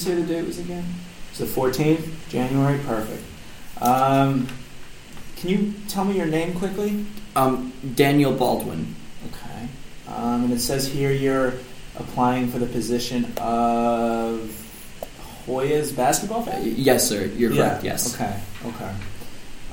say 0.00 0.14
the 0.14 0.22
date 0.22 0.46
was 0.46 0.58
again? 0.58 0.84
It's 1.30 1.38
the 1.38 1.46
14th, 1.46 2.08
January. 2.28 2.78
Perfect. 2.86 3.22
Um, 3.80 4.48
can 5.36 5.50
you 5.50 5.74
tell 5.88 6.04
me 6.04 6.16
your 6.16 6.26
name 6.26 6.54
quickly? 6.54 7.04
Um, 7.36 7.72
Daniel 7.94 8.32
Baldwin. 8.32 8.94
Okay. 9.32 9.68
Um, 10.08 10.44
and 10.44 10.52
it 10.52 10.60
says 10.60 10.86
here 10.88 11.12
you're 11.12 11.54
applying 11.96 12.48
for 12.48 12.58
the 12.58 12.66
position 12.66 13.32
of 13.38 14.56
Hoya's 15.46 15.92
basketball 15.92 16.42
fan? 16.42 16.62
yes, 16.76 17.08
sir. 17.08 17.26
You're 17.26 17.52
Yeah, 17.52 17.68
correct. 17.68 17.84
Yes. 17.84 18.14
Okay. 18.14 18.40
Okay. 18.66 18.92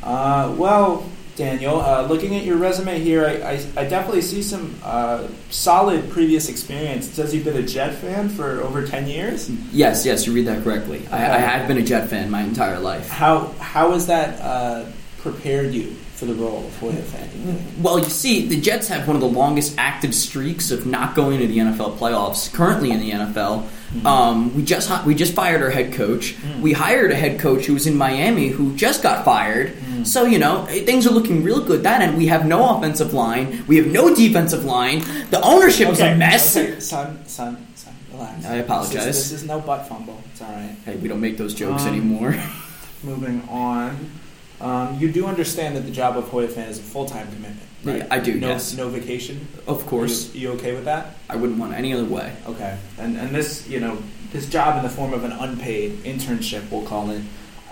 Uh, 0.04 0.54
well, 0.57 1.09
Daniel, 1.38 1.80
uh, 1.80 2.02
looking 2.08 2.36
at 2.36 2.44
your 2.44 2.58
resume 2.58 3.00
here, 3.00 3.26
I, 3.26 3.52
I, 3.52 3.84
I 3.84 3.88
definitely 3.88 4.24
see 4.24 4.42
some 4.42 4.76
uh, 4.84 5.28
solid 5.52 6.10
previous 6.10 6.50
experience. 6.50 7.08
It 7.08 7.14
says 7.14 7.34
you've 7.34 7.46
been 7.46 7.58
a 7.58 7.66
Jet 7.66 7.94
fan 7.94 8.28
for 8.28 8.62
over 8.62 8.86
10 8.86 9.08
years. 9.08 9.50
Yes, 9.72 10.04
yes. 10.05 10.26
You 10.26 10.34
read 10.34 10.48
that 10.48 10.64
correctly. 10.64 11.08
I, 11.12 11.36
I 11.36 11.38
have 11.38 11.68
been 11.68 11.78
a 11.78 11.84
Jet 11.84 12.09
fan 12.09 12.31
my 12.31 12.42
entire 12.42 12.80
life. 12.80 13.08
How, 13.08 13.50
how 13.59 13.92
has 13.92 14.08
that 14.08 14.42
uh, 14.42 14.86
prepared 15.20 15.73
you 15.73 15.92
for 16.16 16.26
the 16.26 16.34
role 16.34 16.66
of 16.66 16.78
Hoya 16.80 16.95
fan? 16.95 17.30
do? 17.30 17.84
Well, 17.84 18.00
you 18.00 18.06
see, 18.06 18.48
the 18.48 18.59
Jets 18.59 18.88
have 18.88 19.08
one 19.08 19.16
of 19.16 19.22
the 19.22 19.30
longest 19.30 19.76
active 19.78 20.16
streaks 20.16 20.72
of 20.72 20.88
not 20.88 21.16
going 21.16 21.40
to 21.40 21.48
the 21.48 21.59
NFL 21.59 21.98
playoffs. 21.98 22.52
Currently 22.52 22.92
in 22.92 23.00
the 23.00 23.12
NFL, 23.12 23.67
um, 24.05 24.54
we 24.55 24.64
just 24.64 25.05
we 25.05 25.16
just 25.16 25.34
fired 25.34 25.62
our 25.62 25.70
head 25.70 25.94
coach. 25.94 26.36
We 26.62 26.73
hired 26.73 27.12
a 27.12 27.16
head 27.16 27.40
coach 27.40 27.66
who 27.66 27.73
was 27.73 27.88
in 27.88 27.95
Miami 27.98 28.50
who 28.50 28.76
just 28.76 29.02
got 29.04 29.23
fired. 29.26 29.73
So 30.04 30.26
you 30.26 30.40
know 30.40 30.66
eh, 30.66 30.84
things 30.86 31.08
are 31.08 31.12
looking 31.12 31.44
real 31.44 31.62
good. 31.64 31.84
That 31.84 32.02
end, 32.02 32.18
we 32.18 32.28
have 32.28 32.45
no 32.45 32.78
offensive 32.78 33.14
line. 33.14 33.64
We 33.68 33.78
have 33.78 33.88
no 33.88 34.14
defensive 34.14 34.64
line. 34.66 35.00
The 35.31 35.42
ownership 35.44 35.90
is 35.90 36.00
a 36.00 36.16
mess. 36.16 36.55
okay, 36.55 36.80
son, 36.80 37.26
son, 37.26 37.66
son, 37.76 37.94
relax. 38.12 38.45
I 38.45 38.55
apologize. 38.58 39.05
This 39.05 39.18
is, 39.18 39.31
this 39.31 39.42
is 39.42 39.48
no 39.48 39.59
butt 39.59 39.88
fumble. 39.88 40.22
It's 40.31 40.42
all 40.42 40.52
right. 40.52 40.76
Hey, 40.86 40.95
we 40.98 41.08
don't 41.08 41.22
make 41.22 41.38
those 41.38 41.54
jokes 41.54 41.83
Um, 41.83 41.89
anymore. 41.89 42.36
Moving 43.04 43.42
on. 43.50 44.09
Um, 44.59 44.98
you 45.00 45.11
do 45.11 45.28
understand 45.28 45.76
that 45.76 45.81
the 45.81 45.92
job 45.92 46.17
of 46.17 46.28
Hoya 46.30 46.48
fan 46.48 46.67
is 46.70 46.80
a 46.80 46.81
full 46.81 47.06
time 47.06 47.28
commitment, 47.28 47.59
right? 47.83 47.97
Yeah, 47.97 48.08
I 48.09 48.20
do, 48.20 48.39
No, 48.39 48.50
yes. 48.50 48.73
no 48.75 48.89
vacation. 48.89 49.47
of 49.67 49.86
course, 49.86 50.33
You, 50.33 50.42
you 50.42 50.52
okay 50.56 50.73
with 50.73 50.86
that? 50.86 51.16
I 51.30 51.36
wouldn't 51.36 51.59
want 51.59 51.73
any 51.73 51.94
other 51.94 52.06
way. 52.06 52.33
Okay. 52.47 52.78
And 52.97 53.17
and 53.17 53.33
this, 53.36 53.67
you 53.67 53.80
know, 53.80 53.97
this 54.33 54.45
job 54.47 54.78
in 54.78 54.83
the 54.83 54.89
form 54.89 55.14
of 55.14 55.23
an 55.23 55.31
unpaid 55.31 56.03
internship, 56.03 56.70
we'll 56.72 56.83
call 56.83 57.09
it, 57.11 57.22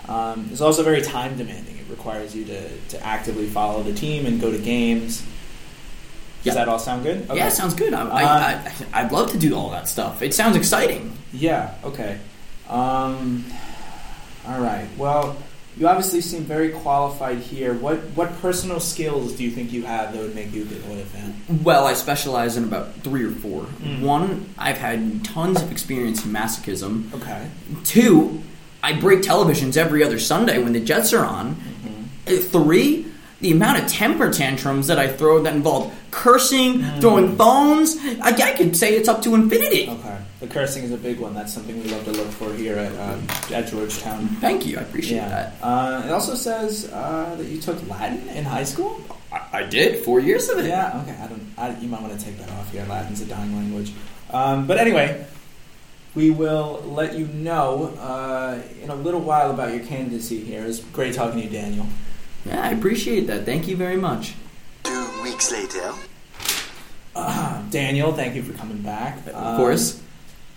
um, 0.08 0.48
is 0.52 0.60
also 0.62 0.82
very 0.82 1.02
time 1.02 1.36
demanding. 1.36 1.76
It 1.76 1.86
requires 1.90 2.34
you 2.34 2.44
to, 2.46 2.68
to 2.88 3.06
actively 3.06 3.46
follow 3.46 3.82
the 3.82 3.92
team 3.92 4.26
and 4.26 4.40
go 4.40 4.50
to 4.50 4.58
games. 4.58 5.18
Does 6.44 6.54
Yeah. 6.54 6.54
that 6.54 6.68
all 6.68 6.78
sound 6.78 7.02
good? 7.02 7.26
Yeah, 7.34 7.48
sounds 7.48 7.74
good. 7.74 7.92
I, 7.92 8.02
I, 8.08 8.22
Uh, 8.22 8.70
I, 8.92 9.00
I'd 9.02 9.12
love 9.12 9.30
to 9.32 9.38
do 9.38 9.54
all 9.56 9.70
that 9.70 9.88
stuff. 9.88 10.22
It 10.22 10.32
sounds 10.34 10.56
exciting. 10.56 11.12
Yeah. 11.32 11.74
Okay. 11.84 12.18
Um, 12.68 13.44
all 14.46 14.60
right. 14.60 14.86
Well, 14.96 15.36
you 15.76 15.86
obviously 15.88 16.20
seem 16.22 16.42
very 16.42 16.70
qualified 16.70 17.38
here. 17.38 17.74
What 17.74 17.98
what 18.14 18.32
personal 18.40 18.80
skills 18.80 19.34
do 19.34 19.44
you 19.44 19.50
think 19.50 19.72
you 19.72 19.82
have 19.84 20.12
that 20.12 20.22
would 20.22 20.34
make 20.34 20.52
you 20.52 20.62
a 20.62 20.64
good 20.64 20.82
Hoya 20.82 21.04
fan? 21.04 21.34
Well, 21.62 21.86
I 21.86 21.94
specialize 21.94 22.56
in 22.56 22.64
about 22.64 22.94
three 23.02 23.24
or 23.24 23.30
four. 23.30 23.64
Mm. 23.82 24.00
One, 24.00 24.54
I've 24.56 24.78
had 24.78 25.24
tons 25.24 25.60
of 25.60 25.70
experience 25.70 26.24
in 26.24 26.32
masochism. 26.32 27.12
Okay. 27.14 27.48
Two, 27.84 28.42
I 28.82 28.94
break 28.94 29.20
televisions 29.20 29.76
every 29.76 30.02
other 30.02 30.18
Sunday 30.18 30.62
when 30.62 30.72
the 30.72 30.80
Jets 30.80 31.12
are 31.12 31.24
on. 31.24 31.56
Uh, 32.26 32.36
Three, 32.36 33.06
the 33.40 33.52
amount 33.52 33.82
of 33.82 33.88
temper 33.88 34.32
tantrums 34.32 34.86
that 34.86 34.98
I 34.98 35.08
throw 35.08 35.42
that 35.42 35.54
involve 35.54 35.94
cursing, 36.10 36.82
throwing 37.00 37.36
phones, 37.36 37.96
I, 38.20 38.30
I 38.30 38.52
could 38.52 38.76
say 38.76 38.96
it's 38.96 39.08
up 39.08 39.22
to 39.22 39.34
infinity. 39.34 39.88
Okay. 39.88 40.18
The 40.40 40.46
cursing 40.46 40.84
is 40.84 40.92
a 40.92 40.98
big 40.98 41.18
one. 41.18 41.32
That's 41.34 41.52
something 41.52 41.82
we 41.82 41.88
love 41.88 42.04
to 42.04 42.12
look 42.12 42.28
for 42.28 42.52
here 42.52 42.76
at 42.76 42.92
um, 43.00 43.26
at 43.54 43.68
Georgetown. 43.68 44.28
Thank 44.40 44.66
you, 44.66 44.78
I 44.78 44.82
appreciate 44.82 45.16
Yeah. 45.16 45.28
that. 45.28 45.54
Uh, 45.62 46.02
it 46.06 46.10
also 46.12 46.34
says 46.34 46.90
uh, 46.92 47.34
that 47.38 47.46
you 47.46 47.58
took 47.60 47.86
Latin 47.88 48.28
in 48.28 48.44
high 48.44 48.64
school. 48.64 49.00
I, 49.32 49.60
I 49.60 49.62
did 49.62 50.04
four 50.04 50.20
years 50.20 50.48
of 50.50 50.58
it. 50.58 50.66
Yeah. 50.66 51.00
Okay. 51.02 51.16
I 51.22 51.26
don't. 51.26 51.46
I, 51.56 51.78
you 51.80 51.88
might 51.88 52.02
want 52.02 52.18
to 52.18 52.22
take 52.24 52.36
that 52.38 52.50
off 52.50 52.70
here. 52.70 52.84
Latin's 52.86 53.22
a 53.22 53.24
dying 53.26 53.56
language. 53.56 53.92
Um, 54.30 54.66
but 54.66 54.76
anyway, 54.76 55.24
we 56.14 56.30
will 56.30 56.82
let 56.86 57.14
you 57.16 57.28
know 57.28 57.94
uh, 57.98 58.60
in 58.82 58.90
a 58.90 58.94
little 58.94 59.20
while 59.20 59.50
about 59.50 59.72
your 59.74 59.86
candidacy 59.86 60.40
here. 60.44 60.64
It 60.64 60.66
was 60.66 60.80
great 60.80 61.14
talking 61.14 61.40
to 61.40 61.44
you, 61.46 61.50
Daniel. 61.50 61.86
Yeah, 62.44 62.60
I 62.62 62.70
appreciate 62.72 63.26
that. 63.28 63.46
Thank 63.46 63.68
you 63.68 63.76
very 63.76 63.96
much. 63.96 64.34
Two 64.84 65.22
weeks 65.22 65.50
later. 65.50 65.94
Uh, 67.14 67.62
Daniel, 67.70 68.12
thank 68.12 68.34
you 68.34 68.42
for 68.42 68.52
coming 68.52 68.82
back. 68.82 69.26
Of 69.28 69.34
Um, 69.34 69.56
course. 69.56 70.02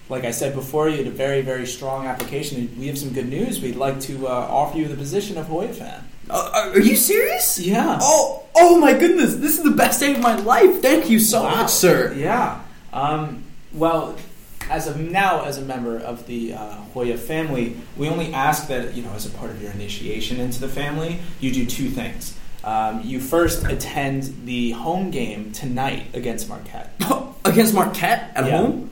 Like 0.10 0.24
I 0.26 0.32
said 0.32 0.56
before, 0.56 0.90
you 0.90 0.98
had 0.98 1.08
a 1.08 1.12
very, 1.12 1.42
very 1.42 1.68
strong 1.68 2.08
application. 2.08 2.76
We 2.80 2.88
have 2.88 2.98
some 2.98 3.12
good 3.14 3.30
news. 3.30 3.62
We'd 3.62 3.76
like 3.76 4.00
to 4.02 4.28
uh, 4.28 4.32
offer 4.32 4.78
you 4.80 4.88
the 4.88 4.96
position 4.96 5.38
of 5.38 5.46
Hoya 5.48 5.70
fan. 5.72 6.04
Uh, 6.30 6.72
are 6.74 6.80
you 6.80 6.96
serious? 6.96 7.60
Yeah. 7.60 8.00
Oh, 8.02 8.44
oh 8.56 8.80
my 8.80 8.94
goodness! 8.94 9.36
This 9.36 9.58
is 9.58 9.64
the 9.64 9.72
best 9.72 10.00
day 10.00 10.14
of 10.14 10.20
my 10.20 10.36
life. 10.36 10.82
Thank 10.82 11.10
you 11.10 11.20
so 11.20 11.44
Wow. 11.44 11.56
much, 11.62 11.70
sir. 11.70 12.14
Yeah. 12.18 12.62
Um, 12.94 13.44
well, 13.74 14.16
as 14.70 14.88
of 14.88 15.00
now, 15.00 15.44
as 15.46 15.58
a 15.58 15.62
member 15.64 15.98
of 15.98 16.26
the 16.28 16.54
uh, 16.54 16.72
Hoya 16.94 17.18
family, 17.18 17.78
we 17.98 18.10
only 18.10 18.32
ask 18.34 18.68
that 18.68 18.96
you 18.96 19.02
know, 19.04 19.12
as 19.14 19.26
a 19.26 19.32
part 19.32 19.50
of 19.52 19.62
your 19.62 19.72
initiation 19.72 20.40
into 20.40 20.60
the 20.60 20.68
family, 20.68 21.20
you 21.40 21.52
do 21.52 21.66
two 21.66 21.90
things. 21.90 22.36
Um, 22.64 23.02
you 23.04 23.20
first 23.20 23.64
attend 23.66 24.46
the 24.46 24.72
home 24.72 25.12
game 25.12 25.52
tonight 25.52 26.08
against 26.16 26.50
Marquette. 26.50 26.94
Against 27.46 27.74
Marquette 27.74 28.32
at 28.36 28.46
Yeah. 28.46 28.58
home. 28.58 28.90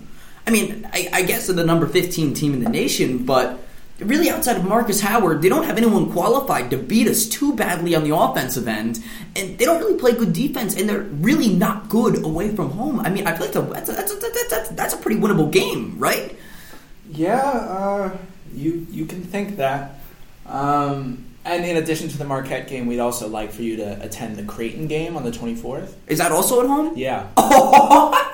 I 0.47 0.49
mean, 0.49 0.89
I, 0.93 1.09
I 1.11 1.21
guess 1.23 1.47
they're 1.47 1.55
the 1.55 1.65
number 1.65 1.85
fifteen 1.85 2.33
team 2.33 2.53
in 2.53 2.63
the 2.63 2.69
nation, 2.69 3.25
but 3.25 3.59
really, 3.99 4.29
outside 4.29 4.55
of 4.55 4.63
Markus 4.63 5.01
Howard, 5.01 5.41
they 5.41 5.49
don't 5.49 5.65
have 5.65 5.75
anyone 5.77 6.09
qualified 6.11 6.71
to 6.71 6.77
beat 6.77 7.07
us 7.07 7.25
too 7.27 7.53
badly 7.53 7.95
on 7.95 8.05
the 8.05 8.15
offensive 8.15 8.65
end, 8.65 9.03
and 9.35 9.57
they 9.57 9.65
don't 9.65 9.79
really 9.79 9.99
play 9.99 10.13
good 10.13 10.31
defense, 10.31 10.75
and 10.77 10.87
they're 10.87 11.01
really 11.01 11.53
not 11.53 11.89
good 11.89 12.23
away 12.23 12.55
from 12.55 12.71
home. 12.71 13.01
I 13.01 13.09
mean, 13.09 13.27
I 13.27 13.35
feel 13.35 13.47
like 13.47 13.53
that's 13.73 13.89
a, 13.89 13.91
that's 13.91 14.13
a, 14.13 14.19
that's 14.49 14.71
a, 14.71 14.73
that's 14.73 14.93
a 14.93 14.97
pretty 14.97 15.19
winnable 15.19 15.51
game, 15.51 15.99
right? 15.99 16.37
Yeah, 17.11 17.41
uh, 17.41 18.17
you 18.53 18.87
you 18.89 19.05
can 19.05 19.23
think 19.23 19.57
that. 19.57 19.99
Um, 20.45 21.25
and 21.43 21.65
in 21.65 21.75
addition 21.77 22.07
to 22.09 22.17
the 22.17 22.25
Marquette 22.25 22.69
game, 22.69 22.87
we'd 22.87 22.99
also 22.99 23.27
like 23.27 23.51
for 23.51 23.63
you 23.63 23.77
to 23.77 24.01
attend 24.01 24.37
the 24.37 24.43
Creighton 24.43 24.87
game 24.87 25.17
on 25.17 25.25
the 25.25 25.31
twenty 25.31 25.55
fourth. 25.55 25.97
Is 26.07 26.19
that 26.19 26.31
also 26.31 26.61
at 26.61 26.67
home? 26.67 26.93
Yeah. 26.95 27.27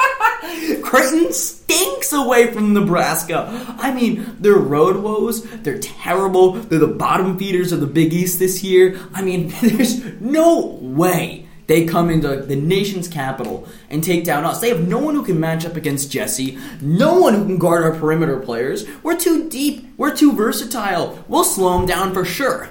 Creighton 0.82 1.32
stinks 1.34 2.12
away 2.12 2.52
from 2.52 2.74
Nebraska. 2.74 3.48
I 3.80 3.94
mean, 3.94 4.36
their 4.40 4.56
road 4.56 4.98
woes, 4.98 5.44
they're 5.62 5.80
terrible. 5.80 6.54
They're 6.54 6.80
the 6.80 6.88
bottom 6.88 7.38
feeders 7.38 7.72
of 7.72 7.80
the 7.80 7.88
Big 7.88 8.14
East 8.14 8.40
this 8.40 8.64
year. 8.64 9.00
I 9.14 9.22
mean, 9.22 9.54
there's 9.62 10.04
no 10.22 10.78
way 10.82 11.48
they 11.68 11.86
come 11.86 12.10
into 12.10 12.36
the 12.36 12.56
nation's 12.56 13.08
capital 13.08 13.68
and 13.90 14.04
take 14.04 14.26
down 14.26 14.44
us. 14.44 14.60
They 14.60 14.70
have 14.70 14.88
no 14.88 15.00
one 15.00 15.16
who 15.16 15.24
can 15.24 15.40
match 15.40 15.66
up 15.66 15.76
against 15.76 16.12
Jessie, 16.12 16.58
no 16.82 17.20
one 17.20 17.34
who 17.34 17.46
can 17.46 17.58
guard 17.58 17.84
our 17.84 17.98
perimeter 17.98 18.38
players. 18.40 18.86
We're 19.02 19.18
too 19.18 19.50
deep, 19.50 19.88
we're 19.98 20.16
too 20.16 20.34
versatile. 20.34 21.24
We'll 21.28 21.46
slow 21.46 21.78
them 21.78 21.88
down 21.88 22.14
for 22.14 22.26
sure. 22.26 22.70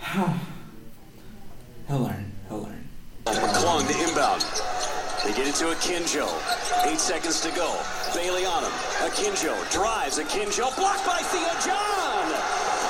He'll 1.88 1.98
learn. 1.98 2.32
He'll 2.48 2.60
learn. 2.60 2.88
McClung 3.24 3.88
to 3.88 4.08
inbound. 4.08 4.44
They 5.24 5.36
get 5.36 5.46
it 5.46 5.54
to 5.60 5.68
Akinjo. 5.68 6.24
Eight 6.88 6.98
seconds 6.98 7.44
to 7.44 7.50
go. 7.52 7.68
Bailey 8.16 8.48
on 8.48 8.64
him. 8.64 8.72
Akinjo 9.04 9.52
drives. 9.68 10.18
Akinjo 10.18 10.72
blocked 10.80 11.04
by 11.04 11.20
Theo 11.28 11.52
John. 11.60 12.24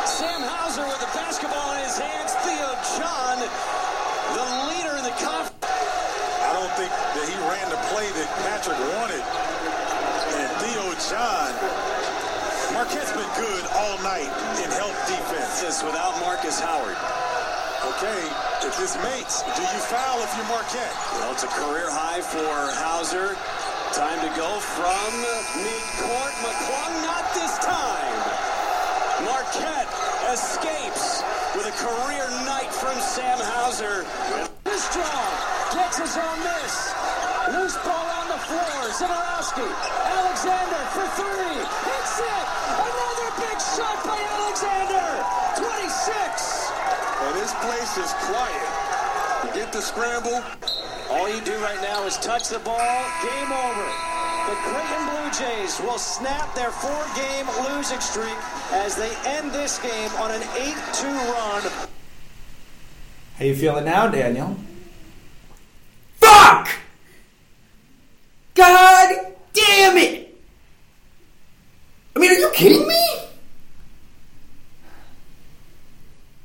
Sam 0.07 0.39
Hauser 0.47 0.87
with 0.87 1.03
the 1.03 1.11
basketball 1.11 1.75
in 1.75 1.83
his 1.83 1.99
hands. 1.99 2.31
Theo 2.47 2.71
John, 3.03 3.35
the 4.39 4.47
leader 4.71 4.95
in 4.95 5.03
the 5.03 5.17
conference. 5.19 5.59
I 5.67 6.55
don't 6.55 6.71
think 6.79 6.95
that 7.19 7.27
he 7.27 7.35
ran 7.51 7.67
the 7.67 7.83
play 7.91 8.07
that 8.07 8.31
Patrick 8.47 8.79
wanted. 8.95 9.27
And 10.39 10.49
Theo 10.63 10.87
John, 11.11 11.51
Marquette's 12.79 13.11
been 13.11 13.27
good 13.43 13.65
all 13.75 13.99
night 14.07 14.31
in 14.63 14.71
help 14.79 14.95
defense. 15.11 15.67
This 15.67 15.83
without 15.83 16.15
Markus 16.23 16.63
Howard. 16.63 16.95
Okay, 17.81 18.29
if 18.61 18.77
this 18.77 18.93
mates, 19.01 19.41
do 19.57 19.63
you 19.65 19.81
foul 19.89 20.21
if 20.21 20.29
you're 20.37 20.45
Marquette? 20.53 20.93
Well, 21.17 21.33
it's 21.33 21.49
a 21.49 21.53
career 21.57 21.89
high 21.89 22.21
for 22.21 22.53
Hauser. 22.77 23.33
Time 23.97 24.21
to 24.21 24.29
go 24.37 24.61
from 24.61 25.09
midcourt. 25.65 26.35
McClung, 26.45 26.93
not 27.09 27.25
this 27.33 27.57
time. 27.65 28.21
Marquette 29.25 29.89
escapes 30.29 31.25
with 31.57 31.73
a 31.73 31.75
career 31.81 32.29
night 32.45 32.69
from 32.69 33.01
Sam 33.01 33.41
Hauser. 33.41 34.05
Strong 34.69 35.33
gets 35.73 35.97
his 36.05 36.21
own 36.21 36.39
miss. 36.45 36.93
Loose 37.57 37.81
ball 37.81 38.09
on 38.21 38.29
the 38.29 38.41
floor. 38.45 38.81
Zegarowski. 38.93 39.65
Alexander 39.65 40.83
for 40.93 41.09
three. 41.17 41.57
Hits 41.65 42.17
it. 42.29 42.45
Another 42.77 43.29
big 43.41 43.57
shot 43.57 43.97
by 44.05 44.21
Alexander. 44.21 45.09
26. 45.57 46.60
And 47.31 47.39
this 47.39 47.55
place 47.55 47.97
is 47.97 48.13
quiet. 48.27 49.47
You 49.47 49.55
get 49.55 49.73
the 49.73 49.81
scramble. 49.81 50.43
All 51.11 51.33
you 51.33 51.41
do 51.43 51.57
right 51.59 51.81
now 51.81 52.05
is 52.05 52.17
touch 52.19 52.49
the 52.49 52.59
ball. 52.59 53.05
Game 53.23 53.53
over. 53.53 53.87
The 54.49 54.57
Creighton 54.67 55.09
Blue 55.11 55.31
Jays 55.39 55.79
will 55.81 55.99
snap 55.99 56.53
their 56.57 56.73
four-game 56.73 57.47
losing 57.69 58.01
streak 58.01 58.35
as 58.73 58.97
they 58.97 59.15
end 59.27 59.53
this 59.53 59.79
game 59.79 60.11
on 60.19 60.33
an 60.33 60.41
8-2 60.41 61.05
run. 61.05 61.89
How 63.39 63.45
you 63.45 63.55
feeling 63.55 63.85
now, 63.85 64.09
Daniel? 64.09 64.57
Fuck! 66.17 66.69
God 68.55 69.35
damn 69.53 69.97
it! 69.99 70.37
I 72.17 72.19
mean, 72.19 72.33
are 72.33 72.35
you 72.35 72.51
kidding 72.53 72.89
me? 72.89 73.31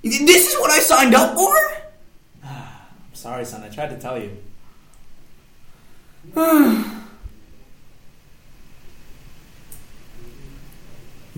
This 0.06 0.54
is 0.54 0.60
what 0.60 0.70
I 0.70 0.78
signed 1.06 1.16
up 1.16 1.36
for? 1.36 1.56
I'm 2.44 3.14
sorry, 3.14 3.46
son. 3.46 3.64
I 3.64 3.70
tried 3.70 3.90
to 3.90 4.00
tell 4.00 4.20
you. 4.20 4.38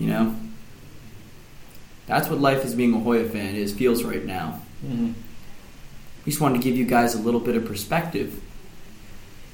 You 0.00 0.06
know, 0.06 0.36
that's 2.06 2.28
what 2.28 2.38
life 2.38 2.64
as 2.64 2.76
being 2.76 2.94
a 2.94 3.00
Hoya 3.00 3.28
fan 3.28 3.56
is 3.56 3.72
feels 3.72 4.04
right 4.04 4.24
now. 4.24 4.60
Mm-hmm. 4.86 5.06
We 6.24 6.30
just 6.30 6.40
wanted 6.40 6.58
to 6.58 6.62
give 6.62 6.76
you 6.76 6.84
guys 6.84 7.16
a 7.16 7.18
little 7.18 7.40
bit 7.40 7.56
of 7.56 7.64
perspective, 7.64 8.40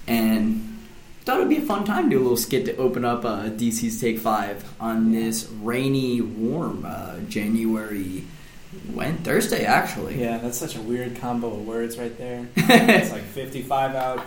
and 0.07 0.79
thought 1.25 1.39
it'd 1.39 1.49
be 1.49 1.57
a 1.57 1.63
fun 1.63 1.87
time 1.87 2.11
to 2.11 2.17
do 2.17 2.19
a 2.19 2.25
little 2.25 2.37
skit 2.37 2.67
to 2.67 2.77
open 2.77 3.07
up 3.07 3.25
uh, 3.25 3.45
DC's 3.45 3.99
Take 3.99 4.19
Five 4.19 4.71
on 4.79 5.13
this 5.13 5.49
rainy, 5.49 6.21
warm 6.21 6.85
uh, 6.87 7.21
January. 7.21 8.25
When 8.93 9.19
Thursday 9.19 9.65
actually. 9.65 10.21
Yeah, 10.21 10.39
that's 10.39 10.59
such 10.59 10.77
a 10.77 10.81
weird 10.81 11.17
combo 11.17 11.49
of 11.49 11.67
words 11.67 11.99
right 11.99 12.17
there. 12.17 12.47
it's 12.57 13.11
like 13.13 13.23
55 13.23 13.95
out, 13.95 14.25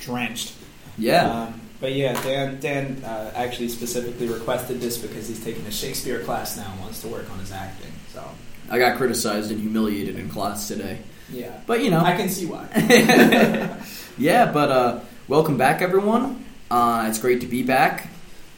drenched. 0.00 0.54
Yeah. 0.98 1.30
Um, 1.44 1.60
but 1.80 1.92
yeah, 1.92 2.20
Dan 2.22 2.58
Dan 2.60 3.04
uh, 3.04 3.32
actually 3.34 3.68
specifically 3.68 4.28
requested 4.28 4.80
this 4.80 4.96
because 4.98 5.28
he's 5.28 5.42
taking 5.44 5.66
a 5.66 5.70
Shakespeare 5.70 6.22
class 6.24 6.56
now 6.56 6.70
and 6.72 6.80
wants 6.80 7.02
to 7.02 7.08
work 7.08 7.30
on 7.30 7.38
his 7.38 7.52
acting. 7.52 7.92
So 8.12 8.24
I 8.70 8.78
got 8.78 8.96
criticized 8.96 9.50
and 9.50 9.60
humiliated 9.60 10.16
in 10.18 10.28
class 10.28 10.68
today. 10.68 10.98
yeah, 11.30 11.60
But 11.66 11.82
you 11.84 11.90
know, 11.90 12.00
I 12.00 12.16
can 12.16 12.28
see 12.28 12.46
why. 12.46 12.68
yeah, 14.18 14.50
but 14.52 14.70
uh, 14.70 15.00
welcome 15.28 15.56
back, 15.58 15.82
everyone. 15.82 16.44
Uh, 16.70 17.06
it's 17.08 17.18
great 17.18 17.42
to 17.42 17.46
be 17.46 17.62
back. 17.62 18.08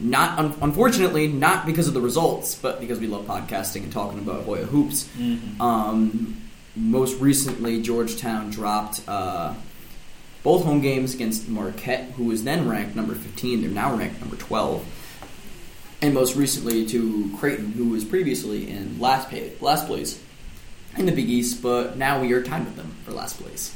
Not 0.01 0.39
un- 0.39 0.55
unfortunately, 0.61 1.27
not 1.29 1.67
because 1.67 1.89
of 1.89 1.95
the 1.95 2.01
results, 2.01 2.55
but 2.55 2.81
because 2.81 3.01
we 3.01 3.07
love 3.09 3.27
podcasting 3.27 3.83
and 3.83 3.93
talking 3.93 4.19
about 4.21 4.45
Hoya 4.45 4.65
hoops. 4.65 5.09
Um, 5.61 6.43
most 6.77 7.21
recently, 7.21 7.83
Georgetown 7.83 8.51
dropped 8.51 9.01
uh, 9.09 9.55
both 10.45 10.65
home 10.65 10.81
games 10.81 11.15
against 11.15 11.49
Marquette, 11.49 12.11
who 12.13 12.25
was 12.27 12.45
then 12.45 12.69
ranked 12.69 12.95
number 12.95 13.15
15. 13.17 13.61
They're 13.63 13.71
now 13.71 13.97
ranked 13.97 14.21
number 14.21 14.37
12. 14.37 14.87
And 16.01 16.15
most 16.15 16.37
recently 16.37 16.87
to 16.87 17.35
Creighton, 17.39 17.73
who 17.73 17.89
was 17.89 18.05
previously 18.05 18.71
in 18.71 19.01
last, 19.01 19.31
pay- 19.31 19.53
last 19.61 19.89
place 19.89 20.23
in 20.97 21.07
the 21.07 21.13
Big 21.13 21.29
East, 21.29 21.61
but 21.61 21.97
now 21.97 22.21
we 22.21 22.33
are 22.33 22.43
tied 22.43 22.65
with 22.65 22.77
them 22.77 22.95
for 23.05 23.11
last 23.11 23.41
place. 23.41 23.75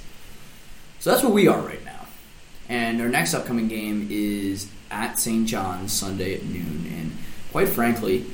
So 1.00 1.10
that's 1.10 1.24
where 1.24 1.32
we 1.32 1.48
are 1.48 1.60
right 1.60 1.84
now. 1.84 2.06
And 2.68 3.00
our 3.00 3.08
next 3.08 3.34
upcoming 3.34 3.66
game 3.66 4.06
is 4.08 4.68
at 4.92 5.18
St. 5.18 5.46
John's 5.48 5.92
Sunday 5.92 6.34
at 6.34 6.44
noon. 6.44 6.86
And 6.96 7.16
quite 7.50 7.68
frankly, 7.68 8.26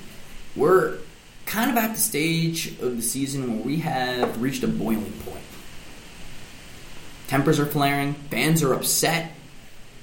we're 0.57 0.99
kind 1.47 1.71
of 1.71 1.77
at 1.77 1.95
the 1.95 2.01
stage 2.01 2.79
of 2.81 2.97
the 2.97 3.03
season 3.03 3.55
where 3.55 3.65
we 3.65 3.77
have 3.79 4.43
reached 4.43 4.63
a 4.63 4.69
boiling 4.69 5.13
point. 5.25 5.39
Tempers 7.29 7.59
are 7.61 7.67
flaring, 7.67 8.15
fans 8.15 8.63
are 8.63 8.73
upset, 8.75 9.33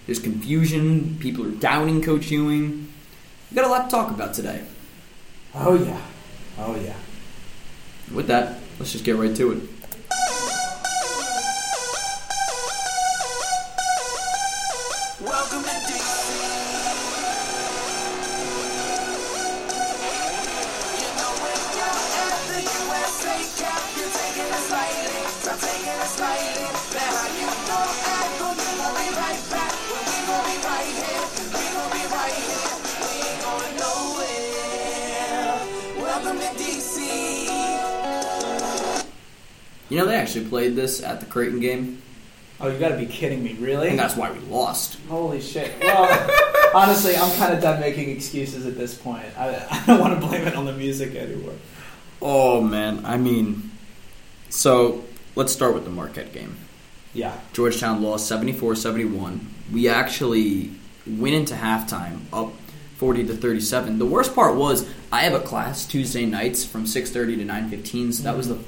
there's 0.06 0.20
confusion, 0.20 1.18
people 1.20 1.46
are 1.46 1.52
doubting 1.52 2.02
Coach 2.02 2.30
Ewing. 2.30 2.88
We've 3.50 3.56
got 3.56 3.66
a 3.66 3.70
lot 3.70 3.90
to 3.90 3.96
talk 3.96 4.12
about 4.12 4.34
today. 4.34 4.64
oh 5.54 5.76
yeah, 5.76 6.02
oh 6.60 6.76
yeah. 6.76 6.96
With 8.14 8.28
that, 8.28 8.60
let's 8.80 8.92
just 8.92 9.04
get 9.04 9.16
right 9.16 9.36
to 9.36 9.52
it. 9.54 9.75
You 39.96 40.02
know, 40.02 40.08
they 40.08 40.16
actually 40.16 40.48
played 40.48 40.76
this 40.76 41.02
at 41.02 41.22
the 41.22 41.26
Creighton 41.26 41.62
game, 41.62 42.02
Oh, 42.60 42.68
you 42.68 42.78
got 42.78 42.90
to 42.90 42.98
be 42.98 43.06
kidding 43.06 43.42
me, 43.42 43.54
really? 43.54 43.88
and 43.88 43.98
that's 43.98 44.18
why 44.18 44.30
we 44.30 44.40
lost. 44.40 44.98
Holy 45.08 45.40
shit. 45.40 45.72
Well, 45.82 46.72
honestly, 46.76 47.16
I'm 47.16 47.34
kind 47.38 47.54
of 47.54 47.62
done 47.62 47.80
making 47.80 48.10
excuses 48.10 48.66
at 48.66 48.78
this 48.78 48.94
point. 48.94 49.26
I, 49.38 49.56
I 49.72 49.86
don't 49.86 50.02
want 50.02 50.20
to 50.20 50.28
blame 50.28 50.46
it 50.46 50.54
on 50.54 50.66
the 50.66 50.74
music 50.74 51.16
anymore. 51.16 51.54
Oh, 52.22 52.60
man. 52.60 53.06
I 53.06 53.16
mean, 53.16 53.72
so 54.50 55.06
let's 55.36 55.54
start 55.54 55.74
with 55.74 55.86
the 55.86 55.92
Marquette 55.92 56.34
game. 56.34 56.58
Yeah. 57.14 57.40
Georgetown 57.54 58.04
lost 58.04 58.28
74 58.28 58.76
71. 58.76 59.48
We 59.72 59.88
actually 59.88 60.72
went 61.08 61.36
into 61.36 61.56
halftime 61.56 62.20
up 62.34 62.52
40 62.98 63.28
to 63.28 63.34
37. 63.34 63.98
The 63.98 64.06
worst 64.06 64.36
part 64.36 64.58
was 64.58 64.90
I 65.10 65.22
have 65.22 65.34
a 65.34 65.40
class 65.40 65.86
Tuesday 65.86 66.26
nights 66.26 66.66
from 66.66 66.84
6:30 66.84 67.38
to 67.38 67.46
9:15, 67.46 68.12
so 68.14 68.24
that 68.24 68.36
was 68.36 68.50
the 68.50 68.60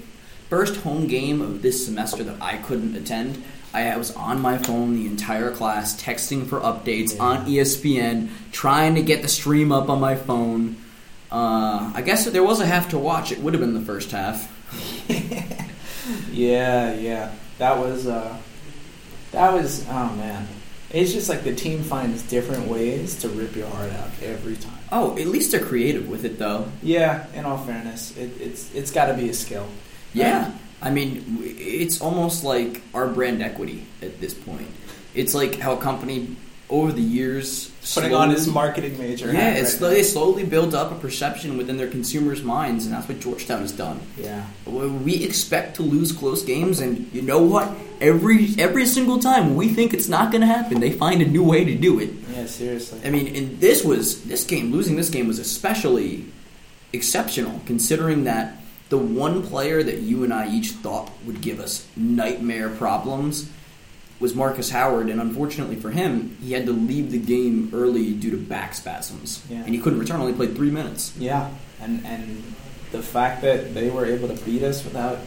first 0.50 0.78
home 0.78 1.08
game 1.08 1.42
of 1.42 1.62
this 1.62 1.86
semester 1.86 2.24
that 2.24 2.42
I 2.42 2.58
couldn't 2.58 2.96
attend. 2.96 3.44
I 3.74 3.96
was 3.98 4.16
on 4.16 4.42
my 4.42 4.58
phone 4.58 4.96
the 4.96 5.06
entire 5.06 5.52
class 5.52 6.02
texting 6.02 6.48
for 6.48 6.60
updates 6.60 7.20
on 7.20 7.48
E 7.48 7.58
ESPN, 7.58 8.30
trying 8.52 8.96
to 8.96 9.02
get 9.02 9.22
the 9.22 9.28
stream 9.28 9.72
up 9.72 9.90
on 9.90 10.00
my 10.00 10.16
phone. 10.16 10.78
Uh, 11.32 11.92
I 11.94 12.02
guess 12.02 12.26
if 12.26 12.34
there 12.34 12.44
was 12.44 12.60
a 12.62 12.66
half 12.66 12.90
to 12.90 12.98
watch, 12.98 13.32
it 13.32 13.40
would 13.40 13.54
have 13.54 13.62
been 13.62 13.74
the 13.74 13.82
first 13.82 14.12
half. 14.12 14.54
Yeah, 16.32 16.94
yeah. 16.94 17.34
That 17.58 17.78
was 17.78 18.08
uh 18.08 18.38
that 19.32 19.54
was 19.54 19.86
oh 19.90 20.16
man. 20.16 20.48
It's 20.90 21.12
just 21.12 21.28
like 21.28 21.44
the 21.44 21.54
team 21.54 21.84
finds 21.84 22.24
different 22.24 22.68
ways 22.68 23.20
to 23.22 23.30
rip 23.30 23.56
your 23.56 23.68
heart 23.68 23.92
out 23.92 24.10
every 24.24 24.56
time. 24.56 24.78
Oh, 24.90 25.18
at 25.18 25.28
least 25.28 25.52
they're 25.52 25.64
creative 25.64 26.08
with 26.08 26.24
it 26.24 26.40
though. 26.40 26.72
Yeah, 26.82 27.26
in 27.34 27.46
all 27.46 27.58
fairness, 27.58 28.16
it, 28.16 28.40
it's 28.40 28.74
it's 28.74 28.92
got 28.92 29.08
to 29.08 29.14
be 29.16 29.30
a 29.30 29.34
skill. 29.34 29.68
Yeah. 30.18 30.52
I 30.82 30.90
mean, 30.92 31.40
it's 31.44 32.02
almost 32.02 32.44
like 32.44 32.82
our 32.94 33.08
brand 33.08 33.42
equity 33.42 33.86
at 34.02 34.22
this 34.22 34.34
point. 34.34 34.68
It's 35.16 35.34
like 35.34 35.60
how 35.60 35.74
a 35.74 35.82
company 35.82 36.36
over 36.70 36.92
the 36.92 37.02
years 37.02 37.72
Putting 37.96 38.14
on 38.14 38.30
his 38.30 38.44
slowly- 38.44 38.54
marketing 38.54 38.98
major. 39.00 39.32
Yeah, 39.32 39.52
it's 39.56 39.80
right 39.82 39.90
they 39.90 40.04
slowly 40.04 40.44
build 40.44 40.76
up 40.76 40.92
a 40.92 40.96
perception 40.96 41.58
within 41.58 41.78
their 41.78 41.88
consumers' 41.88 42.44
minds, 42.44 42.86
and 42.86 42.94
that's 42.94 43.08
what 43.08 43.20
Georgetown 43.22 43.62
has 43.62 43.72
done. 43.72 44.02
Yeah. 44.22 44.44
We 44.66 45.24
expect 45.24 45.78
to 45.78 45.84
lose 45.84 46.12
close 46.12 46.44
games, 46.44 46.82
and 46.82 47.10
you 47.14 47.22
know 47.22 47.42
what? 47.42 47.72
Every 48.02 48.54
every 48.60 48.86
single 48.86 49.18
time 49.20 49.56
we 49.56 49.70
think 49.70 49.94
it's 49.94 50.10
not 50.10 50.30
going 50.32 50.42
to 50.42 50.48
happen, 50.48 50.80
they 50.82 50.92
find 50.92 51.22
a 51.22 51.26
new 51.26 51.42
way 51.44 51.64
to 51.66 51.74
do 51.74 52.00
it. 52.00 52.12
Yeah, 52.36 52.46
seriously. 52.46 53.00
I 53.06 53.10
mean, 53.10 53.34
and 53.36 53.60
this 53.62 53.84
was 53.86 54.24
this 54.26 54.44
game. 54.44 54.72
Losing 54.74 54.98
this 54.98 55.10
game 55.10 55.28
was 55.28 55.40
especially 55.40 56.26
exceptional, 56.94 57.62
considering 57.66 58.26
that 58.26 58.58
the 58.90 58.98
one 58.98 59.44
player 59.46 59.84
that 59.84 60.00
you 60.00 60.24
and 60.24 60.34
I 60.34 60.50
each 60.50 60.72
thought 60.72 61.12
would 61.26 61.42
give 61.42 61.60
us 61.60 61.86
nightmare 61.96 62.70
problems 62.70 63.50
was 64.20 64.34
Markus 64.34 64.72
Howard, 64.72 65.10
and 65.10 65.22
unfortunately 65.22 65.76
for 65.76 65.92
him, 65.92 66.36
he 66.42 66.54
had 66.54 66.66
to 66.66 66.72
leave 66.72 67.12
the 67.12 67.20
game 67.20 67.70
early 67.74 68.14
due 68.14 68.32
to 68.32 68.38
back 68.38 68.74
spasms, 68.74 69.44
Yeah. 69.50 69.58
and 69.64 69.76
he 69.76 69.80
couldn't 69.80 70.00
return. 70.00 70.20
Only 70.20 70.34
played 70.34 70.56
three 70.56 70.72
minutes. 70.72 71.14
Yeah, 71.20 71.50
and 71.80 72.04
and 72.06 72.44
the 72.92 73.04
fact 73.04 73.42
that 73.44 73.74
they 73.76 73.90
were 73.92 74.06
able 74.06 74.28
to 74.30 74.46
beat 74.46 74.64
us 74.64 74.84
without 74.84 75.20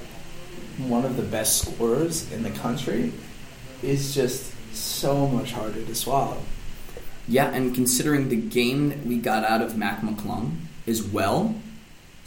one 0.78 1.04
of 1.04 1.16
the 1.16 1.22
best 1.22 1.60
scorers 1.62 2.30
in 2.32 2.42
the 2.42 2.50
country 2.50 3.12
is 3.82 4.14
just 4.14 4.52
so 4.74 5.26
much 5.28 5.52
harder 5.52 5.82
to 5.82 5.94
swallow. 5.94 6.38
Yeah, 7.28 7.50
and 7.52 7.72
considering 7.74 8.28
the 8.28 8.36
game 8.36 8.88
that 8.88 9.06
we 9.06 9.18
got 9.18 9.44
out 9.44 9.62
of 9.62 9.76
Mac 9.76 10.00
McClung 10.00 10.52
as 10.88 11.02
well, 11.02 11.54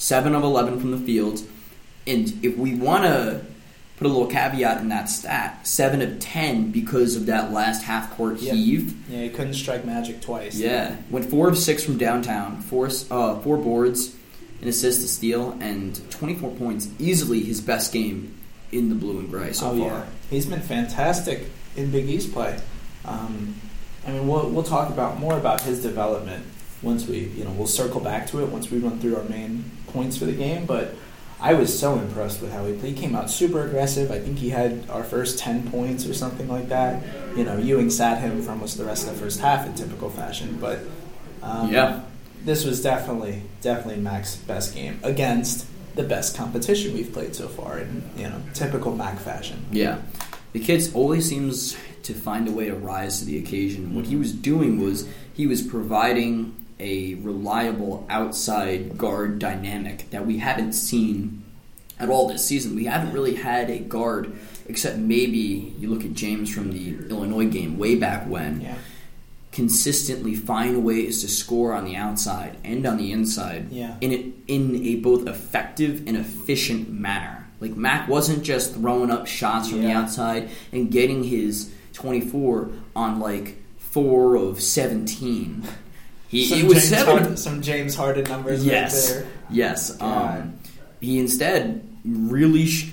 seven 0.03 0.35
of 0.35 0.43
eleven 0.43 0.79
from 0.79 0.91
the 0.91 0.97
field, 0.97 1.41
and 2.05 2.33
if 2.43 2.57
we 2.57 2.75
want 2.75 3.05
to 3.05 3.41
put 3.95 4.05
a 4.05 4.09
little 4.09 4.27
caveat 4.27 4.81
in 4.81 4.89
that 4.89 5.05
stat, 5.09 5.65
seven 5.65 6.01
of 6.01 6.19
ten 6.19 6.71
because 6.71 7.15
of 7.15 7.25
that 7.27 7.53
last 7.53 7.83
half 7.83 8.11
court 8.17 8.39
Yep. 8.39 8.53
heave. 8.55 9.09
Yeah, 9.09 9.21
he 9.21 9.29
couldn't 9.29 9.53
strike 9.53 9.85
magic 9.85 10.19
twice. 10.21 10.55
Yeah, 10.55 10.97
went 11.09 11.29
four 11.29 11.47
of 11.47 11.57
six 11.57 11.83
from 11.83 11.97
downtown, 11.97 12.59
four 12.61 12.89
uh, 13.09 13.39
four 13.39 13.57
boards, 13.57 14.13
an 14.61 14.67
assist, 14.67 15.05
a 15.05 15.07
steal, 15.07 15.57
and 15.61 15.99
twenty 16.11 16.35
four 16.35 16.51
points. 16.51 16.89
Easily 16.99 17.39
his 17.41 17.61
best 17.61 17.93
game 17.93 18.35
in 18.73 18.89
the 18.89 18.95
blue 18.95 19.19
and 19.19 19.29
gray 19.29 19.53
so 19.53 19.67
oh 19.69 19.77
far. 19.77 19.87
yeah, 19.87 20.05
he's 20.29 20.47
been 20.47 20.59
fantastic 20.61 21.45
in 21.77 21.91
Big 21.91 22.09
East 22.09 22.33
play. 22.33 22.59
Um, 23.05 23.55
I 24.05 24.11
mean, 24.11 24.27
we'll 24.27 24.49
we'll 24.49 24.63
talk 24.63 24.89
about 24.89 25.17
more 25.19 25.37
about 25.37 25.61
his 25.61 25.81
development 25.81 26.45
once 26.81 27.07
we, 27.07 27.19
you 27.19 27.45
know, 27.45 27.51
we'll 27.51 27.65
circle 27.67 28.01
back 28.01 28.27
to 28.27 28.43
it 28.43 28.49
once 28.49 28.69
we 28.69 28.77
run 28.79 28.99
through 28.99 29.15
our 29.15 29.23
main 29.23 29.63
points 29.93 30.17
for 30.17 30.25
the 30.25 30.33
game. 30.33 30.65
But 30.65 30.95
I 31.39 31.53
was 31.53 31.77
so 31.77 31.95
impressed 31.99 32.41
with 32.41 32.51
how 32.51 32.65
he 32.65 32.73
played. 32.73 32.95
He 32.95 33.01
came 33.01 33.15
out 33.15 33.29
super 33.29 33.65
aggressive. 33.65 34.11
I 34.11 34.19
think 34.19 34.37
he 34.39 34.49
had 34.49 34.89
our 34.89 35.03
first 35.03 35.39
ten 35.39 35.69
points 35.69 36.05
or 36.05 36.13
something 36.13 36.47
like 36.47 36.69
that. 36.69 37.03
You 37.37 37.43
know, 37.43 37.57
Ewing 37.57 37.89
sat 37.89 38.21
him 38.21 38.41
for 38.41 38.51
almost 38.51 38.77
the 38.77 38.85
rest 38.85 39.07
of 39.07 39.13
the 39.13 39.19
first 39.19 39.39
half 39.39 39.65
in 39.65 39.73
typical 39.75 40.09
fashion. 40.09 40.57
But 40.59 40.79
um, 41.41 41.71
Yeah. 41.71 42.01
this 42.45 42.65
was 42.65 42.81
definitely 42.81 43.41
definitely 43.61 44.01
Mac's 44.01 44.35
best 44.35 44.73
game 44.75 44.99
against 45.03 45.65
the 45.95 46.03
best 46.03 46.35
competition 46.35 46.93
we've 46.95 47.13
played 47.13 47.35
so 47.35 47.47
far 47.47 47.77
in 47.79 48.03
you 48.17 48.23
know 48.23 48.41
typical 48.53 48.95
Mac 48.95 49.19
fashion. 49.19 49.65
Yeah. 49.71 49.99
The 50.53 50.59
kid 50.59 50.83
always 50.93 51.27
seems 51.27 51.75
to 52.03 52.13
find 52.13 52.47
a 52.47 52.51
way 52.51 52.65
to 52.67 52.75
rise 52.75 53.19
to 53.19 53.25
the 53.25 53.37
occasion. 53.39 53.95
What 53.95 54.05
he 54.05 54.15
was 54.15 54.31
doing 54.31 54.79
was 54.79 55.07
he 55.33 55.47
was 55.47 55.61
providing 55.61 56.53
a 56.79 57.15
reliable 57.15 58.05
outside 58.09 58.97
guard 58.97 59.39
dynamic 59.39 60.09
that 60.11 60.25
we 60.25 60.37
haven't 60.39 60.73
seen 60.73 61.43
at 61.99 62.09
all 62.09 62.27
this 62.27 62.45
season. 62.45 62.75
We 62.75 62.85
haven't 62.85 63.13
really 63.13 63.35
had 63.35 63.69
a 63.69 63.79
guard 63.79 64.33
except 64.67 64.97
maybe 64.97 65.73
you 65.79 65.89
look 65.89 66.03
at 66.05 66.13
James 66.13 66.53
from 66.53 66.71
the 66.71 67.07
Illinois 67.09 67.47
game 67.47 67.77
way 67.77 67.95
back 67.95 68.27
when 68.29 68.61
Yeah. 68.61 68.75
consistently 69.51 70.33
find 70.35 70.83
ways 70.83 71.21
to 71.21 71.27
score 71.27 71.73
on 71.73 71.85
the 71.85 71.95
outside 71.95 72.57
and 72.63 72.85
on 72.87 72.97
the 72.97 73.11
inside 73.11 73.67
Yeah. 73.71 73.95
in 74.01 74.11
it 74.11 74.25
in 74.47 74.75
a 74.83 74.95
both 74.95 75.27
effective 75.27 76.03
and 76.07 76.17
efficient 76.17 76.89
manner. 76.91 77.45
Like 77.59 77.77
Mac 77.77 78.09
wasn't 78.09 78.43
just 78.43 78.73
throwing 78.73 79.11
up 79.11 79.27
shots 79.27 79.69
from 79.69 79.81
the 79.81 79.91
outside 79.91 80.49
and 80.71 80.89
getting 80.91 81.23
his 81.23 81.69
24 81.93 82.71
on 82.95 83.19
like 83.19 83.57
4 83.77 84.35
of 84.35 84.59
17. 84.61 85.63
He, 86.33 86.45
Some 86.45 86.67
was 86.67 86.73
James 86.79 86.89
7 86.89 87.05
Harden, 87.17 87.37
some 87.37 87.61
James 87.61 87.95
Harden 87.95 88.23
numbers 88.25 88.65
Yes. 88.65 89.11
right 89.11 89.19
there. 89.19 89.31
Yes. 89.51 90.01
Um, 90.01 90.55
he 90.99 91.19
instead 91.19 91.87
really 92.03 92.65
sh- 92.65 92.91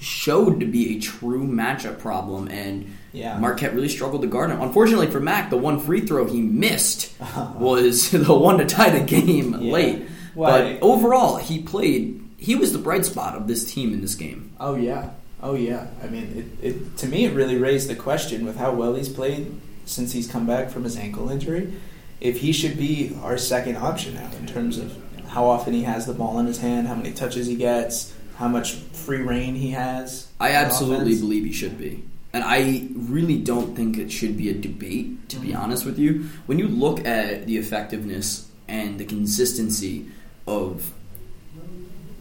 showed 0.00 0.60
to 0.60 0.66
be 0.66 0.96
a 0.96 1.00
true 1.00 1.46
matchup 1.46 1.98
problem, 1.98 2.48
and 2.48 2.92
Yeah. 3.12 3.38
Marquette 3.38 3.74
really 3.74 3.88
struggled 3.88 4.22
to 4.22 4.28
guard 4.28 4.50
him. 4.50 4.60
Unfortunately 4.60 5.06
for 5.06 5.20
Mac, 5.20 5.50
the 5.50 5.56
one 5.56 5.78
free 5.80 6.00
throw 6.00 6.26
he 6.26 6.40
missed 6.42 7.12
was 7.58 8.10
the 8.10 8.34
one 8.34 8.58
to 8.58 8.66
tie 8.66 8.90
the 8.90 9.04
game 9.04 9.56
Yeah. 9.60 9.72
late. 9.72 10.02
Why- 10.34 10.50
But 10.78 10.82
overall, 10.82 11.36
he 11.36 11.60
played. 11.62 12.20
He 12.36 12.54
was 12.56 12.72
the 12.72 12.78
bright 12.78 13.04
spot 13.06 13.36
of 13.36 13.46
this 13.46 13.64
team 13.64 13.92
in 13.94 14.00
this 14.00 14.14
game. 14.16 14.50
Oh 14.58 14.74
yeah, 14.74 15.10
oh 15.42 15.54
yeah. 15.54 15.86
I 16.02 16.08
mean, 16.08 16.56
it, 16.60 16.66
it 16.66 16.96
to 16.98 17.06
me 17.06 17.24
it 17.24 17.34
really 17.34 17.56
raised 17.56 17.88
the 17.88 17.94
question 17.94 18.44
with 18.44 18.56
how 18.56 18.72
well 18.74 18.94
he's 18.94 19.08
played 19.08 19.52
since 19.84 20.12
he's 20.12 20.26
come 20.26 20.46
back 20.46 20.68
from 20.70 20.82
his 20.84 20.96
ankle 20.96 21.28
injury, 21.30 21.72
if 22.22 22.38
he 22.38 22.52
should 22.52 22.78
be 22.78 23.16
our 23.20 23.36
second 23.36 23.76
option 23.76 24.14
now 24.14 24.30
in 24.38 24.46
terms 24.46 24.78
of 24.78 24.96
how 25.26 25.44
often 25.44 25.72
he 25.72 25.82
has 25.82 26.06
the 26.06 26.14
ball 26.14 26.38
in 26.38 26.46
his 26.46 26.58
hand, 26.58 26.86
how 26.86 26.94
many 26.94 27.10
touches 27.10 27.48
he 27.48 27.56
gets, 27.56 28.14
how 28.36 28.46
much 28.46 28.74
free 28.74 29.20
reign 29.20 29.56
he 29.56 29.72
has. 29.72 30.28
I 30.38 30.52
absolutely 30.52 31.06
offense. 31.06 31.20
believe 31.20 31.44
he 31.44 31.52
should 31.52 31.76
be. 31.76 32.04
And 32.32 32.44
I 32.44 32.88
really 32.94 33.38
don't 33.38 33.74
think 33.74 33.98
it 33.98 34.12
should 34.12 34.36
be 34.36 34.48
a 34.50 34.54
debate, 34.54 35.28
to 35.30 35.36
be 35.40 35.48
mm-hmm. 35.48 35.60
honest 35.60 35.84
with 35.84 35.98
you. 35.98 36.28
When 36.46 36.60
you 36.60 36.68
look 36.68 37.04
at 37.04 37.46
the 37.46 37.56
effectiveness 37.56 38.48
and 38.68 39.00
the 39.00 39.04
consistency 39.04 40.06
of 40.46 40.92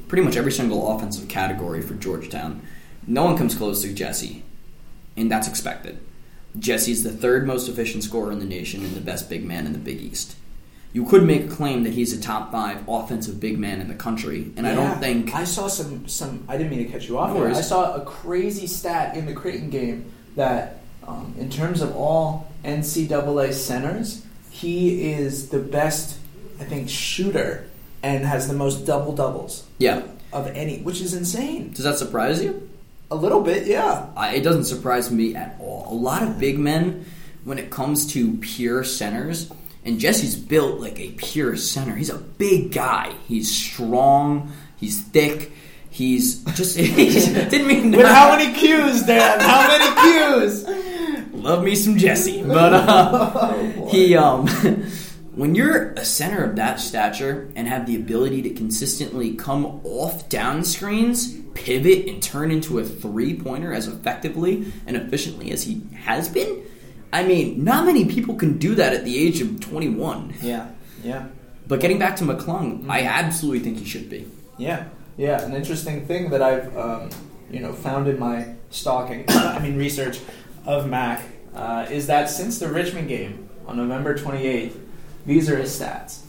pretty 0.08 0.24
much 0.24 0.36
every 0.36 0.52
single 0.52 0.96
offensive 0.96 1.30
category 1.30 1.84
for 1.84 1.94
Georgetown, 1.94 2.66
no 3.06 3.24
one 3.24 3.38
comes 3.38 3.54
close 3.54 3.84
to 3.84 3.94
Jessie. 3.94 4.44
And 5.16 5.32
that's 5.32 5.48
expected. 5.48 6.00
Jessie's 6.60 7.04
the 7.04 7.12
third 7.12 7.48
most 7.48 7.70
efficient 7.70 8.04
scorer 8.04 8.32
in 8.32 8.40
the 8.40 8.46
nation 8.46 8.84
and 8.84 8.94
the 8.96 9.02
best 9.02 9.30
big 9.30 9.46
man 9.46 9.66
in 9.66 9.74
the 9.74 9.80
Big 9.80 10.02
East. 10.02 10.36
You 10.94 11.06
could 11.06 11.24
make 11.24 11.46
a 11.46 11.48
claim 11.48 11.84
that 11.84 11.94
he's 11.94 12.12
a 12.12 12.22
top 12.22 12.52
five 12.52 12.84
offensive 12.88 13.40
big 13.40 13.58
man 13.58 13.80
in 13.80 13.88
the 13.88 13.96
country, 13.96 14.52
and 14.58 14.68
I 14.68 14.76
don't 14.76 15.00
think 15.00 15.34
I 15.34 15.46
saw 15.46 15.68
some 15.68 16.08
some. 16.10 16.44
I 16.50 16.58
didn't 16.58 16.70
mean 16.70 16.86
to 16.86 16.92
cut 16.92 17.08
you 17.08 17.18
off. 17.18 17.34
No 17.34 17.48
I 17.48 17.62
saw 17.62 17.96
a 17.96 18.04
crazy 18.04 18.68
stat 18.68 19.16
in 19.16 19.26
the 19.26 19.34
Creighton 19.34 19.70
game 19.70 20.12
that, 20.36 20.82
um, 21.08 21.34
in 21.40 21.50
terms 21.50 21.82
of 21.82 21.96
all 21.96 22.52
NCAA 22.66 23.54
centers, 23.54 24.26
he 24.50 25.14
is 25.14 25.50
the 25.50 25.60
best. 25.60 26.20
I 26.60 26.66
think 26.66 26.90
shooter 26.90 27.66
and 28.04 28.26
has 28.26 28.48
the 28.48 28.54
most 28.54 28.86
double 28.86 29.16
doubles 29.16 29.66
yeah. 29.78 30.02
of 30.34 30.48
any, 30.48 30.80
which 30.82 31.02
is 31.02 31.14
insane. 31.14 31.72
Does 31.72 31.86
that 31.86 31.98
surprise 31.98 32.44
you? 32.44 32.70
A 33.12 33.16
little 33.16 33.42
bit, 33.42 33.68
yeah. 33.68 34.08
I, 34.16 34.36
it 34.36 34.42
doesn't 34.42 34.64
surprise 34.64 35.12
me 35.12 35.36
at 35.36 35.58
all. 35.60 35.86
A 35.90 35.94
lot 35.94 36.24
of 36.24 36.40
big 36.40 36.58
men, 36.58 37.06
when 37.44 37.60
it 37.60 37.70
comes 37.70 38.08
to 38.14 38.38
pure 38.38 38.86
centers, 38.86 39.52
and 39.84 40.00
Jessie's 40.00 40.36
built 40.36 40.80
like 40.80 40.98
a 40.98 41.12
pure 41.12 41.58
center. 41.58 41.94
He's 41.96 42.10
a 42.10 42.18
big 42.18 42.72
guy. 42.72 43.14
He's 43.28 43.54
strong. 43.54 44.54
He's 44.78 45.02
thick. 45.02 45.52
He's 45.90 46.44
just. 46.56 46.78
He's, 46.78 47.28
didn't 47.28 47.68
mean 47.68 47.92
With 47.92 48.06
how 48.06 48.36
many 48.36 48.54
Qs, 48.54 49.06
Dan? 49.06 49.40
How 49.42 49.68
many 49.68 49.86
Qs? 49.86 51.34
love 51.34 51.64
me 51.64 51.76
some 51.76 51.98
Jessie, 51.98 52.44
but 52.44 52.74
uh, 52.74 53.54
he 53.90 54.16
um. 54.16 54.48
When 55.42 55.56
you're 55.56 55.94
a 55.94 56.06
center 56.06 56.44
of 56.44 56.56
that 56.58 56.80
stature 56.80 57.52
and 57.56 57.68
have 57.68 57.88
the 57.88 57.96
ability 57.96 58.44
to 58.44 58.52
consistently 58.52 59.34
come 59.34 59.82
off 59.84 60.30
down 60.30 60.64
screens, 60.64 61.36
pivot, 61.56 62.08
and 62.08 62.22
turn 62.22 62.52
into 62.52 62.78
a 62.78 62.84
three 62.84 63.36
pointer 63.36 63.74
as 63.74 63.88
effectively 63.88 64.72
and 64.86 64.96
efficiently 64.96 65.50
as 65.50 65.64
he 65.64 65.82
has 65.96 66.30
been, 66.30 66.62
I 67.12 67.24
mean, 67.24 67.64
not 67.64 67.88
many 67.88 68.06
people 68.06 68.36
can 68.36 68.60
do 68.60 68.76
that 68.76 68.94
at 68.94 69.04
the 69.04 69.18
age 69.18 69.42
of 69.42 69.60
21. 69.60 70.36
Yeah, 70.44 70.70
yeah. 71.04 71.30
But 71.68 71.80
getting 71.80 71.98
back 71.98 72.18
to 72.18 72.24
McClung, 72.24 72.88
I 72.88 73.02
absolutely 73.02 73.62
think 73.62 73.80
he 73.80 73.86
should 73.86 74.12
be. 74.12 74.28
Yeah, 74.60 74.90
yeah. 75.18 75.42
An 75.42 75.56
interesting 75.56 76.06
thing 76.06 76.30
that 76.30 76.44
I've 76.44 76.78
um, 76.78 77.10
you 77.50 77.62
know 77.62 77.74
found 77.74 78.08
in 78.08 78.20
my 78.20 78.54
stalking, 78.70 79.26
I 79.30 79.58
mean 79.58 79.76
research 79.76 80.20
of 80.68 80.88
Mac, 80.88 81.24
uh, 81.56 81.88
is 81.90 82.06
that 82.06 82.30
since 82.30 82.60
the 82.60 82.68
Richmond 82.68 83.08
game 83.08 83.50
on 83.66 83.78
November 83.78 84.16
28th, 84.16 84.78
these 85.26 85.50
are 85.50 85.58
his 85.58 85.78
stats. 85.78 86.22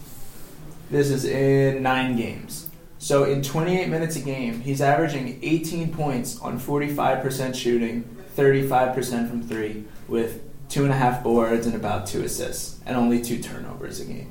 This 0.90 1.10
is 1.10 1.24
in 1.24 1.82
nine 1.82 2.16
games. 2.16 2.68
So 2.98 3.24
in 3.24 3.42
28 3.42 3.88
minutes 3.88 4.16
a 4.16 4.20
game, 4.20 4.60
he's 4.60 4.80
averaging 4.80 5.40
18 5.42 5.92
points 5.92 6.38
on 6.40 6.60
45% 6.60 7.54
shooting, 7.54 8.04
35% 8.36 9.28
from 9.28 9.42
three, 9.42 9.84
with 10.06 10.42
two 10.68 10.84
and 10.84 10.92
a 10.92 10.96
half 10.96 11.22
boards 11.22 11.66
and 11.66 11.74
about 11.74 12.06
two 12.06 12.22
assists, 12.22 12.78
and 12.86 12.96
only 12.96 13.20
two 13.20 13.38
turnovers 13.38 14.00
a 14.00 14.04
game. 14.04 14.30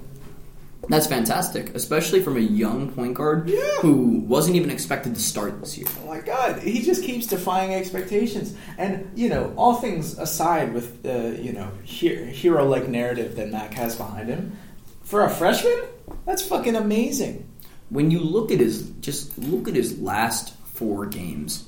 That's 0.89 1.05
fantastic, 1.07 1.75
especially 1.75 2.21
from 2.23 2.37
a 2.37 2.41
young 2.41 2.91
point 2.91 3.13
guard 3.13 3.47
Yeah. 3.47 3.59
who 3.81 4.19
wasn't 4.27 4.55
even 4.55 4.71
expected 4.71 5.13
to 5.15 5.21
start 5.21 5.59
this 5.61 5.77
year. 5.77 5.87
Oh 6.03 6.07
my 6.07 6.19
god, 6.21 6.59
he 6.63 6.81
just 6.81 7.03
keeps 7.03 7.27
defying 7.27 7.73
expectations. 7.73 8.55
And 8.77 9.09
you 9.15 9.29
know, 9.29 9.53
all 9.55 9.75
things 9.75 10.17
aside, 10.17 10.73
with 10.73 11.03
the 11.03 11.39
you 11.41 11.53
know 11.53 11.69
hero 11.83 12.65
like 12.67 12.87
narrative 12.89 13.35
that 13.35 13.51
Mac 13.51 13.73
has 13.75 13.95
behind 13.95 14.27
him, 14.29 14.57
for 15.03 15.23
a 15.23 15.29
freshman, 15.29 15.81
that's 16.25 16.41
fucking 16.41 16.75
amazing. 16.75 17.47
when 17.89 18.09
you 18.09 18.19
look 18.19 18.51
at 18.51 18.59
his 18.59 18.89
just 19.01 19.37
look 19.37 19.67
at 19.67 19.75
his 19.75 19.99
last 19.99 20.55
four 20.73 21.05
games 21.05 21.65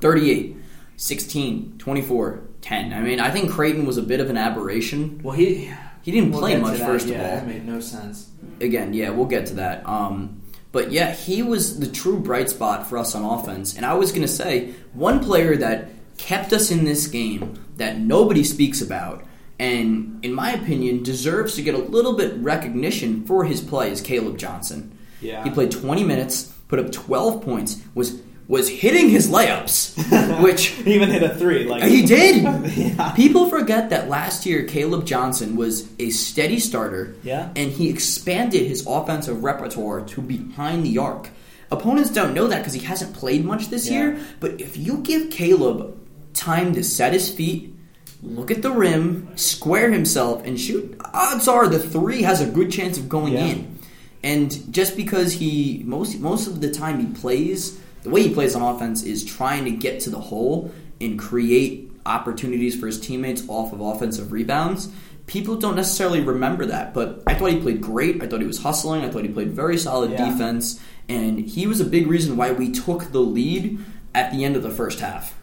38 0.00 0.56
16 0.96 1.74
24 1.78 2.40
10 2.60 2.92
i 2.92 3.00
mean 3.00 3.20
i 3.20 3.30
think 3.30 3.50
creighton 3.50 3.86
was 3.86 3.96
a 3.98 4.02
bit 4.02 4.18
of 4.20 4.28
an 4.30 4.36
aberration 4.36 5.20
Well, 5.22 5.34
he 5.36 5.70
he 6.08 6.12
didn't 6.14 6.30
we'll 6.30 6.40
play 6.40 6.56
much 6.56 6.78
first 6.78 7.06
yeah, 7.06 7.16
of 7.16 7.22
That 7.22 7.42
all 7.42 7.48
made 7.48 7.66
no 7.66 7.80
sense. 7.80 8.30
again 8.62 8.94
yeah 8.94 9.10
we'll 9.10 9.26
get 9.26 9.44
to 9.46 9.54
that 9.54 9.86
um, 9.86 10.40
but 10.72 10.90
yeah 10.90 11.12
he 11.12 11.42
was 11.42 11.78
the 11.80 11.86
true 11.86 12.18
bright 12.18 12.48
spot 12.48 12.88
for 12.88 12.96
us 12.96 13.14
on 13.14 13.22
offense 13.24 13.76
and 13.76 13.84
i 13.84 13.92
was 13.92 14.10
going 14.10 14.22
to 14.22 14.28
say 14.42 14.72
one 14.94 15.20
player 15.22 15.54
that 15.56 15.90
kept 16.16 16.52
us 16.54 16.70
in 16.70 16.84
this 16.86 17.06
game 17.08 17.62
that 17.76 17.98
nobody 17.98 18.42
speaks 18.42 18.80
about 18.80 19.22
and 19.58 20.24
in 20.24 20.32
my 20.32 20.52
opinion 20.52 21.02
deserves 21.02 21.56
to 21.56 21.62
get 21.62 21.74
a 21.74 21.78
little 21.78 22.14
bit 22.14 22.32
recognition 22.38 23.24
for 23.26 23.44
his 23.44 23.60
play 23.60 23.90
is 23.90 24.00
kaleb 24.00 24.38
johnson 24.38 24.96
Yeah. 25.20 25.44
he 25.44 25.50
played 25.50 25.70
20 25.72 26.04
minutes, 26.04 26.52
put 26.68 26.78
up 26.78 26.90
12 26.92 27.42
points, 27.42 27.80
was 27.94 28.20
was 28.48 28.68
hitting 28.68 29.10
his 29.10 29.28
layups, 29.28 29.94
which 30.42 30.68
He 30.68 30.94
even 30.94 31.10
hit 31.10 31.22
a 31.22 31.34
three. 31.34 31.64
Like 31.64 31.82
he 31.84 32.02
did. 32.02 32.42
Yeah. 32.78 33.12
People 33.12 33.48
forget 33.50 33.90
that 33.90 34.08
last 34.08 34.46
year 34.46 34.64
Kaleb 34.66 35.04
Johnson 35.04 35.54
was 35.56 35.86
a 35.98 36.08
steady 36.10 36.58
starter, 36.58 37.14
Yeah. 37.22 37.50
and 37.54 37.70
he 37.70 37.90
expanded 37.90 38.62
his 38.66 38.86
offensive 38.86 39.44
repertoire 39.44 40.00
to 40.00 40.20
behind 40.22 40.84
the 40.86 40.96
arc. 40.98 41.28
Opponents 41.70 42.08
don't 42.10 42.32
know 42.34 42.46
that 42.46 42.58
because 42.58 42.72
he 42.72 42.80
hasn't 42.80 43.14
played 43.14 43.44
much 43.44 43.68
this 43.68 43.86
Yeah. 43.88 43.92
year. 43.98 44.18
But 44.40 44.60
if 44.60 44.76
you 44.78 44.98
give 44.98 45.28
Kaleb 45.30 45.92
time 46.32 46.74
to 46.74 46.82
set 46.82 47.12
his 47.12 47.28
feet, 47.28 47.74
look 48.22 48.50
at 48.50 48.62
the 48.62 48.70
rim, 48.70 49.28
square 49.36 49.90
himself, 49.92 50.42
and 50.46 50.58
shoot, 50.58 50.98
odds 51.12 51.46
are 51.48 51.68
the 51.68 51.78
three 51.78 52.22
has 52.22 52.40
a 52.40 52.46
good 52.46 52.70
chance 52.72 52.96
of 52.96 53.08
going 53.10 53.34
Yeah. 53.34 53.46
in. 53.46 53.78
And 54.22 54.72
just 54.72 54.96
because 54.96 55.34
he 55.34 55.82
most 55.86 56.18
most 56.18 56.46
of 56.46 56.60
the 56.62 56.70
time 56.70 56.98
he 57.00 57.06
plays, 57.20 57.76
the 58.08 58.14
way 58.14 58.22
he 58.22 58.32
plays 58.32 58.54
on 58.54 58.62
offense 58.62 59.02
is 59.02 59.22
trying 59.24 59.64
to 59.66 59.70
get 59.70 60.00
to 60.00 60.10
the 60.10 60.18
hole 60.18 60.72
and 61.00 61.18
create 61.18 61.90
opportunities 62.06 62.78
for 62.78 62.86
his 62.86 62.98
teammates 62.98 63.42
off 63.48 63.72
of 63.72 63.80
offensive 63.80 64.32
rebounds. 64.32 64.88
People 65.26 65.56
don't 65.56 65.76
necessarily 65.76 66.22
remember 66.22 66.64
that, 66.66 66.94
but 66.94 67.22
I 67.26 67.34
thought 67.34 67.52
he 67.52 67.60
played 67.60 67.82
great. 67.82 68.22
I 68.22 68.26
thought 68.26 68.40
he 68.40 68.46
was 68.46 68.62
hustling. 68.62 69.04
I 69.04 69.10
thought 69.10 69.24
he 69.24 69.28
played 69.28 69.52
very 69.52 69.76
solid 69.76 70.12
Yeah. 70.12 70.30
defense, 70.30 70.80
and 71.06 71.38
he 71.40 71.66
was 71.66 71.80
a 71.80 71.84
big 71.84 72.06
reason 72.06 72.38
why 72.38 72.50
we 72.52 72.70
took 72.72 73.12
the 73.12 73.20
lead 73.20 73.78
at 74.14 74.32
the 74.32 74.42
end 74.42 74.56
of 74.56 74.62
the 74.62 74.70
first 74.70 75.00
half. 75.00 75.34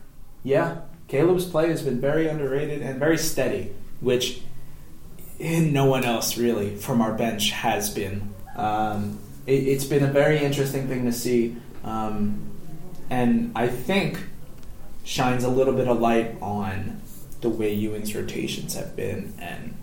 Yeah, 0.44 0.78
Kaleb's 1.08 1.46
play 1.46 1.70
has 1.70 1.84
been 1.84 2.02
very 2.02 2.28
underrated 2.28 2.82
and 2.82 3.00
very 3.00 3.18
steady, 3.20 3.70
which 4.02 4.42
no 5.40 5.86
one 5.86 6.04
else 6.04 6.36
really 6.36 6.76
from 6.78 7.00
our 7.00 7.14
bench 7.14 7.52
has 7.52 7.92
been. 7.92 8.34
Um, 8.56 9.20
it, 9.46 9.68
it's 9.68 9.86
been 9.86 10.04
a 10.04 10.12
very 10.12 10.40
interesting 10.40 10.88
thing 10.88 11.06
to 11.06 11.12
see, 11.12 11.58
um, 11.84 12.40
and 13.10 13.52
I 13.56 13.68
think 13.68 14.20
shines 15.04 15.44
a 15.44 15.50
little 15.50 15.74
bit 15.74 15.88
of 15.88 16.00
light 16.00 16.36
on 16.42 17.02
the 17.42 17.50
way 17.50 17.74
Ewing's 17.74 18.16
rotations 18.16 18.74
have 18.76 18.96
been 18.96 19.34
and 19.40 19.76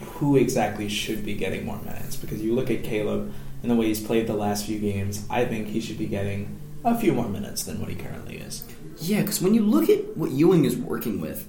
who 0.00 0.36
exactly 0.36 0.88
should 0.88 1.24
be 1.24 1.34
getting 1.34 1.64
more 1.64 1.80
minutes. 1.82 2.16
Because 2.16 2.42
you 2.42 2.54
look 2.54 2.70
at 2.70 2.82
Kaleb 2.82 3.32
and 3.62 3.70
the 3.70 3.74
way 3.74 3.86
he's 3.86 4.00
played 4.00 4.26
the 4.26 4.34
last 4.34 4.66
few 4.66 4.78
games, 4.78 5.24
I 5.28 5.44
think 5.44 5.68
he 5.68 5.80
should 5.80 5.98
be 5.98 6.06
getting 6.06 6.58
a 6.84 6.98
few 6.98 7.12
more 7.12 7.28
minutes 7.28 7.64
than 7.64 7.80
what 7.80 7.88
he 7.88 7.96
currently 7.96 8.36
is. 8.36 8.64
Yeah, 8.98 9.22
because 9.22 9.42
when 9.42 9.54
you 9.54 9.62
look 9.62 9.88
at 9.88 10.16
what 10.16 10.30
Ewing 10.30 10.64
is 10.64 10.76
working 10.76 11.20
with, 11.20 11.48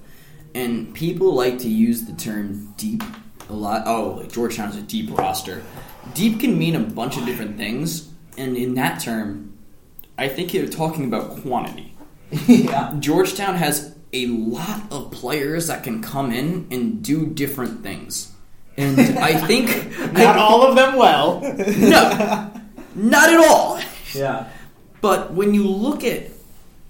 and 0.56 0.94
people 0.96 1.34
like 1.34 1.60
to 1.60 1.70
use 1.70 2.06
the 2.06 2.14
term 2.14 2.74
deep 2.78 3.04
a 3.50 3.54
lot. 3.54 3.84
Oh, 3.86 4.20
like 4.20 4.32
Georgetown 4.32 4.70
is 4.70 4.76
a 4.76 4.82
deep 4.82 5.16
roster. 5.18 5.64
Deep 6.14 6.40
can 6.40 6.58
mean 6.58 6.76
a 6.76 6.80
bunch 6.80 7.18
of 7.18 7.26
different 7.26 7.58
things, 7.58 8.10
and 8.38 8.56
in 8.56 8.76
that 8.76 9.00
term, 9.00 9.58
I 10.20 10.28
think 10.28 10.54
you're 10.54 10.68
talking 10.68 11.06
about 11.06 11.42
quantity. 11.42 11.96
yeah. 12.48 12.94
Georgetown 13.00 13.56
has 13.56 13.96
a 14.12 14.26
lot 14.28 14.82
of 14.92 15.12
players 15.12 15.68
that 15.68 15.84
can 15.84 16.02
come 16.02 16.32
in 16.32 16.68
and 16.72 17.02
do 17.04 17.26
different 17.28 17.84
things. 17.84 18.32
And 18.78 19.00
I 19.20 19.34
think 19.48 19.98
Not 20.14 20.38
all 20.38 20.64
of 20.64 20.76
them 20.76 20.96
well. 20.98 21.42
no, 21.42 22.52
not 22.96 23.30
at 23.30 23.50
all. 23.50 23.80
yeah. 24.14 24.50
But 25.02 25.34
when 25.34 25.54
you 25.54 25.64
look 25.68 26.04
at 26.04 26.24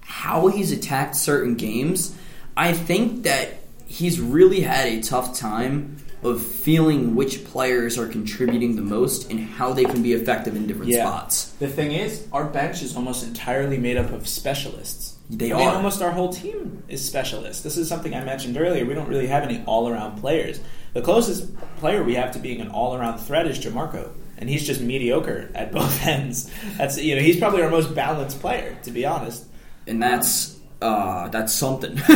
how 0.00 0.48
he's 0.48 0.72
attacked 0.72 1.14
certain 1.16 1.54
games, 1.54 2.16
I 2.56 2.72
think 2.72 3.22
that 3.22 3.60
he's 3.86 4.20
really 4.20 4.60
had 4.60 4.86
a 4.88 5.00
tough 5.02 5.38
time 5.38 5.98
of 6.22 6.42
feeling 6.42 7.14
which 7.14 7.44
players 7.46 7.98
are 7.98 8.06
contributing 8.06 8.76
the 8.76 8.82
most 8.82 9.30
and 9.30 9.40
how 9.40 9.72
they 9.72 9.84
can 9.84 10.02
be 10.02 10.12
effective 10.12 10.54
in 10.54 10.66
different 10.66 10.90
Yeah. 10.90 11.06
spots. 11.06 11.46
The 11.58 11.68
thing 11.68 11.92
is, 11.92 12.26
our 12.32 12.44
bench 12.44 12.82
is 12.82 12.94
almost 12.94 13.26
entirely 13.26 13.78
made 13.78 13.96
up 13.96 14.12
of 14.12 14.28
specialists. 14.28 15.14
They 15.30 15.52
I 15.52 15.56
mean, 15.56 15.68
are. 15.68 15.76
almost 15.76 16.02
our 16.02 16.10
whole 16.10 16.30
team 16.32 16.82
is 16.88 17.02
specialists. 17.06 17.62
This 17.62 17.76
is 17.76 17.88
something 17.88 18.14
I 18.14 18.22
mentioned 18.24 18.56
earlier. 18.58 18.84
We 18.84 18.94
don't 18.94 19.08
really 19.08 19.28
have 19.28 19.44
any 19.44 19.62
all-around 19.64 20.20
players. 20.20 20.60
The 20.92 21.00
closest 21.02 21.56
player 21.78 22.02
we 22.02 22.16
have 22.16 22.32
to 22.32 22.38
being 22.38 22.60
an 22.60 22.68
all-around 22.68 23.18
threat 23.18 23.46
is 23.46 23.58
Jamorko, 23.58 24.10
and 24.36 24.50
he's 24.50 24.66
just 24.66 24.80
mediocre 24.80 25.48
at 25.54 25.70
both 25.78 26.04
ends. 26.06 26.50
That's 26.76 26.98
you 27.00 27.14
know 27.14 27.22
he's 27.22 27.38
probably 27.38 27.62
our 27.62 27.70
most 27.70 27.94
balanced 27.94 28.40
player, 28.40 28.76
to 28.82 28.90
be 28.90 29.06
honest. 29.06 29.44
And 29.86 30.02
that's 30.02 30.58
uh, 30.82 31.28
that's 31.28 31.52
something. 31.52 31.94
that's 31.94 32.10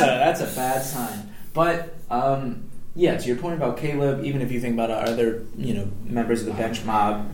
a 0.00 0.06
that's 0.06 0.40
a 0.40 0.46
bad 0.56 0.82
sign. 0.82 1.32
But 1.54 1.94
um, 2.10 2.67
yeah, 2.98 3.16
to 3.16 3.28
your 3.28 3.36
point 3.36 3.54
about 3.54 3.76
Kaleb, 3.76 4.24
even 4.24 4.42
if 4.42 4.50
you 4.50 4.60
think 4.60 4.74
about 4.74 4.90
other 4.90 5.46
you 5.56 5.72
know 5.72 5.88
members 6.02 6.40
of 6.40 6.46
the 6.46 6.52
bench 6.52 6.84
mob, 6.84 7.30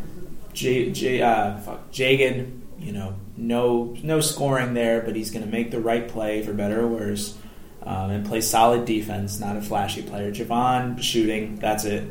J, 0.52 0.90
J, 0.90 1.22
uh, 1.22 1.56
fuck, 1.58 1.90
Jagan, 1.90 2.60
you 2.78 2.92
know, 2.92 3.16
no 3.38 3.96
no 4.02 4.20
scoring 4.20 4.74
there, 4.74 5.00
but 5.00 5.16
he's 5.16 5.30
going 5.30 5.44
to 5.44 5.50
make 5.50 5.70
the 5.70 5.80
right 5.80 6.06
play 6.06 6.42
for 6.42 6.52
better 6.52 6.82
or 6.82 6.88
worse, 6.88 7.38
um, 7.82 8.10
and 8.10 8.26
play 8.26 8.42
solid 8.42 8.84
defense. 8.84 9.40
Not 9.40 9.56
a 9.56 9.62
flashy 9.62 10.02
player. 10.02 10.30
Jahvon 10.30 11.02
shooting, 11.02 11.56
that's 11.56 11.84
it. 11.84 12.02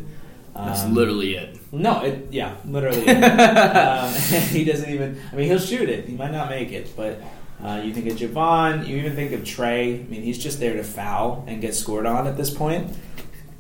Um, 0.56 0.66
that's 0.66 0.86
literally 0.86 1.36
it. 1.36 1.60
no, 1.72 2.02
it, 2.02 2.30
yeah, 2.32 2.56
literally. 2.66 3.08
um, 3.08 4.14
he 4.50 4.64
doesn't 4.66 4.90
even. 4.90 5.22
I 5.32 5.36
mean, 5.36 5.46
he'll 5.48 5.60
shoot 5.60 5.90
it. 5.90 6.06
He 6.06 6.16
might 6.16 6.32
not 6.32 6.50
make 6.50 6.72
it, 6.72 6.96
but 6.96 7.22
uh, 7.64 7.84
you 7.86 7.94
think 7.94 8.08
of 8.08 8.18
Jahvon. 8.18 8.88
You 8.88 8.98
even 8.98 9.14
think 9.14 9.32
of 9.32 9.46
Trey. 9.46 10.00
I 10.00 10.04
mean, 10.06 10.24
he's 10.24 10.40
just 10.40 10.60
there 10.60 10.74
to 10.74 10.84
foul 10.84 11.44
and 11.46 11.62
get 11.62 11.76
scored 11.76 12.08
on 12.08 12.26
at 12.26 12.36
this 12.36 12.50
point. 12.50 12.92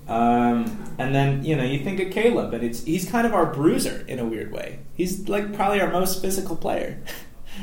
Um, 0.08 0.96
and 0.98 1.16
then 1.16 1.44
you 1.46 1.56
know 1.56 1.64
you 1.64 1.84
think 1.84 2.00
of 2.00 2.10
Kaleb, 2.10 2.54
and 2.54 2.64
it's 2.64 2.84
he's 2.84 3.10
kind 3.10 3.26
of 3.26 3.34
our 3.34 3.46
bruiser 3.46 4.04
in 4.08 4.20
a 4.20 4.26
weird 4.26 4.52
way. 4.52 4.80
He's 4.96 5.28
like 5.30 5.54
probably 5.54 5.82
our 5.82 5.92
most 5.92 6.22
physical 6.22 6.56
player. 6.56 7.00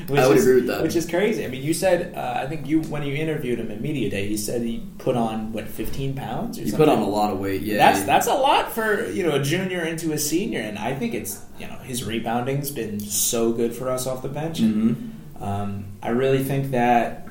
Which 0.06 0.20
I 0.20 0.28
would 0.28 0.36
is, 0.36 0.44
agree 0.46 0.54
with 0.60 0.66
that. 0.68 0.82
Which 0.84 0.94
is 0.94 1.04
crazy. 1.04 1.44
I 1.44 1.48
mean, 1.48 1.62
you 1.64 1.74
said 1.74 2.14
uh, 2.16 2.34
I 2.42 2.46
think 2.46 2.66
you 2.68 2.80
when 2.82 3.02
you 3.02 3.12
interviewed 3.16 3.58
him 3.58 3.72
at 3.72 3.80
media 3.80 4.08
day, 4.08 4.28
he 4.28 4.36
said 4.36 4.62
he 4.62 4.86
put 4.98 5.16
on 5.16 5.52
what 5.52 5.66
15 5.66 6.14
pounds. 6.14 6.58
Or 6.58 6.62
He 6.62 6.70
something? 6.70 6.86
put 6.86 6.92
on 6.96 7.02
a 7.02 7.08
lot 7.08 7.32
of 7.32 7.40
weight. 7.40 7.62
Yeah, 7.62 7.76
That's 7.78 8.04
that's 8.04 8.26
a 8.28 8.34
lot 8.34 8.72
for 8.72 9.04
you 9.10 9.24
know 9.24 9.34
a 9.34 9.42
junior 9.42 9.80
into 9.84 10.12
a 10.12 10.18
senior, 10.18 10.60
and 10.60 10.78
I 10.78 10.94
think 10.94 11.12
it's 11.12 11.42
you 11.58 11.66
know 11.66 11.74
his 11.78 12.04
rebounding's 12.04 12.70
been 12.70 13.00
so 13.00 13.52
good 13.52 13.74
for 13.74 13.90
us 13.90 14.06
off 14.06 14.22
the 14.22 14.28
bench, 14.28 14.60
and 14.60 15.12
Mhm. 15.36 15.42
um, 15.42 15.84
I 16.02 16.10
really 16.10 16.44
think 16.44 16.70
that 16.70 17.26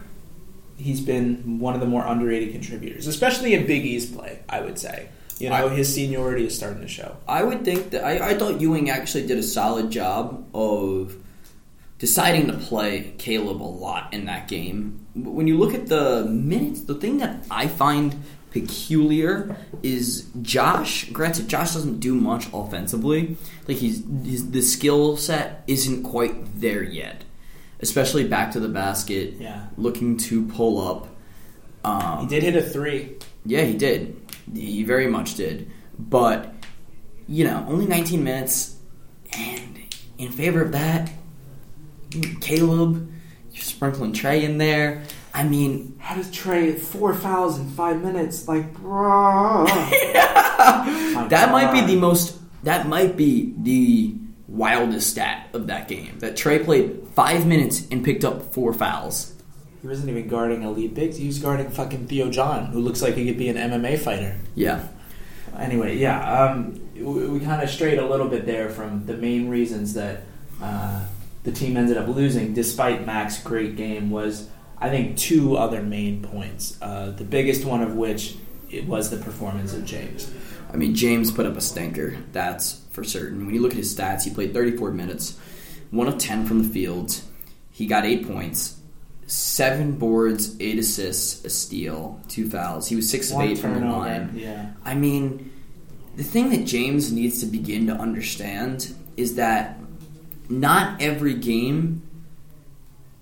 he's 0.80 1.02
been 1.02 1.60
one 1.60 1.74
of 1.76 1.80
the 1.82 1.86
more 1.88 2.06
underrated 2.06 2.52
contributors, 2.52 3.06
especially 3.08 3.54
in 3.54 3.68
Big 3.68 3.86
East 3.86 4.16
play. 4.16 4.40
I 4.50 4.62
would 4.62 4.80
say 4.80 5.10
you 5.38 5.50
know 5.50 5.56
I- 5.56 5.70
his 5.70 5.94
seniority 5.94 6.46
is 6.48 6.56
starting 6.56 6.82
to 6.82 6.88
show. 6.88 7.16
I 7.28 7.44
would 7.44 7.64
think 7.66 7.92
that 7.92 8.04
I, 8.04 8.30
I 8.32 8.38
thought 8.38 8.60
Ewing 8.62 8.90
actually 8.90 9.28
did 9.28 9.38
a 9.38 9.44
solid 9.44 9.92
job 9.92 10.46
of 10.54 11.16
deciding 12.00 12.48
to 12.48 12.54
play 12.54 13.14
Kaleb 13.18 13.60
a 13.60 13.64
lot 13.64 14.14
in 14.14 14.26
that 14.26 14.48
game. 14.48 15.06
When 15.16 15.48
you 15.48 15.58
look 15.58 15.74
at 15.74 15.88
the 15.88 16.24
minutes, 16.26 16.82
the 16.82 16.96
thing 16.96 17.18
that 17.18 17.46
I 17.52 17.68
find 17.68 18.16
peculiar 18.52 19.56
is 19.84 20.28
Josh. 20.42 21.10
Granted, 21.12 21.48
Josh 21.50 21.74
doesn't 21.74 22.00
do 22.00 22.16
much 22.16 22.48
offensively. 22.54 23.36
Like 23.68 23.78
he's, 23.78 24.04
he's 24.24 24.50
the 24.50 24.62
skill 24.62 25.18
set 25.18 25.64
isn't 25.68 26.04
quite 26.04 26.60
there 26.62 26.84
yet, 26.84 27.24
especially 27.82 28.28
back 28.28 28.52
to 28.52 28.60
the 28.60 28.68
basket. 28.70 29.36
Yeah. 29.40 29.66
looking 29.78 30.18
to 30.18 30.46
pull 30.48 30.80
up. 30.86 31.08
Um, 31.84 32.20
He 32.22 32.28
did 32.28 32.44
hit 32.44 32.56
a 32.56 32.62
three. 32.62 33.16
yeah, 33.46 33.62
he 33.64 33.76
did. 33.78 34.16
He 34.54 34.84
very 34.84 35.08
much 35.08 35.36
did. 35.36 35.72
But, 35.98 36.54
you 37.28 37.44
know, 37.46 37.66
only 37.70 37.86
19 37.88 38.24
minutes. 38.24 38.76
And 39.38 39.78
in 40.18 40.32
favor 40.32 40.62
of 40.62 40.72
that, 40.74 41.10
Kaleb, 42.10 43.12
you're 43.52 43.64
sprinkling 43.64 44.14
Trey 44.14 44.44
in 44.44 44.58
there. 44.58 45.04
I 45.34 45.44
mean, 45.44 45.96
How 46.00 46.16
does 46.16 46.32
Trey 46.32 46.74
four 46.74 47.14
fouls 47.14 47.60
in 47.60 47.70
five 47.70 48.02
minutes? 48.04 48.48
Like, 48.48 48.74
bro. 48.74 49.66
that 51.30 51.50
might 51.52 51.72
be 51.72 51.82
the 51.94 52.00
most, 52.00 52.38
that 52.64 52.88
might 52.88 53.16
be 53.16 53.54
the 53.62 54.16
wildest 54.50 55.10
stat 55.10 55.48
of 55.54 55.68
that 55.68 55.88
game. 55.88 56.20
That 56.20 56.36
Trey 56.36 56.60
played 56.60 57.08
five 57.14 57.46
minutes 57.46 57.88
and 57.92 58.04
picked 58.04 58.26
up 58.26 58.54
four 58.54 58.74
fouls. 58.74 59.34
He 59.82 59.88
wasn't 59.88 60.10
even 60.10 60.28
guarding 60.28 60.64
elite 60.64 60.94
bigs. 60.94 61.18
He 61.18 61.28
was 61.28 61.40
guarding 61.40 61.70
fucking 61.70 62.08
Theo 62.08 62.30
John, 62.30 62.68
who 62.68 62.80
looks 62.80 63.02
like 63.02 63.16
he 63.16 63.26
could 63.26 63.38
be 63.38 63.48
an 63.48 63.56
MMA 63.56 64.00
fighter. 64.00 64.36
Yeah. 64.56 64.86
Anyway, 65.58 65.98
yeah, 65.98 66.44
um, 66.44 66.80
we, 66.96 67.28
we 67.28 67.40
kind 67.40 67.62
of 67.62 67.70
strayed 67.70 67.98
a 67.98 68.08
little 68.08 68.28
bit 68.28 68.46
there 68.46 68.70
from 68.70 69.06
the 69.06 69.16
main 69.16 69.50
reasons 69.50 69.94
that 69.94 70.24
uh, 70.62 71.06
the 71.44 71.52
team 71.52 71.78
ended 71.78 71.98
up 71.98 72.08
losing, 72.08 72.54
despite 72.54 73.06
Mac's 73.06 73.42
great 73.42 73.76
game. 73.76 74.10
Was 74.10 74.50
I 74.78 74.90
think 74.90 75.18
two 75.18 75.58
other 75.58 75.82
main 75.82 76.22
points. 76.22 76.78
Uh, 76.82 77.12
the 77.12 77.24
biggest 77.24 77.66
one 77.66 77.82
of 77.82 77.96
which 77.96 78.36
it 78.70 78.86
was 78.86 79.10
the 79.10 79.18
performance 79.18 79.74
of 79.74 79.86
James. 79.86 80.32
I 80.72 80.78
mean, 80.78 80.96
James 80.96 81.32
put 81.32 81.46
up 81.46 81.58
a 81.58 81.62
stinker. 81.62 82.18
That's 82.32 82.82
for 82.92 83.04
certain. 83.04 83.46
When 83.46 83.56
you 83.56 83.62
look 83.62 83.72
at 83.72 83.78
his 83.78 83.96
stats, 83.96 84.24
he 84.24 84.32
played 84.32 84.54
34 84.54 84.92
minutes, 84.92 85.38
one 85.92 86.08
of 86.08 86.18
10 86.18 86.46
from 86.46 86.64
the 86.64 86.70
field. 86.70 87.20
He 87.72 87.88
got 87.88 88.06
eight 88.06 88.28
points, 88.28 88.80
seven 89.26 89.94
boards, 89.94 90.56
eight 90.60 90.78
assists, 90.78 91.46
a 91.46 91.50
steal, 91.50 92.22
two 92.28 92.50
fouls. 92.50 92.88
He 92.88 92.96
was 92.96 93.10
six 93.10 93.32
of 93.32 93.40
eight 93.40 93.58
from 93.58 93.80
the 93.80 93.88
line. 93.88 94.32
Yeah, 94.36 94.72
I 94.84 94.96
mean, 94.96 95.52
the 96.16 96.24
thing 96.24 96.50
that 96.50 96.66
James 96.66 97.12
needs 97.12 97.40
to 97.40 97.46
begin 97.46 97.88
to 97.88 97.94
understand 97.94 98.94
is 99.16 99.36
that 99.36 99.80
not 100.50 101.02
every 101.02 101.36
game 101.36 102.02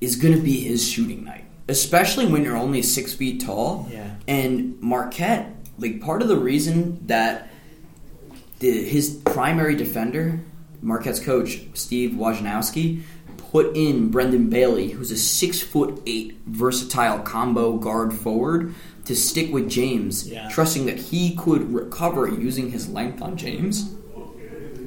is 0.01 0.15
going 0.15 0.33
to 0.33 0.41
be 0.41 0.62
his 0.62 0.88
shooting 0.88 1.23
night, 1.25 1.45
especially 1.67 2.25
when 2.25 2.43
you're 2.43 2.57
only 2.57 2.81
six 2.81 3.13
feet 3.13 3.41
tall. 3.41 3.88
Yeah. 3.91 4.15
And 4.27 4.79
Marquette, 4.81 5.56
like 5.77 6.01
part 6.01 6.21
of 6.21 6.27
the 6.27 6.37
reason 6.37 7.05
that 7.07 7.49
the, 8.59 8.83
his 8.83 9.09
primary 9.25 9.75
defender, 9.75 10.39
Marquette's 10.81 11.19
coach 11.19 11.59
Steve 11.73 12.11
Wojciechowski, 12.11 13.03
put 13.51 13.75
in 13.77 14.09
Brendan 14.09 14.49
Bailey, 14.49 14.89
who's 14.89 15.11
a 15.11 15.17
six 15.17 15.61
foot 15.61 16.01
eight 16.05 16.37
versatile 16.47 17.19
combo 17.19 17.77
guard 17.77 18.13
forward, 18.13 18.73
to 19.05 19.15
stick 19.15 19.53
with 19.53 19.69
James, 19.69 20.27
Yeah. 20.27 20.49
trusting 20.49 20.85
that 20.87 20.97
he 20.97 21.35
could 21.35 21.73
recover 21.73 22.27
using 22.27 22.71
his 22.71 22.89
length 22.89 23.21
on 23.21 23.37
James. 23.37 23.93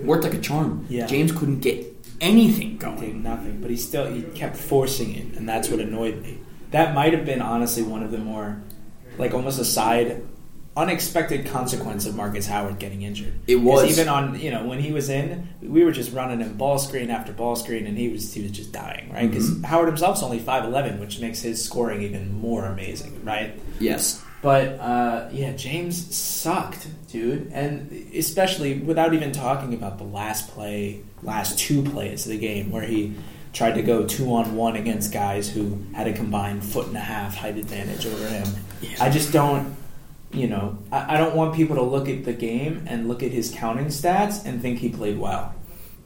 Worked 0.04 0.24
like 0.24 0.34
a 0.34 0.40
charm. 0.40 0.86
Yeah. 0.88 1.06
James 1.06 1.30
couldn't 1.32 1.60
get 1.60 1.86
anything 2.20 2.76
going. 2.78 3.22
nothing, 3.22 3.60
but 3.60 3.70
he 3.70 3.76
still 3.76 4.10
he 4.12 4.22
kept 4.22 4.56
forcing 4.56 5.14
it, 5.14 5.36
and 5.36 5.48
that's 5.48 5.68
what 5.68 5.78
annoyed 5.80 6.20
me. 6.22 6.38
That 6.70 6.94
might 6.94 7.12
have 7.12 7.24
been 7.24 7.40
honestly 7.42 7.82
one 7.82 8.02
of 8.02 8.10
the 8.10 8.18
more 8.18 8.60
like 9.18 9.32
almost 9.34 9.58
a 9.60 9.64
side 9.64 10.22
unexpected 10.80 11.46
consequence 11.46 12.06
of 12.06 12.14
Markus 12.16 12.46
Howard 12.46 12.78
getting 12.78 13.02
injured. 13.02 13.34
It 13.46 13.56
was. 13.56 13.90
even 13.90 14.08
on 14.08 14.38
you 14.40 14.50
know 14.50 14.64
when 14.66 14.78
he 14.80 14.92
was 14.92 15.08
in, 15.08 15.48
we 15.62 15.84
were 15.84 15.92
just 15.92 16.12
running 16.12 16.40
him 16.40 16.56
ball 16.56 16.78
screen 16.78 17.10
after 17.10 17.32
ball 17.32 17.56
screen, 17.56 17.86
and 17.86 17.96
he 17.98 18.08
was 18.08 18.32
he 18.32 18.42
was 18.42 18.50
just 18.52 18.72
dying, 18.72 19.12
right? 19.12 19.28
Because 19.30 19.50
Mm-hmm. 19.50 19.64
Howard 19.64 19.88
himself's 19.88 20.22
only 20.22 20.38
five 20.38 20.64
eleven, 20.64 20.98
which 21.00 21.20
makes 21.20 21.40
his 21.42 21.62
scoring 21.64 22.02
even 22.02 22.32
more 22.40 22.64
amazing, 22.64 23.24
right? 23.24 23.58
Yes. 23.78 24.22
But 24.42 24.80
uh, 24.80 25.28
yeah, 25.32 25.52
James 25.52 26.14
sucked, 26.16 26.88
dude, 27.08 27.50
and 27.52 27.92
especially 28.14 28.78
without 28.78 29.12
even 29.12 29.32
talking 29.32 29.74
about 29.74 29.98
the 29.98 30.04
last 30.04 30.48
play, 30.48 31.02
last 31.22 31.58
two 31.58 31.82
plays 31.82 32.24
of 32.24 32.32
the 32.32 32.38
game 32.38 32.70
where 32.70 32.82
he 32.82 33.14
tried 33.52 33.72
to 33.74 33.82
go 33.82 34.06
two 34.06 34.32
on 34.32 34.54
one 34.56 34.76
against 34.76 35.12
guys 35.12 35.50
who 35.50 35.82
had 35.94 36.06
a 36.06 36.12
combined 36.14 36.64
foot 36.64 36.86
and 36.86 36.96
a 36.96 37.00
half 37.00 37.36
height 37.36 37.56
advantage 37.58 38.06
over 38.06 38.26
him. 38.28 38.46
I 38.98 39.10
just 39.10 39.30
don't, 39.32 39.76
you 40.32 40.46
know, 40.46 40.78
I, 40.92 41.14
I 41.14 41.18
don't 41.18 41.34
want 41.34 41.54
people 41.54 41.76
to 41.76 41.82
look 41.82 42.08
at 42.08 42.24
the 42.24 42.32
game 42.32 42.84
and 42.86 43.08
look 43.08 43.22
at 43.22 43.32
his 43.32 43.52
counting 43.54 43.86
stats 43.86 44.44
and 44.44 44.60
think 44.62 44.78
he 44.78 44.88
played 44.88 45.18
well. 45.18 45.54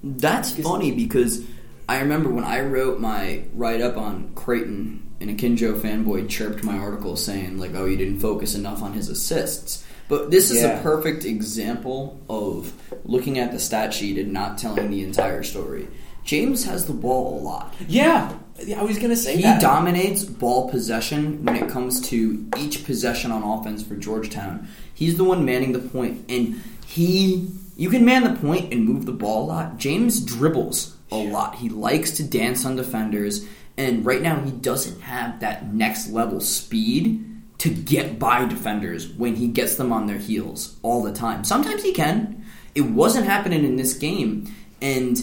That's 0.03 0.53
funny 0.53 0.93
because 0.93 1.45
I 1.89 2.01
remember 2.01 2.31
when 2.31 2.45
I 2.45 2.61
wrote 2.61 3.01
my 3.01 3.45
write 3.55 3.81
up 3.81 3.97
on 3.97 4.33
Creighton 4.35 5.03
and 5.21 5.31
a 5.31 5.35
Kinjo 5.35 5.79
fanboy 5.79 6.29
chirped 6.29 6.63
my 6.65 6.77
article 6.77 7.17
saying 7.17 7.59
like, 7.59 7.75
"Oh, 7.75 7.85
you 7.87 7.97
didn't 7.97 8.21
focus 8.21 8.55
enough 8.55 8.83
on 8.83 8.93
his 8.93 9.09
assists." 9.09 9.85
But 10.09 10.31
this 10.31 10.51
is 10.51 10.63
Yeah. 10.63 10.79
a 10.79 10.83
perfect 10.83 11.25
example 11.25 12.21
of 12.29 12.73
looking 13.05 13.39
at 13.39 13.53
the 13.53 13.59
stat 13.59 13.95
sheet 13.95 14.19
and 14.19 14.33
not 14.35 14.59
telling 14.59 14.91
the 14.91 15.03
entire 15.03 15.43
story. 15.43 15.89
James 16.25 16.65
has 16.65 16.87
the 16.87 16.93
ball 16.93 17.39
a 17.39 17.41
lot. 17.43 17.75
Yeah, 17.87 18.33
I 18.77 18.83
was 18.83 18.99
gonna 18.99 19.17
say 19.17 19.37
He 19.37 19.43
that. 19.43 19.61
dominates 19.61 20.25
ball 20.25 20.71
possession 20.71 21.45
when 21.45 21.57
it 21.57 21.69
comes 21.69 22.01
to 22.09 22.47
each 22.59 22.85
possession 22.85 23.31
on 23.31 23.43
offense 23.43 23.83
for 23.83 23.97
Georgetown. 23.97 24.69
He's 24.95 25.17
the 25.17 25.25
one 25.25 25.45
manning 25.45 25.73
the 25.73 25.81
point, 25.81 26.25
and 26.29 26.61
he 26.87 27.49
you 27.77 27.91
can 27.91 28.05
man 28.05 28.23
the 28.23 28.39
point 28.41 28.73
and 28.73 28.85
move 28.85 29.05
the 29.05 29.13
ball 29.13 29.45
a 29.45 29.47
lot. 29.47 29.77
James 29.79 30.21
dribbles 30.21 30.97
a 31.11 31.17
lot. 31.17 31.57
He 31.57 31.69
likes 31.69 32.13
to 32.13 32.23
dance 32.23 32.65
on 32.65 32.77
defenders, 32.77 33.45
and 33.77 34.07
right 34.07 34.23
now 34.23 34.41
he 34.41 34.51
doesn't 34.53 35.01
have 35.03 35.41
that 35.41 35.75
next 35.75 36.11
level 36.11 36.41
speed 36.41 37.25
to 37.59 37.71
get 37.71 38.19
by 38.19 38.45
defenders 38.47 39.09
when 39.09 39.37
he 39.37 39.49
gets 39.49 39.77
them 39.77 39.93
on 39.93 40.07
their 40.07 40.19
heels 40.19 40.77
all 40.83 41.03
the 41.03 41.13
time. 41.13 41.45
Sometimes 41.45 41.83
he 41.83 41.93
can. 41.93 42.45
It 42.75 42.83
wasn't 42.83 43.27
happening 43.27 43.65
in 43.65 43.77
this 43.77 43.95
game, 43.95 44.53
and 44.81 45.19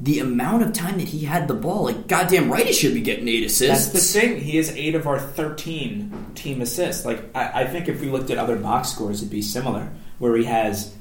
the 0.00 0.18
amount 0.18 0.62
of 0.62 0.72
time 0.72 0.98
that 0.98 1.08
he 1.08 1.26
had 1.26 1.46
the 1.46 1.54
ball, 1.54 1.84
like 1.84 2.08
goddamn 2.08 2.50
right, 2.50 2.66
he 2.66 2.72
should 2.72 2.94
be 2.94 3.02
getting 3.02 3.28
eight 3.28 3.44
assists. 3.44 3.92
That's 3.92 4.12
the 4.12 4.20
thing. 4.20 4.40
He 4.40 4.56
is 4.56 4.70
eight 4.70 4.94
of 4.94 5.06
our 5.06 5.18
thirteen 5.18 6.32
team 6.34 6.62
assists. 6.62 7.04
Like 7.04 7.24
I, 7.34 7.62
I 7.62 7.66
think 7.66 7.88
if 7.88 8.00
we 8.00 8.08
looked 8.08 8.30
at 8.30 8.38
other 8.38 8.56
box 8.56 8.88
scores, 8.88 9.20
it'd 9.20 9.30
be 9.30 9.42
similar, 9.42 9.90
where 10.18 10.36
he 10.36 10.44
has 10.44 10.94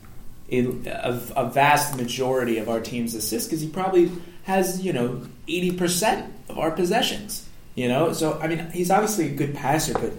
a, 0.52 0.66
a, 0.86 1.22
a 1.38 1.50
vast 1.50 1.96
majority 1.96 2.58
of 2.58 2.68
our 2.68 2.82
team's 2.82 3.16
assists 3.16 3.48
because 3.48 3.62
he 3.62 3.70
probably 3.70 4.12
has 4.44 4.82
you 4.82 4.92
know 4.92 5.26
eighty 5.48 5.72
percent 5.72 6.34
of 6.50 6.60
our 6.60 6.72
possessions. 6.72 7.48
You 7.76 7.88
know, 7.88 8.12
so 8.12 8.38
I 8.42 8.48
mean, 8.48 8.70
he's 8.72 8.92
obviously 8.92 9.28
a 9.28 9.34
good 9.34 9.56
passer, 9.56 9.94
but 9.94 10.12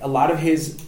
a 0.00 0.06
lot 0.06 0.30
of 0.30 0.38
his 0.38 0.80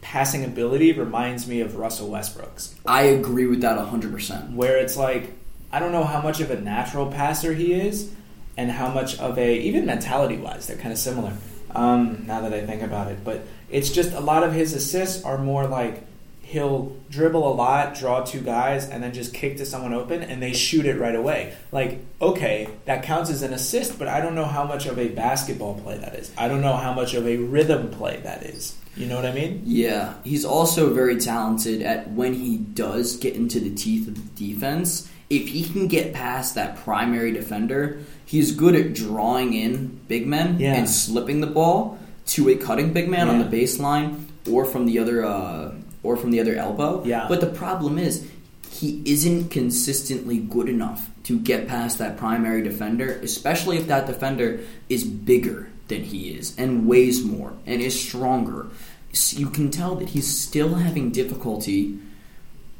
passing 0.00 0.44
ability 0.44 0.92
reminds 0.92 1.48
me 1.48 1.60
of 1.60 1.76
Russell 1.76 2.08
Westbrook's 2.08 2.74
I 2.86 3.02
agree 3.02 3.46
with 3.46 3.62
that 3.62 3.76
hundred 3.78 4.12
percent. 4.12 4.52
where 4.52 4.78
it's 4.78 4.96
like 4.96 5.32
I 5.72 5.78
don't 5.78 5.92
know 5.92 6.04
how 6.04 6.20
much 6.20 6.40
of 6.40 6.50
a 6.50 6.60
natural 6.60 7.10
passer 7.10 7.52
he 7.52 7.72
is, 7.72 8.10
and 8.56 8.70
how 8.70 8.90
much 8.90 9.18
of 9.18 9.38
a 9.38 9.58
even 9.58 9.86
mentality 9.86 10.36
wise 10.36 10.66
they're 10.66 10.76
kind 10.76 10.92
of 10.92 10.98
similar. 10.98 11.32
Um, 11.74 12.24
now 12.26 12.40
that 12.40 12.52
I 12.52 12.64
think 12.66 12.82
about 12.82 13.10
it, 13.10 13.22
but 13.24 13.42
it's 13.70 13.90
just 13.90 14.12
a 14.12 14.20
lot 14.20 14.42
of 14.42 14.52
his 14.52 14.72
assists 14.72 15.24
are 15.24 15.38
more 15.38 15.66
like 15.66 16.04
he'll 16.42 16.96
dribble 17.10 17.46
a 17.46 17.52
lot, 17.52 17.94
draw 17.94 18.24
two 18.24 18.40
guys, 18.40 18.88
and 18.88 19.02
then 19.02 19.12
just 19.12 19.34
kick 19.34 19.58
to 19.58 19.66
someone 19.66 19.92
open, 19.92 20.22
and 20.22 20.42
they 20.42 20.54
shoot 20.54 20.86
it 20.86 20.98
right 20.98 21.14
away. 21.14 21.54
Like 21.70 22.00
okay, 22.20 22.68
that 22.86 23.02
counts 23.02 23.30
as 23.30 23.42
an 23.42 23.52
assist, 23.52 23.98
but 23.98 24.08
I 24.08 24.20
don't 24.20 24.34
know 24.34 24.46
how 24.46 24.64
much 24.64 24.86
of 24.86 24.98
a 24.98 25.08
basketball 25.08 25.78
play 25.80 25.98
that 25.98 26.14
is. 26.14 26.32
I 26.38 26.48
don't 26.48 26.62
know 26.62 26.76
how 26.76 26.94
much 26.94 27.14
of 27.14 27.26
a 27.26 27.36
rhythm 27.36 27.90
play 27.90 28.20
that 28.24 28.42
is. 28.44 28.74
You 28.96 29.06
know 29.06 29.14
what 29.14 29.26
I 29.26 29.32
mean? 29.32 29.62
Yeah, 29.64 30.14
he's 30.24 30.44
also 30.44 30.92
very 30.92 31.18
talented 31.18 31.82
at 31.82 32.10
when 32.10 32.34
he 32.34 32.56
does 32.56 33.16
get 33.16 33.36
into 33.36 33.60
the 33.60 33.72
teeth 33.72 34.08
of 34.08 34.14
the 34.14 34.52
defense. 34.54 35.08
If 35.30 35.48
he 35.48 35.62
can 35.64 35.88
get 35.88 36.14
past 36.14 36.54
that 36.54 36.76
primary 36.84 37.32
defender, 37.32 38.00
he's 38.24 38.52
good 38.52 38.74
at 38.74 38.94
drawing 38.94 39.52
in 39.52 40.00
big 40.08 40.26
men 40.26 40.58
Yeah. 40.58 40.74
and 40.74 40.88
slipping 40.88 41.40
the 41.40 41.46
ball 41.46 41.98
to 42.28 42.48
a 42.48 42.56
cutting 42.56 42.92
big 42.92 43.08
man 43.08 43.28
on 43.28 43.38
the 43.38 43.44
baseline 43.44 44.24
or 44.50 44.64
from 44.64 44.86
the 44.86 44.98
other 44.98 45.24
uh, 45.24 45.74
or 46.02 46.16
from 46.16 46.30
the 46.30 46.40
other 46.40 46.54
elbow. 46.54 47.04
Yeah. 47.04 47.26
But 47.28 47.40
the 47.40 47.46
problem 47.46 47.98
is 47.98 48.26
he 48.70 49.02
isn't 49.04 49.50
consistently 49.50 50.38
good 50.38 50.68
enough 50.68 51.10
to 51.24 51.38
get 51.38 51.68
past 51.68 51.98
that 51.98 52.16
primary 52.16 52.62
defender, 52.62 53.18
especially 53.22 53.76
if 53.76 53.86
that 53.88 54.06
defender 54.06 54.60
is 54.88 55.04
bigger 55.04 55.68
than 55.88 56.04
he 56.04 56.30
is 56.30 56.54
and 56.58 56.86
weighs 56.86 57.22
more 57.22 57.52
and 57.66 57.82
is 57.82 57.98
stronger. 58.00 58.68
S- 59.12 59.34
You 59.38 59.48
can 59.50 59.70
tell 59.70 59.94
that 59.96 60.10
he's 60.10 60.26
still 60.26 60.74
having 60.76 61.10
difficulty 61.10 61.98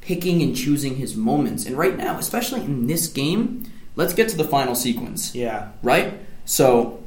picking 0.00 0.42
and 0.42 0.56
choosing 0.56 0.96
his 0.96 1.16
moments. 1.16 1.66
And 1.66 1.76
right 1.76 1.96
now, 1.96 2.18
especially 2.18 2.60
in 2.62 2.86
this 2.86 3.06
game, 3.08 3.64
let's 3.96 4.14
get 4.14 4.28
to 4.30 4.36
the 4.36 4.44
final 4.44 4.74
sequence 4.74 5.34
Yeah. 5.34 5.68
right? 5.82 6.14
So 6.44 7.00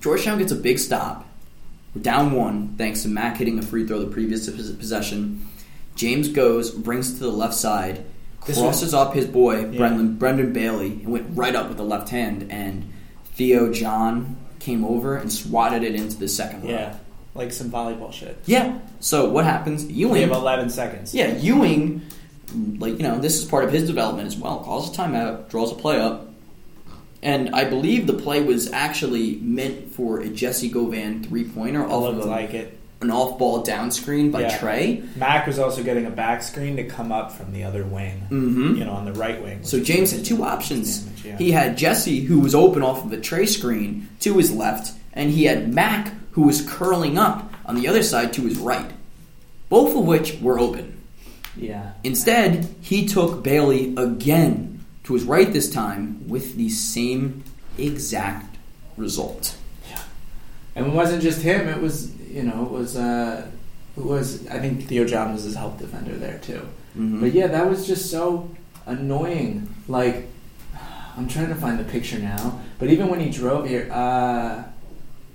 Georgetown 0.00 0.38
gets 0.38 0.52
a 0.52 0.56
big 0.56 0.78
stop. 0.78 1.26
We're 1.94 2.02
down 2.02 2.32
one 2.32 2.74
thanks 2.78 3.02
to 3.02 3.08
Mac 3.08 3.38
hitting 3.38 3.58
a 3.58 3.62
free 3.62 3.86
throw 3.86 3.98
the 3.98 4.06
previous 4.06 4.48
possession. 4.48 5.46
James 5.96 6.28
goes, 6.28 6.70
brings 6.70 7.14
to 7.14 7.18
the 7.20 7.32
left 7.32 7.54
side, 7.54 8.04
crosses 8.40 8.94
up 8.94 9.14
his 9.14 9.26
boy 9.26 9.60
Yeah. 9.70 9.78
Brendan, 9.78 10.16
Brendan 10.16 10.52
Bailey, 10.52 11.00
and 11.02 11.08
went 11.08 11.26
right 11.36 11.56
up 11.56 11.68
with 11.68 11.76
the 11.76 11.84
left 11.84 12.10
hand. 12.10 12.46
And 12.50 12.84
Theo 13.34 13.72
John 13.72 14.36
came 14.60 14.84
over 14.84 15.16
and 15.16 15.32
swatted 15.32 15.82
it 15.82 15.94
into 15.94 16.16
the 16.18 16.28
second 16.28 16.62
row. 16.64 16.70
Yeah. 16.70 16.94
Like 17.38 17.52
some 17.52 17.70
volleyball 17.70 18.12
shit. 18.12 18.36
Yeah. 18.46 18.78
So 19.00 19.30
what 19.30 19.44
happens? 19.44 19.84
We 19.86 19.92
Ewing 19.94 20.22
have 20.22 20.32
11 20.32 20.70
seconds. 20.70 21.14
yeah, 21.14 21.36
Ewing, 21.36 22.02
like 22.78 22.96
you 22.98 23.02
know, 23.04 23.18
this 23.20 23.38
is 23.38 23.44
part 23.44 23.64
of 23.64 23.72
his 23.72 23.86
development 23.86 24.26
as 24.26 24.36
well. 24.36 24.58
Calls 24.60 24.92
a 24.92 25.00
timeout, 25.00 25.48
draws 25.48 25.70
a 25.72 25.76
play 25.76 25.98
up, 26.00 26.26
and 27.22 27.50
I 27.54 27.64
believe 27.64 28.06
the 28.06 28.12
play 28.14 28.42
was 28.42 28.72
actually 28.72 29.36
meant 29.36 29.92
for 29.94 30.20
a 30.20 30.28
Jessie 30.28 30.68
Govan 30.68 31.24
three 31.24 31.44
pointer 31.44 31.84
off 31.86 32.08
of 32.12 32.18
a, 32.18 32.24
like 32.24 32.54
it. 32.54 32.78
an 33.00 33.10
off 33.12 33.38
ball 33.38 33.62
down 33.62 33.90
screen 33.92 34.30
by 34.32 34.40
Yeah. 34.42 34.58
Trey. 34.58 35.02
Mac 35.16 35.46
was 35.46 35.58
also 35.60 35.82
getting 35.84 36.06
a 36.06 36.10
back 36.10 36.42
screen 36.42 36.76
to 36.76 36.84
come 36.84 37.12
up 37.12 37.30
from 37.30 37.52
the 37.52 37.62
other 37.64 37.84
wing, 37.84 38.22
Mhm. 38.30 38.76
you 38.78 38.84
know, 38.84 38.92
on 38.92 39.04
the 39.04 39.12
right 39.12 39.40
wing. 39.42 39.60
So 39.62 39.78
James 39.80 40.10
had 40.10 40.24
two 40.24 40.42
options. 40.42 40.98
damage, 40.98 41.24
yeah. 41.24 41.36
He 41.38 41.52
had 41.52 41.76
Jessie, 41.78 42.20
who 42.20 42.40
was 42.40 42.54
open 42.56 42.82
off 42.82 43.04
of 43.04 43.10
the 43.10 43.16
Trey 43.18 43.46
screen 43.46 44.08
to 44.20 44.34
his 44.38 44.50
left, 44.52 44.92
and 45.12 45.30
he 45.30 45.44
had 45.44 45.72
Mac, 45.72 46.12
who 46.38 46.44
was 46.46 46.62
curling 46.62 47.18
up 47.18 47.52
on 47.66 47.74
the 47.74 47.88
other 47.88 48.00
side 48.00 48.32
to 48.32 48.42
his 48.42 48.56
right. 48.58 48.92
Both 49.68 49.96
of 49.98 50.04
which 50.04 50.38
were 50.40 50.56
open. 50.56 51.02
yeah. 51.56 51.94
Instead, 52.04 52.72
he 52.80 53.06
took 53.06 53.42
Bailey 53.42 53.92
again 53.96 54.84
to 55.02 55.14
his 55.14 55.24
right 55.24 55.52
this 55.52 55.68
time 55.68 56.28
with 56.28 56.54
the 56.54 56.68
same 56.68 57.42
exact 57.76 58.54
result. 58.96 59.56
Yeah. 59.90 59.98
And 60.76 60.86
it 60.86 60.92
wasn't 60.92 61.22
just 61.24 61.42
him. 61.42 61.66
It 61.68 61.80
was, 61.82 62.14
you 62.20 62.44
know, 62.44 62.62
it 62.66 62.70
was, 62.70 62.96
uh, 62.96 63.44
it 63.96 64.04
was, 64.04 64.46
I 64.46 64.60
think 64.60 64.84
Theo 64.86 65.04
John 65.04 65.32
was 65.32 65.42
his 65.42 65.56
help 65.56 65.76
defender 65.80 66.14
there 66.14 66.38
too. 66.38 66.62
Mhm. 66.96 67.20
But 67.20 67.32
yeah, 67.32 67.48
that 67.48 67.68
was 67.68 67.84
just 67.84 68.12
so 68.12 68.48
annoying. 68.86 69.68
Like, 69.88 70.28
I'm 71.16 71.26
trying 71.26 71.48
to 71.48 71.56
find 71.56 71.80
the 71.80 71.84
picture 71.84 72.20
now. 72.20 72.60
But 72.78 72.90
even 72.90 73.08
when 73.08 73.18
he 73.18 73.28
drove 73.28 73.66
here, 73.68 73.90
uh, 73.92 74.62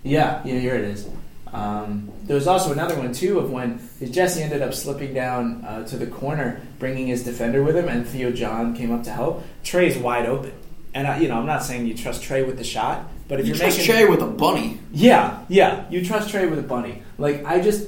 yeah, 0.03 0.41
yeah, 0.45 0.59
here 0.59 0.75
it 0.75 0.83
is. 0.85 1.07
Um, 1.51 2.11
there 2.23 2.35
was 2.35 2.47
also 2.47 2.71
another 2.71 2.97
one 2.97 3.13
too 3.13 3.37
of 3.39 3.51
when 3.51 3.79
Jessie 4.09 4.41
ended 4.41 4.61
up 4.63 4.73
slipping 4.73 5.13
down 5.13 5.63
uh, 5.63 5.85
to 5.87 5.97
the 5.97 6.07
corner, 6.07 6.61
bringing 6.79 7.07
his 7.07 7.23
defender 7.23 7.61
with 7.63 7.75
him, 7.77 7.87
and 7.87 8.07
Theo 8.07 8.31
John 8.31 8.75
came 8.75 8.91
up 8.91 9.03
to 9.03 9.11
help. 9.11 9.43
Trey's 9.63 9.95
wide 9.97 10.25
open, 10.25 10.51
and 10.95 11.05
I, 11.07 11.19
you 11.19 11.27
know 11.27 11.37
I'm 11.37 11.45
not 11.45 11.63
saying 11.63 11.85
you 11.85 11.95
trust 11.95 12.23
Trey 12.23 12.41
with 12.43 12.57
the 12.57 12.63
shot, 12.63 13.07
but 13.27 13.39
if 13.39 13.45
You 13.45 13.53
are 13.53 13.57
trust 13.57 13.77
making 13.77 13.93
Trey 13.93 14.05
with 14.05 14.21
a 14.21 14.27
bunny. 14.27 14.79
yeah, 14.91 15.43
yeah. 15.47 15.87
You 15.91 16.03
trust 16.03 16.31
Trey 16.31 16.47
with 16.47 16.57
a 16.57 16.63
bunny. 16.63 17.03
Like 17.19 17.45
I 17.45 17.61
just, 17.61 17.87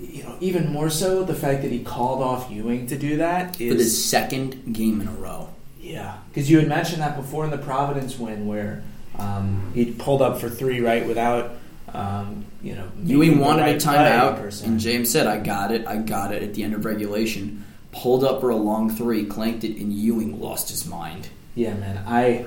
you 0.00 0.22
know, 0.22 0.36
even 0.40 0.72
more 0.72 0.88
so 0.88 1.22
the 1.22 1.34
fact 1.34 1.60
that 1.62 1.70
he 1.70 1.80
called 1.84 2.22
off 2.22 2.50
Ewing 2.50 2.86
to 2.86 2.96
do 2.96 3.18
that 3.18 3.56
For 3.56 3.64
the 3.74 3.84
second 3.84 4.72
game 4.72 5.02
in 5.02 5.08
a 5.08 5.12
row. 5.12 5.50
yeah. 5.78 6.16
Because 6.30 6.50
you 6.50 6.58
had 6.60 6.68
mentioned 6.68 7.02
that 7.02 7.14
before 7.16 7.44
in 7.44 7.50
the 7.50 7.58
Providence 7.58 8.18
win 8.18 8.46
where 8.46 8.82
um, 9.20 9.70
he 9.74 9.92
pulled 9.92 10.22
up 10.22 10.40
for 10.40 10.48
three 10.48 10.80
right 10.80 11.06
without, 11.06 11.52
um, 11.92 12.44
you 12.62 12.74
know, 12.74 12.88
Ewing 13.04 13.38
wanted 13.38 13.62
right 13.62 13.82
a 13.82 13.86
timeout, 13.86 14.64
and 14.64 14.80
James 14.80 15.10
said, 15.10 15.26
I 15.26 15.38
got 15.38 15.70
it, 15.72 15.86
I 15.86 15.96
got 15.98 16.32
it 16.32 16.42
at 16.42 16.54
the 16.54 16.62
end 16.62 16.74
of 16.74 16.84
regulation. 16.84 17.64
Pulled 17.92 18.22
up 18.24 18.40
for 18.40 18.50
a 18.50 18.56
long 18.56 18.88
three, 18.90 19.24
clanked 19.26 19.64
it, 19.64 19.76
and 19.80 19.92
Ewing 19.92 20.40
lost 20.40 20.70
his 20.70 20.86
mind. 20.86 21.28
Yeah, 21.54 21.74
man. 21.74 22.04
I 22.06 22.46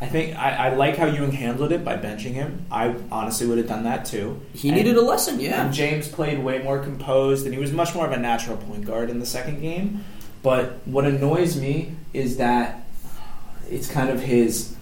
I 0.00 0.06
think 0.06 0.36
I, 0.36 0.68
I 0.68 0.74
like 0.74 0.96
how 0.96 1.06
Ewing 1.06 1.32
handled 1.32 1.70
it 1.72 1.84
by 1.84 1.96
benching 1.96 2.32
him. 2.32 2.66
I 2.70 2.94
honestly 3.10 3.46
would 3.46 3.58
have 3.58 3.66
done 3.68 3.84
that 3.84 4.04
too. 4.04 4.40
He 4.54 4.68
And- 4.68 4.76
needed 4.76 4.96
a 4.96 5.00
lesson, 5.02 5.38
yeah. 5.40 5.64
And 5.64 5.74
James 5.74 6.08
played 6.08 6.42
way 6.42 6.58
more 6.62 6.78
composed, 6.78 7.44
and 7.46 7.54
he 7.54 7.60
was 7.60 7.72
much 7.72 7.94
more 7.94 8.06
of 8.06 8.12
a 8.12 8.16
natural 8.18 8.56
point 8.56 8.84
guard 8.84 9.10
in 9.10 9.18
the 9.20 9.26
second 9.26 9.60
game. 9.60 10.04
But 10.42 10.80
what 10.86 11.04
annoys 11.04 11.56
me 11.60 11.92
is 12.12 12.36
that 12.38 12.84
it's 13.70 13.88
kind 13.88 14.10
of 14.10 14.20
his 14.20 14.74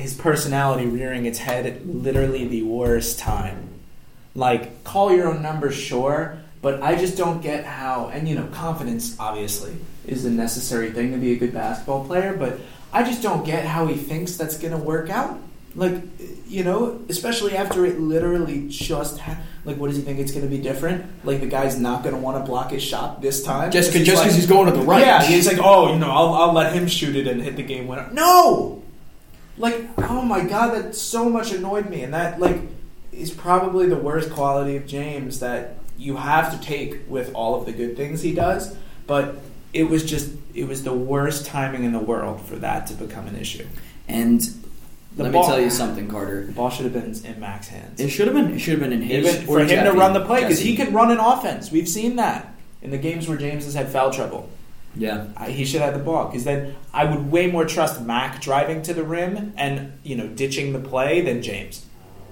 his 0.00 0.14
personality 0.14 0.86
rearing 0.86 1.26
its 1.26 1.38
head 1.38 1.66
at 1.66 1.86
literally 1.86 2.46
the 2.46 2.62
worst 2.62 3.18
time. 3.18 3.68
Like, 4.34 4.84
call 4.84 5.12
your 5.14 5.28
own 5.28 5.42
number, 5.42 5.70
sure, 5.70 6.38
but 6.62 6.82
I 6.82 6.94
just 6.96 7.16
don't 7.16 7.42
get 7.42 7.64
how. 7.64 8.10
And 8.12 8.28
you 8.28 8.34
know, 8.34 8.46
confidence 8.52 9.16
obviously 9.18 9.76
is 10.06 10.24
a 10.24 10.30
necessary 10.30 10.90
thing 10.92 11.12
to 11.12 11.18
be 11.18 11.32
a 11.32 11.36
good 11.36 11.52
basketball 11.52 12.04
player, 12.04 12.34
but 12.36 12.58
I 12.92 13.02
just 13.04 13.22
don't 13.22 13.44
get 13.44 13.64
how 13.64 13.86
he 13.86 13.96
thinks 13.96 14.36
that's 14.36 14.56
going 14.58 14.72
to 14.72 14.78
work 14.78 15.10
out. 15.10 15.38
Like, 15.76 15.94
you 16.48 16.64
know, 16.64 17.00
especially 17.08 17.56
after 17.56 17.86
it 17.86 18.00
literally 18.00 18.66
just 18.68 19.20
ha- 19.20 19.38
like, 19.64 19.76
what 19.76 19.86
does 19.86 19.96
he 19.96 20.02
think 20.02 20.18
it's 20.18 20.32
going 20.32 20.42
to 20.42 20.48
be 20.50 20.58
different? 20.60 21.04
Like, 21.24 21.38
the 21.40 21.46
guy's 21.46 21.78
not 21.78 22.02
going 22.02 22.14
to 22.16 22.20
want 22.20 22.38
to 22.44 22.48
block 22.50 22.72
his 22.72 22.82
shot 22.82 23.22
this 23.22 23.44
time 23.44 23.70
Just 23.70 23.90
'cause- 23.90 23.98
he's 23.98 24.06
just 24.08 24.22
'cause 24.24 24.34
he's 24.34 24.46
going 24.46 24.66
to 24.66 24.72
the 24.76 24.82
right. 24.84 25.00
Yeah, 25.00 25.22
he's 25.22 25.46
like, 25.46 25.58
oh, 25.62 25.92
you 25.92 25.98
know, 26.00 26.10
I'll, 26.10 26.32
I'll 26.34 26.52
let 26.52 26.72
him 26.72 26.88
shoot 26.88 27.14
it 27.14 27.28
and 27.28 27.40
hit 27.40 27.54
the 27.54 27.62
game 27.62 27.86
winner. 27.86 28.08
No, 28.12 28.79
like, 29.60 29.88
oh 30.10 30.22
my 30.22 30.42
god, 30.44 30.74
that 30.74 30.94
so 30.94 31.28
much 31.28 31.52
annoyed 31.52 31.88
me, 31.88 32.02
and 32.02 32.12
that 32.14 32.40
like 32.40 32.60
is 33.12 33.30
probably 33.30 33.86
the 33.86 33.96
worst 33.96 34.30
quality 34.30 34.76
of 34.76 34.86
James 34.86 35.40
that 35.40 35.76
you 35.98 36.16
have 36.16 36.58
to 36.58 36.66
take 36.66 37.08
with 37.08 37.32
all 37.34 37.54
of 37.54 37.66
the 37.66 37.72
good 37.72 37.96
things 37.96 38.22
he 38.22 38.34
does. 38.34 38.76
But 39.06 39.36
it 39.72 39.84
was 39.84 40.04
just, 40.04 40.32
it 40.54 40.66
was 40.66 40.82
the 40.84 40.92
worst 40.94 41.46
timing 41.46 41.84
in 41.84 41.92
the 41.92 41.98
world 41.98 42.40
for 42.42 42.56
that 42.56 42.86
to 42.88 42.94
become 42.94 43.26
an 43.26 43.36
issue. 43.36 43.66
And 44.08 44.40
The 45.16 45.24
let 45.24 45.32
ball- 45.32 45.42
me 45.42 45.48
tell 45.48 45.60
you 45.60 45.70
something, 45.70 46.08
Carter. 46.08 46.46
The 46.46 46.52
ball 46.52 46.70
should 46.70 46.84
have 46.84 46.92
been 46.94 47.14
in 47.24 47.40
Mac's 47.40 47.68
hands. 47.68 48.00
It 48.00 48.08
should 48.08 48.26
have 48.28 48.34
been. 48.34 48.52
It 48.54 48.60
should 48.60 48.72
have 48.72 48.80
been 48.80 48.92
in 48.92 49.02
his. 49.02 49.42
Or 49.48 49.58
for 49.58 49.64
him 49.64 49.84
to 49.84 49.92
run 49.92 50.12
the 50.14 50.24
play 50.24 50.42
because 50.42 50.60
he 50.60 50.74
can 50.76 50.92
run 50.94 51.10
an 51.10 51.18
offense. 51.18 51.70
We've 51.70 51.88
seen 51.88 52.16
that 52.16 52.54
in 52.82 52.90
the 52.90 52.98
games 52.98 53.28
where 53.28 53.36
James 53.36 53.64
has 53.64 53.74
had 53.74 53.88
foul 53.90 54.10
trouble. 54.10 54.48
Yeah. 54.96 55.26
I, 55.36 55.50
he 55.50 55.64
should 55.64 55.80
have 55.80 55.94
the 55.94 56.00
ball 56.00 56.26
because 56.26 56.44
then 56.44 56.74
I 56.92 57.04
would 57.04 57.30
way 57.30 57.46
more 57.50 57.64
trust 57.64 58.02
Mac 58.02 58.40
driving 58.40 58.82
to 58.82 58.94
the 58.94 59.04
rim 59.04 59.52
and 59.56 59.92
you 60.02 60.16
know 60.16 60.26
ditching 60.26 60.72
the 60.72 60.80
play 60.80 61.20
than 61.20 61.42
James, 61.42 61.84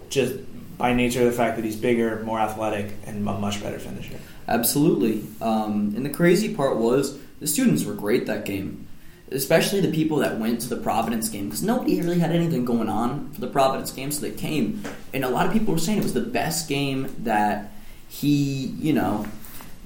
just 0.08 0.34
by 0.76 0.92
nature 0.92 1.20
of 1.20 1.26
the 1.26 1.32
fact 1.32 1.56
that 1.56 1.64
he's 1.64 1.76
bigger, 1.76 2.22
more 2.24 2.38
athletic, 2.38 2.94
and 3.06 3.26
a 3.28 3.32
much 3.32 3.62
better 3.62 3.78
finisher. 3.78 4.18
Absolutely. 4.46 5.24
Um, 5.40 5.92
and 5.96 6.06
the 6.06 6.10
crazy 6.10 6.54
part 6.54 6.76
was 6.76 7.18
the 7.40 7.46
students 7.46 7.84
were 7.84 7.94
great 7.94 8.26
that 8.26 8.44
game, 8.44 8.86
especially 9.30 9.80
the 9.80 9.92
people 9.92 10.18
that 10.18 10.38
went 10.38 10.60
to 10.62 10.68
the 10.68 10.76
Providence 10.76 11.28
game 11.28 11.46
because 11.46 11.62
nobody 11.62 12.00
really 12.00 12.18
had 12.18 12.32
anything 12.32 12.64
going 12.64 12.88
on 12.88 13.30
for 13.32 13.40
the 13.40 13.46
Providence 13.46 13.90
game, 13.90 14.10
so 14.10 14.20
they 14.20 14.30
came. 14.30 14.82
And 15.12 15.24
a 15.24 15.28
lot 15.28 15.46
of 15.46 15.52
people 15.52 15.74
were 15.74 15.80
saying 15.80 15.98
it 15.98 16.04
was 16.04 16.14
the 16.14 16.20
best 16.20 16.68
game 16.68 17.14
that 17.20 17.72
he, 18.08 18.66
you 18.78 18.92
know, 18.92 19.26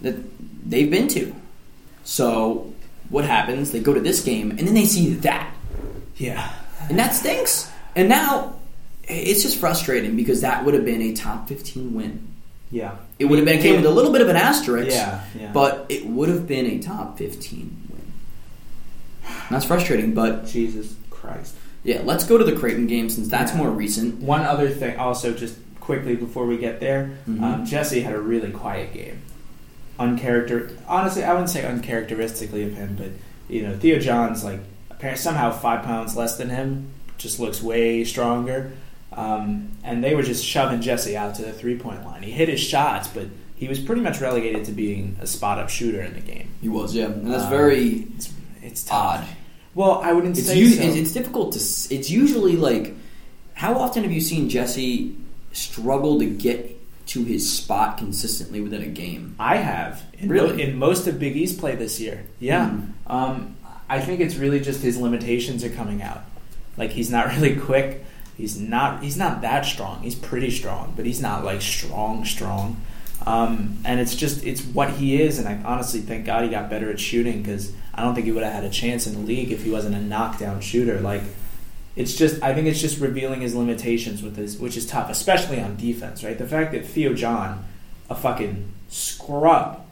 that 0.02 0.14
they've 0.68 0.90
been 0.90 1.08
to. 1.08 1.34
So 2.04 2.72
what 3.08 3.24
happens? 3.24 3.70
They 3.72 3.80
go 3.80 3.94
to 3.94 4.00
this 4.00 4.22
game 4.22 4.50
and 4.50 4.60
then 4.60 4.74
they 4.74 4.84
see 4.86 5.14
that, 5.14 5.52
Yeah, 6.16 6.52
and 6.88 6.98
that 6.98 7.14
stinks. 7.14 7.70
And 7.94 8.08
now 8.08 8.54
it's 9.04 9.42
just 9.42 9.58
frustrating 9.58 10.16
because 10.16 10.40
that 10.40 10.64
would 10.64 10.74
have 10.74 10.84
been 10.84 11.02
a 11.02 11.12
top 11.12 11.48
fifteen 11.48 11.94
win. 11.94 12.26
yeah. 12.70 12.96
It 13.18 13.26
would 13.26 13.38
have 13.38 13.46
been 13.46 13.60
came 13.62 13.76
with 13.76 13.86
a 13.86 13.90
little 13.90 14.10
bit 14.12 14.20
of 14.20 14.28
an 14.28 14.36
asterisk. 14.36 14.90
Yeah, 14.90 15.22
yeah. 15.38 15.52
But 15.52 15.86
it 15.88 16.06
would 16.06 16.28
have 16.28 16.46
been 16.48 16.66
a 16.66 16.78
top 16.80 17.18
15 17.18 17.86
win. 17.88 18.00
And 19.24 19.50
that's 19.50 19.64
frustrating, 19.64 20.12
but 20.14 20.46
Jesus 20.46 20.96
Christ. 21.10 21.54
yeah, 21.84 22.00
let's 22.04 22.24
go 22.24 22.36
to 22.36 22.42
the 22.44 22.52
Creighton 22.56 22.88
game 22.88 23.08
since 23.10 23.28
that's 23.28 23.52
Yeah. 23.52 23.58
more 23.58 23.70
recent. 23.70 24.20
One 24.22 24.40
other 24.42 24.68
thing, 24.70 24.96
also, 24.96 25.32
just 25.34 25.54
quickly 25.78 26.16
before 26.16 26.46
we 26.46 26.56
get 26.56 26.80
there, 26.80 27.10
Mhm. 27.28 27.42
um, 27.42 27.64
Jessie 27.66 28.00
had 28.00 28.14
a 28.14 28.20
really 28.20 28.50
quiet 28.50 28.92
game. 28.92 29.18
Uncharacter, 29.98 30.74
honestly, 30.88 31.22
I 31.24 31.32
wouldn't 31.32 31.50
say 31.50 31.64
uncharacteristically 31.64 32.64
of 32.64 32.74
him, 32.74 32.96
but 32.98 33.10
you 33.48 33.62
know, 33.62 33.76
Theo 33.76 33.98
John's 33.98 34.42
like 34.42 34.60
apparently 34.90 35.20
somehow 35.22 35.50
five 35.52 35.84
pounds 35.84 36.16
less 36.16 36.36
than 36.38 36.48
him, 36.50 36.88
just 37.18 37.38
looks 37.38 37.62
way 37.62 38.04
stronger, 38.04 38.72
um, 39.12 39.68
and 39.84 40.02
they 40.02 40.14
were 40.14 40.22
just 40.22 40.44
shoving 40.44 40.80
Jessie 40.80 41.16
out 41.16 41.34
to 41.36 41.42
the 41.42 41.52
three 41.52 41.78
point 41.78 42.04
line. 42.04 42.22
He 42.22 42.30
hit 42.30 42.48
his 42.48 42.60
shots, 42.60 43.08
but 43.08 43.26
he 43.56 43.68
was 43.68 43.78
pretty 43.78 44.00
much 44.00 44.20
relegated 44.20 44.64
to 44.64 44.72
being 44.72 45.16
a 45.20 45.26
spot 45.26 45.58
up 45.58 45.68
shooter 45.68 46.00
in 46.02 46.14
the 46.14 46.20
game. 46.20 46.48
He 46.60 46.68
was, 46.68 46.94
yeah. 46.94 47.06
And 47.06 47.30
that's 47.30 47.44
Um, 47.44 47.50
very 47.50 48.06
It's 48.16 48.32
it's 48.62 48.90
odd. 48.90 49.24
Well, 49.74 50.00
I 50.02 50.12
wouldn't 50.12 50.36
It's, 50.38 50.46
say 50.46 50.58
u- 50.58 50.68
so. 50.70 50.82
it's 50.82 50.96
it's 50.96 51.12
difficult 51.12 51.52
to. 51.52 51.58
It's 51.94 52.10
usually 52.10 52.56
like, 52.56 52.94
how 53.54 53.74
often 53.78 54.02
have 54.02 54.12
you 54.12 54.20
seen 54.20 54.48
Jessie 54.48 55.16
struggle 55.52 56.18
to 56.18 56.26
get 56.26 56.71
to 57.12 57.24
his 57.24 57.50
spot 57.50 57.98
consistently 57.98 58.60
within 58.60 58.82
a 58.82 58.86
game? 58.86 59.34
I 59.38 59.56
have 59.56 60.02
in, 60.18 60.28
Really? 60.28 60.52
mo- 60.52 60.58
in 60.62 60.76
most 60.78 61.06
of 61.06 61.18
Big 61.18 61.36
East 61.36 61.58
play 61.58 61.74
this 61.74 62.00
year. 62.00 62.24
Yeah, 62.40 62.68
Hmm. 62.70 62.82
um, 63.06 63.56
I 63.88 64.00
think 64.00 64.20
it's 64.20 64.36
really 64.36 64.60
just 64.60 64.80
his 64.82 64.96
limitations 64.96 65.62
are 65.64 65.68
coming 65.70 66.02
out. 66.02 66.24
Like 66.76 66.90
he's 66.90 67.10
not 67.10 67.26
really 67.36 67.56
quick. 67.56 68.04
He's 68.36 68.58
not. 68.58 69.02
He's 69.02 69.16
not 69.18 69.42
that 69.42 69.66
strong. 69.66 70.02
He's 70.02 70.14
pretty 70.14 70.50
strong, 70.50 70.94
but 70.96 71.04
he's 71.04 71.20
not 71.20 71.44
like 71.44 71.60
strong, 71.60 72.24
strong. 72.24 72.78
Um, 73.26 73.76
and 73.84 74.00
it's 74.00 74.16
just 74.16 74.44
it's 74.44 74.62
what 74.62 74.90
he 74.92 75.20
is. 75.20 75.38
And 75.38 75.46
I 75.46 75.60
honestly 75.64 76.00
thank 76.00 76.24
God 76.24 76.44
he 76.44 76.50
got 76.50 76.70
better 76.70 76.90
at 76.90 76.98
shooting 76.98 77.42
because 77.42 77.72
I 77.94 78.02
don't 78.02 78.14
think 78.14 78.24
he 78.26 78.32
would 78.32 78.42
have 78.42 78.52
had 78.54 78.64
a 78.64 78.70
chance 78.70 79.06
in 79.06 79.12
the 79.12 79.20
league 79.20 79.52
if 79.52 79.62
he 79.64 79.70
wasn't 79.70 79.94
a 79.94 80.00
knockdown 80.00 80.60
shooter. 80.62 80.98
Like 81.00 81.22
it's 81.96 82.14
just 82.14 82.42
I 82.42 82.54
think 82.54 82.66
it's 82.68 82.80
just 82.80 82.98
revealing 83.00 83.40
his 83.42 83.54
limitations 83.54 84.22
with 84.22 84.36
his, 84.36 84.58
which 84.58 84.76
is 84.76 84.86
tough, 84.86 85.10
especially 85.10 85.60
on 85.60 85.76
defense. 85.76 86.24
Right, 86.24 86.36
the 86.38 86.46
fact 86.46 86.72
that 86.72 86.86
Theo 86.86 87.14
John, 87.14 87.64
a 88.08 88.14
fucking 88.14 88.72
scrub, 88.88 89.84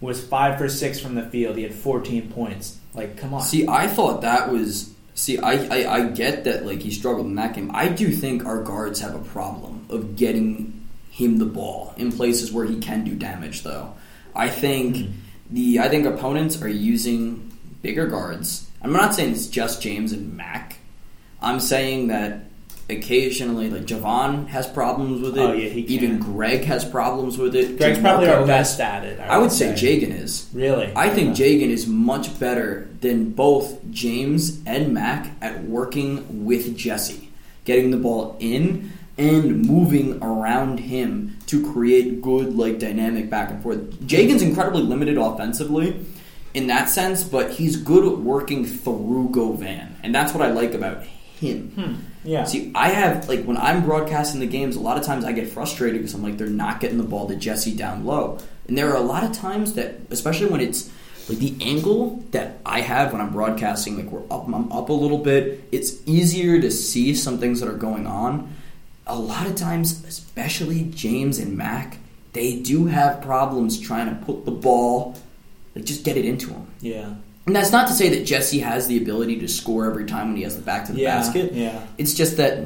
was 0.00 0.22
five 0.24 0.58
for 0.58 0.68
six 0.68 1.00
from 1.00 1.14
the 1.14 1.22
field. 1.22 1.56
He 1.56 1.62
had 1.62 1.74
14 1.74 2.30
points. 2.30 2.78
Like, 2.94 3.16
come 3.16 3.34
on. 3.34 3.42
See, 3.42 3.66
I 3.68 3.86
thought 3.86 4.22
that 4.22 4.50
was. 4.50 4.92
See, 5.14 5.36
I, 5.38 5.52
I, 5.52 5.94
I 5.96 6.02
get 6.08 6.44
that 6.44 6.64
like 6.64 6.80
he 6.80 6.92
struggled 6.92 7.26
in 7.26 7.34
that 7.36 7.54
game. 7.54 7.70
I 7.74 7.88
do 7.88 8.10
think 8.12 8.44
our 8.46 8.62
guards 8.62 9.00
have 9.00 9.14
a 9.16 9.18
problem 9.30 9.84
of 9.90 10.14
getting 10.14 10.86
him 11.10 11.38
the 11.38 11.44
ball 11.44 11.92
in 11.96 12.12
places 12.12 12.52
where 12.52 12.64
he 12.64 12.78
can 12.78 13.02
do 13.04 13.14
damage. 13.16 13.62
Though, 13.64 13.94
I 14.34 14.48
think 14.48 14.96
Mm-hmm. 14.96 15.10
the 15.54 15.80
I 15.80 15.88
think 15.88 16.06
opponents 16.06 16.62
are 16.62 16.68
using 16.68 17.52
bigger 17.82 18.06
guards. 18.06 18.68
I'm 18.82 18.92
not 18.92 19.14
saying 19.14 19.32
it's 19.32 19.48
just 19.48 19.82
James 19.82 20.12
and 20.12 20.36
Mac. 20.36 20.77
I'm 21.40 21.60
saying 21.60 22.08
that 22.08 22.44
occasionally, 22.90 23.68
like 23.70 23.82
Jahvon 23.82 24.48
has 24.48 24.66
problems 24.66 25.20
with 25.20 25.36
it. 25.36 25.40
Oh, 25.40 25.52
yeah, 25.52 25.68
he 25.68 25.80
Even. 25.82 26.18
Greg 26.18 26.64
has 26.64 26.84
problems 26.84 27.36
with 27.38 27.54
it. 27.54 27.76
Greg's 27.78 27.98
probably 27.98 28.28
our 28.28 28.46
best 28.46 28.80
at 28.80 29.04
it. 29.04 29.20
I 29.20 29.38
would 29.38 29.52
say 29.52 29.72
Jagan 29.72 30.10
is. 30.18 30.48
Really? 30.52 30.90
I 30.96 31.10
think 31.10 31.32
Okay. 31.32 31.58
Jagan 31.58 31.68
is 31.68 31.86
much 31.86 32.38
better 32.40 32.88
than 33.00 33.30
both 33.30 33.78
James 33.90 34.60
and 34.66 34.94
Mac 34.94 35.30
at 35.40 35.64
working 35.64 36.44
with 36.44 36.76
Jessie, 36.76 37.30
getting 37.64 37.90
the 37.90 37.98
ball 37.98 38.36
in 38.40 38.92
and 39.18 39.66
moving 39.66 40.22
around 40.22 40.78
him 40.78 41.36
to 41.46 41.72
create 41.72 42.22
good 42.22 42.56
like 42.56 42.78
dynamic 42.78 43.28
back 43.28 43.50
and 43.50 43.62
forth. 43.62 43.78
Jagan's 44.00 44.42
incredibly 44.42 44.82
limited 44.82 45.18
offensively 45.18 46.06
in 46.54 46.68
that 46.68 46.88
sense, 46.88 47.24
but 47.24 47.50
he's 47.50 47.76
good 47.76 48.10
at 48.10 48.18
working 48.18 48.64
through 48.64 49.28
Govan, 49.32 49.96
and 50.02 50.14
that's 50.14 50.32
what 50.32 50.42
I 50.42 50.50
like 50.50 50.72
about 50.72 51.02
him. 51.02 51.10
Hmm, 51.40 51.94
yeah. 52.24 52.44
See, 52.44 52.72
I 52.74 52.88
have 52.90 53.28
like 53.28 53.44
when 53.44 53.56
I'm 53.56 53.84
broadcasting 53.84 54.40
the 54.40 54.46
games, 54.46 54.76
a 54.76 54.80
lot 54.80 54.98
of 54.98 55.04
times 55.04 55.24
I 55.24 55.32
get 55.32 55.48
frustrated 55.48 56.00
because 56.00 56.14
I'm 56.14 56.22
like 56.22 56.36
they're 56.36 56.48
not 56.48 56.80
getting 56.80 56.98
the 56.98 57.04
ball 57.04 57.28
to 57.28 57.36
Jessie 57.36 57.74
down 57.76 58.04
low, 58.04 58.38
and 58.66 58.76
there 58.76 58.90
are 58.90 58.96
a 58.96 59.00
lot 59.00 59.24
of 59.24 59.32
times 59.32 59.74
that, 59.74 59.96
especially 60.10 60.46
when 60.46 60.60
it's 60.60 60.90
like 61.28 61.38
the 61.38 61.54
angle 61.60 62.24
that 62.30 62.58
I 62.66 62.80
have 62.80 63.12
when 63.12 63.20
I'm 63.20 63.30
broadcasting, 63.32 63.96
like 63.96 64.10
we're 64.10 64.24
up, 64.34 64.46
I'm 64.46 64.72
up 64.72 64.88
a 64.88 64.92
little 64.92 65.18
bit. 65.18 65.62
It's 65.70 65.96
easier 66.06 66.60
to 66.60 66.70
see 66.70 67.14
some 67.14 67.38
things 67.38 67.60
that 67.60 67.68
are 67.68 67.76
going 67.76 68.06
on. 68.06 68.54
A 69.06 69.18
lot 69.18 69.46
of 69.46 69.54
times, 69.54 70.04
especially 70.06 70.84
James 70.90 71.38
and 71.38 71.56
Mac, 71.56 71.98
they 72.32 72.60
do 72.60 72.86
have 72.86 73.22
problems 73.22 73.78
trying 73.80 74.08
to 74.08 74.24
put 74.24 74.44
the 74.44 74.50
ball, 74.50 75.16
like 75.74 75.84
just 75.84 76.04
get 76.04 76.16
it 76.16 76.24
into 76.24 76.48
them. 76.48 76.66
yeah. 76.80 77.14
And 77.48 77.56
that's 77.56 77.72
not 77.72 77.88
to 77.88 77.94
say 77.94 78.10
that 78.10 78.24
Jessie 78.26 78.58
has 78.58 78.86
the 78.88 78.98
ability 78.98 79.40
to 79.40 79.48
score 79.48 79.86
every 79.86 80.04
time 80.04 80.28
when 80.28 80.36
he 80.36 80.42
has 80.42 80.54
the 80.56 80.60
back 80.62 80.84
to 80.86 80.92
the 80.92 81.00
Yeah, 81.00 81.16
basket. 81.16 81.54
yeah. 81.54 81.82
It's 81.96 82.12
just 82.12 82.36
that 82.36 82.58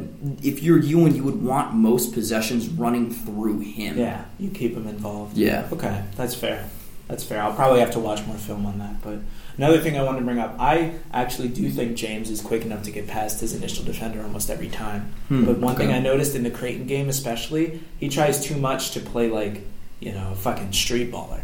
if 0.43 0.61
you're 0.61 0.79
you 0.81 1.07
and 1.07 1.15
you 1.15 1.23
would 1.23 1.41
want 1.41 1.73
most 1.75 2.13
possessions 2.13 2.69
running 2.69 3.13
through 3.15 3.61
him. 3.61 3.97
Yeah. 3.97 4.25
You 4.41 4.51
keep 4.51 4.75
him 4.75 4.89
involved. 4.89 5.37
Yeah. 5.39 5.69
Okay. 5.73 6.03
That's 6.17 6.35
fair. 6.35 6.69
That's 7.07 7.23
fair. 7.23 7.41
I'll 7.43 7.53
probably 7.55 7.79
have 7.79 7.93
to 7.93 8.01
watch 8.01 8.27
more 8.27 8.37
film 8.37 8.67
on 8.67 8.81
that. 8.81 9.01
But 9.03 9.19
another 9.57 9.79
thing 9.79 9.97
I 9.97 10.03
wanted 10.03 10.19
to 10.19 10.25
bring 10.25 10.41
up, 10.41 10.57
I 10.59 10.95
actually 11.13 11.49
do 11.49 11.71
think 11.71 11.97
James 11.97 12.29
is 12.29 12.41
quick 12.41 12.65
enough 12.65 12.83
to 12.83 12.91
get 12.91 13.07
past 13.07 13.41
his 13.41 13.55
initial 13.55 13.85
defender 13.85 14.21
almost 14.23 14.51
every 14.51 14.69
time. 14.69 15.13
Hmm, 15.29 15.45
but 15.45 15.59
one 15.59 15.77
thing. 15.77 15.93
I 15.93 16.01
noticed 16.01 16.35
in 16.35 16.43
the 16.43 16.51
Creighton 16.51 16.89
game, 16.89 17.09
especially, 17.09 17.81
he 17.99 18.09
tries 18.09 18.43
too 18.45 18.57
much 18.57 18.91
to 18.93 19.01
play 19.01 19.29
like 19.31 19.61
you 20.01 20.11
know 20.11 20.33
a 20.33 20.35
fucking 20.35 20.73
street 20.73 21.13
baller. 21.13 21.43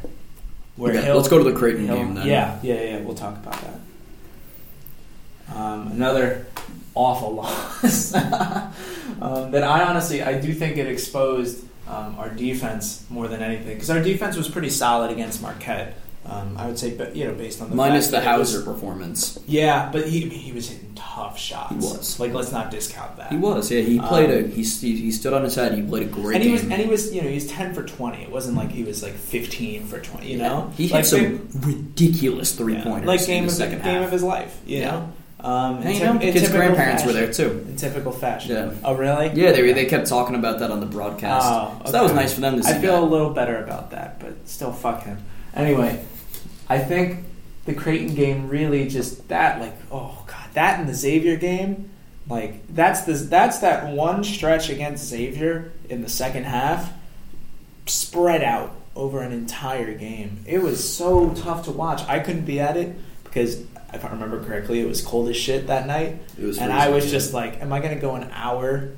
Where 0.78 0.96
Okay, 0.96 1.12
let's 1.12 1.26
go 1.28 1.38
to 1.38 1.44
the 1.44 1.52
Creighton 1.58 1.88
game 1.88 2.14
then. 2.14 2.26
Yeah, 2.26 2.58
yeah, 2.62 2.80
yeah. 2.82 3.00
We'll 3.00 3.16
talk 3.16 3.36
about 3.36 3.60
that. 3.60 5.56
Um, 5.56 5.88
another 5.88 6.46
awful 6.94 7.34
loss. 7.34 8.14
um, 8.14 9.50
that 9.50 9.64
I 9.64 9.82
honestly, 9.84 10.22
I 10.22 10.40
do 10.40 10.54
think 10.54 10.76
it 10.76 10.86
exposed 10.86 11.64
um, 11.88 12.16
our 12.18 12.28
defense 12.28 13.04
more 13.10 13.26
than 13.26 13.42
anything 13.42 13.74
because 13.74 13.90
our 13.90 14.00
defense 14.02 14.36
was 14.36 14.48
pretty 14.48 14.70
solid 14.70 15.10
against 15.10 15.42
Marquette. 15.42 15.96
Um, 16.30 16.56
I 16.58 16.66
would 16.66 16.78
say, 16.78 16.94
but 16.94 17.16
you 17.16 17.24
know, 17.24 17.32
based 17.32 17.62
on 17.62 17.70
the 17.70 17.76
Minus 17.76 18.08
the 18.08 18.18
it 18.18 18.38
was- 18.38 18.52
Hauser 18.52 18.62
performance. 18.62 19.38
yeah, 19.46 19.88
but 19.90 20.06
he 20.08 20.28
he 20.28 20.52
was 20.52 20.68
hitting 20.68 20.92
tough 20.94 21.38
shots. 21.38 21.70
He 21.70 21.76
was. 21.76 22.20
like 22.20 22.34
let's 22.34 22.52
not 22.52 22.70
discount 22.70 23.16
that. 23.16 23.30
He 23.32 23.38
was, 23.38 23.70
yeah. 23.70 23.80
He 23.80 23.98
played 23.98 24.30
Um, 24.30 24.44
a 24.50 24.54
he, 24.54 24.62
he 24.62 25.10
stood 25.10 25.32
on 25.32 25.42
his 25.42 25.54
head. 25.54 25.72
He 25.74 25.80
played 25.82 26.02
a 26.02 26.06
great 26.10 26.34
and 26.36 26.44
he 26.44 26.52
was, 26.52 26.62
game. 26.62 26.72
and 26.72 26.82
he 26.82 26.86
was, 26.88 27.14
you 27.14 27.22
know, 27.22 27.28
he 27.28 27.34
was 27.36 27.46
ten 27.46 27.72
for 27.72 27.82
twenty. 27.82 28.22
It 28.22 28.30
wasn't 28.30 28.56
like 28.58 28.70
he 28.70 28.84
was 28.84 29.02
like 29.02 29.14
fifteen 29.14 29.84
for 29.86 30.00
twenty. 30.00 30.30
You 30.32 30.38
know, 30.38 30.70
he 30.76 30.86
hit 30.88 31.06
some 31.06 31.20
big- 31.20 31.64
ridiculous 31.66 32.52
three 32.52 32.74
yeah, 32.74 32.84
pointers 32.84 33.06
like 33.06 33.26
game 33.26 33.44
the 33.44 33.50
of 33.50 33.56
second 33.56 33.82
game 33.82 33.94
half. 33.94 34.04
of 34.06 34.12
his 34.12 34.22
life. 34.22 34.60
You 34.66 34.78
Yeah. 34.80 34.90
know, 34.90 35.12
um, 35.48 35.76
And 35.78 35.94
you 35.94 36.04
know, 36.04 36.18
kid's 36.18 36.50
grandparents 36.50 37.06
were 37.06 37.12
there 37.14 37.32
too. 37.32 37.64
In 37.68 37.76
typical 37.76 38.12
fashion. 38.12 38.50
Yeah. 38.54 38.70
Oh, 38.84 38.94
really? 38.94 39.30
Yeah, 39.34 39.52
they 39.52 39.72
they 39.72 39.86
kept 39.86 40.08
talking 40.08 40.34
about 40.34 40.58
that 40.58 40.70
on 40.70 40.80
the 40.80 40.86
broadcast. 40.86 41.46
Oh, 41.48 41.80
So 41.86 41.92
that 41.92 42.02
was 42.02 42.12
nice 42.12 42.34
for 42.34 42.42
them 42.42 42.56
to 42.56 42.62
see. 42.62 42.70
I 42.72 42.78
feel 42.80 42.92
that. 43.00 43.02
a 43.02 43.06
little 43.06 43.30
better 43.30 43.62
about 43.64 43.92
that, 43.92 44.20
but 44.20 44.34
still, 44.46 44.72
fuck 44.72 45.04
him. 45.04 45.16
Anyway, 45.54 46.00
I 46.68 46.78
think 46.78 47.24
the 47.64 47.74
Creighton 47.74 48.14
game 48.14 48.48
really 48.48 48.88
just 48.88 49.28
that 49.28 49.60
like 49.60 49.74
oh 49.90 50.24
god 50.26 50.46
that 50.54 50.80
and 50.80 50.88
the 50.88 50.94
Xavier 50.94 51.36
game 51.36 51.90
like 52.28 52.66
that's 52.74 53.02
the 53.02 53.14
that's 53.14 53.58
that 53.60 53.92
one 53.92 54.24
stretch 54.24 54.68
against 54.68 55.06
Xavier 55.06 55.72
in 55.88 56.02
the 56.02 56.08
second 56.08 56.44
half 56.44 56.92
spread 57.86 58.42
out 58.42 58.74
over 58.94 59.22
an 59.22 59.32
entire 59.32 59.94
game. 59.94 60.44
It 60.46 60.62
was 60.62 60.92
so 60.92 61.30
tough 61.30 61.64
to 61.64 61.70
watch. 61.70 62.02
I 62.08 62.18
couldn't 62.18 62.44
be 62.44 62.60
at 62.60 62.76
it 62.76 62.96
because 63.24 63.60
if 63.94 64.04
I 64.04 64.08
remember 64.10 64.44
correctly, 64.44 64.80
it 64.80 64.88
was 64.88 65.00
cold 65.00 65.28
as 65.28 65.36
shit 65.36 65.68
that 65.68 65.86
night. 65.86 66.18
It 66.38 66.44
was 66.44 66.58
and 66.58 66.72
I 66.72 66.88
was 66.90 67.10
just 67.10 67.32
like, 67.32 67.62
am 67.62 67.72
I 67.72 67.80
going 67.80 67.94
to 67.94 68.00
go 68.00 68.16
an 68.16 68.28
hour 68.32 68.90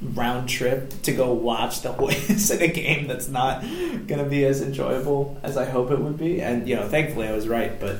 round 0.00 0.48
trip 0.48 1.02
to 1.02 1.12
go 1.12 1.32
watch 1.32 1.82
the 1.82 1.88
Hoyas 1.92 2.54
in 2.54 2.62
a 2.62 2.72
game 2.72 3.06
that's 3.06 3.28
not 3.28 3.62
going 3.62 4.22
to 4.22 4.24
be 4.28 4.44
as 4.44 4.60
enjoyable 4.60 5.38
as 5.42 5.56
I 5.56 5.64
hope 5.64 5.90
it 5.90 5.98
would 5.98 6.18
be? 6.18 6.40
And 6.40 6.68
you 6.68 6.76
know, 6.76 6.88
thankfully 6.88 7.28
I 7.28 7.32
was 7.32 7.48
right, 7.48 7.78
but 7.78 7.96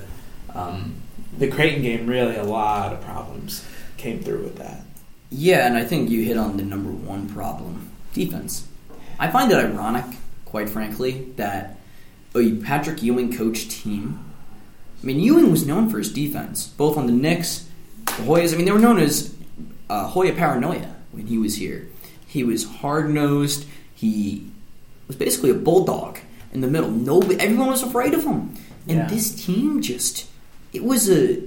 um, 0.55 0.97
the 1.37 1.49
Creighton 1.49 1.83
game 1.83 2.07
really 2.07 2.37
a 2.37 2.45
lot 2.45 2.93
of 2.93 3.01
problems 3.03 3.65
came 3.97 4.21
through 4.21 4.43
with 4.43 4.57
that. 4.57 4.83
Yeah, 5.31 5.67
and 5.67 5.77
I 5.77 5.85
think 5.85 6.11
you 6.11 6.23
hit 6.23 6.37
on 6.37 6.57
the 6.57 6.63
number 6.63 6.91
one 6.91 7.29
problem 7.29 7.91
defense. 8.13 8.69
I 9.19 9.31
find 9.31 9.51
it 9.51 9.57
ironic, 9.57 10.05
quite 10.45 10.69
frankly, 10.69 11.33
that 11.37 11.79
a 12.35 12.53
Patrick 12.57 13.03
Ewing 13.03 13.35
coached 13.35 13.71
team. 13.71 14.25
I 15.03 15.07
mean, 15.07 15.21
Ewing 15.21 15.51
was 15.51 15.67
known 15.67 15.89
for 15.89 15.99
his 15.99 16.13
defense, 16.13 16.67
both 16.67 16.97
on 16.97 17.07
the 17.07 17.13
Knicks, 17.13 17.69
the 18.05 18.13
Hoyas. 18.13 18.53
I 18.53 18.57
mean, 18.57 18.67
they 18.67 18.73
were 18.73 18.79
known 18.79 18.99
as 18.99 19.35
uh, 19.89 20.09
Hoya 20.09 20.33
paranoia 20.35 20.96
when 21.17 21.27
he 21.27 21.39
was 21.39 21.57
here. 21.57 21.89
He 22.27 22.45
was 22.45 22.65
hard 22.65 23.11
nosed. 23.11 23.67
He 23.95 24.47
was 25.09 25.17
basically 25.17 25.51
a 25.51 25.55
bulldog 25.55 26.19
in 26.53 26.61
the 26.61 26.69
middle. 26.69 26.91
Nobody, 26.91 27.41
everyone 27.41 27.69
was 27.69 27.83
afraid 27.83 28.15
of 28.15 28.25
him, 28.25 28.55
and 28.89 28.99
Yeah. 28.99 29.07
this 29.09 29.45
team 29.45 29.81
just. 29.83 30.27
It 30.73 30.85
was 30.85 31.09
a 31.11 31.43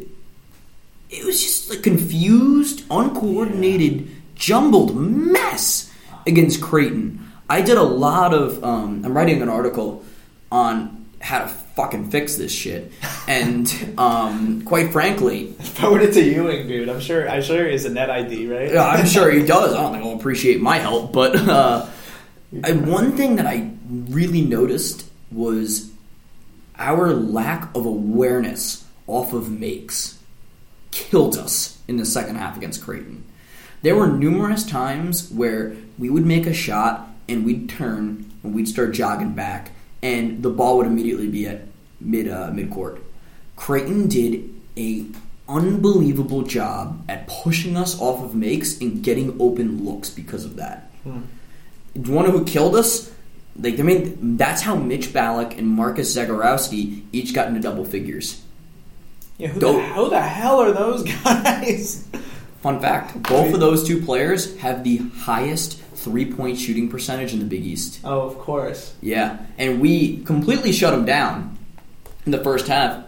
it 1.10 1.26
was 1.26 1.42
just 1.42 1.74
a 1.74 1.78
confused, 1.78 2.84
uncoordinated, 2.92 4.08
jumbled 4.36 4.96
mess 4.96 5.92
against 6.28 6.62
Creighton. 6.62 7.32
I 7.50 7.62
did 7.62 7.78
a 7.78 7.84
lot 7.84 8.34
of. 8.34 8.64
Um, 8.64 9.02
I'm 9.06 9.14
writing 9.16 9.42
an 9.42 9.50
article 9.50 10.04
on 10.52 11.06
how 11.22 11.40
to 11.40 11.48
fucking 11.48 12.12
fix 12.12 12.36
this 12.36 12.52
shit, 12.52 12.92
and 13.28 13.94
um, 13.98 14.62
quite 14.64 14.92
frankly, 14.92 15.52
Forward 15.80 16.02
it 16.02 16.14
to 16.14 16.24
Ewing, 16.24 16.68
dude. 16.68 16.90
I'm 16.90 17.00
sure. 17.00 17.30
I'm 17.30 17.42
sure 17.42 17.66
is 17.66 17.86
a 17.86 17.90
net 17.90 18.10
ID, 18.10 18.48
right? 18.48 18.74
yeah, 18.74 18.86
I'm 18.86 19.06
sure 19.06 19.32
he 19.32 19.46
does. 19.46 19.74
I 19.74 19.82
don't 19.82 19.92
think 19.92 20.04
he'll 20.04 20.18
appreciate 20.18 20.62
my 20.62 20.78
help, 20.78 21.14
but 21.14 21.36
uh, 21.36 21.88
I, 22.64 22.72
one 22.74 23.16
thing 23.16 23.36
that 23.38 23.46
I 23.46 23.72
really 23.90 24.42
noticed 24.42 25.10
was 25.32 25.92
our 26.78 27.14
lack 27.14 27.76
of 27.76 27.86
awareness 27.86 28.86
off 29.08 29.34
of 29.34 29.52
makes 29.52 30.18
killed 30.92 31.38
us 31.38 31.78
in 31.88 31.98
the 31.98 32.06
second 32.06 32.38
half 32.38 32.58
against 32.58 32.84
Creighton. 32.84 33.24
There 33.82 33.96
were 33.96 34.08
numerous 34.08 34.66
times 34.66 35.30
where 35.32 35.76
we 35.98 36.10
would 36.10 36.26
make 36.26 36.46
a 36.46 36.54
shot 36.54 37.08
and 37.28 37.46
we'd 37.46 37.70
turn 37.70 38.30
and 38.44 38.54
we'd 38.54 38.68
start 38.68 38.94
jogging 38.94 39.34
back, 39.34 39.72
and 40.02 40.42
the 40.44 40.50
ball 40.50 40.78
would 40.78 40.88
immediately 40.88 41.28
be 41.28 41.48
at 41.48 41.62
mid 42.00 42.30
uh, 42.30 42.52
mid 42.52 42.72
court. 42.72 43.02
Creighton 43.56 44.08
did 44.08 44.50
a 44.78 45.06
unbelievable 45.48 46.44
job 46.44 47.04
at 47.10 47.28
pushing 47.28 47.76
us 47.76 48.00
off 48.00 48.24
of 48.24 48.36
makes 48.36 48.80
and 48.80 49.04
getting 49.04 49.36
open 49.42 49.84
looks 49.84 50.10
because 50.10 50.46
of 50.46 50.56
that. 50.58 50.92
Hmm. 51.04 51.22
Do 52.00 52.10
you 52.10 52.16
want 52.16 52.28
to 52.28 52.32
know 52.32 52.40
who 52.40 52.46
killed 52.46 52.76
us? 52.76 53.12
Like 53.60 53.80
I 53.80 53.84
mean, 53.84 54.38
that's 54.38 54.62
how 54.62 54.76
Mitch 54.76 55.12
Ballock 55.12 55.58
and 55.58 55.68
Marcus 55.68 56.16
Zegarowski 56.16 57.04
each 57.12 57.34
got 57.34 57.48
into 57.48 57.60
double 57.60 57.84
figures. 57.84 58.42
Yeah, 59.38 59.48
who, 59.50 59.60
the, 59.60 59.74
who 59.74 60.10
the 60.10 60.22
hell 60.22 60.60
are 60.60 60.72
those 60.72 61.04
guys? 61.24 62.08
Fun 62.62 62.80
fact: 62.80 63.22
both 63.24 63.54
of 63.54 63.60
those 63.60 63.86
two 63.86 64.02
players 64.02 64.58
have 64.60 64.84
the 64.84 64.98
highest 64.98 65.82
three-point 66.04 66.58
shooting 66.58 66.90
percentage 66.90 67.34
in 67.34 67.40
the 67.40 67.46
Big 67.46 67.64
East. 67.64 68.00
oh, 68.04 68.22
of 68.22 68.38
course. 68.40 68.94
Yeah, 69.02 69.38
and 69.58 69.80
we 69.80 70.24
completely 70.24 70.72
shut 70.72 70.92
them 70.94 71.06
down 71.06 71.58
in 72.26 72.32
the 72.32 72.44
first 72.44 72.68
half. 72.68 73.04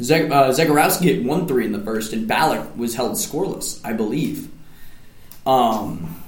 Zeg- 0.00 0.30
uh, 0.32 0.50
Zegarowski 0.50 1.02
hit 1.02 1.24
one 1.24 1.46
three 1.46 1.64
in 1.64 1.72
the 1.72 1.80
first, 1.80 2.12
and 2.12 2.26
Ballock 2.26 2.76
was 2.76 2.94
held 2.94 3.12
scoreless, 3.12 3.80
I 3.84 3.92
believe. 3.92 4.50
Um, 5.46 6.20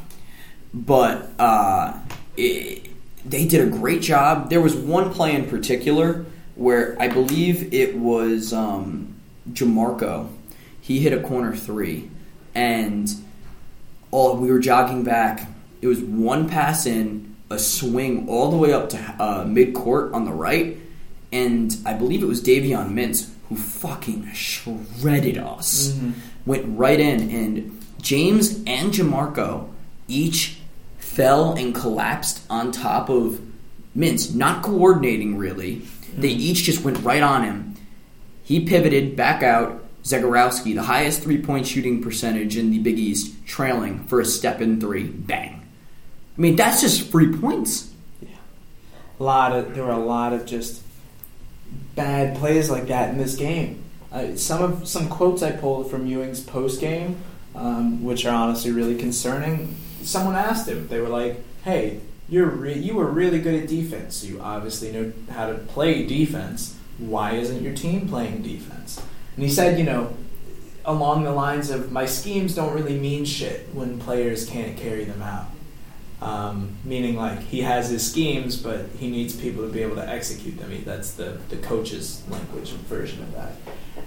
but 0.72 1.30
uh, 1.38 1.98
it, 2.36 2.90
they 3.24 3.46
did 3.46 3.66
a 3.66 3.70
great 3.70 4.02
job. 4.02 4.50
There 4.50 4.60
was 4.60 4.74
one 4.76 5.12
play 5.12 5.34
in 5.34 5.46
particular 5.48 6.26
where 6.54 6.96
I 7.00 7.08
believe 7.08 7.74
it 7.74 7.96
was 7.96 8.52
um, 8.52 9.14
Jamorko. 9.50 10.28
He 10.80 11.00
hit 11.00 11.12
a 11.12 11.20
corner 11.20 11.54
three, 11.56 12.08
and 12.54 13.10
all 14.10 14.36
we 14.36 14.50
were 14.50 14.60
jogging 14.60 15.02
back. 15.02 15.48
It 15.80 15.86
was 15.86 16.00
one 16.00 16.48
pass 16.48 16.86
in, 16.86 17.36
a 17.50 17.58
swing 17.58 18.28
all 18.28 18.50
the 18.50 18.56
way 18.56 18.72
up 18.72 18.88
to 18.90 19.16
uh, 19.20 19.44
mid 19.46 19.74
court 19.74 20.12
on 20.12 20.24
the 20.24 20.32
right, 20.32 20.78
and 21.32 21.76
I 21.84 21.94
believe 21.94 22.22
it 22.22 22.26
was 22.26 22.42
Davion 22.42 22.92
Mintz 22.92 23.30
who 23.48 23.56
fucking 23.56 24.32
shredded 24.32 25.38
us. 25.38 25.98
Went 26.44 26.64
right 26.76 26.98
in, 26.98 27.30
and 27.30 27.84
James 28.00 28.62
and 28.66 28.92
Jamorko 28.92 29.68
each 30.08 30.58
fell 30.98 31.54
and 31.54 31.74
collapsed 31.74 32.42
on 32.50 32.72
top 32.72 33.08
of 33.08 33.40
Mintz, 33.96 34.34
not 34.34 34.62
coordinating 34.62 35.38
really. 35.38 35.82
They 36.16 36.28
each 36.28 36.64
just 36.64 36.82
went 36.82 36.98
right 37.02 37.22
on 37.22 37.44
him. 37.44 37.74
He 38.42 38.60
pivoted 38.60 39.16
back 39.16 39.42
out. 39.42 39.82
Zegarowski, 40.02 40.72
the 40.72 40.84
highest 40.84 41.24
three 41.24 41.42
point 41.42 41.66
shooting 41.66 42.00
percentage 42.00 42.56
in 42.56 42.70
the 42.70 42.78
Big 42.78 42.96
East, 42.96 43.44
trailing 43.44 44.04
for 44.04 44.20
a 44.20 44.24
step 44.24 44.60
in 44.60 44.80
three. 44.80 45.02
Bang. 45.02 45.65
I 46.36 46.40
mean, 46.40 46.56
that's 46.56 46.80
just 46.82 47.10
free 47.10 47.34
points. 47.34 47.90
Yeah, 48.20 48.28
A 49.18 49.22
lot 49.22 49.52
of 49.52 49.74
there 49.74 49.84
were 49.84 49.90
a 49.90 49.98
lot 49.98 50.32
of 50.32 50.44
just 50.44 50.82
bad 51.94 52.36
plays 52.36 52.70
like 52.70 52.88
that 52.88 53.10
in 53.10 53.18
this 53.18 53.36
game. 53.36 53.82
Uh, 54.12 54.36
some 54.36 54.62
of 54.62 54.86
some 54.86 55.08
quotes 55.08 55.42
I 55.42 55.52
pulled 55.52 55.90
from 55.90 56.06
Ewing's 56.06 56.40
post 56.40 56.80
game, 56.80 57.16
um, 57.54 58.04
which 58.04 58.26
are 58.26 58.34
honestly 58.34 58.70
really 58.70 58.96
concerning. 58.96 59.76
Someone 60.02 60.36
asked 60.36 60.68
him. 60.68 60.88
They 60.88 61.00
were 61.00 61.08
like, 61.08 61.42
"Hey, 61.64 62.00
you're 62.28 62.46
re- 62.46 62.78
you 62.78 62.94
were 62.94 63.06
really 63.06 63.40
good 63.40 63.54
at 63.54 63.68
defense. 63.68 64.24
You 64.24 64.40
obviously 64.40 64.92
know 64.92 65.12
how 65.30 65.46
to 65.46 65.54
play 65.54 66.06
defense. 66.06 66.76
Why 66.98 67.32
isn't 67.32 67.62
your 67.62 67.74
team 67.74 68.08
playing 68.08 68.42
defense?" 68.42 69.00
And 69.36 69.44
he 69.44 69.50
said, 69.50 69.78
"You 69.78 69.84
know." 69.84 70.14
Along 70.88 71.24
the 71.24 71.32
lines 71.32 71.68
of 71.70 71.90
my 71.90 72.06
schemes 72.06 72.54
don't 72.54 72.72
really 72.72 72.96
mean 72.96 73.24
shit 73.24 73.68
when 73.72 73.98
players 73.98 74.46
can't 74.48 74.76
carry 74.76 75.02
them 75.02 75.20
out. 75.20 75.46
Um, 76.20 76.78
meaning 76.82 77.16
like 77.16 77.42
he 77.42 77.60
has 77.60 77.90
his 77.90 78.10
schemes, 78.10 78.56
but 78.56 78.86
he 78.98 79.10
needs 79.10 79.36
people 79.36 79.66
to 79.66 79.68
be 79.68 79.82
able 79.82 79.96
to 79.96 80.08
execute 80.08 80.56
them. 80.58 80.70
He, 80.70 80.78
that's 80.78 81.12
the 81.12 81.38
the 81.50 81.56
coach's 81.58 82.22
language 82.30 82.70
version 82.70 83.22
of 83.22 83.34
that. 83.34 83.52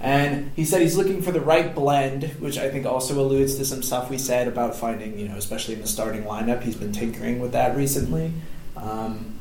And 0.00 0.50
he 0.56 0.64
said 0.64 0.80
he's 0.80 0.96
looking 0.96 1.22
for 1.22 1.30
the 1.30 1.40
right 1.40 1.72
blend, 1.72 2.24
which 2.40 2.58
I 2.58 2.68
think 2.68 2.84
also 2.84 3.20
alludes 3.20 3.56
to 3.56 3.64
some 3.64 3.82
stuff 3.82 4.10
we 4.10 4.18
said 4.18 4.48
about 4.48 4.74
finding, 4.74 5.18
you 5.18 5.28
know, 5.28 5.36
especially 5.36 5.74
in 5.74 5.82
the 5.82 5.86
starting 5.86 6.24
lineup. 6.24 6.62
He's 6.62 6.74
been 6.74 6.92
tinkering 6.92 7.38
with 7.38 7.52
that 7.52 7.76
recently. 7.76 8.32
Um, 8.76 9.38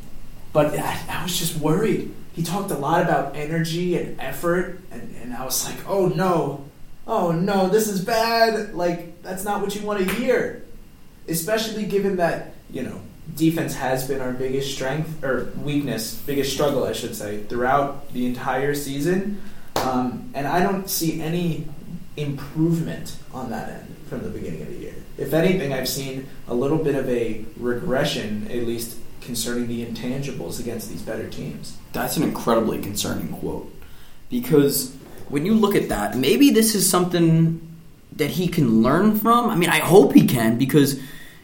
but 0.54 0.78
I, 0.78 1.00
I 1.10 1.24
was 1.24 1.40
just 1.40 1.58
worried. 1.60 2.14
He 2.34 2.44
talked 2.44 2.70
a 2.70 2.78
lot 2.78 3.02
about 3.02 3.36
energy 3.36 3.98
and 3.98 4.20
effort, 4.20 4.80
and, 4.92 5.16
and 5.22 5.34
I 5.34 5.44
was 5.44 5.66
like, 5.66 5.88
oh 5.88 6.08
no, 6.08 6.66
oh 7.08 7.32
no, 7.32 7.68
this 7.68 7.88
is 7.88 8.04
bad. 8.04 8.76
Like, 8.76 9.24
that's 9.24 9.44
not 9.44 9.62
what 9.62 9.76
you 9.76 9.82
want 9.82 10.08
to 10.08 10.16
hear 10.16 10.64
especially 11.30 11.86
given 11.86 12.18
that 12.18 12.54
you 12.72 12.84
know 12.84 13.02
defense 13.36 13.76
has 13.76 14.08
been 14.08 14.22
our 14.22 14.34
biggest 14.34 14.74
strength 14.74 15.24
or 15.24 15.52
weakness, 15.58 16.16
biggest 16.16 16.54
struggle, 16.54 16.84
I 16.84 16.94
should 16.94 17.16
say, 17.16 17.44
throughout 17.44 18.12
the 18.14 18.26
entire 18.26 18.74
season. 18.74 19.42
Um, 19.76 20.32
and 20.34 20.48
I 20.48 20.62
don't 20.62 20.90
see 20.90 21.22
any 21.22 21.68
improvement 22.18 23.16
on 23.34 23.50
that 23.52 23.70
end 23.70 23.96
from 24.08 24.24
the 24.24 24.30
beginning 24.30 24.62
of 24.62 24.68
the 24.68 24.76
year. 24.76 24.96
If 25.18 25.34
anything, 25.34 25.74
I've 25.74 25.88
seen 25.88 26.28
a 26.48 26.54
little 26.54 26.78
bit 26.78 26.96
of 26.96 27.08
a 27.10 27.46
regression, 27.58 28.48
at 28.50 28.64
least 28.64 28.98
concerning 29.22 29.68
the 29.68 29.86
intangibles 29.86 30.60
against 30.60 30.90
these 30.90 31.02
better 31.02 31.30
teams. 31.30 31.78
That's 31.94 32.18
an 32.18 32.24
incredibly 32.24 32.80
concerning 32.82 33.30
quote. 33.30 33.74
Because 34.30 34.96
when 35.28 35.46
you 35.46 35.54
look 35.54 35.76
at 35.76 35.90
that, 35.90 36.18
maybe 36.18 36.52
this 36.52 36.76
is 36.76 36.90
something 36.90 37.66
that 38.14 38.32
he 38.32 38.48
can 38.48 38.82
learn 38.82 39.18
from. 39.18 39.50
I 39.50 39.56
mean, 39.56 39.70
I 39.70 39.80
hope 39.80 40.14
he 40.14 40.26
can, 40.26 40.58
because 40.58 41.00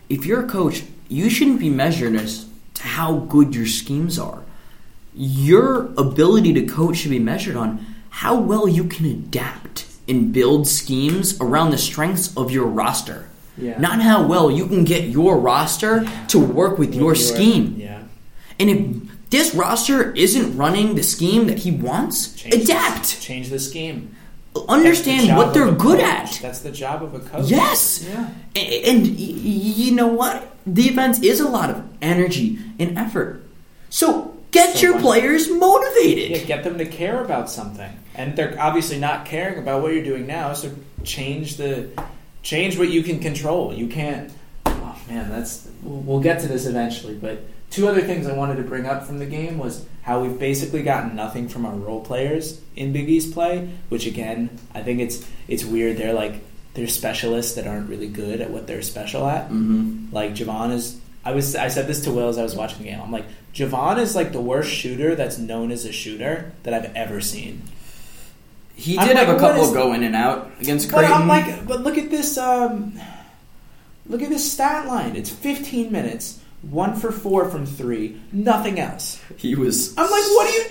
if 0.10 0.26
you're 0.26 0.46
a 0.46 0.48
coach, 0.48 0.84
you 1.08 1.30
shouldn't 1.30 1.60
be 1.60 1.70
measured 1.70 2.16
as 2.16 2.48
to 2.76 2.84
how 2.84 3.18
good 3.18 3.56
your 3.56 3.66
schemes 3.66 4.20
are. 4.20 4.44
Your 5.14 5.94
ability 5.98 6.54
to 6.54 6.66
coach 6.66 6.98
should 6.98 7.12
be 7.12 7.20
measured 7.20 7.56
on 7.56 7.86
how 8.10 8.36
well 8.36 8.68
you 8.68 8.86
can 8.86 9.06
adapt 9.06 9.86
and 10.08 10.34
build 10.34 10.68
schemes 10.68 11.40
around 11.40 11.72
the 11.72 11.78
strengths 11.78 12.36
of 12.38 12.52
your 12.52 12.66
roster. 12.66 13.28
Yeah. 13.58 13.80
Not 13.80 14.02
how 14.02 14.26
well 14.28 14.52
you 14.52 14.68
can 14.68 14.84
get 14.84 15.06
your 15.06 15.38
roster 15.38 16.06
to 16.28 16.40
work 16.40 16.78
with 16.78 16.94
your 16.94 17.16
scheme. 17.16 17.76
Yeah. 17.78 18.04
And 18.60 18.70
if 18.70 19.30
this 19.30 19.56
roster 19.56 20.12
isn't 20.14 20.58
running 20.58 20.96
the 20.96 21.04
scheme 21.04 21.48
that 21.48 21.60
he 21.60 21.72
wants, 21.72 22.34
Change 22.36 22.56
adapt. 22.56 23.16
The, 23.16 23.22
change 23.22 23.50
the 23.50 23.60
scheme. 23.60 24.15
Understand 24.68 25.36
what 25.38 25.54
they're 25.54 25.72
good 25.72 26.00
coach. 26.00 26.38
at. 26.38 26.40
That's 26.42 26.60
the 26.60 26.72
job 26.72 27.04
of 27.04 27.14
a 27.14 27.20
coach. 27.20 27.50
Yes. 27.50 28.06
Yeah. 28.08 28.30
And 28.56 29.04
y- 29.04 29.14
you 29.18 29.92
know 29.94 30.08
what? 30.08 30.52
Defense 30.72 31.20
is 31.22 31.40
a 31.40 31.48
lot 31.48 31.70
of 31.70 31.84
energy 32.02 32.58
and 32.80 32.98
effort. 32.98 33.44
So 33.90 34.36
get 34.52 34.76
So 34.78 34.88
your 34.88 35.00
players 35.00 35.50
motivated. 35.50 36.32
Yeah, 36.32 36.44
get 36.46 36.64
them 36.64 36.78
to 36.80 36.86
care 36.86 37.24
about 37.24 37.50
something, 37.50 37.92
and 38.16 38.36
they're 38.36 38.60
obviously 38.60 38.98
not 39.00 39.26
caring 39.26 39.60
about 39.60 39.82
what 39.82 39.94
you're 39.94 40.04
doing 40.04 40.26
now. 40.26 40.54
So 40.54 40.72
change 41.04 41.58
the 41.58 41.90
change 42.42 42.78
what 42.80 42.90
you 42.90 43.04
can 43.04 43.20
control. 43.20 43.74
You 43.74 43.88
can't. 43.88 44.32
Oh 44.66 44.98
man, 45.08 45.30
that's. 45.30 45.68
We'll 45.84 46.00
we'll 46.02 46.20
get 46.22 46.40
to 46.42 46.48
this 46.48 46.66
eventually, 46.66 47.14
but 47.16 47.46
two 47.76 47.88
other 47.88 48.02
things 48.02 48.26
I 48.26 48.34
wanted 48.34 48.56
to 48.56 48.64
bring 48.64 48.86
up 48.86 49.06
from 49.06 49.20
the 49.20 49.26
game 49.26 49.58
was 49.58 49.86
how 50.04 50.22
we've 50.22 50.40
basically 50.40 50.82
gotten 50.84 51.16
nothing 51.16 51.50
from 51.50 51.66
our 51.66 51.76
role 51.76 52.00
players 52.04 52.62
in 52.76 52.94
Big 52.94 53.10
East 53.10 53.34
play. 53.34 53.70
Which 53.90 54.06
again, 54.08 54.58
I 54.74 54.82
think 54.82 55.02
it's 55.02 55.28
it's 55.48 55.66
weird. 55.66 55.98
They're 55.98 56.14
like 56.14 56.42
they're 56.74 56.88
specialists 56.88 57.56
that 57.56 57.68
aren't 57.68 57.90
really 57.90 58.08
good 58.08 58.42
at 58.42 58.50
what 58.50 58.68
they're 58.68 58.82
special 58.82 59.28
at. 59.28 59.48
hmm 59.48 60.08
Like 60.12 60.34
Jahvon 60.34 60.72
is. 60.72 61.00
I 61.24 61.32
was. 61.32 61.56
I 61.56 61.68
said 61.70 61.88
this 61.88 62.04
to 62.06 62.12
Will 62.12 62.30
as 62.30 62.38
I 62.38 62.44
was 62.44 62.56
watching 62.56 62.80
the 62.80 62.86
game. 62.86 63.02
I'm 63.02 63.12
like, 63.12 63.26
Jahvon 63.54 63.98
is 64.00 64.16
like 64.16 64.32
the 64.32 64.42
worst 64.42 64.70
shooter 64.72 65.16
that's 65.16 65.38
known 65.38 65.72
as 65.72 65.84
a 65.86 65.92
shooter 65.92 66.52
that 66.64 66.74
I've 66.74 66.96
ever 66.96 67.20
seen. 67.20 67.64
He 68.76 68.98
did 68.98 69.16
have 69.18 69.30
a 69.30 69.40
couple 69.40 69.64
is- 69.64 69.72
go 69.74 69.94
in 69.94 70.04
and 70.04 70.16
out 70.16 70.52
against 70.62 70.92
But 70.92 71.06
I'm 71.06 71.28
like, 71.28 71.66
but 71.66 71.82
look 71.82 71.98
at 71.98 72.10
this. 72.12 72.38
Um, 72.38 73.00
look 74.08 74.22
at 74.22 74.30
this 74.30 74.52
stat 74.52 74.86
line. 74.88 75.16
It's 75.16 75.30
15 75.30 75.92
minutes, 75.92 76.40
one 76.70 76.96
for 76.96 77.12
four 77.12 77.50
from 77.50 77.66
three, 77.66 78.20
nothing 78.32 78.80
else. 78.80 79.22
he 79.38 79.56
was. 79.56 79.96
I'm 79.98 80.04
like, 80.10 80.24
what 80.24 80.48
are 80.48 80.58
you 80.58 80.66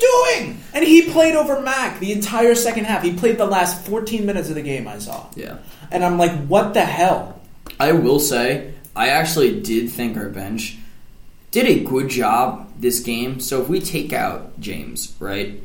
doing? 0.45 0.59
And 0.75 0.85
he 0.85 1.11
played 1.11 1.35
over 1.37 1.61
Mac 1.61 2.01
the 2.01 2.13
entire 2.13 2.55
second 2.55 2.85
half. 2.85 3.03
He 3.03 3.15
played 3.15 3.39
the 3.39 3.47
last 3.47 3.87
14 3.87 4.27
minutes 4.27 4.49
of 4.49 4.55
the 4.57 4.63
game. 4.63 4.89
I 4.89 4.99
saw, 4.99 5.27
Yeah. 5.37 5.59
and 5.91 6.05
I'm 6.05 6.19
like, 6.19 6.47
what 6.47 6.75
the 6.75 6.85
hell? 6.85 7.41
I 7.79 7.93
will 7.93 8.21
say, 8.21 8.75
I 8.97 9.09
actually 9.09 9.61
did 9.61 9.91
think 9.91 10.17
our 10.17 10.29
bench 10.29 10.79
did 11.51 11.67
a 11.67 11.85
good 11.85 12.09
job 12.09 12.69
this 12.79 13.01
game. 13.01 13.39
So 13.41 13.63
if 13.63 13.69
we 13.69 13.81
take 13.81 14.13
out 14.13 14.59
James, 14.61 15.15
right? 15.21 15.61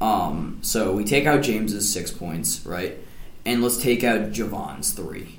Um, 0.00 0.58
so 0.62 0.92
we 0.92 1.04
take 1.04 1.26
out 1.26 1.42
James's 1.42 1.92
six 1.92 2.10
points, 2.10 2.64
right? 2.66 2.96
And 3.46 3.62
let's 3.62 3.76
take 3.78 4.04
out 4.04 4.32
Jahvon's 4.32 4.92
three. 4.92 5.38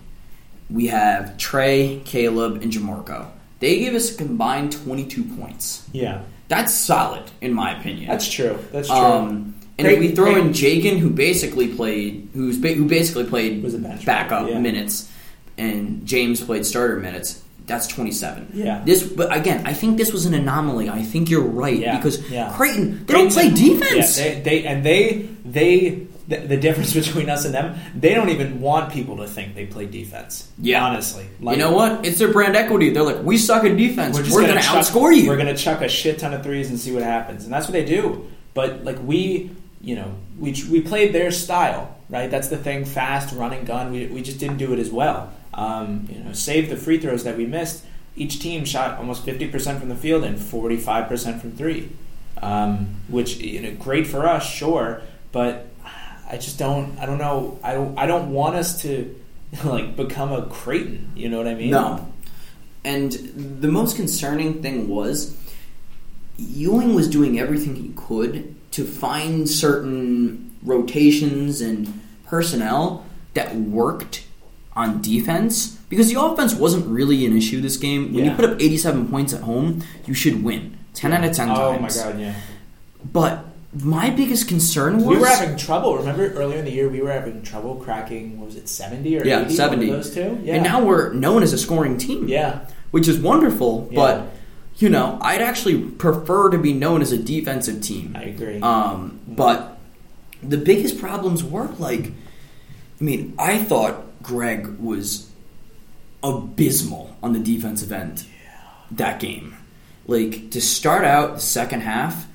We 0.70 0.88
have 0.88 1.38
Trey, 1.38 2.02
Kaleb, 2.06 2.62
and 2.62 2.72
Jamorko. 2.72 3.28
They 3.60 3.80
gave 3.80 3.94
us 3.94 4.14
a 4.14 4.18
combined 4.18 4.72
22 4.72 5.24
points. 5.36 5.86
Yeah, 5.92 6.22
That's 6.48 6.74
solid, 6.74 7.24
in 7.42 7.54
my 7.54 7.78
opinion. 7.78 8.08
that's 8.10 8.28
true. 8.30 8.58
That's 8.72 8.88
true. 8.88 8.98
Um, 8.98 9.56
and 9.78 9.88
if 9.88 10.00
we 10.00 10.12
throw 10.16 10.36
in 10.36 10.54
Creighton- 10.54 10.92
Jagan, 10.94 11.00
who 11.00 11.10
basically 11.10 11.68
played, 11.70 12.30
who's 12.34 12.58
ba- 12.58 12.74
who 12.74 12.86
basically 12.86 13.26
played 13.26 13.64
backup 14.06 14.50
yeah. 14.50 14.60
minutes, 14.60 15.10
and 15.58 16.06
James 16.06 16.42
played 16.42 16.66
starter 16.66 16.98
minutes, 16.98 17.42
that's 17.66 17.88
twenty 17.88 18.12
seven. 18.12 18.50
Yeah. 18.54 18.82
This, 18.84 19.04
but 19.04 19.34
again, 19.36 19.66
I 19.66 19.74
think 19.74 19.98
this 19.98 20.12
was 20.12 20.26
an 20.26 20.34
anomaly. 20.34 20.90
I 20.90 21.02
think 21.04 21.30
you're 21.30 21.44
right 21.44 21.78
Yeah, 21.78 21.96
because 21.98 22.30
yeah. 22.30 22.52
Creighton 22.56 23.06
they 23.06 23.14
don't 23.14 23.32
play 23.32 23.52
defense. 23.52 24.18
Yeah, 24.18 24.24
they, 24.34 24.42
they 24.42 24.66
and 24.66 24.84
they 24.84 25.30
they 25.46 26.08
the, 26.30 26.38
the 26.38 26.58
difference 26.58 26.94
between 27.06 27.30
us 27.30 27.44
and 27.44 27.54
them, 27.54 27.78
they 27.96 28.14
don't 28.14 28.30
even 28.30 28.62
want 28.62 28.94
people 28.94 29.18
to 29.18 29.28
think 29.28 29.56
they 29.56 29.66
play 29.66 29.86
defense. 29.88 30.50
Yeah. 30.60 30.86
honestly, 30.86 31.28
you 31.42 31.58
know 31.58 31.72
what? 31.72 32.06
It's 32.06 32.20
their 32.20 32.32
brand 32.32 32.56
equity. 32.56 32.92
They're 32.92 33.04
like, 33.04 33.24
we 33.24 33.38
suck 33.38 33.64
at 33.66 33.76
defense. 33.76 34.16
We're, 34.16 34.46
to 34.46 34.54
chuck- 34.54 34.64
outscore 34.64 35.16
you. 35.16 35.28
We're 35.28 35.38
going 35.38 35.54
to 35.54 35.62
chuck 35.62 35.82
a 35.82 35.90
shit 35.90 36.20
ton 36.20 36.34
of 36.34 36.44
threes 36.44 36.70
and 36.70 36.80
see 36.80 36.94
what 36.94 37.04
happens, 37.04 37.44
and 37.44 37.52
that's 37.52 37.66
what 37.66 37.74
they 37.74 37.84
do. 37.84 38.28
But 38.54 38.86
like 38.86 39.00
we, 39.04 39.52
you 39.82 39.96
know, 39.96 40.16
we 40.38 40.56
we 40.70 40.82
played 40.82 41.14
their 41.14 41.32
style, 41.32 41.98
right? 42.10 42.30
That's 42.30 42.48
the 42.48 42.58
thing: 42.58 42.86
fast, 42.86 43.36
running, 43.36 43.66
gun. 43.66 43.92
We 43.92 44.08
we 44.08 44.22
just 44.22 44.40
didn't 44.40 44.58
do 44.58 44.72
it 44.74 44.80
as 44.80 44.92
well. 44.92 45.34
Um, 45.54 46.08
you 46.12 46.20
know, 46.20 46.34
save 46.34 46.70
the 46.70 46.78
free 46.78 47.00
throws 47.00 47.24
that 47.24 47.38
we 47.38 47.46
missed. 47.46 47.86
Each 48.16 48.40
team 48.40 48.66
shot 48.66 48.98
almost 48.98 49.24
fifty 49.24 49.48
percent 49.48 49.80
from 49.80 49.90
the 49.90 49.96
field 49.96 50.24
and 50.24 50.40
forty 50.40 50.78
five 50.78 51.08
percent 51.08 51.42
from 51.42 51.54
three, 51.54 51.90
um, 52.42 53.02
which 53.08 53.38
you 53.38 53.62
know, 53.62 53.72
great 53.76 54.06
for 54.06 54.28
us, 54.28 54.48
sure. 54.48 55.02
But 55.32 55.69
I 56.30 56.38
just 56.38 56.60
don't. 56.60 56.98
I 57.00 57.06
don't 57.06 57.18
know. 57.18 57.60
I 57.64 57.74
don't. 57.74 57.98
I 57.98 58.06
don't 58.06 58.32
want 58.32 58.56
us 58.56 58.82
to 58.84 59.16
like 59.64 59.96
become 59.96 60.32
a 60.32 60.46
Creighton. 60.46 61.12
You 61.16 61.30
know 61.30 61.38
what 61.38 61.48
I 61.48 61.56
mean? 61.56 61.72
No. 61.72 62.08
And 62.86 63.12
the 63.12 63.68
most 63.68 63.96
concerning 63.98 64.62
thing 64.62 64.88
was 64.88 65.36
Ewing 66.38 66.96
was 66.96 67.10
doing 67.10 67.40
everything 67.40 67.76
he 67.76 67.92
could 67.96 68.56
to 68.72 68.86
find 68.86 69.50
certain 69.50 70.56
rotations 70.64 71.60
and 71.62 72.02
personnel 72.26 73.06
that 73.34 73.56
worked 73.56 74.26
on 74.74 75.02
defense 75.02 75.76
because 75.90 76.10
the 76.14 76.22
offense 76.22 76.54
wasn't 76.54 76.86
really 76.86 77.26
an 77.26 77.36
issue 77.36 77.60
this 77.60 77.76
game. 77.76 78.14
When 78.14 78.24
you 78.26 78.32
put 78.32 78.46
up 78.46 78.62
87 78.62 79.10
points 79.10 79.34
at 79.34 79.42
home, 79.42 79.84
you 80.06 80.14
should 80.14 80.44
win. 80.44 80.78
10 80.94 81.12
out 81.14 81.24
of 81.26 81.34
10 81.36 81.50
Oh 81.50 81.78
times. 81.78 81.98
my 81.98 82.04
god, 82.04 82.20
yeah. 82.20 82.36
But 83.12 83.46
my 83.74 84.10
biggest 84.10 84.48
concern 84.48 84.98
was 84.98 85.06
We 85.06 85.18
were 85.18 85.28
having 85.28 85.56
trouble. 85.56 85.98
Remember 85.98 86.32
earlier 86.34 86.58
in 86.58 86.66
the 86.66 86.72
year, 86.72 86.90
we 86.90 87.02
were 87.02 87.12
having 87.12 87.44
trouble 87.44 87.76
cracking. 87.76 88.40
What 88.40 88.48
was 88.48 88.56
it, 88.56 88.68
seventy 88.68 89.18
or 89.18 89.26
yeah, 89.26 89.46
80? 89.46 89.54
70. 89.54 89.88
One 89.88 89.96
of 89.96 90.04
those 90.04 90.14
two. 90.14 90.40
Yeah. 90.44 90.56
And 90.56 90.64
now 90.64 90.84
we're 90.84 91.14
known 91.14 91.44
as 91.44 91.54
a 91.54 91.58
scoring 91.58 91.98
team. 91.98 92.28
yeah, 92.28 92.68
which 92.92 93.08
is 93.08 93.20
wonderful. 93.20 93.88
Yeah. 93.92 93.96
But 93.96 94.28
you 94.78 94.90
know, 94.90 95.18
I'd 95.22 95.42
actually 95.42 95.80
prefer 95.82 96.50
to 96.50 96.58
be 96.58 96.74
known 96.74 97.02
as 97.02 97.12
a 97.12 97.18
defensive 97.18 97.82
team. 97.82 98.16
I 98.18 98.24
agree. 98.24 98.62
Um, 98.62 99.20
but 99.28 99.78
the 100.42 100.58
biggest 100.58 101.00
problems 101.00 101.44
were 101.44 101.68
like, 101.80 102.08
I 102.08 103.04
mean, 103.04 103.36
I 103.38 103.58
thought 103.58 104.24
Greg 104.24 104.68
was 104.80 105.30
abysmal 106.24 107.16
on 107.22 107.34
the 107.34 107.40
defensive 107.40 107.92
end 107.92 108.26
that 108.92 109.20
game. 109.20 109.56
Like 110.08 110.52
to 110.52 110.62
start 110.62 111.06
out 111.06 111.36
the 111.36 111.42
second 111.42 111.82
half, 111.82 112.28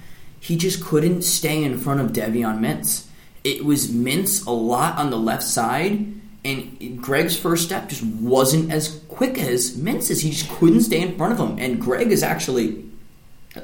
he 0.44 0.56
just 0.56 0.84
couldn't 0.84 1.22
stay 1.22 1.64
in 1.64 1.78
front 1.78 2.00
of 2.00 2.12
Davion 2.12 2.58
Mintz. 2.58 3.06
It 3.44 3.64
was 3.64 3.88
Mintz 3.88 4.46
a 4.46 4.50
lot 4.50 4.98
on 4.98 5.08
the 5.08 5.16
left 5.16 5.42
side, 5.42 6.04
and 6.44 7.02
Greg's 7.02 7.34
first 7.34 7.64
step 7.64 7.88
just 7.88 8.04
wasn't 8.04 8.70
as 8.70 9.00
quick 9.08 9.38
as 9.38 9.74
Mintz's. 9.78 10.20
He 10.20 10.32
just 10.32 10.50
couldn't 10.50 10.82
stay 10.82 11.00
in 11.00 11.16
front 11.16 11.32
of 11.32 11.40
him. 11.40 11.58
And 11.58 11.80
Greg 11.80 12.12
is 12.12 12.22
actually, 12.22 12.84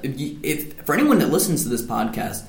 if, 0.03 0.73
for 0.87 0.95
anyone 0.95 1.19
that 1.19 1.29
listens 1.29 1.65
to 1.65 1.69
this 1.69 1.83
podcast, 1.83 2.47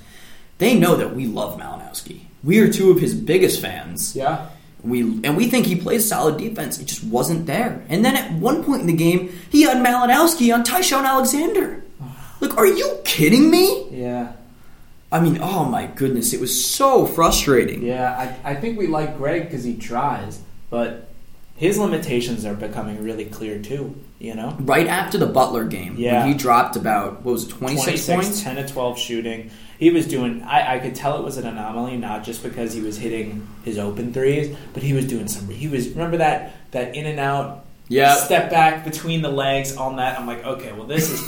they 0.59 0.79
know 0.79 0.95
that 0.95 1.13
we 1.13 1.27
love 1.27 1.59
Malinowski. 1.59 2.21
We 2.41 2.59
are 2.59 2.71
two 2.71 2.89
of 2.89 3.01
his 3.01 3.13
biggest 3.13 3.61
fans. 3.61 4.15
yeah. 4.15 4.47
We 4.82 5.01
and 5.01 5.38
we 5.38 5.47
think 5.47 5.67
he 5.67 5.75
plays 5.75 6.07
solid 6.07 6.38
defense. 6.38 6.79
It 6.79 6.86
just 6.86 7.03
wasn't 7.03 7.45
there. 7.45 7.86
And 7.89 8.03
then 8.03 8.15
at 8.15 8.32
one 8.32 8.63
point 8.63 8.82
in 8.82 8.88
the 8.88 8.93
game, 8.93 9.29
he 9.51 9.61
had 9.61 9.86
Malinowski 9.86 10.51
on 10.51 10.63
Ty-Shon 10.63 11.05
Alexander. 11.05 11.80
Like, 12.41 12.57
are 12.57 12.65
you 12.67 12.99
kidding 13.05 13.49
me? 13.49 13.87
Yeah. 13.91 14.33
I 15.11 15.19
mean, 15.19 15.39
oh 15.41 15.65
my 15.65 15.87
goodness, 15.87 16.33
it 16.33 16.39
was 16.39 16.65
so 16.65 17.05
frustrating. 17.05 17.83
Yeah. 17.83 18.37
I, 18.43 18.51
I 18.51 18.55
think 18.55 18.77
we 18.77 18.87
like 18.87 19.17
Greg 19.17 19.43
because 19.43 19.63
he 19.63 19.75
tries, 19.75 20.41
but 20.69 21.07
his 21.55 21.77
limitations 21.77 22.45
are 22.45 22.53
becoming 22.55 23.03
really 23.03 23.25
clear 23.25 23.59
too. 23.61 23.95
You 24.19 24.35
know, 24.35 24.55
Right 24.59 24.85
after 24.85 25.17
the 25.17 25.25
Butler 25.25 25.65
game, 25.65 25.95
Yeah. 25.97 26.19
when 26.19 26.27
he 26.31 26.37
dropped 26.37 26.75
about 26.75 27.23
what 27.23 27.31
was 27.33 27.45
it, 27.45 27.49
twenty 27.49 27.75
six 27.77 28.05
26, 28.05 28.27
points. 28.27 28.43
10 28.43 28.55
to 28.67 28.67
12 28.71 28.99
shooting. 28.99 29.49
He 29.79 29.89
was 29.89 30.05
doing, 30.05 30.43
I, 30.43 30.75
I 30.75 30.79
could 30.79 30.93
tell 30.93 31.17
it 31.17 31.23
was 31.23 31.37
an 31.37 31.47
anomaly, 31.47 31.97
not 31.97 32.23
just 32.23 32.43
because 32.43 32.71
he 32.71 32.81
was 32.81 32.97
hitting 32.99 33.47
his 33.65 33.79
open 33.79 34.13
threes, 34.13 34.55
but 34.73 34.83
he 34.83 34.93
was 34.93 35.07
doing 35.07 35.27
some, 35.27 35.49
he 35.49 35.67
was, 35.67 35.89
remember 35.89 36.17
that, 36.17 36.53
that 36.69 36.95
in 36.95 37.07
and 37.07 37.19
out 37.19 37.65
Yeah. 37.91 38.15
step 38.15 38.49
back 38.49 38.83
between 38.83 39.21
the 39.21 39.29
legs 39.29 39.75
on 39.75 39.97
that? 39.97 40.19
I'm 40.19 40.25
like, 40.27 40.43
okay, 40.45 40.71
well, 40.73 40.85
this 40.87 41.09
is, 41.11 41.21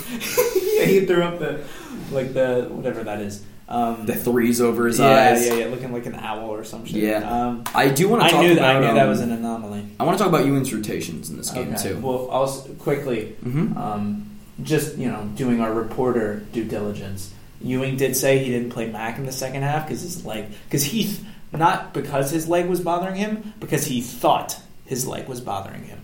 yeah, 0.78 0.84
he 0.92 1.04
threw 1.06 1.22
up 1.22 1.38
the, 1.38 1.62
like 2.10 2.32
the, 2.34 2.68
whatever 2.70 3.04
that 3.04 3.20
is. 3.20 3.42
Um, 3.68 4.04
The 4.06 4.14
threes 4.14 4.60
over 4.60 4.86
his 4.86 4.98
yeah, 4.98 5.06
eyes. 5.32 5.46
yeah, 5.46 5.54
yeah, 5.54 5.64
yeah. 5.64 5.70
looking 5.70 5.92
like 5.92 6.04
an 6.06 6.14
owl 6.16 6.50
or 6.50 6.64
some 6.64 6.84
shit. 6.84 6.96
Yeah. 6.96 7.18
Um, 7.20 7.64
I 7.74 7.88
do 7.88 8.08
want 8.08 8.20
to 8.22 8.26
I 8.26 8.30
talk 8.30 8.40
knew 8.42 8.52
about. 8.52 8.60
that. 8.60 8.76
I 8.76 8.80
knew 8.86 8.94
that 8.94 9.02
um, 9.04 9.08
was 9.08 9.20
an 9.20 9.32
anomaly. 9.32 9.86
I 9.98 10.04
want 10.04 10.18
to 10.18 10.22
talk 10.24 10.30
about 10.32 10.44
Ewing's 10.46 10.72
rotations 10.72 11.30
in 11.30 11.38
this 11.38 11.50
game 11.50 11.72
Okay. 11.74 11.82
too. 11.90 11.98
Well, 11.98 12.26
also 12.28 12.68
quickly, 12.74 13.36
Mhm. 13.44 13.74
um, 13.76 14.30
just 14.62 14.96
you 14.98 15.08
know, 15.08 15.28
doing 15.34 15.60
our 15.62 15.72
reporter 15.72 16.42
due 16.52 16.64
diligence. 16.64 17.32
Ewing 17.62 17.96
did 17.96 18.14
say 18.16 18.38
he 18.44 18.50
didn't 18.50 18.70
play 18.70 18.86
Mac 18.90 19.16
in 19.18 19.24
the 19.24 19.32
second 19.32 19.62
half 19.62 19.86
because 19.86 20.02
his 20.02 20.26
leg, 20.26 20.44
because 20.68 20.84
he, 20.84 21.16
not 21.52 21.94
because 21.94 22.30
his 22.30 22.46
leg 22.48 22.66
was 22.66 22.80
bothering 22.80 23.14
him, 23.16 23.54
because 23.60 23.86
he 23.86 24.02
thought 24.02 24.58
his 24.84 25.06
leg 25.06 25.26
was 25.26 25.40
bothering 25.40 25.84
him, 25.84 26.00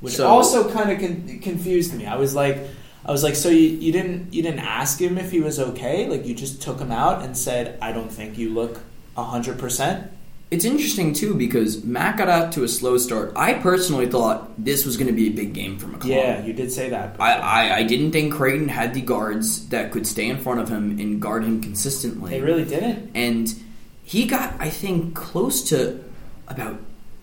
which 0.00 0.14
So- 0.14 0.26
also 0.28 0.70
kind 0.72 0.90
of 0.90 0.98
con- 1.00 1.38
confused 1.42 1.94
me. 1.94 2.06
I 2.06 2.16
was 2.16 2.34
like, 2.34 2.58
I 3.06 3.12
was 3.12 3.22
like, 3.22 3.34
so 3.36 3.48
you, 3.50 3.68
you 3.68 3.92
didn't 3.92 4.32
you 4.32 4.42
didn't 4.42 4.60
ask 4.60 5.00
him 5.00 5.18
if 5.18 5.30
he 5.30 5.40
was 5.40 5.58
okay? 5.60 6.06
Like 6.08 6.24
you 6.26 6.34
just 6.34 6.62
took 6.62 6.78
him 6.78 6.90
out 6.92 7.22
and 7.22 7.36
said, 7.36 7.78
I 7.82 7.92
don't 7.92 8.10
think 8.10 8.38
you 8.38 8.50
look 8.50 8.80
hundred 9.16 9.58
percent. 9.58 10.10
It's 10.50 10.64
interesting 10.64 11.12
too 11.14 11.34
because 11.34 11.82
Matt 11.84 12.16
got 12.16 12.28
out 12.28 12.52
to 12.52 12.64
a 12.64 12.68
slow 12.68 12.96
start. 12.98 13.32
I 13.34 13.54
personally 13.54 14.06
thought 14.06 14.52
this 14.62 14.84
was 14.86 14.96
going 14.96 15.08
to 15.08 15.12
be 15.12 15.26
a 15.28 15.30
big 15.30 15.52
game 15.52 15.78
for 15.78 15.86
McClung. 15.86 16.06
Yeah, 16.10 16.44
you 16.44 16.52
did 16.52 16.70
say 16.70 16.90
that. 16.90 17.16
I, 17.18 17.32
I, 17.34 17.76
I 17.78 17.82
didn't 17.82 18.12
think 18.12 18.32
Creighton 18.34 18.68
had 18.68 18.94
the 18.94 19.00
guards 19.00 19.68
that 19.70 19.90
could 19.90 20.06
stay 20.06 20.28
in 20.28 20.38
front 20.38 20.60
of 20.60 20.68
him 20.68 20.98
and 21.00 21.20
guard 21.20 21.44
him 21.44 21.60
consistently. 21.60 22.30
they 22.30 22.40
really 22.40 22.64
didn't. 22.64 23.10
and 23.14 23.52
he 24.04 24.26
got, 24.26 24.54
I 24.60 24.68
think, 24.70 25.14
close 25.16 25.62
to 25.70 26.04
about 26.46 26.78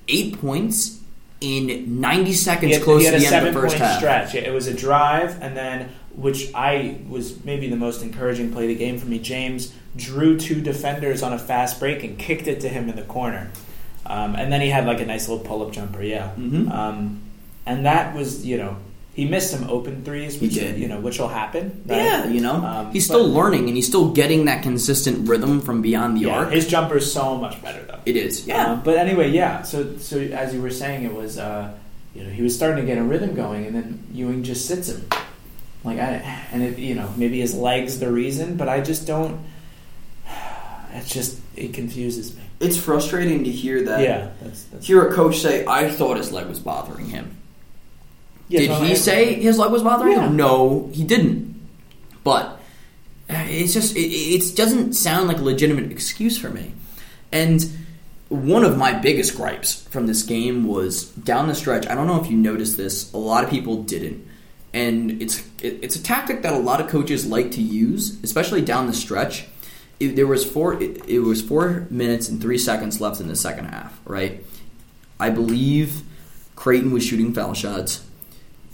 eight 0.07 0.39
points 0.41 0.99
in 1.41 1.99
90 1.99 2.33
seconds 2.33 2.75
had, 2.75 2.83
close 2.83 3.03
to 3.05 3.11
the 3.11 3.25
end 3.25 3.47
of 3.47 3.53
the 3.53 3.59
first 3.59 3.75
point 3.75 3.85
half. 3.87 3.97
stretch. 3.97 4.35
It 4.35 4.53
was 4.53 4.67
a 4.67 4.73
drive, 4.73 5.41
and 5.41 5.57
then 5.57 5.89
which 6.15 6.53
I 6.53 6.99
was 7.09 7.43
maybe 7.43 7.69
the 7.69 7.75
most 7.75 8.03
encouraging 8.03 8.51
play 8.51 8.63
of 8.63 8.69
the 8.69 8.75
game 8.75 8.99
for 8.99 9.07
me. 9.07 9.17
James 9.17 9.73
drew 9.95 10.37
two 10.37 10.61
defenders 10.61 11.23
on 11.23 11.33
a 11.33 11.39
fast 11.39 11.79
break 11.79 12.03
and 12.03 12.17
kicked 12.17 12.47
it 12.47 12.59
to 12.61 12.69
him 12.69 12.89
in 12.89 12.95
the 12.95 13.01
corner, 13.03 13.49
um, 14.05 14.35
and 14.35 14.51
then 14.53 14.61
he 14.61 14.69
had 14.69 14.85
like 14.85 14.99
a 14.99 15.05
nice 15.05 15.27
little 15.27 15.43
pull 15.43 15.65
up 15.65 15.71
jumper. 15.73 16.03
Yeah, 16.03 16.31
Mhm. 16.37 16.71
um, 16.71 17.21
and 17.65 17.85
that 17.85 18.15
was 18.15 18.45
you 18.45 18.57
know 18.57 18.77
he 19.13 19.25
missed 19.25 19.51
some 19.51 19.69
open 19.69 20.03
threes, 20.05 20.39
which 20.39 20.53
did. 20.53 20.79
you 20.79 20.87
know 20.87 20.99
which 20.99 21.19
will 21.19 21.27
happen. 21.27 21.83
Right? 21.85 21.97
Yeah, 21.97 22.27
you 22.27 22.39
know, 22.41 22.55
Um, 22.55 22.91
he's 22.91 23.05
still 23.05 23.27
learning 23.27 23.67
and 23.67 23.75
he's 23.75 23.87
still 23.87 24.09
getting 24.13 24.45
that 24.45 24.63
consistent 24.63 25.27
rhythm 25.27 25.59
from 25.61 25.81
beyond 25.81 26.15
the 26.17 26.21
Yeah, 26.21 26.37
arc. 26.39 26.51
his 26.51 26.65
jumper 26.67 26.97
is 26.97 27.11
so 27.11 27.35
much 27.37 27.61
better 27.61 27.83
though. 27.83 27.99
it 28.05 28.15
is, 28.15 28.47
yeah. 28.47 28.71
Um, 28.73 28.81
but 28.83 28.97
anyway, 28.97 29.29
yeah. 29.31 29.63
So 29.63 29.97
so 29.97 30.17
as 30.19 30.53
you 30.53 30.61
were 30.61 30.69
saying, 30.71 31.03
it 31.03 31.13
was 31.13 31.37
uh, 31.37 31.73
you 32.15 32.23
know 32.23 32.29
he 32.29 32.41
was 32.41 32.55
starting 32.55 32.85
to 32.85 32.85
get 32.85 32.97
a 32.97 33.03
rhythm 33.03 33.35
going, 33.35 33.65
and 33.65 33.75
then 33.75 33.99
Ewing 34.13 34.43
just 34.43 34.65
sits 34.65 34.87
him. 34.89 35.05
Like 35.83 35.97
I 35.99 36.21
and 36.53 36.63
it 36.63 36.77
you 36.79 36.95
know 36.95 37.11
maybe 37.17 37.39
his 37.41 37.53
legs 37.55 37.99
the 37.99 38.11
reason, 38.11 38.55
but 38.55 38.69
I 38.69 38.81
just 38.81 39.05
don't. 39.07 39.39
It's 40.93 41.09
just 41.09 41.39
it 41.55 41.73
confuses 41.73 42.35
me. 42.35 42.41
it's 42.59 42.75
frustrating 42.77 43.45
to 43.45 43.49
hear 43.49 43.83
that. 43.85 44.01
yeah, 44.01 44.29
that's, 44.41 44.63
that's 44.65 44.85
Hear 44.85 45.07
a 45.07 45.13
coach 45.13 45.39
say, 45.39 45.65
"I 45.65 45.89
thought 45.89 46.17
his 46.17 46.33
leg 46.33 46.47
was 46.47 46.59
bothering 46.59 47.07
him." 47.07 47.37
Did 48.59 48.71
he 48.71 48.95
say 48.95 49.33
his 49.35 49.57
leg 49.57 49.71
was 49.71 49.83
bothering 49.83 50.13
Yeah. 50.13 50.27
him? 50.27 50.35
No, 50.35 50.89
he 50.93 51.03
didn't. 51.03 51.59
But 52.23 52.59
uh, 53.29 53.45
it's 53.47 53.73
just 53.73 53.95
it, 53.95 53.99
it 54.01 54.55
doesn't 54.55 54.93
sound 54.93 55.27
like 55.27 55.37
a 55.39 55.43
legitimate 55.43 55.91
excuse 55.91 56.37
for 56.37 56.49
me. 56.49 56.73
And 57.31 57.65
one 58.29 58.63
of 58.63 58.77
my 58.77 58.93
biggest 58.93 59.35
gripes 59.35 59.83
from 59.89 60.07
this 60.07 60.23
game 60.23 60.65
was 60.67 61.05
down 61.05 61.47
the 61.47 61.55
stretch. 61.55 61.87
I 61.87 61.95
don't 61.95 62.07
know 62.07 62.21
if 62.21 62.29
you 62.29 62.37
noticed 62.37 62.77
this. 62.77 63.11
A 63.13 63.17
lot 63.17 63.43
of 63.43 63.49
people 63.49 63.83
didn't, 63.83 64.25
and 64.73 65.21
it's 65.21 65.39
it, 65.61 65.79
it's 65.81 65.95
a 65.95 66.03
tactic 66.03 66.41
that 66.43 66.53
a 66.53 66.57
lot 66.59 66.79
of 66.81 66.87
coaches 66.89 67.25
like 67.25 67.51
to 67.51 67.61
use, 67.61 68.21
especially 68.23 68.61
down 68.61 68.87
the 68.87 68.93
stretch. 68.93 69.45
It, 69.99 70.15
there 70.15 70.27
was 70.27 70.43
four. 70.49 70.81
It, 70.81 71.07
it 71.07 71.19
was 71.19 71.41
four 71.41 71.87
minutes 71.89 72.27
and 72.29 72.41
three 72.41 72.57
seconds 72.57 72.99
left 73.01 73.19
in 73.21 73.27
the 73.27 73.35
second 73.35 73.65
half. 73.65 73.99
Right. 74.05 74.43
I 75.19 75.29
believe 75.29 76.01
Creighton 76.55 76.91
was 76.91 77.05
shooting 77.05 77.33
foul 77.33 77.53
shots. 77.53 78.03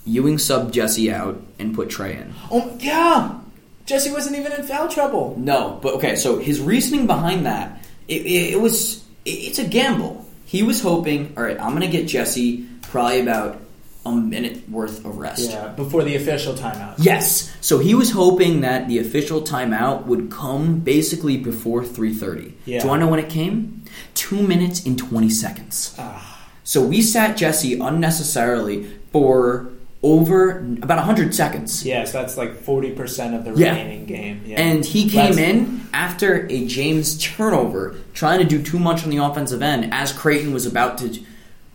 Ewing 0.08 0.38
subbed 0.38 0.72
Jessie 0.72 1.12
out 1.12 1.42
and 1.60 1.76
put 1.76 1.90
Trey 1.90 2.14
in. 2.18 2.34
Oh 2.50 2.76
yeah, 2.80 3.40
Jessie 3.86 4.12
wasn't 4.12 4.38
even 4.38 4.54
in 4.54 4.64
foul 4.64 4.88
trouble. 4.88 5.36
No, 5.38 5.80
but 5.82 5.96
okay. 5.96 6.16
So 6.16 6.40
his 6.40 6.62
reasoning 6.62 7.08
behind 7.08 7.46
that, 7.46 7.86
it, 8.08 8.22
it, 8.22 8.54
it 8.54 8.62
was 8.62 9.04
it, 9.26 9.32
it's 9.32 9.60
a 9.60 9.66
gamble. 9.66 10.26
He 10.46 10.64
was 10.64 10.82
hoping, 10.82 11.34
all 11.36 11.44
right, 11.44 11.60
I'm 11.60 11.72
going 11.72 11.82
to 11.82 11.90
get 11.90 12.08
Jessie 12.08 12.66
probably 12.84 13.20
about 13.20 13.62
a 14.06 14.12
minute 14.14 14.70
worth 14.70 15.06
of 15.06 15.18
rest. 15.18 15.50
Yeah, 15.50 15.68
before 15.70 16.04
the 16.04 16.16
official 16.16 16.54
timeout. 16.54 16.96
Yes. 16.98 17.54
So 17.60 17.80
he 17.80 17.94
was 17.94 18.12
hoping 18.12 18.62
that 18.62 18.88
the 18.88 19.00
official 19.00 19.42
timeout 19.42 20.06
would 20.06 20.32
come 20.32 20.80
basically 20.80 21.36
before 21.38 21.84
3:30. 21.84 22.54
Yeah. 22.66 22.80
Do 22.80 22.86
you 22.86 22.90
want 22.90 23.02
to 23.02 23.06
know 23.06 23.12
when 23.12 23.20
it 23.20 23.30
came? 23.30 23.84
Two 24.14 24.42
minutes 24.42 24.86
and 24.86 24.98
20 24.98 25.30
seconds. 25.30 25.96
Ah. 26.00 26.48
So 26.64 26.82
we 26.82 27.02
sat 27.02 27.38
Jessie 27.38 27.80
unnecessarily 27.80 28.90
for 29.12 29.70
over 30.04 30.60
about 30.60 30.98
100 30.98 31.34
seconds. 31.34 31.84
Yeah, 31.86 32.04
so 32.06 32.20
that's 32.22 32.38
like 32.38 32.56
forty 32.56 32.92
percent 32.92 33.34
of 33.34 33.44
the 33.46 33.54
Yeah. 33.60 33.70
remaining 33.70 34.06
game. 34.06 34.42
Yeah. 34.46 34.62
And 34.62 34.86
he 34.86 35.10
came 35.10 35.38
in 35.40 35.82
after 35.94 36.46
a 36.50 36.66
James 36.68 37.18
turnover, 37.18 37.96
trying 38.14 38.40
to 38.40 38.46
do 38.46 38.62
too 38.62 38.80
much 38.80 39.04
on 39.04 39.10
the 39.10 39.18
offensive 39.18 39.62
end 39.62 39.92
as 39.94 40.12
Creighton 40.14 40.54
was 40.54 40.66
about 40.66 40.98
to. 41.00 41.20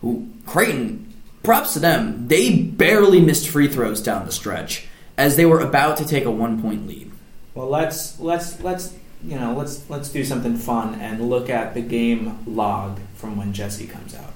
Who, 0.01 0.27
Creighton, 0.45 1.13
props 1.43 1.73
to 1.73 1.79
them, 1.79 2.27
they 2.27 2.53
barely 2.61 3.21
missed 3.21 3.47
free 3.49 3.67
throws 3.67 4.01
down 4.01 4.25
the 4.25 4.31
stretch 4.31 4.85
as 5.17 5.35
they 5.35 5.45
were 5.45 5.59
about 5.59 5.97
to 5.97 6.05
take 6.05 6.25
a 6.25 6.31
one 6.31 6.61
point 6.61 6.87
lead. 6.87 7.11
Well, 7.55 7.67
let's 7.69 8.19
let's 8.19 8.61
let's 8.61 8.93
you 9.25 9.37
know 9.39 9.53
let's 9.53 9.89
let's 9.89 10.09
do 10.09 10.23
something 10.23 10.57
fun 10.57 10.95
and 10.95 11.29
look 11.29 11.49
at 11.49 11.73
the 11.73 11.81
game 11.81 12.39
log 12.47 12.99
from 13.15 13.37
when 13.37 13.53
Jessie 13.53 13.87
comes 13.87 14.15
out. 14.15 14.33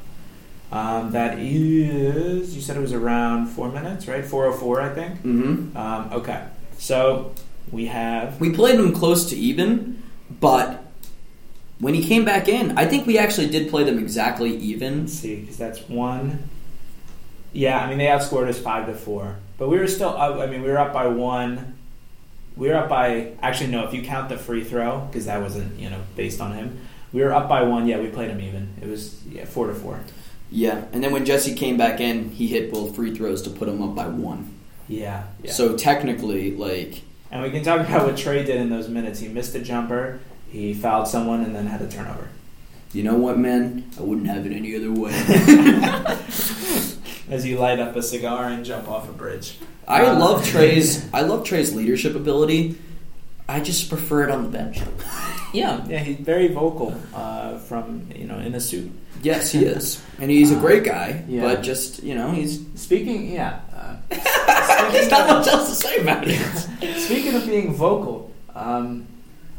Um, 0.71 1.11
that 1.11 1.39
is, 1.39 2.53
you 2.55 2.61
said 2.61 2.75
it 2.75 2.81
was 2.81 2.93
around 2.93 3.47
four 3.47 3.71
minutes, 3.71 4.07
right? 4.07 4.25
Four 4.25 4.47
oh 4.47 4.53
four, 4.53 4.81
I 4.81 4.89
think. 4.89 5.15
Mm-hmm. 5.23 5.77
Um, 5.77 6.09
okay, 6.11 6.45
so 6.77 7.33
we 7.71 7.85
have 7.85 8.39
We 8.41 8.51
played 8.51 8.77
them 8.77 8.93
close 8.93 9.29
to 9.29 9.35
even, 9.35 10.03
but 10.29 10.83
when 11.79 11.93
he 11.93 12.03
came 12.05 12.25
back 12.25 12.47
in, 12.47 12.77
I 12.77 12.85
think 12.85 13.07
we 13.07 13.17
actually 13.17 13.47
did 13.49 13.69
play 13.69 13.83
them 13.83 13.97
exactly 13.97 14.55
even. 14.57 15.01
let's 15.01 15.13
see, 15.13 15.35
because 15.37 15.57
that's 15.57 15.87
one. 15.87 16.49
Yeah, 17.53 17.79
I 17.79 17.87
mean 17.89 17.97
they 17.97 18.05
outscored 18.05 18.47
us 18.47 18.59
five 18.59 18.87
to 18.87 18.93
four, 18.93 19.37
but 19.57 19.69
we 19.69 19.77
were 19.77 19.87
still. 19.87 20.09
Up, 20.09 20.39
I 20.39 20.47
mean, 20.47 20.61
we 20.61 20.69
were 20.69 20.77
up 20.77 20.93
by 20.93 21.07
one. 21.07 21.75
We 22.57 22.69
were 22.69 22.75
up 22.75 22.89
by 22.89 23.33
actually 23.41 23.71
no, 23.71 23.87
if 23.87 23.93
you 23.93 24.01
count 24.01 24.29
the 24.29 24.37
free 24.37 24.63
throw 24.63 24.99
because 24.99 25.25
that 25.25 25.41
wasn't 25.41 25.79
you 25.79 25.89
know 25.89 26.01
based 26.15 26.41
on 26.41 26.53
him. 26.53 26.81
We 27.13 27.23
were 27.23 27.33
up 27.33 27.47
by 27.47 27.63
one. 27.63 27.87
Yeah, 27.87 27.99
we 27.99 28.07
played 28.09 28.29
him 28.29 28.41
even. 28.41 28.73
It 28.81 28.87
was 28.87 29.23
yeah 29.25 29.45
four 29.45 29.67
to 29.67 29.73
four. 29.73 30.01
Yeah, 30.49 30.85
and 30.93 31.03
then 31.03 31.11
when 31.11 31.25
Jessie 31.25 31.53
came 31.55 31.77
back 31.77 31.99
in, 31.99 32.29
he 32.29 32.47
hit 32.47 32.71
both 32.71 32.95
free 32.95 33.13
throws 33.13 33.41
to 33.43 33.49
put 33.49 33.67
him 33.67 33.81
up 33.81 33.95
by 33.95 34.07
one. 34.07 34.53
Yeah, 34.87 35.23
yeah. 35.43 35.51
So 35.51 35.75
technically, 35.75 36.55
like, 36.55 37.01
and 37.31 37.43
we 37.43 37.51
can 37.51 37.63
talk 37.63 37.81
about 37.87 38.05
what 38.07 38.15
Trey 38.17 38.45
did 38.45 38.55
in 38.55 38.69
those 38.69 38.87
minutes. 38.87 39.19
He 39.19 39.27
missed 39.27 39.53
a 39.55 39.59
jumper, 39.59 40.19
he 40.49 40.73
fouled 40.73 41.07
someone, 41.09 41.41
and 41.43 41.53
then 41.53 41.67
had 41.67 41.81
a 41.81 41.87
turnover. 41.89 42.29
you 42.93 43.03
know 43.03 43.15
what, 43.17 43.37
man? 43.37 43.83
I 43.99 44.01
wouldn't 44.03 44.27
have 44.27 44.45
it 44.45 44.53
any 44.53 44.73
other 44.75 44.91
way. 44.91 45.11
As 47.29 47.45
you 47.45 47.57
light 47.59 47.79
up 47.79 47.95
a 47.97 48.01
cigar 48.01 48.45
and 48.45 48.63
jump 48.63 48.87
off 48.87 49.09
a 49.09 49.11
bridge. 49.11 49.57
I 49.87 50.05
Uh, 50.05 50.17
love 50.17 50.45
Trey's. 50.51 51.05
I 51.13 51.21
love 51.21 51.43
Trey's 51.43 51.75
leadership 51.75 52.15
ability. 52.15 52.75
I 53.49 53.59
just 53.59 53.89
prefer 53.89 54.23
it 54.23 54.29
on 54.31 54.43
the 54.43 54.49
bench. 54.49 54.79
yeah. 55.53 55.85
Yeah, 55.87 55.99
he's 55.99 56.17
very 56.17 56.47
vocal 56.47 56.95
uh, 57.13 57.57
from 57.57 58.07
you 58.15 58.25
know 58.25 58.39
in 58.39 58.55
a 58.55 58.59
suit. 58.61 58.89
Yes, 59.21 59.51
he 59.51 59.65
is, 59.65 60.03
and 60.19 60.29
he's 60.31 60.51
a 60.51 60.55
great 60.55 60.83
guy. 60.83 61.23
Yeah. 61.27 61.41
But 61.41 61.61
just 61.61 62.03
you 62.03 62.15
know, 62.15 62.31
he's 62.31 62.65
Speaking, 62.75 63.31
yeah. 63.31 63.59
Uh, 63.73 63.97
there's 64.91 65.09
not 65.09 65.27
much 65.27 65.47
else 65.47 65.69
to 65.69 65.75
say 65.75 65.97
about 65.97 66.23
it. 66.27 66.39
speaking 66.99 67.35
of 67.35 67.45
being 67.45 67.73
vocal, 67.73 68.31
um, 68.55 69.07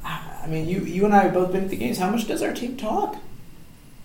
I 0.04 0.46
mean, 0.48 0.68
you 0.68 0.80
you 0.80 1.04
and 1.04 1.14
I 1.14 1.24
have 1.24 1.34
both 1.34 1.52
been 1.52 1.64
at 1.64 1.70
the 1.70 1.76
games. 1.76 1.98
How 1.98 2.10
much 2.10 2.26
does 2.26 2.42
our 2.42 2.52
team 2.54 2.76
talk? 2.76 3.16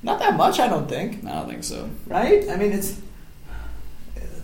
Not 0.02 0.20
that 0.20 0.36
much, 0.36 0.60
I 0.60 0.68
don't 0.68 0.90
think. 0.90 1.24
I 1.26 1.32
don't 1.32 1.48
think 1.48 1.64
so. 1.64 1.90
right? 2.08 2.50
I 2.50 2.58
mean, 2.58 2.74
it's 2.74 3.00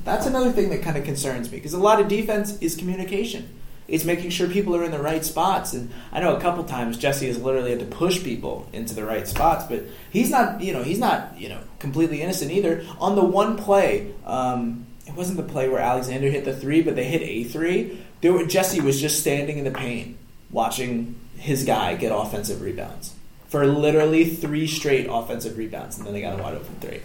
that's 0.06 0.26
another 0.26 0.52
thing 0.52 0.70
that 0.70 0.82
kind 0.82 0.98
of 0.98 1.04
concerns 1.04 1.52
me 1.52 1.58
because 1.58 1.74
a 1.74 1.80
lot 1.80 2.00
of 2.00 2.08
defense 2.08 2.58
is 2.60 2.76
communication. 2.76 3.59
It's 3.90 4.06
making 4.06 4.30
sure 4.30 4.48
people 4.48 4.76
are 4.76 4.84
in 4.84 4.92
the 4.92 5.02
right 5.02 5.26
spots, 5.26 5.74
and 5.74 5.92
I 6.12 6.20
know 6.20 6.36
a 6.36 6.42
couple 6.42 6.64
times 6.64 6.98
Jessie 6.98 7.28
has 7.28 7.42
literally 7.42 7.72
had 7.72 7.80
to 7.80 7.86
push 7.86 8.24
people 8.24 8.68
into 8.72 8.94
the 8.94 9.04
right 9.04 9.28
spots, 9.28 9.66
but 9.66 9.84
he's 10.10 10.30
not, 10.30 10.62
you 10.62 10.74
know, 10.74 10.84
he's 10.84 11.00
not, 11.00 11.40
you 11.40 11.50
know, 11.50 11.60
completely 11.80 12.22
innocent 12.22 12.52
either. 12.52 12.86
On 13.00 13.16
the 13.16 13.24
one 13.24 13.58
play, 13.58 14.14
um, 14.26 14.86
it 15.08 15.14
wasn't 15.16 15.38
the 15.38 15.52
play 15.52 15.68
where 15.68 15.80
Alexander 15.80 16.30
hit 16.30 16.46
the 16.46 16.56
three, 16.56 16.82
but 16.82 16.96
they 16.96 17.06
hit 17.06 17.22
a 17.22 17.44
three. 17.46 18.00
There 18.22 18.34
were, 18.34 18.46
Jessie 18.46 18.82
was 18.82 19.02
just 19.02 19.20
standing 19.20 19.58
in 19.58 19.64
the 19.64 19.72
paint 19.72 20.18
watching 20.52 21.20
his 21.38 21.64
guy 21.64 21.96
get 21.96 22.12
offensive 22.12 22.62
rebounds 22.62 23.16
for 23.48 23.66
literally 23.66 24.26
three 24.26 24.68
straight 24.68 25.08
offensive 25.10 25.58
rebounds, 25.58 25.98
and 25.98 26.06
then 26.06 26.14
they 26.14 26.22
got 26.22 26.40
a 26.40 26.44
wide 26.44 26.54
open 26.54 26.76
three. 26.80 27.02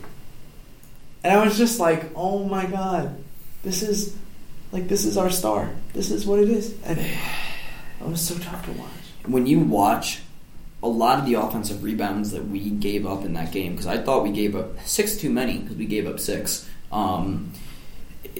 And 1.22 1.32
I 1.32 1.42
was 1.42 1.56
just 1.56 1.80
like, 1.80 2.10
oh 2.14 2.44
my 2.44 2.66
god, 2.66 3.16
this 3.62 3.82
is 3.82 4.14
like 4.74 4.88
this 4.88 5.04
is 5.06 5.16
our 5.16 5.30
star. 5.30 5.70
This 5.94 6.10
is 6.10 6.26
what 6.26 6.40
it 6.40 6.50
is. 6.50 6.74
And 6.84 6.98
it 6.98 7.08
was 8.06 8.20
so 8.20 8.36
tough 8.38 8.64
to 8.66 8.72
watch. 8.72 8.90
when 9.26 9.46
you 9.46 9.60
watch 9.60 10.20
a 10.82 10.88
lot 10.88 11.18
of 11.20 11.24
the 11.24 11.34
offensive 11.34 11.82
rebounds 11.82 12.32
that 12.32 12.46
we 12.46 12.68
gave 12.68 13.06
up 13.06 13.24
in 13.24 13.32
that 13.34 13.52
game, 13.52 13.72
because 13.72 13.86
I 13.86 13.96
thought 13.98 14.22
we 14.22 14.32
gave 14.32 14.54
up 14.54 14.78
six 14.84 15.16
too 15.16 15.30
many 15.30 15.58
because 15.58 15.76
we 15.76 15.86
gave 15.86 16.06
up 16.06 16.20
six. 16.20 16.68
Um, 16.92 17.52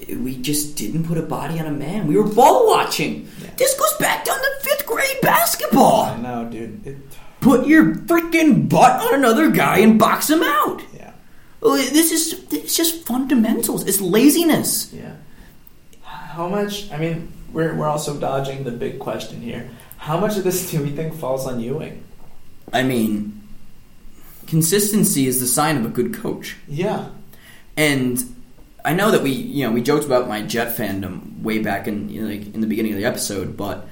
we 0.09 0.37
just 0.37 0.75
didn't 0.77 1.05
put 1.05 1.17
a 1.17 1.21
body 1.23 1.59
on 1.59 1.65
a 1.65 1.71
man. 1.71 2.05
We 2.05 2.17
were 2.17 2.23
ball 2.27 2.67
watching. 2.67 3.27
This 3.57 3.73
goes 3.79 3.93
back 3.99 4.25
down 4.25 4.37
to 4.37 4.49
fifth 4.61 4.85
grade 4.85 5.17
basketball. 5.21 6.01
I 6.03 6.17
know, 6.21 6.45
dude. 6.49 6.85
It, 6.85 6.97
Put 7.41 7.67
your 7.67 7.93
freaking 7.95 8.67
butt 8.69 8.99
on 9.01 9.13
another 9.15 9.51
guy 9.51 9.77
and 9.79 9.99
box 9.99 10.29
him 10.29 10.41
out. 10.41 10.81
yeah, 10.95 11.11
Oh, 11.61 11.77
This 11.77 12.11
is 12.11 12.43
it's 12.51 12.75
just 12.75 13.05
fundamentals. 13.05 13.87
It's 13.87 14.01
laziness. 14.01 14.91
yeah. 14.93 15.13
How 16.35 16.49
much? 16.49 16.91
I 16.91 16.97
mean, 16.97 17.31
we're 17.53 17.73
we're 17.73 17.87
also 17.87 18.19
dodging 18.19 18.65
the 18.65 18.71
big 18.71 18.99
question 18.99 19.41
here. 19.41 19.69
How 19.95 20.19
much 20.19 20.35
of 20.35 20.43
this 20.43 20.69
do 20.69 20.83
we 20.83 20.89
think 20.89 21.15
falls 21.15 21.47
on 21.47 21.61
Ewing? 21.61 22.03
I 22.73 22.83
mean, 22.83 23.41
consistency 24.45 25.27
is 25.27 25.39
the 25.39 25.47
sign 25.47 25.77
of 25.77 25.85
a 25.85 25.87
good 25.87 26.13
coach. 26.13 26.57
Yeah, 26.67 27.07
And 27.77 28.21
I 28.83 28.93
know 28.93 29.11
that 29.11 29.23
we, 29.23 29.31
you 29.31 29.65
know, 29.65 29.71
we 29.71 29.81
joked 29.81 30.05
about 30.05 30.27
my 30.27 30.41
Jet 30.41 30.75
fandom 30.75 31.41
way 31.41 31.59
back 31.59 31.87
in, 31.87 32.09
you 32.09 32.21
know, 32.21 32.27
like 32.27 32.53
in 32.53 32.59
the 32.59 32.67
beginning 32.67 32.91
of 32.91 32.97
the 32.97 33.05
episode, 33.05 33.55
but 33.55 33.87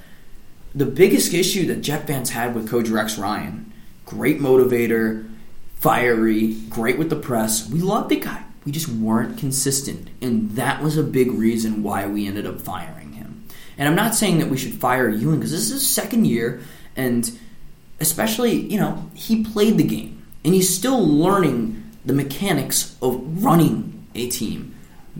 the 0.74 0.86
biggest 0.86 1.32
issue 1.32 1.66
that 1.68 1.80
Jet 1.80 2.06
fans 2.06 2.28
had 2.28 2.54
with 2.54 2.68
Coach 2.68 2.88
Rex 2.88 3.16
Ryan, 3.16 3.72
great 4.04 4.38
motivator, 4.38 5.30
fiery, 5.76 6.54
great 6.68 6.98
with 6.98 7.08
the 7.08 7.16
press. 7.16 7.70
We 7.70 7.80
loved 7.80 8.10
the 8.10 8.20
guy. 8.20 8.43
We 8.64 8.72
just 8.72 8.88
weren't 8.88 9.38
consistent, 9.38 10.08
and 10.22 10.50
that 10.52 10.82
was 10.82 10.96
a 10.96 11.02
big 11.02 11.30
reason 11.32 11.82
why 11.82 12.06
we 12.06 12.26
ended 12.26 12.46
up 12.46 12.60
firing 12.60 13.12
him. 13.12 13.44
And 13.76 13.88
I'm 13.88 13.94
not 13.94 14.14
saying 14.14 14.38
that 14.38 14.48
we 14.48 14.56
should 14.56 14.74
fire 14.74 15.08
Ewing 15.08 15.38
because 15.38 15.50
this 15.50 15.64
is 15.64 15.70
his 15.70 15.88
second 15.88 16.26
year, 16.26 16.62
and 16.96 17.38
especially, 18.00 18.52
you 18.52 18.78
know, 18.78 19.10
he 19.14 19.44
played 19.44 19.78
the 19.78 19.84
game 19.84 20.22
and 20.44 20.54
he's 20.54 20.74
still 20.74 21.06
learning 21.06 21.82
the 22.04 22.12
mechanics 22.12 22.96
of 23.00 23.44
running 23.44 24.06
a 24.14 24.28
team, 24.28 24.74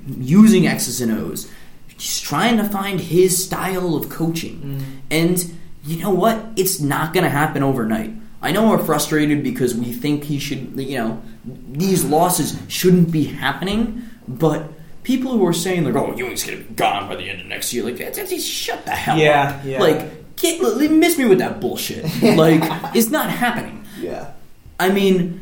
using 0.07 0.67
X's 0.67 1.01
and 1.01 1.13
O's. 1.13 1.51
He's 1.97 2.21
trying 2.21 2.57
to 2.59 2.65
find 2.65 3.01
his 3.01 3.43
style 3.43 3.95
of 3.95 4.09
coaching. 4.09 4.61
Mm. 4.61 4.83
And 5.11 5.55
you 5.85 6.01
know 6.01 6.11
what? 6.11 6.45
It's 6.57 6.81
not 6.81 7.15
going 7.15 7.25
to 7.25 7.31
happen 7.31 7.63
overnight. 7.63 8.13
I 8.43 8.53
know 8.53 8.69
we're 8.69 8.85
frustrated 8.85 9.43
because 9.43 9.75
we 9.75 9.93
think 9.93 10.25
he 10.25 10.39
should, 10.39 10.79
you 10.79 10.99
know, 10.99 11.23
these 11.47 12.05
losses 12.05 12.59
shouldn't 12.69 13.11
be 13.11 13.25
happening, 13.25 14.03
but 14.27 14.71
people 15.03 15.33
who 15.33 15.47
are 15.47 15.53
saying, 15.53 15.85
like, 15.85 15.95
oh, 15.95 16.15
Ewing's 16.17 16.45
going 16.45 16.59
to 16.59 16.65
be 16.65 16.75
gone 16.75 17.09
by 17.09 17.17
the 17.17 17.29
end 17.29 17.41
of 17.43 17.47
next 17.47 17.73
year, 17.73 17.85
like, 17.85 17.97
that's, 17.99 18.17
that's, 18.19 18.45
shut 18.45 18.85
the 18.85 18.91
hell 18.93 19.19
Yeah, 19.19 19.57
up. 19.59 19.65
yeah. 19.65 19.81
Like, 19.81 20.37
get, 20.37 20.61
miss 20.91 21.19
me 21.19 21.27
with 21.27 21.39
that 21.39 21.61
bullshit. 21.61 22.05
like, 22.23 22.63
it's 22.95 23.11
not 23.11 23.31
happening. 23.31 23.85
yeah. 24.01 24.33
I 24.81 24.89
mean, 24.91 25.41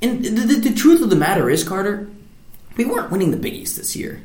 and 0.00 0.24
the, 0.24 0.30
the, 0.30 0.54
the 0.70 0.74
truth 0.74 1.02
of 1.02 1.10
the 1.10 1.16
matter 1.16 1.50
is, 1.50 1.62
Carter, 1.64 2.08
we 2.76 2.84
weren't 2.84 3.10
winning 3.10 3.30
the 3.30 3.36
Big 3.36 3.52
East 3.54 3.76
this 3.76 3.94
year. 3.96 4.22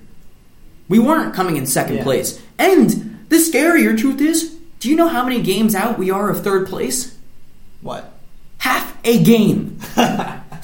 We 0.87 0.99
weren't 0.99 1.33
coming 1.33 1.57
in 1.57 1.65
second 1.65 1.97
Yeah. 1.97 2.03
place. 2.03 2.41
And 2.59 3.25
the 3.29 3.37
scarier 3.37 3.97
truth 3.97 4.21
is, 4.21 4.55
do 4.79 4.89
you 4.89 4.95
know 4.95 5.07
how 5.07 5.23
many 5.23 5.41
games 5.41 5.73
out 5.75 5.97
we 5.97 6.11
are 6.11 6.29
of 6.29 6.43
third 6.43 6.67
place? 6.67 7.17
What? 7.81 8.13
Half 8.59 8.95
a 9.03 9.21
game. 9.23 9.79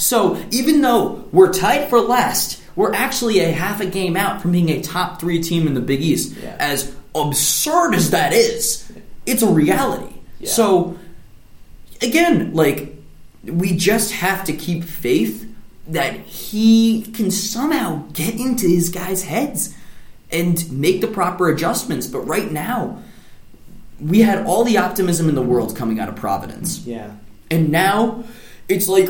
so 0.02 0.44
even 0.50 0.82
though 0.82 1.26
we're 1.32 1.54
tied 1.54 1.90
for 1.90 2.02
last, 2.02 2.62
we're 2.76 2.94
actually 2.94 3.40
a 3.40 3.52
half 3.52 3.82
a 3.82 3.86
game 3.86 4.18
out 4.18 4.42
from 4.42 4.52
being 4.52 4.70
a 4.70 4.82
top 4.82 5.20
three 5.20 5.42
team 5.42 5.68
in 5.68 5.74
the 5.76 5.82
Big 5.82 6.02
East. 6.02 6.36
Yeah. 6.38 6.56
As 6.60 6.96
absurd 7.14 7.94
as 7.94 8.12
that 8.12 8.34
is, 8.34 8.92
it's 9.26 9.44
a 9.44 9.50
reality. 9.50 10.14
Yeah. 10.40 10.50
So 10.50 10.98
again, 12.02 12.54
like 12.54 12.96
we 13.44 13.76
just 13.76 14.12
have 14.14 14.44
to 14.46 14.54
keep 14.54 14.84
faith 14.84 15.48
that 15.88 16.16
he 16.22 17.04
can 17.14 17.30
somehow 17.30 18.08
get 18.14 18.36
into 18.36 18.68
his 18.68 18.90
guys' 18.90 19.24
heads 19.24 19.76
and 20.32 20.72
make 20.72 21.02
the 21.02 21.08
proper 21.08 21.50
adjustments. 21.50 22.08
But 22.08 22.22
right 22.22 22.52
now, 22.52 23.04
we 24.00 24.22
had 24.22 24.46
all 24.46 24.64
the 24.64 24.78
optimism 24.78 25.30
in 25.30 25.36
the 25.36 25.42
world 25.42 25.76
coming 25.76 26.00
out 26.00 26.10
of 26.10 26.16
Providence. 26.16 26.80
Yeah. 26.80 27.12
And 27.52 27.70
now 27.70 28.24
it's 28.70 28.88
like 28.88 29.10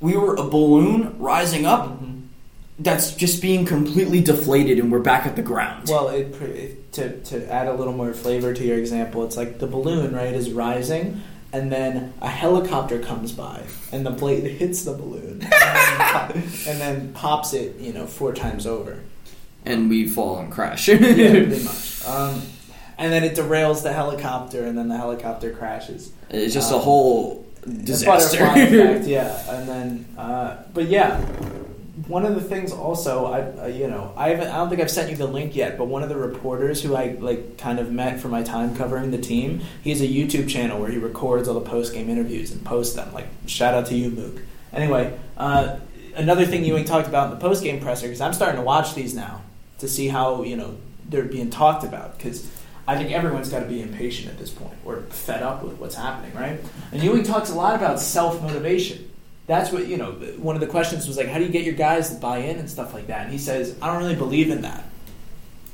we 0.00 0.16
were 0.16 0.34
a 0.34 0.42
balloon 0.44 1.18
rising 1.18 1.66
up 1.66 1.98
that's 2.78 3.14
just 3.14 3.40
being 3.40 3.64
completely 3.64 4.20
deflated 4.20 4.78
and 4.80 4.90
we're 4.90 4.98
back 4.98 5.26
at 5.26 5.36
the 5.36 5.42
ground. 5.42 5.88
Well, 5.88 6.08
it, 6.08 6.34
it, 6.42 6.92
to 6.94 7.20
to 7.20 7.50
add 7.52 7.68
a 7.68 7.72
little 7.74 7.92
more 7.92 8.12
flavor 8.12 8.52
to 8.52 8.64
your 8.64 8.78
example, 8.78 9.24
it's 9.24 9.36
like 9.36 9.58
the 9.60 9.66
balloon, 9.66 10.14
right, 10.14 10.34
is 10.34 10.50
rising, 10.50 11.22
and 11.52 11.70
then 11.70 12.12
a 12.20 12.28
helicopter 12.28 12.98
comes 13.00 13.30
by, 13.32 13.62
and 13.92 14.04
the 14.04 14.10
blade 14.10 14.44
hits 14.58 14.82
the 14.84 14.92
balloon, 14.92 15.40
and 15.42 15.52
then, 15.52 16.32
and 16.68 16.80
then 16.80 17.12
pops 17.12 17.52
it, 17.54 17.76
you 17.78 17.92
know, 17.92 18.06
four 18.06 18.32
times 18.34 18.66
over. 18.66 19.00
and 19.64 19.88
we 19.88 20.06
fall 20.08 20.38
and 20.38 20.50
crash. 20.52 20.88
Yeah, 20.88 20.96
pretty 20.98 21.62
much. 21.64 22.04
Um, 22.04 22.42
and 22.98 23.12
then 23.12 23.22
it 23.24 23.36
derails 23.36 23.82
the 23.84 23.92
helicopter, 23.92 24.64
and 24.66 24.76
then 24.76 24.88
the 24.88 24.96
helicopter 24.96 25.52
crashes. 25.52 26.10
it's 26.28 26.52
just 26.54 26.72
a 26.72 26.76
Um, 26.76 26.82
whole 26.82 27.46
The 27.53 27.53
disaster. 27.66 28.44
effect, 28.44 29.06
yeah. 29.06 29.56
And 29.56 29.68
then, 29.68 30.06
uh, 30.18 30.62
but 30.72 30.86
yeah, 30.86 31.20
one 32.06 32.26
of 32.26 32.34
the 32.34 32.40
things 32.40 32.72
also, 32.72 33.26
I 33.26 33.40
uh, 33.62 33.66
you 33.66 33.86
know, 33.86 34.12
I 34.16 34.30
haven't, 34.30 34.48
I 34.48 34.56
don't 34.56 34.68
think 34.68 34.80
I've 34.80 34.90
sent 34.90 35.10
you 35.10 35.16
the 35.16 35.26
link 35.26 35.56
yet, 35.56 35.78
but 35.78 35.86
one 35.86 36.02
of 36.02 36.08
the 36.08 36.16
reporters 36.16 36.82
who 36.82 36.94
I 36.94 37.16
like 37.18 37.56
kind 37.56 37.78
of 37.78 37.90
met 37.90 38.20
for 38.20 38.28
my 38.28 38.42
time 38.42 38.76
covering 38.76 39.10
the 39.10 39.18
team, 39.18 39.62
he 39.82 39.90
has 39.90 40.00
a 40.00 40.06
YouTube 40.06 40.48
channel 40.48 40.80
where 40.80 40.90
he 40.90 40.98
records 40.98 41.48
all 41.48 41.54
the 41.54 41.68
post 41.68 41.94
game 41.94 42.10
interviews 42.10 42.52
and 42.52 42.64
posts 42.64 42.94
them. 42.94 43.12
Like, 43.12 43.28
shout 43.46 43.74
out 43.74 43.86
to 43.86 43.94
you, 43.94 44.10
Mook. 44.10 44.42
Anyway, 44.72 45.18
uh, 45.36 45.78
another 46.16 46.44
thing 46.44 46.64
Ewing 46.64 46.84
talked 46.84 47.08
about 47.08 47.32
in 47.32 47.38
the 47.38 47.40
post 47.40 47.62
game 47.62 47.80
presser 47.80 48.06
because 48.06 48.20
I'm 48.20 48.32
starting 48.32 48.56
to 48.56 48.64
watch 48.64 48.94
these 48.94 49.14
now 49.14 49.42
to 49.78 49.88
see 49.88 50.08
how 50.08 50.42
you 50.42 50.56
know 50.56 50.76
they're 51.08 51.24
being 51.24 51.50
talked 51.50 51.84
about 51.84 52.16
because. 52.16 52.50
I 52.86 52.96
think 52.96 53.12
everyone's 53.12 53.48
got 53.48 53.60
to 53.60 53.66
be 53.66 53.80
impatient 53.80 54.28
at 54.28 54.38
this 54.38 54.50
point 54.50 54.74
or 54.84 55.02
fed 55.02 55.42
up 55.42 55.62
with 55.62 55.78
what's 55.78 55.94
happening, 55.94 56.34
right? 56.34 56.60
And 56.92 57.02
Ewing 57.02 57.22
talks 57.22 57.50
a 57.50 57.54
lot 57.54 57.74
about 57.74 57.98
self 58.00 58.42
motivation. 58.42 59.10
That's 59.46 59.70
what, 59.70 59.86
you 59.86 59.96
know, 59.96 60.12
one 60.38 60.54
of 60.56 60.60
the 60.60 60.66
questions 60.66 61.06
was 61.06 61.16
like, 61.18 61.28
how 61.28 61.38
do 61.38 61.44
you 61.44 61.50
get 61.50 61.64
your 61.64 61.74
guys 61.74 62.10
to 62.10 62.16
buy 62.16 62.38
in 62.38 62.58
and 62.58 62.68
stuff 62.68 62.94
like 62.94 63.08
that? 63.08 63.24
And 63.24 63.32
he 63.32 63.38
says, 63.38 63.76
I 63.82 63.88
don't 63.88 64.02
really 64.02 64.16
believe 64.16 64.50
in 64.50 64.62
that. 64.62 64.84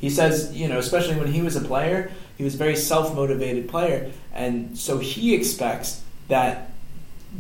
He 0.00 0.11
says, 0.11 0.52
you 0.56 0.66
know, 0.66 0.78
especially 0.78 1.16
when 1.16 1.28
he 1.32 1.42
was 1.42 1.56
a 1.56 1.61
player, 1.61 2.11
he 2.36 2.44
was 2.44 2.54
a 2.54 2.58
very 2.58 2.74
self 2.76 3.14
motivated 3.14 3.68
player. 3.68 4.11
And 4.32 4.78
so 4.78 4.98
he 4.98 5.34
expects 5.34 6.02
that 6.28 6.72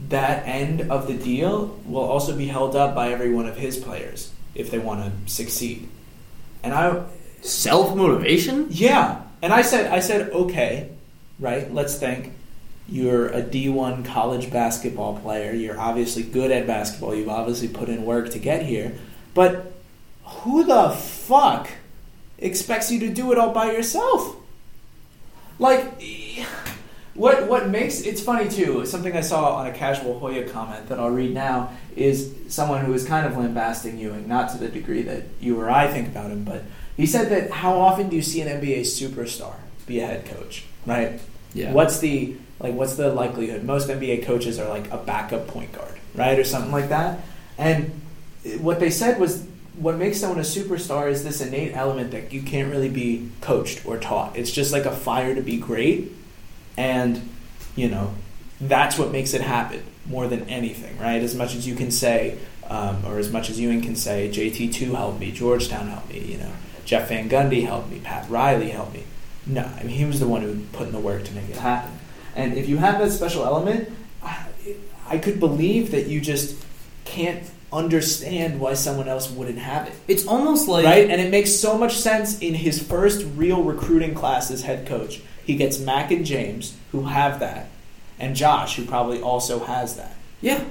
that 0.08 0.46
end 0.46 0.82
of 0.90 1.06
the 1.06 1.14
deal 1.14 1.78
will 1.84 2.02
also 2.02 2.36
be 2.36 2.46
held 2.46 2.76
up 2.76 2.94
by 2.94 3.12
every 3.12 3.32
one 3.32 3.46
of 3.46 3.56
his 3.56 3.76
players 3.76 4.32
if 4.54 4.70
they 4.70 4.78
want 4.78 5.02
to 5.02 5.32
succeed. 5.32 5.88
And 6.62 6.74
I, 6.74 7.04
Self 7.42 7.96
motivation? 7.96 8.66
yeah, 8.70 9.22
and 9.42 9.52
I 9.52 9.62
said, 9.62 9.90
I 9.92 10.00
said, 10.00 10.30
okay, 10.30 10.90
right? 11.38 11.72
Let's 11.72 11.98
think. 11.98 12.34
You're 12.88 13.28
a 13.28 13.40
D1 13.40 14.04
college 14.04 14.50
basketball 14.50 15.20
player. 15.20 15.52
You're 15.52 15.78
obviously 15.78 16.24
good 16.24 16.50
at 16.50 16.66
basketball. 16.66 17.14
You've 17.14 17.28
obviously 17.28 17.68
put 17.68 17.88
in 17.88 18.04
work 18.04 18.30
to 18.30 18.38
get 18.40 18.66
here. 18.66 18.98
But 19.32 19.72
who 20.24 20.64
the 20.64 20.90
fuck 20.90 21.68
expects 22.38 22.90
you 22.90 22.98
to 23.00 23.08
do 23.08 23.30
it 23.30 23.38
all 23.38 23.52
by 23.52 23.72
yourself? 23.72 24.36
Like, 25.60 26.02
what 27.14 27.48
what 27.48 27.68
makes 27.68 28.00
it's 28.00 28.20
funny 28.20 28.48
too. 28.48 28.86
Something 28.86 29.16
I 29.16 29.20
saw 29.20 29.56
on 29.56 29.66
a 29.66 29.72
casual 29.72 30.18
Hoya 30.18 30.48
comment 30.48 30.88
that 30.88 30.98
I'll 30.98 31.10
read 31.10 31.34
now 31.34 31.70
is 31.94 32.34
someone 32.48 32.84
who 32.84 32.94
is 32.94 33.04
kind 33.04 33.26
of 33.26 33.36
lambasting 33.36 33.98
Ewing, 33.98 34.26
not 34.26 34.50
to 34.52 34.58
the 34.58 34.68
degree 34.68 35.02
that 35.02 35.24
you 35.40 35.60
or 35.60 35.70
I 35.70 35.86
think 35.86 36.08
about 36.08 36.30
him, 36.30 36.44
but 36.44 36.64
he 37.00 37.06
said 37.06 37.30
that 37.30 37.50
how 37.50 37.80
often 37.80 38.10
do 38.10 38.16
you 38.16 38.20
see 38.20 38.42
an 38.42 38.60
NBA 38.60 38.80
superstar 38.80 39.54
be 39.86 40.00
a 40.00 40.06
head 40.06 40.26
coach, 40.26 40.64
right? 40.84 41.18
Yeah. 41.54 41.72
What's 41.72 41.98
the 41.98 42.36
like? 42.58 42.74
What's 42.74 42.96
the 42.96 43.10
likelihood? 43.10 43.64
Most 43.64 43.88
NBA 43.88 44.24
coaches 44.24 44.58
are 44.58 44.68
like 44.68 44.90
a 44.92 44.98
backup 44.98 45.48
point 45.48 45.72
guard, 45.72 45.98
right, 46.14 46.38
or 46.38 46.44
something 46.44 46.70
like 46.70 46.90
that. 46.90 47.20
And 47.56 48.02
what 48.58 48.80
they 48.80 48.90
said 48.90 49.18
was, 49.18 49.46
what 49.78 49.96
makes 49.96 50.20
someone 50.20 50.40
a 50.40 50.42
superstar 50.42 51.10
is 51.10 51.24
this 51.24 51.40
innate 51.40 51.74
element 51.74 52.10
that 52.10 52.34
you 52.34 52.42
can't 52.42 52.70
really 52.70 52.90
be 52.90 53.30
coached 53.40 53.86
or 53.86 53.96
taught. 53.96 54.36
It's 54.36 54.50
just 54.50 54.70
like 54.70 54.84
a 54.84 54.94
fire 54.94 55.34
to 55.34 55.40
be 55.40 55.56
great, 55.56 56.12
and 56.76 57.30
you 57.76 57.88
know 57.88 58.14
that's 58.60 58.98
what 58.98 59.10
makes 59.10 59.32
it 59.32 59.40
happen 59.40 59.82
more 60.04 60.28
than 60.28 60.42
anything, 60.50 60.98
right? 60.98 61.22
As 61.22 61.34
much 61.34 61.54
as 61.54 61.66
you 61.66 61.76
can 61.76 61.90
say, 61.90 62.36
um, 62.68 63.06
or 63.06 63.18
as 63.18 63.32
much 63.32 63.48
as 63.48 63.58
Ewing 63.58 63.80
can 63.80 63.96
say, 63.96 64.28
JT 64.28 64.74
two 64.74 64.92
helped 64.94 65.18
me, 65.18 65.32
Georgetown 65.32 65.88
helped 65.88 66.10
me, 66.10 66.20
you 66.20 66.36
know, 66.36 66.52
Jeff 66.84 67.08
Van 67.08 67.28
Gundy 67.28 67.64
helped 67.64 67.90
me, 67.90 68.00
Pat 68.00 68.28
Riley 68.30 68.70
helped 68.70 68.94
me. 68.94 69.04
No, 69.46 69.62
I 69.78 69.82
mean 69.82 69.96
he 69.96 70.04
was 70.04 70.20
the 70.20 70.28
one 70.28 70.42
who 70.42 70.60
put 70.72 70.86
in 70.86 70.92
the 70.92 71.00
work 71.00 71.24
to 71.24 71.32
make 71.32 71.48
it 71.48 71.56
happen. 71.56 71.92
And 72.36 72.54
if 72.54 72.68
you 72.68 72.76
have 72.78 72.98
that 73.00 73.10
special 73.10 73.44
element, 73.44 73.88
I, 74.22 74.46
I 75.08 75.18
could 75.18 75.40
believe 75.40 75.90
that 75.90 76.06
you 76.06 76.20
just 76.20 76.56
can't 77.04 77.42
understand 77.72 78.60
why 78.60 78.74
someone 78.74 79.08
else 79.08 79.30
wouldn't 79.30 79.58
have 79.58 79.86
it. 79.86 79.92
It's 80.08 80.26
almost 80.26 80.68
like 80.68 80.84
Right? 80.84 81.08
And 81.08 81.20
it 81.20 81.30
makes 81.30 81.52
so 81.54 81.76
much 81.78 81.96
sense 81.96 82.38
in 82.40 82.54
his 82.54 82.82
first 82.82 83.26
real 83.36 83.62
recruiting 83.62 84.14
class 84.14 84.50
as 84.50 84.62
head 84.62 84.86
coach. 84.86 85.20
He 85.44 85.56
gets 85.56 85.78
Mac 85.78 86.10
and 86.10 86.24
James, 86.24 86.76
who 86.92 87.04
have 87.04 87.40
that. 87.40 87.68
and 88.18 88.36
Josh, 88.36 88.76
who 88.76 88.84
probably 88.84 89.20
also 89.22 89.60
has 89.64 89.96
that. 89.96 90.14
Yeah. 90.40 90.62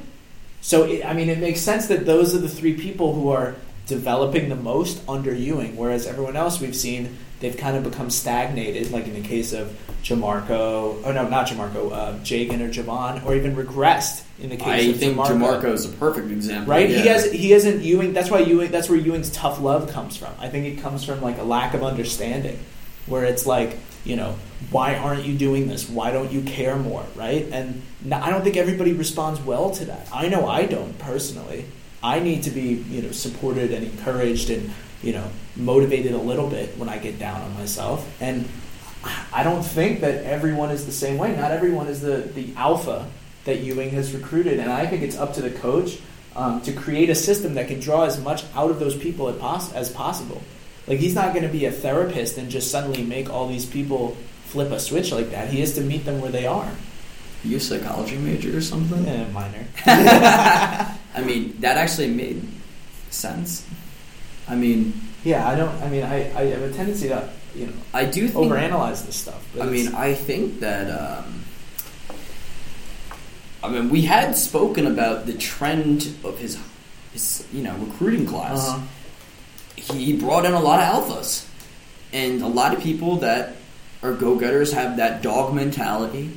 So 0.62 0.84
it, 0.84 1.04
I 1.06 1.14
mean, 1.14 1.30
it 1.30 1.40
makes 1.40 1.62
sense 1.62 1.88
that 1.88 2.06
those 2.06 2.36
are 2.36 2.38
the 2.40 2.50
three 2.50 2.74
people 2.76 3.14
who 3.16 3.30
are 3.30 3.56
developing 3.90 4.48
the 4.48 4.56
most 4.56 5.02
under 5.10 5.34
Ewing, 5.34 5.76
whereas 5.76 6.08
everyone 6.08 6.38
else 6.38 6.62
we've 6.62 6.76
seen 6.76 7.18
they've 7.40 7.58
kind 7.58 7.76
of 7.78 7.84
become 7.84 8.10
stagnated. 8.10 8.92
Like 8.92 9.06
in 9.06 9.14
the 9.14 9.28
case 9.28 9.54
of 9.54 9.78
Jamorko, 10.04 11.02
oh 11.04 11.12
no, 11.12 11.28
not 11.28 11.48
Jamorko, 11.48 11.92
uh, 11.92 12.14
Jagan 12.20 12.62
or 12.62 12.70
Jahvon, 12.70 13.26
or 13.26 13.36
even 13.36 13.56
regressed 13.56 14.24
in 14.40 14.50
the 14.50 14.58
case 14.58 14.68
I 14.68 14.78
of 14.92 14.98
think 14.98 15.18
Jamorko. 15.18 15.62
Jamorko 15.62 15.74
is 15.74 15.86
a 15.86 15.90
perfect 15.90 16.32
example. 16.32 16.72
Right? 16.72 16.90
Yeah. 16.90 17.02
He 17.02 17.08
has 17.08 17.32
he 17.32 17.52
hasn't 17.52 17.82
Ewing. 17.82 18.14
That's 18.14 18.30
why 18.30 18.40
Ewing. 18.40 18.72
That's 18.72 18.90
where 18.90 19.00
Ewing's 19.00 19.32
tough 19.32 19.60
love 19.60 19.90
comes 19.90 20.16
from. 20.16 20.34
I 20.40 20.50
think 20.50 20.66
it 20.66 20.82
comes 20.82 21.04
from 21.04 21.22
like 21.22 21.38
a 21.38 21.44
lack 21.44 21.74
of 21.74 21.84
understanding, 21.84 22.60
where 23.08 23.26
it's 23.26 23.46
like 23.46 23.78
you 24.06 24.16
know 24.16 24.36
why 24.72 24.96
aren't 24.96 25.26
you 25.26 25.38
doing 25.38 25.68
this? 25.68 25.90
Why 25.90 26.12
don't 26.12 26.32
you 26.32 26.42
care 26.42 26.78
more? 26.78 27.06
Right? 27.16 27.48
And 27.52 27.82
I 28.12 28.30
don't 28.30 28.44
think 28.44 28.58
everybody 28.58 28.94
responds 28.94 29.42
well 29.42 29.72
to 29.72 29.86
that. 29.86 30.08
I 30.14 30.28
know 30.28 30.48
I 30.48 30.66
don't 30.66 30.98
personally. 31.00 31.66
I 32.04 32.20
need 32.20 32.44
to 32.44 32.52
be 32.52 32.84
you 32.90 33.02
know 33.02 33.12
supported 33.12 33.72
and 33.72 33.86
encouraged 33.86 34.50
and 34.50 34.72
you 35.02 35.14
know 35.14 35.30
motivated 35.56 36.14
a 36.14 36.18
little 36.18 36.50
bit 36.50 36.78
when 36.78 36.90
I 36.90 36.98
get 36.98 37.20
down 37.20 37.42
on 37.42 37.54
myself 37.56 38.08
and. 38.22 38.48
I 39.32 39.44
don't 39.44 39.64
think 39.64 40.02
that 40.02 40.26
everyone 40.26 40.72
is 40.72 40.86
the 40.86 40.92
same 40.92 41.18
way. 41.18 41.34
Not 41.34 41.52
everyone 41.52 41.88
is 41.88 42.02
the, 42.02 42.18
the 42.18 42.54
alpha 42.58 43.08
that 43.46 43.62
Ewing 43.62 43.92
has 43.92 44.14
recruited, 44.14 44.60
and 44.60 44.70
I 44.70 44.88
think 44.88 45.04
it's 45.04 45.18
up 45.18 45.34
to 45.36 45.42
the 45.42 45.52
coach 45.52 46.00
um, 46.36 46.62
to 46.62 46.74
create 46.74 47.10
a 47.10 47.16
system 47.16 47.54
that 47.56 47.68
can 47.68 47.80
draw 47.80 48.04
as 48.04 48.22
much 48.22 48.44
out 48.56 48.70
of 48.72 48.80
those 48.80 48.98
people 48.98 49.30
as, 49.30 49.38
pos- 49.38 49.74
as 49.74 49.92
possible. 49.92 50.42
Like 50.88 51.00
he's 51.00 51.16
not 51.16 51.34
going 51.34 51.46
to 51.46 51.52
be 51.52 51.66
a 51.66 51.72
therapist 51.72 52.38
and 52.38 52.50
just 52.50 52.72
suddenly 52.72 53.04
make 53.04 53.30
all 53.30 53.48
these 53.48 53.66
people 53.66 54.18
flip 54.46 54.72
a 54.72 54.80
switch 54.80 55.12
like 55.12 55.30
that. 55.32 55.50
He 55.50 55.60
has 55.60 55.76
to 55.76 55.82
meet 55.82 56.06
them 56.06 56.22
where 56.22 56.32
they 56.32 56.48
are. 56.48 56.72
You 57.44 57.58
a 57.58 57.60
psychology 57.60 58.18
major 58.18 58.58
or 58.58 58.62
something? 58.62 59.06
Eh, 59.08 59.28
minor. 59.32 59.66
I 59.86 61.22
mean, 61.24 61.56
that 61.62 61.78
actually 61.78 62.10
made 62.10 62.42
sense. 63.10 63.66
I 64.48 64.56
mean, 64.56 64.94
Yeah, 65.24 65.48
I 65.48 65.56
don't. 65.56 65.74
I 65.82 65.90
mean, 65.90 66.04
I, 66.04 66.32
I 66.38 66.46
have 66.46 66.62
a 66.62 66.72
tendency 66.72 67.08
to 67.10 67.30
you 67.56 67.68
know 67.68 67.74
I 67.94 68.06
do 68.06 68.28
think. 68.28 68.52
overanalyze 68.52 69.06
this 69.06 69.16
stuff. 69.16 69.46
But 69.56 69.68
I 69.68 69.72
mean, 69.72 69.94
I 69.96 70.14
think 70.14 70.60
that. 70.62 70.90
Um, 70.90 71.44
I 73.62 73.68
mean, 73.70 73.90
we 73.90 74.04
had 74.04 74.38
spoken 74.38 74.88
about 74.88 75.26
the 75.26 75.34
trend 75.34 76.16
of 76.24 76.40
his, 76.40 76.58
his 77.12 77.46
you 77.52 77.62
know, 77.62 77.76
recruiting 77.76 78.26
class. 78.26 78.70
Uh-huh. 78.70 78.80
He 79.76 80.14
brought 80.14 80.46
in 80.46 80.54
a 80.54 80.60
lot 80.62 80.80
of 80.80 80.88
alphas, 81.10 81.46
and 82.14 82.42
a 82.42 82.48
lot 82.48 82.74
of 82.74 82.82
people 82.82 83.18
that 83.18 83.56
are 84.02 84.14
go-getters 84.14 84.72
have 84.72 84.96
that 84.98 85.22
dog 85.22 85.54
mentality. 85.54 86.32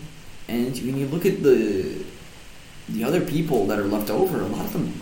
And 0.49 0.76
when 0.76 0.97
you 0.99 1.07
look 1.07 1.24
at 1.26 1.43
the 1.43 2.05
the 2.88 3.05
other 3.05 3.20
people 3.20 3.66
that 3.68 3.78
are 3.78 3.84
left 3.86 4.11
over, 4.11 4.40
a 4.40 4.47
lot 4.47 4.66
of 4.66 4.72
them 4.72 5.01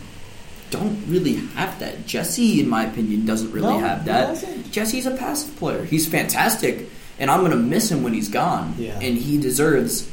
don't 0.71 1.03
really 1.09 1.35
have 1.55 1.79
that. 1.81 2.07
Jessie, 2.07 2.61
in 2.61 2.69
my 2.69 2.85
opinion, 2.87 3.27
doesn't 3.27 3.51
really 3.51 3.67
No, 3.73 3.79
have 3.81 4.05
that. 4.05 4.45
Jessie's 4.71 5.07
a 5.07 5.11
passive 5.13 5.57
player. 5.57 5.85
He's 5.85 6.07
fantastic, 6.07 6.89
and 7.19 7.31
I'm 7.31 7.41
going 7.41 7.51
to 7.53 7.57
miss 7.57 7.91
him 7.91 8.03
when 8.03 8.13
he's 8.13 8.29
gone. 8.29 8.75
Yeah. 8.79 8.99
And 9.01 9.17
he 9.19 9.39
deserves 9.41 10.09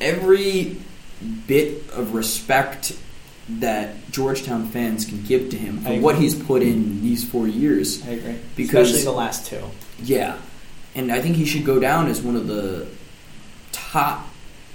every 0.00 0.76
bit 1.46 1.90
of 1.90 2.14
respect 2.14 2.96
that 3.48 4.10
Georgetown 4.10 4.68
fans 4.68 5.04
can 5.04 5.22
give 5.24 5.50
to 5.50 5.56
him 5.58 5.78
for 5.80 5.94
what 6.00 6.16
he's 6.16 6.34
put 6.34 6.62
in 6.62 7.02
these 7.02 7.24
four 7.28 7.48
years. 7.48 8.06
I 8.06 8.10
agree, 8.12 8.36
Because- 8.56 8.88
especially 8.90 9.04
the 9.04 9.12
last 9.12 9.46
two. 9.46 9.62
Yeah. 10.02 10.36
And 10.94 11.10
I 11.12 11.20
think 11.20 11.36
he 11.36 11.44
should 11.44 11.64
go 11.64 11.78
down 11.80 12.06
as 12.08 12.20
one 12.22 12.36
of 12.36 12.46
the 12.46 12.86
top 13.72 14.28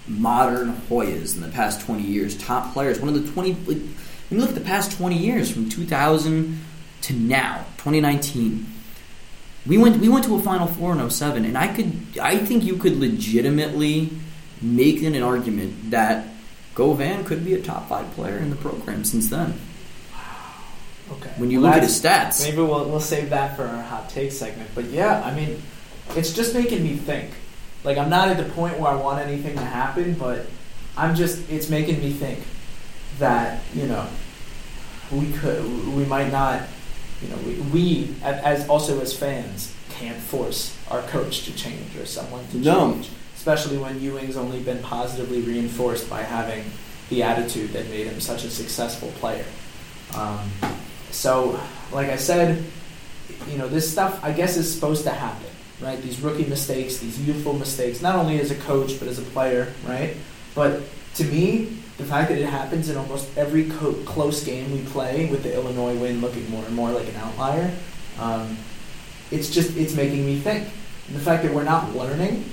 modern 0.07 0.73
Hoyas 0.89 1.35
in 1.35 1.41
the 1.41 1.49
past 1.49 1.81
20 1.81 2.03
years. 2.03 2.37
Top 2.37 2.73
players. 2.73 2.99
One 2.99 3.09
of 3.09 3.25
the 3.25 3.31
20. 3.31 3.53
Like, 3.53 3.77
when 3.77 3.87
you 4.29 4.39
look 4.39 4.49
at 4.49 4.55
the 4.55 4.61
past 4.61 4.97
20 4.97 5.17
years, 5.17 5.51
from 5.51 5.69
2000 5.69 6.59
to 7.03 7.13
now, 7.13 7.65
2019. 7.77 8.65
We 9.65 9.77
went 9.77 9.97
we 10.01 10.09
went 10.09 10.25
to 10.25 10.35
a 10.35 10.39
Final 10.39 10.67
Four 10.67 10.93
in 10.93 11.09
07, 11.09 11.45
and 11.45 11.57
I 11.57 11.73
could 11.73 11.93
I 12.21 12.37
think 12.37 12.63
you 12.63 12.75
could 12.75 12.97
legitimately 12.97 14.09
make 14.61 15.01
an 15.03 15.21
argument 15.21 15.91
that 15.91 16.27
Govan 16.75 17.23
could 17.23 17.45
be 17.45 17.53
a 17.53 17.61
top 17.61 17.87
five 17.87 18.11
player 18.11 18.37
in 18.37 18.49
the 18.49 18.55
program 18.55 19.03
since 19.05 19.29
then. 19.29 19.53
Okay. 21.11 21.29
When 21.37 21.51
you 21.51 21.61
Well, 21.61 21.69
look 21.69 21.77
at 21.77 21.83
his 21.83 22.01
stats, 22.01 22.43
Maybe 22.43 22.57
we'll, 22.57 22.89
we'll 22.89 22.99
save 22.99 23.29
that 23.29 23.55
for 23.55 23.63
our 23.63 23.83
hot 23.83 24.09
take 24.09 24.31
segment. 24.31 24.69
But 24.73 24.85
yeah, 24.85 25.21
I 25.23 25.33
mean, 25.33 25.61
it's 26.15 26.33
just 26.33 26.53
making 26.53 26.83
me 26.83 26.95
think. 26.95 27.29
Like, 27.83 27.97
I'm 27.97 28.09
not 28.09 28.29
at 28.29 28.37
the 28.37 28.51
point 28.53 28.79
where 28.79 28.91
I 28.91 28.95
want 28.95 29.19
anything 29.25 29.55
to 29.55 29.61
happen, 29.65 30.13
but 30.13 30.45
I'm 30.95 31.15
just, 31.15 31.49
it's 31.49 31.69
making 31.69 31.99
me 31.99 32.11
think 32.11 32.39
that, 33.19 33.61
you 33.73 33.87
know, 33.87 34.07
we 35.11 35.31
could, 35.33 35.63
we 35.93 36.05
might 36.05 36.31
not, 36.31 36.61
you 37.21 37.29
know, 37.29 37.37
we, 37.45 37.53
we 37.73 38.15
as 38.23 38.67
also 38.69 38.99
as 39.01 39.15
fans, 39.17 39.73
can't 39.89 40.17
force 40.17 40.75
our 40.89 41.01
coach 41.03 41.43
to 41.45 41.55
change 41.55 41.95
or 41.97 42.05
someone 42.05 42.45
to 42.47 42.57
No. 42.57 42.93
change. 42.93 43.09
Especially 43.35 43.77
when 43.77 43.99
Ewing's 44.01 44.37
only 44.37 44.59
been 44.61 44.79
positively 44.81 45.41
reinforced 45.41 46.09
by 46.09 46.21
having 46.23 46.63
the 47.09 47.21
attitude 47.23 47.71
that 47.73 47.87
made 47.89 48.07
him 48.07 48.19
such 48.21 48.43
a 48.45 48.49
successful 48.49 49.09
player. 49.19 49.45
Um, 50.15 50.49
so, 51.11 51.59
like 51.91 52.09
I 52.09 52.15
said, 52.15 52.63
you 53.51 53.57
know, 53.57 53.67
this 53.67 53.91
stuff 53.91 54.23
I 54.23 54.31
guess 54.31 54.55
is 54.57 54.73
supposed 54.73 55.03
to 55.03 55.11
happen, 55.11 55.49
right? 55.83 56.01
These 56.01 56.21
rookie 56.21 56.45
mistakes, 56.45 56.97
these 56.97 57.19
youthful 57.19 57.53
mistakes, 57.53 58.01
not 58.01 58.15
only 58.15 58.39
as 58.39 58.51
a 58.51 58.55
coach 58.55 58.99
but 58.99 59.07
as 59.07 59.19
a 59.19 59.23
player, 59.23 59.71
right? 59.85 60.15
But 60.55 60.81
to 61.15 61.23
me, 61.25 61.77
the 61.97 62.05
fact 62.05 62.29
that 62.29 62.37
it 62.37 62.45
happens 62.47 62.89
in 62.89 62.97
almost 62.97 63.37
every 63.37 63.69
co- 63.69 63.93
close 64.05 64.43
game 64.43 64.71
we 64.71 64.81
play, 64.85 65.27
with 65.29 65.43
the 65.43 65.53
Illinois 65.53 65.95
win 65.95 66.21
looking 66.21 66.49
more 66.49 66.63
and 66.65 66.75
more 66.75 66.91
like 66.91 67.07
an 67.07 67.15
outlier, 67.17 67.71
um, 68.19 68.57
it's 69.31 69.49
just 69.49 69.77
it's 69.77 69.95
making 69.95 70.25
me 70.25 70.39
think. 70.39 70.67
And 71.07 71.15
the 71.15 71.19
fact 71.19 71.43
that 71.43 71.53
we're 71.53 71.63
not 71.63 71.95
learning 71.95 72.45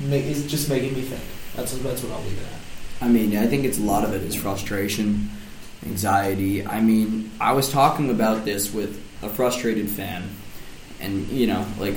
ma- 0.00 0.16
is 0.16 0.46
just 0.46 0.68
making 0.68 0.94
me 0.94 1.02
think. 1.02 1.22
That's 1.56 1.72
that's 1.78 2.02
what 2.02 2.12
I'll 2.12 2.22
leave 2.22 2.38
it 2.38 2.44
at. 2.44 3.06
I 3.06 3.08
mean, 3.08 3.36
I 3.36 3.46
think 3.46 3.64
it's 3.64 3.78
a 3.78 3.82
lot 3.82 4.04
of 4.04 4.12
it 4.12 4.22
is 4.22 4.34
frustration, 4.34 5.30
anxiety. 5.86 6.66
I 6.66 6.80
mean, 6.80 7.30
I 7.40 7.52
was 7.52 7.70
talking 7.70 8.10
about 8.10 8.44
this 8.44 8.72
with 8.74 9.02
a 9.22 9.28
frustrated 9.30 9.88
fan, 9.88 10.28
and 11.00 11.26
you 11.28 11.46
know, 11.46 11.64
like 11.78 11.94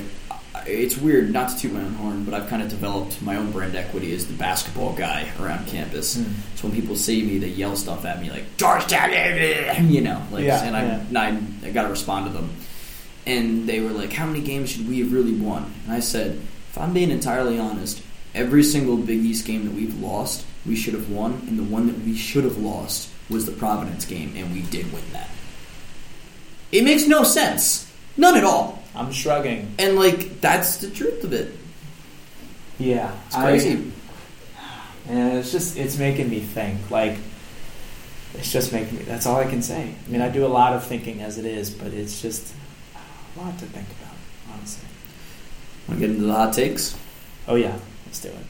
it's 0.66 0.96
weird 0.96 1.32
not 1.32 1.50
to 1.50 1.58
toot 1.58 1.72
my 1.72 1.80
own 1.80 1.94
horn, 1.94 2.24
but 2.24 2.34
I've 2.34 2.48
kind 2.48 2.62
of 2.62 2.68
developed 2.68 3.20
my 3.22 3.36
own 3.36 3.50
brand 3.52 3.74
equity 3.76 4.14
as 4.14 4.26
the 4.26 4.34
basketball 4.34 4.92
guy 4.94 5.30
around 5.40 5.66
campus. 5.66 6.16
Hmm. 6.16 6.32
So 6.56 6.68
when 6.68 6.72
people 6.76 6.96
see 6.96 7.22
me, 7.22 7.38
they 7.38 7.48
yell 7.48 7.76
stuff 7.76 8.04
at 8.04 8.20
me 8.20 8.30
like 8.30 8.56
Georgetown, 8.56 9.10
you 9.90 10.00
know, 10.00 10.22
like, 10.30 10.44
Yeah, 10.44 10.62
and 10.62 10.76
I, 10.76 10.82
yeah. 10.84 11.00
and 11.00 11.18
I, 11.18 11.68
I 11.68 11.70
got 11.70 11.82
to 11.84 11.88
respond 11.88 12.26
to 12.26 12.32
them. 12.32 12.50
And 13.26 13.66
they 13.66 13.80
were 13.80 13.90
like, 13.90 14.12
"How 14.12 14.26
many 14.26 14.42
games 14.42 14.70
should 14.70 14.86
we 14.86 14.98
have 15.00 15.10
really 15.12 15.32
won?" 15.32 15.72
And 15.84 15.92
I 15.94 16.00
said, 16.00 16.32
"If 16.70 16.76
I'm 16.78 16.92
being 16.92 17.10
entirely 17.10 17.58
honest, 17.58 18.02
every 18.34 18.62
single 18.62 18.98
Big 18.98 19.24
East 19.24 19.46
game 19.46 19.64
that 19.64 19.72
we've 19.72 19.98
lost, 19.98 20.44
we 20.66 20.76
should 20.76 20.92
have 20.92 21.08
won, 21.10 21.32
and 21.48 21.58
the 21.58 21.62
one 21.62 21.86
that 21.86 21.98
we 22.00 22.14
should 22.14 22.44
have 22.44 22.58
lost 22.58 23.08
was 23.30 23.46
the 23.46 23.52
Providence 23.52 24.04
game, 24.04 24.34
and 24.36 24.52
we 24.52 24.60
did 24.60 24.92
win 24.92 25.02
that. 25.14 25.30
It 26.70 26.84
makes 26.84 27.06
no 27.06 27.22
sense, 27.22 27.90
none 28.18 28.36
at 28.36 28.44
all. 28.44 28.83
I'm 28.94 29.12
shrugging. 29.12 29.74
And 29.78 29.96
like 29.96 30.40
that's 30.40 30.78
the 30.78 30.90
truth 30.90 31.24
of 31.24 31.32
it. 31.32 31.52
Yeah, 32.78 33.12
It's 33.26 33.36
crazy. 33.36 33.92
And 35.08 35.38
it's 35.38 35.52
just 35.52 35.76
it's 35.76 35.98
making 35.98 36.30
me 36.30 36.40
think. 36.40 36.90
Like 36.90 37.18
it's 38.34 38.52
just 38.52 38.72
making 38.72 38.98
me. 38.98 39.04
That's 39.04 39.26
all 39.26 39.36
I 39.36 39.44
can 39.44 39.62
say. 39.62 39.94
I 40.06 40.10
mean, 40.10 40.20
I 40.20 40.28
do 40.28 40.44
a 40.44 40.48
lot 40.48 40.72
of 40.72 40.84
thinking 40.84 41.20
as 41.20 41.38
it 41.38 41.44
is, 41.44 41.70
but 41.70 41.92
it's 41.92 42.20
just 42.20 42.52
a 43.36 43.40
lot 43.40 43.58
to 43.58 43.66
think 43.66 43.86
about, 44.00 44.56
honestly. 44.56 44.88
Want 45.88 46.00
to 46.00 46.06
get 46.06 46.14
into 46.16 46.26
the 46.26 46.34
hot 46.34 46.52
takes? 46.52 46.96
Oh 47.46 47.54
yeah, 47.56 47.76
let's 48.06 48.20
do 48.20 48.28
it. 48.28 48.46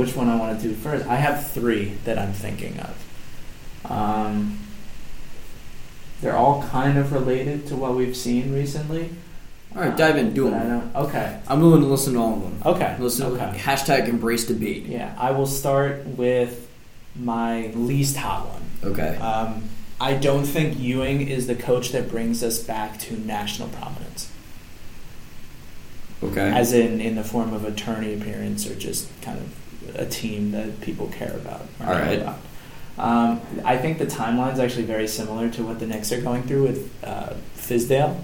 Which 0.00 0.16
one 0.16 0.28
I 0.28 0.36
want 0.36 0.58
to 0.58 0.68
do 0.68 0.74
first. 0.74 1.06
I 1.06 1.16
have 1.16 1.50
three 1.50 1.92
that 2.04 2.18
I'm 2.18 2.32
thinking 2.32 2.80
of. 2.80 3.90
Um, 3.90 4.58
they're 6.22 6.36
all 6.36 6.62
kind 6.68 6.98
of 6.98 7.12
related 7.12 7.66
to 7.66 7.76
what 7.76 7.94
we've 7.94 8.16
seen 8.16 8.52
recently. 8.52 9.10
All 9.76 9.82
right, 9.82 9.96
dive 9.96 10.16
in, 10.16 10.32
do 10.32 10.50
But 10.50 10.54
I 10.54 10.64
don't. 10.64 10.96
Okay. 10.96 11.40
I'm 11.46 11.60
willing 11.60 11.82
to 11.82 11.86
listen 11.86 12.14
to 12.14 12.18
all 12.18 12.34
of 12.34 12.42
them. 12.42 12.62
Okay. 12.64 12.96
Listen. 12.98 13.26
Okay. 13.26 13.58
Hashtag 13.58 14.08
embrace 14.08 14.46
debate. 14.46 14.86
Yeah, 14.86 15.14
I 15.18 15.30
will 15.30 15.46
start 15.46 16.06
with 16.06 16.68
my 17.14 17.68
least 17.68 18.16
hot 18.16 18.48
one. 18.48 18.92
Okay. 18.92 19.16
Um, 19.18 19.64
I 20.00 20.14
don't 20.14 20.44
think 20.44 20.78
Ewing 20.78 21.28
is 21.28 21.46
the 21.46 21.54
coach 21.54 21.90
that 21.90 22.08
brings 22.08 22.42
us 22.42 22.58
back 22.58 22.98
to 23.00 23.18
national 23.18 23.68
prominence, 23.68 24.32
okay. 26.22 26.50
as 26.50 26.72
in 26.72 27.00
in 27.00 27.16
the 27.16 27.24
form 27.24 27.52
of 27.52 27.64
attorney 27.64 28.14
appearance 28.14 28.66
or 28.66 28.74
just 28.74 29.08
kind 29.20 29.38
of 29.38 29.54
a 29.96 30.06
team 30.06 30.52
that 30.52 30.80
people 30.80 31.08
care 31.08 31.34
about. 31.34 31.62
All 31.80 31.86
right. 31.86 32.20
about. 32.20 32.38
Um, 32.98 33.40
I 33.64 33.78
think 33.78 33.98
the 33.98 34.06
timeline 34.06 34.52
is 34.52 34.58
actually 34.58 34.84
very 34.84 35.08
similar 35.08 35.48
to 35.50 35.62
what 35.62 35.80
the 35.80 35.86
Knicks 35.86 36.12
are 36.12 36.20
going 36.20 36.42
through 36.42 36.64
with 36.64 37.04
uh, 37.04 37.34
Fizdale. 37.56 38.22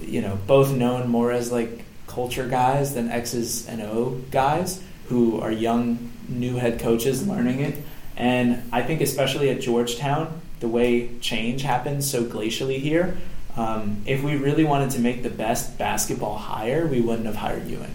You 0.00 0.20
know, 0.20 0.38
both 0.46 0.72
known 0.72 1.08
more 1.08 1.32
as 1.32 1.50
like 1.50 1.84
culture 2.06 2.46
guys 2.46 2.94
than 2.94 3.10
X's 3.10 3.66
and 3.68 3.82
O 3.82 4.20
guys 4.30 4.82
who 5.08 5.40
are 5.40 5.50
young, 5.50 6.10
new 6.28 6.56
head 6.56 6.78
coaches 6.80 7.26
learning 7.26 7.60
it. 7.60 7.76
And 8.16 8.62
I 8.72 8.82
think 8.82 9.00
especially 9.00 9.50
at 9.50 9.60
Georgetown, 9.60 10.40
the 10.60 10.68
way 10.68 11.10
change 11.18 11.62
happens 11.62 12.10
so 12.10 12.24
glacially 12.24 12.78
here, 12.78 13.16
um, 13.56 14.02
if 14.06 14.22
we 14.22 14.36
really 14.36 14.64
wanted 14.64 14.90
to 14.90 15.00
make 15.00 15.22
the 15.22 15.30
best 15.30 15.78
basketball 15.78 16.36
hire, 16.36 16.86
we 16.86 17.00
wouldn't 17.00 17.26
have 17.26 17.36
hired 17.36 17.66
Ewing. 17.66 17.94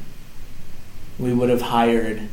We 1.20 1.34
would 1.34 1.50
have 1.50 1.62
hired, 1.62 2.30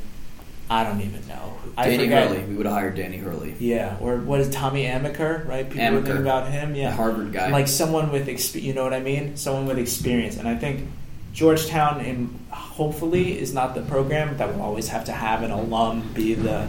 I 0.71 0.85
don't 0.85 1.01
even 1.01 1.27
know. 1.29 1.55
I 1.77 1.85
Danny 1.91 2.05
forget- 2.05 2.29
Hurley. 2.29 2.45
We 2.45 2.55
would 2.57 2.67
have 2.67 2.75
hired 2.75 2.97
Danny 2.97 3.17
Hurley. 3.19 3.55
yeah, 3.59 3.97
or 4.01 4.17
what 4.17 4.41
is 4.41 4.51
Tommy 4.51 4.85
Amaker, 4.85 5.47
right? 5.49 5.69
People 5.69 5.83
Amaker. 5.85 6.05
thinking 6.05 6.17
about 6.23 6.51
him. 6.51 6.75
Yeah, 6.75 6.91
The 6.91 6.97
Harvard 6.97 7.33
guy. 7.33 7.51
Like 7.51 7.69
someone 7.69 8.11
with, 8.13 8.27
exp- 8.27 8.61
you 8.61 8.75
know 8.75 8.83
what 8.85 8.93
I 8.93 9.01
mean? 9.01 9.37
Someone 9.37 9.67
with 9.67 9.79
experience. 9.79 10.37
And 10.37 10.49
I 10.49 10.57
think 10.57 10.89
Georgetown, 11.33 12.01
in, 12.01 12.39
hopefully, 12.51 13.39
is 13.39 13.55
not 13.55 13.75
the 13.75 13.83
program 13.83 14.37
that 14.39 14.53
will 14.55 14.63
always 14.63 14.89
have 14.89 15.05
to 15.07 15.13
have 15.13 15.43
an 15.43 15.51
alum 15.53 16.11
be 16.15 16.35
the, 16.35 16.67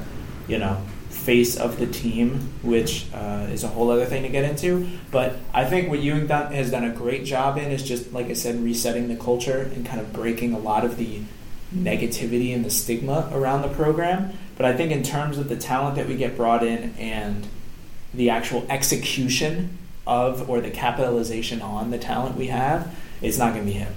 you 0.47 0.59
know, 0.59 0.77
face 1.09 1.57
of 1.57 1.79
the 1.79 1.87
team, 1.87 2.39
which 2.61 3.05
uh, 3.13 3.47
is 3.51 3.63
a 3.63 3.67
whole 3.67 3.89
other 3.89 4.05
thing 4.05 4.21
to 4.23 4.29
get 4.29 4.43
into. 4.45 4.87
But 5.11 5.37
I 5.53 5.65
think 5.65 5.89
what 5.89 5.99
Ewing 5.99 6.27
done, 6.27 6.53
has 6.53 6.69
done 6.71 6.83
a 6.83 6.91
great 6.93 7.25
job 7.25 7.57
in 7.57 7.71
is 7.71 7.83
just, 7.83 8.13
like 8.13 8.27
I 8.27 8.33
said, 8.33 8.63
resetting 8.63 9.07
the 9.07 9.15
culture 9.15 9.69
and 9.73 9.85
kind 9.85 9.99
of 9.99 10.13
breaking 10.13 10.53
a 10.53 10.59
lot 10.59 10.85
of 10.85 10.97
the 10.97 11.21
negativity 11.75 12.53
and 12.53 12.65
the 12.65 12.69
stigma 12.69 13.29
around 13.31 13.61
the 13.61 13.69
program. 13.69 14.33
But 14.57 14.65
I 14.65 14.75
think 14.75 14.91
in 14.91 15.03
terms 15.03 15.37
of 15.37 15.49
the 15.49 15.55
talent 15.55 15.95
that 15.95 16.07
we 16.07 16.15
get 16.15 16.35
brought 16.35 16.63
in 16.63 16.93
and 16.97 17.47
the 18.13 18.29
actual 18.29 18.65
execution 18.69 19.77
of 20.05 20.49
or 20.49 20.59
the 20.59 20.71
capitalization 20.71 21.61
on 21.61 21.91
the 21.91 21.97
talent 21.97 22.35
we 22.35 22.47
have, 22.47 22.95
it's 23.21 23.37
not 23.37 23.53
going 23.53 23.65
to 23.65 23.71
be 23.71 23.77
him. 23.77 23.93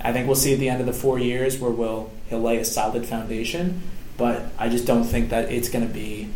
I 0.00 0.12
think 0.12 0.26
we'll 0.26 0.36
see 0.36 0.52
at 0.52 0.60
the 0.60 0.68
end 0.68 0.80
of 0.80 0.86
the 0.86 0.92
four 0.92 1.18
years 1.18 1.58
where 1.58 1.72
we'll 1.72 2.10
he'll 2.28 2.40
lay 2.40 2.58
a 2.58 2.64
solid 2.64 3.04
foundation, 3.04 3.82
but 4.16 4.52
I 4.58 4.68
just 4.68 4.86
don't 4.86 5.04
think 5.04 5.30
that 5.30 5.50
it's 5.50 5.68
going 5.68 5.86
to 5.86 5.92
be 5.92 6.28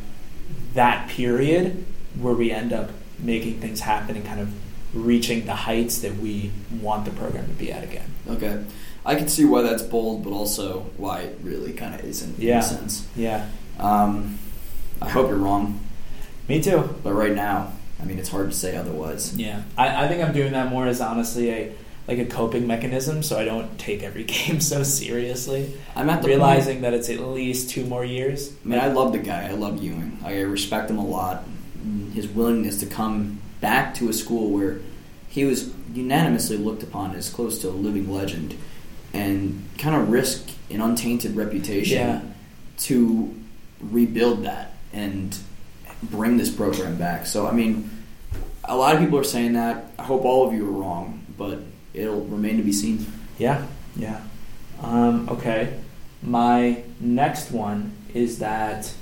that 0.74 1.09
period 1.09 1.84
where 2.18 2.34
we 2.34 2.51
end 2.51 2.72
up 2.72 2.90
making 3.18 3.61
things 3.61 3.80
happen 3.80 4.16
and 4.16 4.24
kind 4.24 4.40
of 4.40 4.53
reaching 4.95 5.47
the 5.47 5.55
heights 5.55 5.99
that 6.01 6.16
we 6.16 6.51
want 6.80 7.05
the 7.05 7.11
program 7.12 7.47
to 7.47 7.53
be 7.53 7.72
at 7.72 7.84
again. 7.84 8.11
Okay. 8.28 8.64
I 9.05 9.14
can 9.16 9.28
see 9.28 9.44
why 9.44 9.62
that's 9.62 9.82
bold, 9.82 10.22
but 10.24 10.30
also 10.30 10.86
why 10.96 11.20
it 11.22 11.38
really 11.42 11.72
kind 11.72 11.94
of 11.94 12.05
isn't 12.05 12.38
in 12.38 12.44
Yeah. 12.46 12.61
a 12.61 12.62
sense. 12.62 13.07
Yeah, 13.16 13.46
Um, 13.78 14.38
I 15.00 15.09
hope 15.09 15.28
you're 15.28 15.38
wrong, 15.38 15.80
me 16.48 16.61
too. 16.62 16.88
but 17.03 17.12
right 17.12 17.34
now, 17.34 17.72
I 18.00 18.05
mean, 18.05 18.18
it's 18.18 18.28
hard 18.28 18.50
to 18.50 18.57
say 18.57 18.76
otherwise. 18.76 19.36
Yeah, 19.36 19.62
I, 19.76 20.05
I 20.05 20.09
think 20.09 20.22
I'm 20.22 20.32
doing 20.32 20.53
that 20.53 20.70
more 20.70 20.86
as 20.86 21.00
honestly 21.00 21.50
a 21.50 21.72
like 22.09 22.18
a 22.18 22.24
coping 22.24 22.66
mechanism, 22.66 23.22
so 23.22 23.38
I 23.38 23.44
don't 23.44 23.78
take 23.78 24.03
every 24.03 24.24
game 24.36 24.61
so 24.61 24.82
seriously. 24.82 25.72
I'm 25.94 26.11
at 26.11 26.20
the 26.22 26.28
realizing 26.28 26.74
point- 26.76 26.82
that 26.82 26.94
it's 26.94 27.09
at 27.09 27.20
least 27.20 27.70
two 27.70 27.84
more 27.86 28.05
years. 28.05 28.53
I 28.64 28.68
mean, 28.68 28.80
I 28.80 28.88
love 28.88 29.12
the 29.12 29.18
guy. 29.20 29.46
I 29.48 29.53
love 29.53 29.80
Ewing. 29.82 30.18
I 30.24 30.40
respect 30.40 30.90
him 30.90 30.98
a 30.98 31.05
lot. 31.07 31.44
His 32.12 32.26
willingness 32.26 32.78
to 32.80 32.86
come 32.86 33.40
back 33.61 33.94
to 33.96 34.09
a 34.09 34.12
school 34.12 34.50
where 34.50 34.80
he 35.28 35.44
was 35.44 35.70
unanimously 35.94 36.57
looked 36.57 36.82
upon 36.82 37.14
as 37.14 37.30
close 37.30 37.59
to 37.62 37.68
a 37.68 37.70
living 37.70 38.12
legend 38.12 38.57
and 39.13 39.69
kind 39.79 39.95
of 39.97 40.11
risk 40.11 40.49
an 40.71 40.81
untainted 40.81 41.37
reputation 41.37 41.99
Yeah. 41.99 42.21
to 42.79 43.35
rebuild 43.81 44.45
that 44.45 44.75
and 44.93 45.37
bring 46.03 46.37
this 46.37 46.51
program 46.51 46.97
back. 46.97 47.27
So, 47.27 47.47
I 47.47 47.53
mean, 47.53 47.91
a 48.65 48.77
lot 48.77 48.95
of 48.95 49.01
people 49.01 49.19
are 49.19 49.25
saying 49.25 49.53
that. 49.55 49.87
I 49.99 50.05
hope 50.05 50.25
all 50.25 50.47
of 50.47 50.55
you 50.55 50.67
are 50.69 50.71
wrong, 50.73 51.25
but 51.37 51.59
it'll 51.95 52.25
remain 52.25 52.57
to 52.57 52.63
be 52.63 52.73
seen. 52.73 53.05
Yeah, 53.39 53.67
yeah. 53.97 54.21
Um, 54.83 55.29
okay, 55.29 55.79
my 56.23 56.83
next 57.01 57.51
one 57.51 57.93
is 58.15 58.39
that 58.39 58.93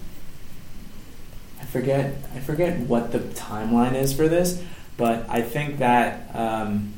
I 1.61 1.65
forget 1.67 2.15
I 2.35 2.41
forget 2.41 2.79
what 2.81 3.13
the 3.13 3.19
timeline 3.21 3.95
is 3.95 4.13
for 4.13 4.29
this, 4.29 4.63
but 4.97 5.27
I 5.29 5.43
think 5.43 5.79
that 5.79 6.35
um, 6.35 6.93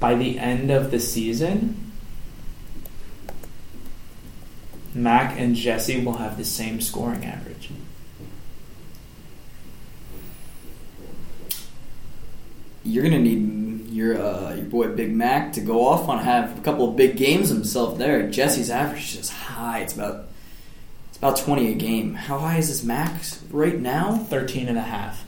by 0.00 0.14
the 0.14 0.38
end 0.38 0.70
of 0.70 0.90
the 0.90 0.98
season, 1.00 1.91
Mac 4.94 5.38
and 5.38 5.54
Jessie 5.54 6.04
will 6.04 6.14
have 6.14 6.36
the 6.36 6.44
same 6.44 6.80
scoring 6.80 7.24
average. 7.24 7.70
You're 12.84 13.04
gonna 13.04 13.20
need 13.20 13.90
your 13.90 14.20
uh, 14.20 14.54
your 14.54 14.64
boy 14.64 14.88
Big 14.88 15.12
Mac 15.14 15.52
to 15.54 15.60
go 15.60 15.86
off 15.86 16.08
on 16.08 16.18
have 16.18 16.58
a 16.58 16.62
couple 16.62 16.88
of 16.88 16.96
big 16.96 17.16
games 17.16 17.48
himself 17.48 17.96
there. 17.98 18.28
Jessie's 18.28 18.70
average 18.70 19.02
is 19.04 19.16
just 19.16 19.32
high. 19.32 19.80
It's 19.80 19.94
about 19.94 20.26
it's 21.08 21.18
about 21.18 21.36
twenty 21.36 21.70
a 21.70 21.74
game. 21.74 22.14
How 22.14 22.38
high 22.38 22.58
is 22.58 22.68
his 22.68 22.84
max 22.84 23.42
right 23.50 23.78
now? 23.78 24.16
13 24.16 24.68
and 24.68 24.78
a 24.78 24.82
half. 24.82 25.24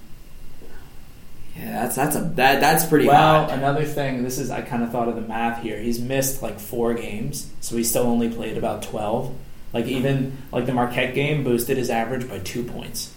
Yeah, 1.56 1.82
that's 1.82 1.94
that's 1.94 2.16
a 2.16 2.20
that 2.20 2.60
that's 2.60 2.84
pretty 2.86 3.06
well, 3.06 3.46
high. 3.46 3.54
another 3.54 3.84
thing, 3.84 4.24
this 4.24 4.38
is 4.38 4.50
I 4.50 4.62
kind 4.62 4.82
of 4.82 4.90
thought 4.90 5.08
of 5.08 5.14
the 5.14 5.20
math 5.20 5.62
here. 5.62 5.78
He's 5.78 6.00
missed 6.00 6.42
like 6.42 6.58
four 6.58 6.94
games, 6.94 7.48
so 7.60 7.76
he 7.76 7.84
still 7.84 8.04
only 8.04 8.28
played 8.28 8.58
about 8.58 8.82
twelve. 8.82 9.32
Like 9.74 9.86
even 9.86 10.38
like 10.52 10.66
the 10.66 10.72
Marquette 10.72 11.14
game 11.14 11.42
boosted 11.42 11.76
his 11.76 11.90
average 11.90 12.28
by 12.28 12.38
two 12.38 12.62
points. 12.62 13.12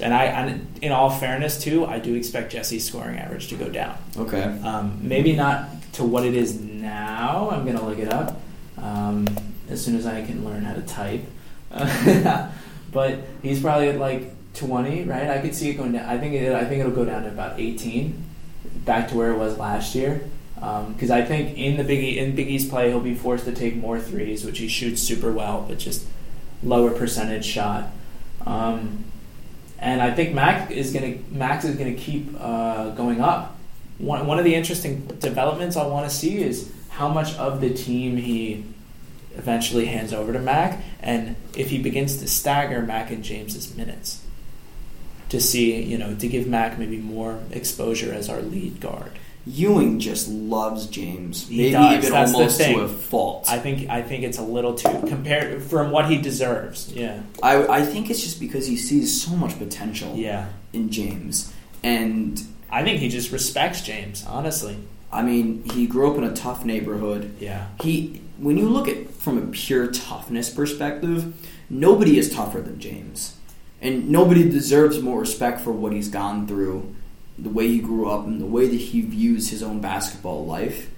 And 0.00 0.12
I, 0.12 0.24
and 0.24 0.78
in 0.82 0.92
all 0.92 1.10
fairness, 1.10 1.60
too, 1.60 1.86
I 1.86 1.98
do 1.98 2.14
expect 2.14 2.52
Jessie's 2.52 2.86
scoring 2.86 3.18
average 3.18 3.48
to 3.48 3.56
go 3.56 3.68
down. 3.68 3.96
Okay. 4.16 4.42
Um, 4.42 4.98
maybe 5.02 5.34
not 5.34 5.68
to 5.94 6.04
what 6.04 6.24
it 6.24 6.34
is 6.34 6.60
now. 6.60 7.50
I'm 7.50 7.64
gonna 7.64 7.84
look 7.84 7.98
it 7.98 8.12
up 8.12 8.40
um, 8.76 9.26
as 9.68 9.84
soon 9.84 9.96
as 9.96 10.06
I 10.06 10.24
can 10.24 10.44
learn 10.44 10.62
how 10.62 10.74
to 10.74 10.82
type. 10.82 11.22
but 12.92 13.18
he's 13.42 13.60
probably 13.60 13.88
at 13.88 13.98
like 13.98 14.32
20, 14.54 15.04
right? 15.04 15.28
I 15.28 15.40
could 15.40 15.54
see 15.54 15.70
it 15.70 15.74
going 15.74 15.92
down. 15.92 16.08
I 16.08 16.18
think 16.18 16.34
it, 16.34 16.52
I 16.52 16.64
think 16.64 16.80
it'll 16.80 16.92
go 16.92 17.04
down 17.04 17.22
to 17.22 17.28
about 17.28 17.60
18, 17.60 18.24
back 18.84 19.08
to 19.08 19.16
where 19.16 19.30
it 19.30 19.38
was 19.38 19.58
last 19.58 19.94
year. 19.94 20.28
Because 20.58 21.10
I 21.10 21.22
think 21.22 21.56
in 21.56 21.76
the 21.76 21.84
Big 21.84 22.02
E, 22.02 22.18
in 22.18 22.34
Big 22.34 22.48
East 22.48 22.70
play, 22.70 22.88
he'll 22.88 23.00
be 23.00 23.14
forced 23.14 23.44
to 23.44 23.52
take 23.52 23.76
more 23.76 24.00
threes, 24.00 24.44
which 24.44 24.58
he 24.58 24.68
shoots 24.68 25.00
super 25.00 25.32
well, 25.32 25.64
but 25.68 25.78
just 25.78 26.06
lower 26.62 26.90
percentage 26.90 27.44
shot. 27.44 27.90
Um, 28.44 29.04
and 29.78 30.02
I 30.02 30.12
think 30.12 30.34
Mac 30.34 30.70
is 30.70 30.92
gonna 30.92 31.16
Max 31.30 31.64
is 31.64 31.76
gonna 31.76 31.94
keep 31.94 32.34
uh, 32.38 32.90
going 32.90 33.20
up. 33.20 33.56
One 33.98 34.26
one 34.26 34.38
of 34.38 34.44
the 34.44 34.54
interesting 34.54 35.06
developments 35.20 35.76
I 35.76 35.86
want 35.86 36.08
to 36.08 36.14
see 36.14 36.42
is 36.42 36.72
how 36.90 37.08
much 37.08 37.34
of 37.36 37.60
the 37.60 37.70
team 37.70 38.16
he 38.16 38.64
eventually 39.36 39.86
hands 39.86 40.12
over 40.12 40.32
to 40.32 40.40
Mac, 40.40 40.82
and 41.00 41.36
if 41.56 41.70
he 41.70 41.78
begins 41.78 42.18
to 42.18 42.28
stagger 42.28 42.82
Mac 42.82 43.10
and 43.10 43.22
James's 43.22 43.76
minutes 43.76 44.24
to 45.28 45.40
see 45.40 45.80
you 45.80 45.98
know 45.98 46.14
to 46.16 46.26
give 46.26 46.46
Mac 46.46 46.78
maybe 46.78 46.96
more 46.96 47.40
exposure 47.52 48.12
as 48.12 48.28
our 48.28 48.40
lead 48.40 48.80
guard. 48.80 49.12
Ewing 49.48 49.98
just 49.98 50.28
loves 50.28 50.86
James. 50.86 51.48
He 51.48 51.56
Maybe 51.56 51.72
does, 51.72 51.98
even 51.98 52.12
that's 52.12 52.34
almost 52.34 52.60
to 52.60 52.80
a 52.80 52.88
fault. 52.88 53.50
I 53.50 53.58
think 53.58 53.88
I 53.88 54.02
think 54.02 54.24
it's 54.24 54.38
a 54.38 54.42
little 54.42 54.74
too 54.74 55.02
compared 55.06 55.62
from 55.62 55.90
what 55.90 56.10
he 56.10 56.18
deserves. 56.18 56.92
Yeah, 56.92 57.22
I, 57.42 57.66
I 57.66 57.82
think 57.82 58.10
it's 58.10 58.22
just 58.22 58.40
because 58.40 58.66
he 58.66 58.76
sees 58.76 59.22
so 59.22 59.34
much 59.34 59.58
potential 59.58 60.14
yeah. 60.14 60.48
in 60.72 60.90
James. 60.90 61.52
And 61.82 62.40
I 62.70 62.82
think 62.84 63.00
he 63.00 63.08
just 63.08 63.32
respects 63.32 63.80
James. 63.80 64.24
Honestly, 64.26 64.76
I 65.10 65.22
mean, 65.22 65.64
he 65.64 65.86
grew 65.86 66.10
up 66.10 66.18
in 66.18 66.24
a 66.24 66.34
tough 66.34 66.64
neighborhood. 66.64 67.34
yeah. 67.40 67.68
He 67.80 68.20
when 68.38 68.56
you 68.58 68.68
look 68.68 68.86
at 68.86 69.10
from 69.10 69.38
a 69.38 69.46
pure 69.46 69.86
toughness 69.88 70.50
perspective, 70.50 71.34
nobody 71.70 72.18
is 72.18 72.32
tougher 72.32 72.60
than 72.60 72.78
James. 72.80 73.34
And 73.80 74.10
nobody 74.10 74.48
deserves 74.48 75.00
more 75.00 75.20
respect 75.20 75.60
for 75.60 75.70
what 75.70 75.92
he's 75.92 76.08
gone 76.08 76.48
through, 76.48 76.96
the 77.38 77.48
way 77.50 77.68
he 77.68 77.78
grew 77.78 78.08
up 78.10 78.26
and 78.26 78.40
the 78.40 78.46
way 78.46 78.66
that 78.66 78.76
he 78.76 79.00
views 79.00 79.48
his 79.50 79.62
own 79.62 79.80
basketball 79.80 80.44
life. 80.44 80.90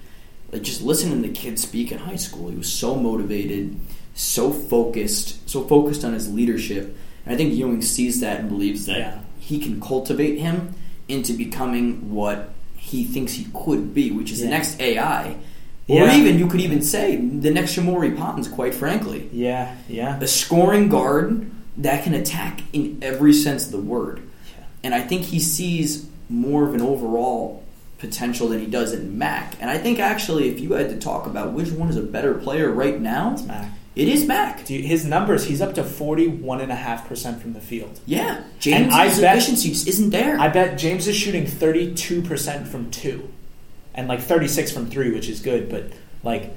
Like 0.52 0.62
just 0.62 0.82
listening 0.82 1.22
to 1.22 1.28
the 1.28 1.34
kid 1.34 1.58
speak 1.58 1.92
in 1.92 1.98
high 1.98 2.16
school, 2.16 2.48
he 2.48 2.56
was 2.56 2.72
so 2.72 2.96
motivated, 2.96 3.76
so 4.14 4.52
focused, 4.52 5.48
so 5.48 5.62
focused 5.64 6.04
on 6.04 6.12
his 6.12 6.32
leadership. 6.32 6.96
And 7.24 7.34
I 7.34 7.36
think 7.36 7.54
Ewing 7.54 7.82
sees 7.82 8.20
that 8.20 8.40
and 8.40 8.48
believes 8.48 8.86
that 8.86 8.98
Yeah. 8.98 9.18
he 9.38 9.58
can 9.58 9.80
cultivate 9.80 10.38
him 10.38 10.74
into 11.08 11.32
becoming 11.34 12.10
what 12.12 12.50
he 12.76 13.04
thinks 13.04 13.34
he 13.34 13.46
could 13.52 13.92
be, 13.94 14.10
which 14.10 14.32
is 14.32 14.40
the 14.40 14.48
next 14.48 14.80
AI. 14.80 15.36
Or 15.88 15.96
Yeah. 16.06 16.16
even, 16.16 16.38
you 16.38 16.46
could 16.46 16.60
even 16.60 16.82
say, 16.82 17.16
the 17.16 17.50
next 17.50 17.76
Shamorie 17.76 18.16
Ponds, 18.16 18.48
quite 18.48 18.74
frankly. 18.74 19.28
Yeah, 19.32 19.74
yeah. 19.88 20.18
A 20.20 20.26
scoring 20.26 20.88
guard 20.88 21.50
that 21.76 22.04
can 22.04 22.14
attack 22.14 22.62
in 22.72 22.98
every 23.02 23.32
sense 23.34 23.66
of 23.66 23.72
the 23.72 23.80
word. 23.80 24.20
And 24.82 24.94
I 24.94 25.02
think 25.02 25.22
he 25.22 25.38
sees 25.40 26.06
more 26.30 26.66
of 26.66 26.74
an 26.74 26.80
overall 26.80 27.62
potential 27.98 28.48
than 28.48 28.60
he 28.60 28.66
does 28.66 28.92
in 28.94 29.18
Mac. 29.18 29.54
And 29.60 29.68
I 29.68 29.76
think 29.76 29.98
actually, 29.98 30.48
if 30.48 30.58
you 30.60 30.72
had 30.72 30.88
to 30.88 30.98
talk 30.98 31.26
about 31.26 31.52
which 31.52 31.70
one 31.70 31.88
is 31.90 31.96
a 31.96 32.02
better 32.02 32.34
player 32.34 32.70
right 32.70 32.98
now, 33.00 33.32
It's 33.34 33.42
Mac. 33.42 33.70
it 33.94 34.08
is 34.08 34.24
Mac. 34.24 34.70
You- 34.70 34.82
his 34.82 35.04
numbers, 35.04 35.44
he's 35.44 35.60
up 35.60 35.74
to 35.74 35.82
41.5% 35.82 37.40
from 37.42 37.52
the 37.52 37.60
field. 37.60 38.00
Yeah, 38.06 38.42
James' 38.58 38.94
efficiency 39.18 39.70
isn't 39.90 40.10
there. 40.10 40.38
I 40.40 40.48
bet 40.48 40.78
James 40.78 41.06
is 41.08 41.16
shooting 41.16 41.44
32% 41.46 42.66
from 42.68 42.90
two 42.90 43.28
and 43.94 44.08
like 44.08 44.20
36 44.20 44.72
from 44.72 44.86
three, 44.88 45.10
which 45.10 45.28
is 45.28 45.40
good. 45.40 45.68
But 45.68 45.92
like, 46.22 46.54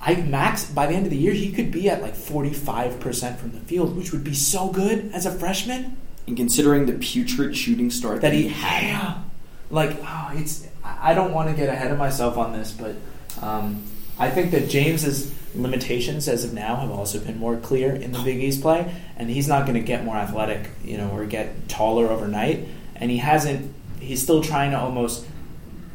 I 0.00 0.16
max 0.16 0.64
by 0.64 0.86
the 0.86 0.94
end 0.94 1.06
of 1.06 1.10
the 1.10 1.16
year, 1.16 1.32
he 1.32 1.52
could 1.52 1.70
be 1.70 1.88
at 1.88 2.02
like 2.02 2.14
45% 2.16 3.38
from 3.38 3.52
the 3.52 3.60
field, 3.60 3.96
which 3.96 4.12
would 4.12 4.24
be 4.24 4.34
so 4.34 4.68
good 4.68 5.10
as 5.14 5.24
a 5.24 5.30
freshman 5.30 5.96
and 6.26 6.36
considering 6.36 6.86
the 6.86 6.94
putrid 6.94 7.56
shooting 7.56 7.90
start 7.90 8.22
that 8.22 8.32
he 8.32 8.48
had. 8.48 8.82
Yeah. 8.84 9.22
Like, 9.70 9.96
oh, 10.02 10.30
it's. 10.34 10.66
I 10.84 11.10
I 11.10 11.14
don't 11.14 11.32
want 11.32 11.50
to 11.50 11.54
get 11.54 11.68
ahead 11.68 11.90
of 11.90 11.98
myself 11.98 12.36
on 12.36 12.52
this, 12.52 12.72
but 12.72 12.94
um, 13.42 13.82
I 14.18 14.30
think 14.30 14.52
that 14.52 14.68
James's 14.68 15.34
limitations 15.54 16.28
as 16.28 16.44
of 16.44 16.52
now 16.52 16.76
have 16.76 16.90
also 16.90 17.18
been 17.20 17.38
more 17.38 17.56
clear 17.56 17.94
in 17.94 18.12
the 18.12 18.20
Big 18.20 18.42
East 18.42 18.62
play, 18.62 18.92
and 19.16 19.30
he's 19.30 19.48
not 19.48 19.66
going 19.66 19.74
to 19.74 19.86
get 19.86 20.04
more 20.04 20.16
athletic, 20.16 20.68
you 20.84 20.96
know, 20.96 21.10
or 21.10 21.24
get 21.26 21.68
taller 21.68 22.08
overnight. 22.08 22.66
And 22.96 23.10
he 23.10 23.18
hasn't. 23.18 23.74
He's 24.00 24.22
still 24.22 24.42
trying 24.42 24.72
to 24.72 24.78
almost 24.78 25.26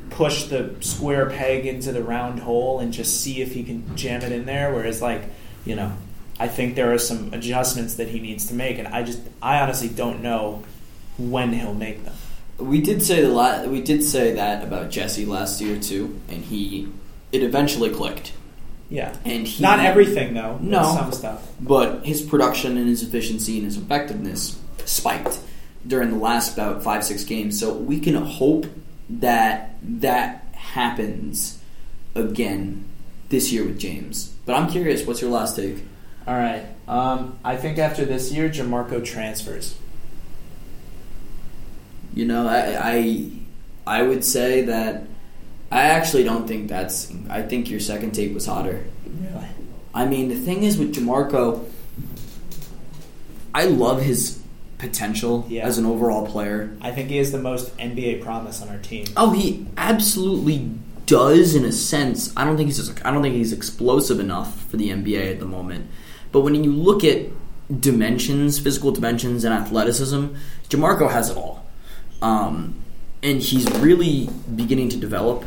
push 0.09 0.45
the 0.45 0.75
square 0.79 1.29
peg 1.29 1.65
into 1.65 1.91
the 1.91 2.03
round 2.03 2.39
hole 2.39 2.79
and 2.79 2.91
just 2.91 3.21
see 3.21 3.41
if 3.41 3.53
he 3.53 3.63
can 3.63 3.95
jam 3.95 4.21
it 4.21 4.31
in 4.31 4.45
there. 4.45 4.73
Whereas, 4.73 5.01
like, 5.01 5.23
you 5.65 5.75
know, 5.75 5.93
I 6.39 6.47
think 6.47 6.75
there 6.75 6.93
are 6.93 6.97
some 6.99 7.33
adjustments 7.33 7.95
that 7.95 8.07
he 8.09 8.19
needs 8.19 8.47
to 8.47 8.53
make, 8.53 8.77
and 8.79 8.87
I 8.87 9.03
just, 9.03 9.19
I 9.41 9.59
honestly 9.59 9.89
don't 9.89 10.21
know 10.21 10.63
when 11.17 11.51
he'll 11.53 11.73
make 11.73 12.05
them. 12.05 12.13
We 12.57 12.81
did 12.81 13.01
say 13.03 13.21
the 13.21 13.29
la- 13.29 13.65
we 13.65 13.81
did 13.81 14.03
say 14.03 14.33
that 14.35 14.63
about 14.63 14.89
Jessie 14.89 15.25
last 15.25 15.59
year 15.61 15.79
too, 15.79 16.19
and 16.29 16.43
he 16.45 16.87
it 17.31 17.43
eventually 17.43 17.89
clicked. 17.89 18.33
Yeah, 18.89 19.15
And 19.23 19.45
he- 19.45 19.61
not 19.61 19.79
everything 19.79 20.33
though. 20.33 20.57
No. 20.61 20.81
some 20.95 21.11
stuff. 21.11 21.47
But 21.61 22.05
his 22.05 22.21
production 22.23 22.75
and 22.77 22.87
his 22.89 23.03
efficiency 23.03 23.57
and 23.57 23.65
his 23.65 23.77
effectiveness 23.77 24.57
spiked 24.85 25.39
during 25.85 26.09
the 26.09 26.17
last 26.17 26.53
about 26.53 26.83
five 26.83 27.03
six 27.03 27.23
games. 27.23 27.59
So 27.59 27.71
we 27.73 27.99
can 27.99 28.15
hope 28.15 28.65
that 29.09 29.75
that 29.83 30.45
happens 30.53 31.59
again 32.15 32.85
this 33.29 33.51
year 33.51 33.63
with 33.63 33.79
James. 33.79 34.33
But 34.45 34.55
I'm 34.55 34.69
curious, 34.69 35.05
what's 35.05 35.21
your 35.21 35.29
last 35.31 35.55
take? 35.55 35.77
All 36.27 36.35
right. 36.35 36.65
Um, 36.87 37.37
I 37.43 37.55
think 37.55 37.77
after 37.77 38.05
this 38.05 38.31
year, 38.31 38.49
Jamorko 38.49 39.03
transfers. 39.03 39.75
You 42.13 42.25
know, 42.25 42.47
I, 42.47 42.77
I 42.81 43.99
I 43.99 44.03
would 44.03 44.23
say 44.25 44.63
that 44.63 45.03
I 45.71 45.83
actually 45.83 46.23
don't 46.23 46.47
think 46.47 46.67
that's. 46.69 47.11
I 47.29 47.41
think 47.43 47.69
your 47.69 47.79
second 47.79 48.11
take 48.11 48.33
was 48.33 48.45
hotter. 48.45 48.83
Really? 49.05 49.45
I 49.93 50.05
mean, 50.05 50.29
the 50.29 50.35
thing 50.35 50.63
is 50.63 50.77
with 50.77 50.93
Jamorko, 50.95 51.67
I 53.53 53.65
love 53.65 54.01
his 54.01 54.41
potential 54.77 55.45
Yeah. 55.49 55.65
as 55.65 55.77
an 55.77 55.85
overall 55.85 56.25
player. 56.25 56.75
I 56.81 56.91
think 56.91 57.09
he 57.09 57.17
is 57.17 57.31
the 57.31 57.39
most 57.39 57.75
NBA 57.77 58.21
promise 58.23 58.61
on 58.61 58.69
our 58.69 58.77
team. 58.77 59.05
Oh, 59.17 59.31
he 59.31 59.67
absolutely 59.77 60.71
does 61.05 61.53
in 61.55 61.65
a 61.65 61.71
sense. 61.71 62.31
I 62.37 62.45
don't 62.45 62.55
think 62.57 62.67
he's 62.69 62.89
I 63.03 63.11
don't 63.11 63.21
think 63.21 63.35
he's 63.35 63.53
explosive 63.53 64.19
enough 64.19 64.63
for 64.65 64.77
the 64.77 64.89
NBA 64.89 65.31
at 65.31 65.39
the 65.39 65.45
moment. 65.45 65.87
But 66.31 66.41
when 66.41 66.55
you 66.55 66.71
look 66.71 67.03
at 67.03 67.27
dimensions, 67.81 68.59
physical 68.59 68.91
dimensions, 68.91 69.43
and 69.43 69.53
athleticism, 69.53 70.27
Jamorko 70.69 71.09
has 71.11 71.29
it 71.29 71.37
all. 71.37 71.65
Um, 72.21 72.75
and 73.23 73.41
he's 73.41 73.69
really 73.79 74.29
beginning 74.55 74.89
to 74.89 74.97
develop 74.97 75.43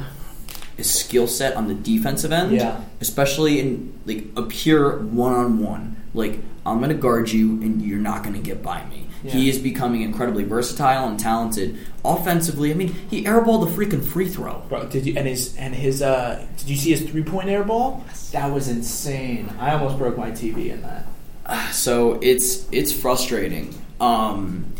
his 0.77 0.91
skill 0.91 1.27
set 1.27 1.55
on 1.57 1.69
the 1.69 1.75
defensive 1.75 2.33
end, 2.33 2.53
Yeah. 2.53 2.81
especially 3.01 3.61
in 3.61 3.93
like 4.07 4.27
a 4.37 4.43
pure 4.43 4.99
one-on-one. 4.99 5.97
Like 6.15 6.41
I'm 6.65 6.79
going 6.79 6.91
to 6.91 6.95
guard 6.97 7.31
you, 7.31 7.61
and 7.63 7.83
you're 7.83 7.99
not 7.99 8.23
going 8.23 8.35
to 8.35 8.41
get 8.41 8.63
by 8.63 8.85
me. 8.87 9.07
He 9.25 9.49
is 9.49 9.59
becoming 9.59 10.03
incredibly 10.03 10.45
versatile 10.45 11.07
and 11.07 11.19
talented 11.19 11.79
offensively. 12.05 12.73
I 12.73 12.75
mean, 12.75 12.89
he 13.09 13.25
airballed 13.25 13.69
a 13.69 13.71
freaking 13.71 14.05
free 14.05 14.29
throw. 14.29 14.61
Bro, 14.69 14.87
did 14.87 15.07
you 15.07 15.15
and 15.17 15.29
his 15.29 15.57
and 15.57 15.75
his 15.75 16.03
uh 16.03 16.45
did 16.57 16.69
you 16.69 16.77
see 16.77 16.91
his 16.91 17.09
three 17.09 17.23
point 17.23 17.49
airball? 17.49 18.03
That 18.33 18.53
was 18.53 18.69
insane. 18.69 19.49
I 19.61 19.73
almost 19.75 19.99
broke 19.99 20.17
my 20.17 20.31
TV 20.31 20.71
in 20.71 20.83
that. 20.83 21.07
So 21.73 22.19
it's 22.23 22.67
it's 22.73 22.93
frustrating. 22.93 23.75
Um, 24.01 24.73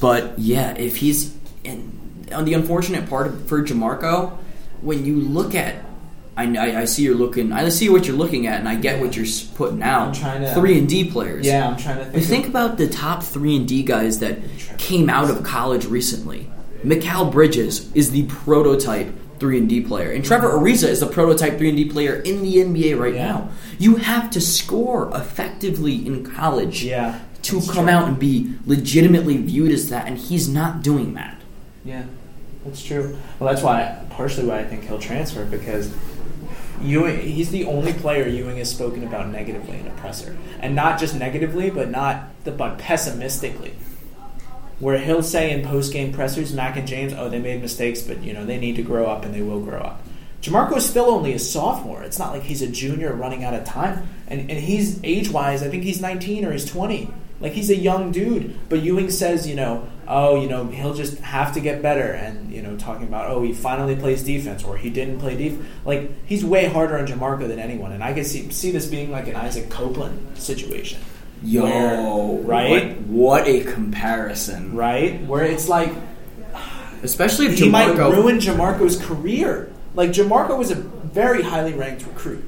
but 0.00 0.38
yeah, 0.38 0.74
if 0.76 0.96
he's 0.96 1.34
and 1.64 2.28
on 2.32 2.44
the 2.44 2.54
unfortunate 2.54 3.08
part 3.08 3.26
of, 3.26 3.48
for 3.48 3.62
Jamorko, 3.62 4.36
when 4.82 5.04
you 5.04 5.16
look 5.16 5.54
at, 5.54 5.76
I, 6.38 6.44
I, 6.56 6.80
I 6.82 6.84
see 6.84 7.02
you're 7.02 7.16
looking, 7.16 7.52
I 7.52 7.68
see 7.68 7.88
what 7.88 8.06
you're 8.06 8.16
looking 8.16 8.46
at, 8.46 8.60
and 8.60 8.68
I 8.68 8.76
get 8.76 9.00
what 9.00 9.16
you're 9.16 9.26
putting 9.56 9.82
out. 9.82 10.08
I'm 10.08 10.12
trying 10.14 10.40
to- 10.42 10.54
three 10.54 10.78
and 10.78 10.88
D 10.88 11.10
players. 11.10 11.44
Yeah, 11.44 11.68
I'm 11.68 11.76
trying 11.76 11.96
to 11.98 12.04
think. 12.04 12.12
But 12.14 12.22
of- 12.22 12.28
think 12.28 12.46
about 12.46 12.78
the 12.78 12.86
top 12.88 13.22
three 13.24 13.56
and 13.56 13.66
D 13.66 13.82
guys 13.82 14.20
that 14.20 14.38
came 14.78 15.10
out 15.10 15.30
of 15.30 15.42
college 15.42 15.84
recently. 15.86 16.48
Mikal 16.84 17.32
Bridges 17.32 17.92
is 17.94 18.12
the 18.12 18.22
prototype 18.26 19.12
three 19.40 19.58
and 19.58 19.68
D 19.68 19.80
player, 19.80 20.12
and 20.12 20.24
Trevor 20.24 20.50
Ariza 20.50 20.86
is 20.88 21.00
the 21.00 21.06
prototype 21.08 21.58
three 21.58 21.68
and 21.70 21.76
D 21.76 21.86
player 21.86 22.14
in 22.16 22.42
the 22.42 22.54
NBA 22.60 22.94
right 22.98 23.14
Yeah. 23.14 23.26
now. 23.26 23.48
You 23.80 23.96
have 23.96 24.30
to 24.30 24.40
score 24.40 25.10
effectively 25.14 26.06
in 26.06 26.24
college 26.24 26.84
Yeah, 26.84 27.18
to 27.42 27.60
come 27.62 27.86
true. 27.86 27.88
out 27.88 28.06
and 28.08 28.18
be 28.18 28.54
legitimately 28.64 29.38
viewed 29.38 29.72
as 29.72 29.88
that, 29.90 30.06
and 30.06 30.16
he's 30.18 30.48
not 30.48 30.82
doing 30.82 31.14
that. 31.14 31.40
Yeah, 31.84 32.02
that's 32.64 32.82
true. 32.84 33.16
Well, 33.40 33.52
that's 33.52 33.62
why 33.64 33.96
partially 34.10 34.46
why 34.46 34.60
I 34.60 34.64
think 34.64 34.84
he'll 34.86 34.98
transfer 35.00 35.44
because 35.44 35.90
Ewing 36.82 37.20
he's 37.20 37.50
the 37.50 37.64
only 37.64 37.92
player 37.92 38.28
Ewing 38.28 38.58
has 38.58 38.70
spoken 38.70 39.04
about 39.04 39.28
negatively 39.28 39.78
in 39.78 39.86
a 39.86 39.90
presser, 39.92 40.36
and 40.60 40.74
not 40.74 40.98
just 40.98 41.14
negatively, 41.14 41.70
but 41.70 41.90
not 41.90 42.28
the, 42.44 42.52
but 42.52 42.78
pessimistically. 42.78 43.74
Where 44.78 44.98
he'll 44.98 45.22
say 45.22 45.50
in 45.50 45.66
post 45.66 45.92
game 45.92 46.12
pressers, 46.12 46.52
Mac 46.52 46.76
and 46.76 46.86
James, 46.86 47.12
oh, 47.12 47.28
they 47.28 47.40
made 47.40 47.60
mistakes, 47.60 48.02
but 48.02 48.22
you 48.22 48.32
know 48.32 48.46
they 48.46 48.58
need 48.58 48.76
to 48.76 48.82
grow 48.82 49.06
up 49.06 49.24
and 49.24 49.34
they 49.34 49.42
will 49.42 49.60
grow 49.60 49.80
up. 49.80 50.02
Jamorko's 50.40 50.88
still 50.88 51.06
only 51.06 51.32
a 51.32 51.38
sophomore. 51.38 52.02
It's 52.02 52.18
not 52.18 52.32
like 52.32 52.42
he's 52.42 52.62
a 52.62 52.68
junior 52.68 53.12
running 53.12 53.42
out 53.42 53.54
of 53.54 53.64
time, 53.64 54.08
and 54.28 54.50
and 54.50 54.58
he's 54.58 55.00
age 55.02 55.30
wise, 55.30 55.62
I 55.62 55.68
think 55.68 55.82
he's 55.82 56.00
19 56.00 56.44
or 56.44 56.52
he's 56.52 56.64
20. 56.64 57.10
Like 57.40 57.52
he's 57.52 57.70
a 57.70 57.76
young 57.76 58.10
dude, 58.10 58.58
but 58.68 58.82
Ewing 58.82 59.10
says, 59.10 59.46
you 59.46 59.54
know, 59.54 59.88
oh, 60.08 60.40
you 60.40 60.48
know, 60.48 60.64
he'll 60.66 60.94
just 60.94 61.18
have 61.18 61.52
to 61.54 61.60
get 61.60 61.82
better, 61.82 62.12
and 62.12 62.50
you 62.50 62.62
know, 62.62 62.76
talking 62.76 63.06
about, 63.06 63.30
oh, 63.30 63.42
he 63.42 63.52
finally 63.52 63.94
plays 63.94 64.22
defense, 64.24 64.64
or 64.64 64.76
he 64.76 64.90
didn't 64.90 65.18
play 65.18 65.36
defense. 65.36 65.66
Like 65.84 66.10
he's 66.26 66.44
way 66.44 66.66
harder 66.66 66.98
on 66.98 67.06
Jamorko 67.06 67.46
than 67.46 67.58
anyone, 67.58 67.92
and 67.92 68.02
I 68.02 68.12
can 68.14 68.24
see 68.24 68.50
see 68.50 68.70
this 68.70 68.86
being 68.86 69.10
like 69.10 69.28
an 69.28 69.36
Isaac 69.36 69.68
Copeland 69.70 70.38
situation, 70.38 71.00
Yo, 71.42 71.62
Where- 71.62 72.42
right? 72.42 72.96
What, 72.96 73.00
what 73.06 73.48
a 73.48 73.62
comparison! 73.64 74.74
right? 74.74 75.22
Where 75.26 75.44
it's 75.44 75.68
like 75.68 75.92
Especially 77.02 77.46
if 77.46 77.58
he 77.58 77.68
might 77.68 77.96
ruin 77.96 78.38
Jamorko's 78.38 78.96
career. 78.98 79.72
Like 79.94 80.10
Jamorko 80.10 80.58
was 80.58 80.70
a 80.70 80.74
very 80.74 81.42
highly 81.42 81.72
ranked 81.74 82.04
recruit, 82.06 82.44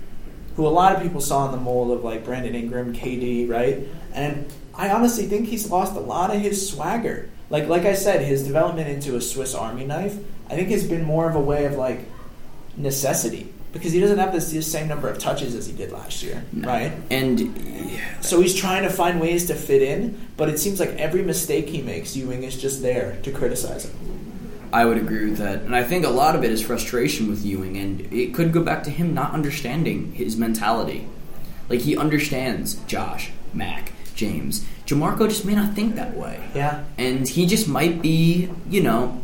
who 0.56 0.66
a 0.66 0.68
lot 0.68 0.94
of 0.96 1.02
people 1.02 1.20
saw 1.20 1.46
in 1.46 1.52
the 1.52 1.56
mold 1.58 1.90
of 1.96 2.02
like 2.04 2.24
Brandon 2.24 2.54
Ingram, 2.54 2.92
KD, 2.94 3.48
right? 3.48 3.86
And 4.12 4.52
I 4.74 4.90
honestly 4.90 5.26
think 5.26 5.48
he's 5.48 5.70
lost 5.70 5.94
a 5.94 6.00
lot 6.00 6.34
of 6.34 6.40
his 6.40 6.68
swagger. 6.68 7.28
Like 7.51 7.68
like 7.68 7.84
I 7.84 7.94
said, 7.94 8.24
his 8.24 8.44
development 8.44 8.88
into 8.88 9.16
a 9.16 9.20
Swiss 9.20 9.55
Army 9.55 9.84
knife, 9.84 10.16
I 10.48 10.55
think 10.55 10.68
has 10.70 10.86
been 10.86 11.05
more 11.05 11.28
of 11.28 11.36
a 11.36 11.40
way 11.40 11.66
of 11.66 11.74
like 11.74 12.01
necessity 12.76 13.53
because 13.72 13.92
he 13.92 14.01
doesn't 14.01 14.18
have 14.18 14.32
this, 14.32 14.51
the 14.51 14.62
same 14.62 14.88
number 14.88 15.09
of 15.09 15.18
touches 15.18 15.55
as 15.55 15.66
he 15.66 15.72
did 15.72 15.92
last 15.92 16.22
year, 16.22 16.44
right? 16.55 16.92
and 17.11 17.90
So 18.20 18.40
he's 18.40 18.55
trying 18.55 18.82
to 18.82 18.90
find 18.90 19.20
ways 19.20 19.46
to 19.46 19.55
fit 19.55 19.82
in, 19.82 20.18
but 20.36 20.48
it 20.48 20.59
seems 20.59 20.80
like 20.80 20.90
every 20.90 21.22
mistake 21.22 21.68
he 21.68 21.82
makes, 21.82 22.16
Ewing 22.16 22.42
is 22.42 22.61
just 22.61 22.82
there 22.82 23.18
to 23.22 23.30
criticize 23.30 23.84
him. 23.84 24.20
I 24.72 24.84
would 24.84 24.98
agree 24.98 25.30
with 25.30 25.38
that. 25.38 25.62
And 25.62 25.74
I 25.74 25.82
think 25.82 26.05
a 26.05 26.11
lot 26.11 26.36
of 26.36 26.44
it 26.44 26.51
is 26.51 26.62
frustration 26.62 27.28
with 27.28 27.44
Ewing, 27.44 27.76
and 27.76 28.12
it 28.12 28.34
could 28.34 28.53
go 28.53 28.62
back 28.62 28.84
to 28.84 28.90
him 28.90 29.14
not 29.14 29.32
understanding 29.32 30.12
his 30.12 30.36
mentality. 30.36 31.09
Like, 31.68 31.80
he 31.80 31.96
understands 31.96 32.74
Josh, 32.86 33.30
Mac, 33.53 33.92
James. 34.14 34.64
Jamorko 34.91 35.28
just 35.28 35.45
may 35.45 35.55
not 35.55 35.74
think 35.74 35.95
that 35.95 36.16
way. 36.16 36.41
Yeah. 36.53 36.82
And 36.99 37.28
he 37.28 37.47
just 37.47 37.68
might 37.68 38.03
be, 38.03 38.51
you 38.68 38.82
know, 38.82 39.22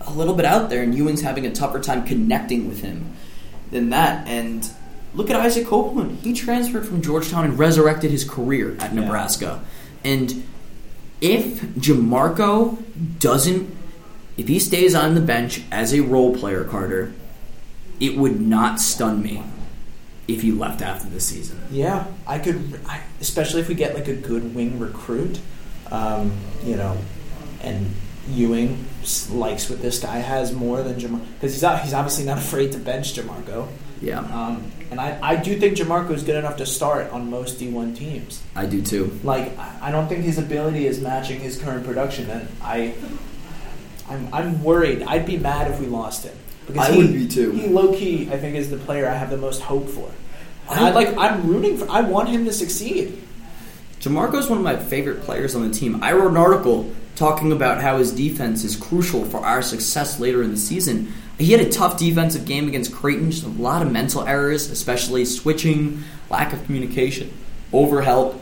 a 0.00 0.10
little 0.12 0.34
bit 0.34 0.44
out 0.44 0.68
there, 0.68 0.82
and 0.82 0.92
Ewing's 0.94 1.22
having 1.22 1.46
a 1.46 1.52
tougher 1.52 1.78
time 1.78 2.04
connecting 2.04 2.66
with 2.68 2.82
him 2.82 3.12
than 3.70 3.90
that. 3.90 4.26
And 4.26 4.68
look 5.14 5.30
at 5.30 5.36
Isaac 5.36 5.68
Copeland. 5.68 6.18
He 6.22 6.32
transferred 6.32 6.88
from 6.88 7.02
Georgetown 7.02 7.44
and 7.44 7.56
resurrected 7.56 8.10
his 8.10 8.24
career 8.28 8.76
at 8.80 8.92
Yeah. 8.92 9.00
Nebraska. 9.02 9.60
And 10.02 10.42
if 11.20 11.62
Jamorko 11.76 12.82
doesn't, 13.20 13.72
if 14.36 14.48
he 14.48 14.58
stays 14.58 14.92
on 14.94 15.14
the 15.14 15.20
bench 15.20 15.62
as 15.70 15.94
a 15.94 16.00
role 16.00 16.36
player, 16.36 16.64
Carter, 16.64 17.12
it 18.00 18.16
would 18.16 18.40
not 18.40 18.80
stun 18.80 19.22
me 19.22 19.44
if 20.26 20.42
he 20.42 20.52
left 20.52 20.80
after 20.82 21.08
the 21.08 21.20
season. 21.20 21.60
Yeah, 21.70 22.06
I 22.26 22.38
could, 22.38 22.80
I, 22.86 23.02
especially 23.20 23.60
if 23.60 23.68
we 23.68 23.74
get 23.74 23.94
like 23.94 24.08
a 24.08 24.14
good 24.14 24.54
wing 24.54 24.78
recruit, 24.78 25.38
um, 25.90 26.32
you 26.64 26.76
know, 26.76 26.96
and 27.62 27.86
Ewing 28.28 28.84
likes 29.30 29.68
what 29.68 29.82
this 29.82 29.98
guy 29.98 30.18
has 30.18 30.52
more 30.52 30.82
than 30.82 30.94
Jamar 30.94 31.20
because 31.34 31.52
he's 31.52 31.62
not, 31.62 31.82
he's 31.82 31.92
obviously 31.92 32.24
not 32.24 32.38
afraid 32.46 32.72
to 32.72 32.78
bench 32.78 33.14
Jamorko. 33.14 33.68
Yeah, 34.00 34.20
Um, 34.20 34.70
and 34.90 35.00
I, 35.00 35.18
I 35.22 35.36
do 35.36 35.58
think 35.58 35.76
Jamorko 35.78 36.10
is 36.12 36.22
good 36.24 36.36
enough 36.36 36.56
to 36.58 36.66
start 36.66 37.10
on 37.10 37.30
most 37.30 37.58
D1 37.58 37.96
teams. 37.96 38.42
I 38.54 38.66
do 38.66 38.82
too. 38.82 39.18
Like 39.22 39.56
I 39.58 39.88
I 39.88 39.90
don't 39.90 40.08
think 40.08 40.24
his 40.24 40.38
ability 40.38 40.86
is 40.86 41.00
matching 41.00 41.40
his 41.40 41.58
current 41.58 41.84
production, 41.86 42.28
and 42.30 42.48
I, 42.62 42.94
I'm, 44.08 44.28
I'm 44.32 44.62
worried. 44.62 45.02
I'd 45.02 45.26
be 45.26 45.36
mad 45.38 45.70
if 45.70 45.80
we 45.80 45.86
lost 45.86 46.24
him. 46.24 46.36
Because 46.66 46.88
I 46.88 46.92
he, 46.92 46.98
would 46.98 47.12
be 47.12 47.28
too. 47.28 47.52
He 47.52 47.66
low 47.66 47.92
key, 47.92 48.28
I 48.30 48.38
think, 48.38 48.56
is 48.56 48.70
the 48.70 48.76
player 48.78 49.08
I 49.08 49.14
have 49.14 49.30
the 49.30 49.36
most 49.36 49.60
hope 49.62 49.88
for. 49.88 50.10
I- 50.68 50.88
I 50.88 50.90
like. 50.92 51.16
I'm 51.16 51.46
rooting 51.46 51.76
for. 51.76 51.90
I 51.90 52.00
want 52.00 52.28
him 52.30 52.44
to 52.46 52.52
succeed. 52.52 53.20
Jamorko's 54.00 54.48
one 54.48 54.58
of 54.58 54.64
my 54.64 54.76
favorite 54.76 55.22
players 55.22 55.54
on 55.54 55.66
the 55.68 55.74
team. 55.74 56.02
I 56.02 56.12
wrote 56.12 56.30
an 56.30 56.36
article 56.36 56.92
talking 57.16 57.52
about 57.52 57.80
how 57.80 57.98
his 57.98 58.12
defense 58.12 58.64
is 58.64 58.76
crucial 58.76 59.24
for 59.24 59.38
our 59.38 59.62
success 59.62 60.18
later 60.20 60.42
in 60.42 60.50
the 60.50 60.56
season. 60.56 61.12
He 61.38 61.52
had 61.52 61.60
a 61.60 61.70
tough 61.70 61.98
defensive 61.98 62.44
game 62.44 62.68
against 62.68 62.92
Creighton, 62.92 63.30
just 63.30 63.44
a 63.44 63.48
lot 63.48 63.82
of 63.82 63.90
mental 63.90 64.24
errors, 64.26 64.70
especially 64.70 65.24
switching, 65.24 66.02
lack 66.30 66.52
of 66.52 66.64
communication, 66.64 67.32
overhelp. 67.72 68.38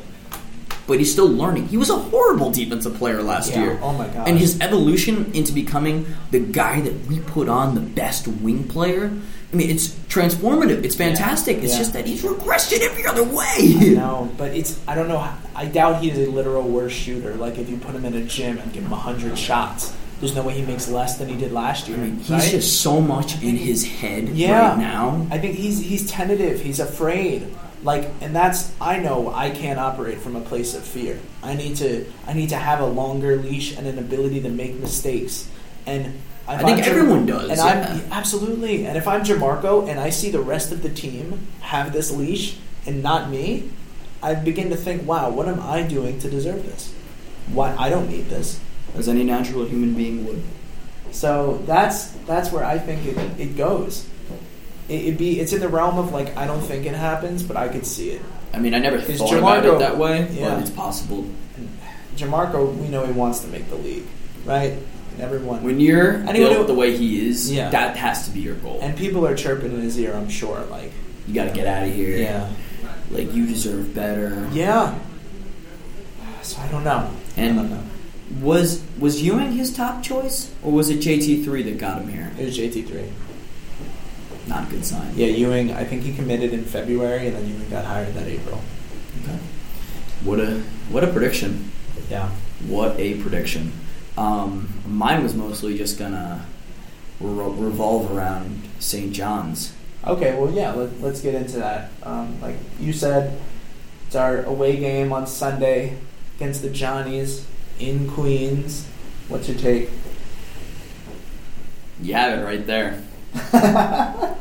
But 0.87 0.99
he's 0.99 1.12
still 1.12 1.28
learning. 1.28 1.68
He 1.68 1.76
was 1.76 1.91
a 1.91 1.97
horrible 1.97 2.51
defensive 2.51 2.95
player 2.97 3.22
last 3.22 3.51
Yeah. 3.53 3.62
year. 3.62 3.78
Oh 3.83 3.93
my 3.93 4.09
gosh. 4.09 4.28
And 4.28 4.39
his 4.39 4.61
evolution 4.61 5.30
into 5.33 5.53
becoming 5.53 6.07
the 6.33 6.41
guy 6.41 6.80
that 6.80 7.07
we 7.07 7.20
put 7.20 7.49
on 7.49 7.74
the 7.74 7.80
best 7.80 8.26
wing 8.26 8.64
player. 8.64 9.12
I 9.53 9.57
mean, 9.57 9.70
it's 9.70 9.89
transformative. 10.09 10.83
It's 10.83 10.95
fantastic. 10.97 11.59
It's 11.62 11.72
Yeah. 11.72 11.78
just 11.78 11.93
that 11.93 12.07
he's 12.07 12.22
regressed 12.22 12.72
in 12.72 12.83
every 12.83 13.07
other 13.07 13.22
way. 13.22 13.93
No, 14.03 14.30
but 14.37 14.53
it's. 14.57 14.78
I 14.89 14.95
don't 14.95 15.09
know. 15.09 15.22
I 15.55 15.66
doubt 15.66 16.03
he 16.03 16.11
is 16.11 16.18
a 16.26 16.30
literal 16.30 16.62
worse 16.62 16.93
shooter. 16.93 17.35
Like 17.35 17.59
if 17.59 17.68
you 17.68 17.76
put 17.76 17.95
him 17.95 18.05
in 18.05 18.14
a 18.14 18.22
gym 18.22 18.59
and 18.59 18.72
give 18.72 18.83
him 18.83 18.91
hundred 18.91 19.39
shots, 19.39 19.93
there's 20.20 20.35
no 20.35 20.43
way 20.43 20.55
he 20.55 20.62
makes 20.62 20.89
less 20.89 21.18
than 21.18 21.28
he 21.28 21.37
did 21.37 21.53
last 21.53 21.89
year. 21.89 21.99
I 21.99 22.01
mean, 22.01 22.16
he's 22.18 22.30
right? 22.30 22.51
just 22.51 22.80
so 22.80 23.01
much 23.01 23.41
in 23.43 23.57
his 23.57 23.85
head 23.87 24.30
yeah. 24.30 24.70
right 24.70 24.78
now. 24.78 25.26
I 25.30 25.39
think 25.39 25.57
he's 25.57 25.80
he's 25.80 26.11
tentative. 26.11 26.61
He's 26.61 26.80
afraid. 26.80 27.47
Like, 27.83 28.11
and 28.20 28.35
that's 28.35 28.72
I 28.80 28.99
know 28.99 29.33
I 29.35 29.51
can't 29.51 29.78
operate 29.78 30.18
from 30.18 30.37
a 30.37 30.41
place 30.41 30.74
of 30.74 30.85
fear. 30.85 31.18
I 31.43 31.55
need 31.55 31.76
to 31.76 32.07
I 32.26 32.33
need 32.33 32.51
to 32.51 32.57
have 32.57 32.80
a 32.80 32.87
longer 32.87 33.37
leash 33.37 33.76
and 33.76 33.87
an 33.87 33.99
ability 33.99 34.41
to 34.43 34.49
make 34.49 34.78
mistakes. 34.78 35.49
And 35.85 36.20
I 36.47 36.59
think 36.59 36.78
I'm 36.78 36.85
Jam- 36.85 36.97
everyone 36.97 37.26
does, 37.26 37.51
And 37.51 37.59
yeah. 37.59 38.01
I'm 38.05 38.12
absolutely. 38.12 38.87
And 38.87 38.97
if 38.97 39.09
I'm 39.09 39.22
Jamorko 39.24 39.89
and 39.89 39.99
I 39.99 40.11
see 40.11 40.30
the 40.30 40.41
rest 40.41 40.72
of 40.72 40.83
the 40.83 40.91
team 40.91 41.47
have 41.61 41.93
this 41.93 42.11
leash 42.11 42.57
and 42.87 43.03
not 43.03 43.30
me, 43.30 43.70
I 44.22 44.35
begin 44.35 44.70
to 44.70 44.76
think, 44.76 45.07
wow, 45.07 45.30
what 45.30 45.49
am 45.49 45.61
I 45.61 45.83
doing 45.83 46.18
to 46.20 46.30
deserve 46.30 46.64
this? 46.64 46.93
Why 47.53 47.74
I 47.76 47.91
don't 47.91 48.09
need 48.09 48.28
this. 48.28 48.61
As 48.95 49.09
any 49.09 49.24
natural 49.24 49.64
human 49.64 49.95
being 49.95 50.26
would. 50.26 50.43
So 51.11 51.62
that's 51.66 52.09
that's 52.26 52.53
where 52.53 52.64
I 52.64 52.78
think 52.78 53.07
it, 53.07 53.41
it 53.41 53.57
goes. 53.57 54.07
It, 54.89 54.95
it'd 55.03 55.18
be 55.18 55.41
it's 55.41 55.53
in 55.53 55.61
the 55.61 55.68
realm 55.68 55.99
of 55.99 56.12
like 56.12 56.37
I 56.37 56.47
don't 56.47 56.61
think 56.61 56.87
it 56.87 56.95
happens, 56.95 57.43
but 57.43 57.57
I 57.57 57.68
could 57.68 57.87
see 57.87 58.11
it. 58.11 58.22
I 58.55 58.59
mean, 58.59 58.74
I 58.74 58.78
never 58.78 58.97
Is 58.97 59.18
thought 59.18 59.33
about 59.33 59.62
Jamorko- 59.64 59.76
it 59.76 59.78
that 59.78 59.97
way, 59.99 60.28
Yeah. 60.33 60.51
but 60.55 60.61
it's 60.61 60.70
possible. 60.70 61.24
Jamorko, 62.16 62.76
we 62.76 62.89
know 62.89 63.07
he 63.07 63.12
wants 63.12 63.41
to 63.41 63.47
make 63.49 63.68
the 63.70 63.76
league, 63.76 64.05
right? 64.45 64.72
And 65.12 65.20
everyone 65.20 65.62
When 65.62 65.80
you're 65.80 66.16
Anyone 66.28 66.37
built 66.53 66.57
who- 66.59 66.66
the 66.66 66.74
way 66.74 66.97
he 66.97 67.26
is, 67.26 67.51
Yeah. 67.51 67.70
that 67.70 67.97
has 67.97 68.26
to 68.26 68.30
be 68.30 68.41
your 68.41 68.55
goal. 68.57 68.78
and 68.83 68.97
people 68.97 69.26
are 69.26 69.35
chirping 69.35 69.72
in 69.72 69.80
his 69.80 69.99
ear. 69.99 70.14
I'm 70.14 70.28
sure, 70.28 70.62
like 70.70 70.93
you 71.26 71.35
got 71.35 71.45
to 71.45 71.51
get 71.53 71.66
out 71.66 71.87
of 71.89 71.95
here. 71.95 72.16
yeah, 72.16 72.49
Like 73.11 73.35
you 73.35 73.47
deserve 73.47 73.95
better. 73.95 74.47
yeah. 74.53 74.95
So 76.43 76.61
I 76.61 76.68
don't 76.68 76.85
know. 76.85 77.09
And- 77.37 77.59
I 77.59 77.62
don't 77.62 77.70
know. 77.70 77.83
Was 78.41 78.80
was 78.99 79.20
Ewing 79.22 79.53
his 79.53 79.70
top 79.74 80.03
choice, 80.03 80.51
or 80.62 80.72
was 80.72 80.89
it 80.89 81.01
JT 81.01 81.45
three 81.45 81.62
that 81.64 81.76
got 81.78 82.01
him 82.01 82.09
here? 82.09 82.30
It 82.39 82.47
was 82.47 82.57
JT 82.57 82.83
three. 82.87 83.05
Not 84.47 84.68
a 84.68 84.70
good 84.70 84.84
sign. 84.84 85.12
Yeah, 85.14 85.28
Ewing. 85.28 85.72
I 85.72 85.84
think 85.84 86.03
he 86.03 86.12
committed 86.12 86.53
in 86.53 86.64
February, 86.64 87.28
and 87.28 87.36
then 87.36 87.49
Ewing 87.49 87.70
got 87.70 87.84
hired 87.84 88.14
that 88.14 88.26
April. 88.26 88.61
Okay. 89.22 89.38
What 90.24 90.40
a 90.40 90.62
what 90.90 91.05
a 91.05 91.07
prediction. 91.07 91.70
Yeah. 92.11 92.28
What 92.66 92.99
a 92.99 93.20
prediction. 93.20 93.72
Um, 94.16 94.68
mine 94.86 95.22
was 95.22 95.34
mostly 95.34 95.76
just 95.78 95.99
gonna 95.99 96.45
re- 97.20 97.55
revolve 97.57 98.11
around 98.11 98.68
St. 98.78 99.12
John's. 99.12 99.72
Okay, 100.05 100.36
well, 100.36 100.53
yeah, 100.53 100.72
let, 100.72 101.01
let's 101.01 101.20
get 101.20 101.34
into 101.34 101.59
that. 101.59 101.90
Um, 102.03 102.40
like 102.40 102.57
you 102.80 102.93
said, 102.93 103.38
it's 104.07 104.16
our 104.16 104.43
away 104.43 104.76
game 104.76 105.12
on 105.12 105.26
Sunday 105.26 105.97
against 106.36 106.62
the 106.62 106.70
Johnnies 106.70 107.47
in 107.78 108.11
Queens. 108.11 108.86
What's 109.28 109.49
your 109.49 109.57
take? 109.57 109.90
You 112.03 112.14
have 112.14 112.38
it 112.38 112.43
right 112.43 112.66
there. 112.66 113.03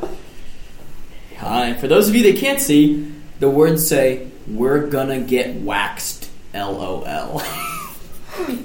Hi. 1.37 1.73
For 1.79 1.87
those 1.87 2.09
of 2.09 2.15
you 2.15 2.23
that 2.31 2.39
can't 2.39 2.59
see, 2.59 3.11
the 3.39 3.49
words 3.49 3.87
say, 3.87 4.27
"We're 4.47 4.87
gonna 4.87 5.21
get 5.21 5.55
waxed." 5.55 6.29
LOL. 6.53 7.41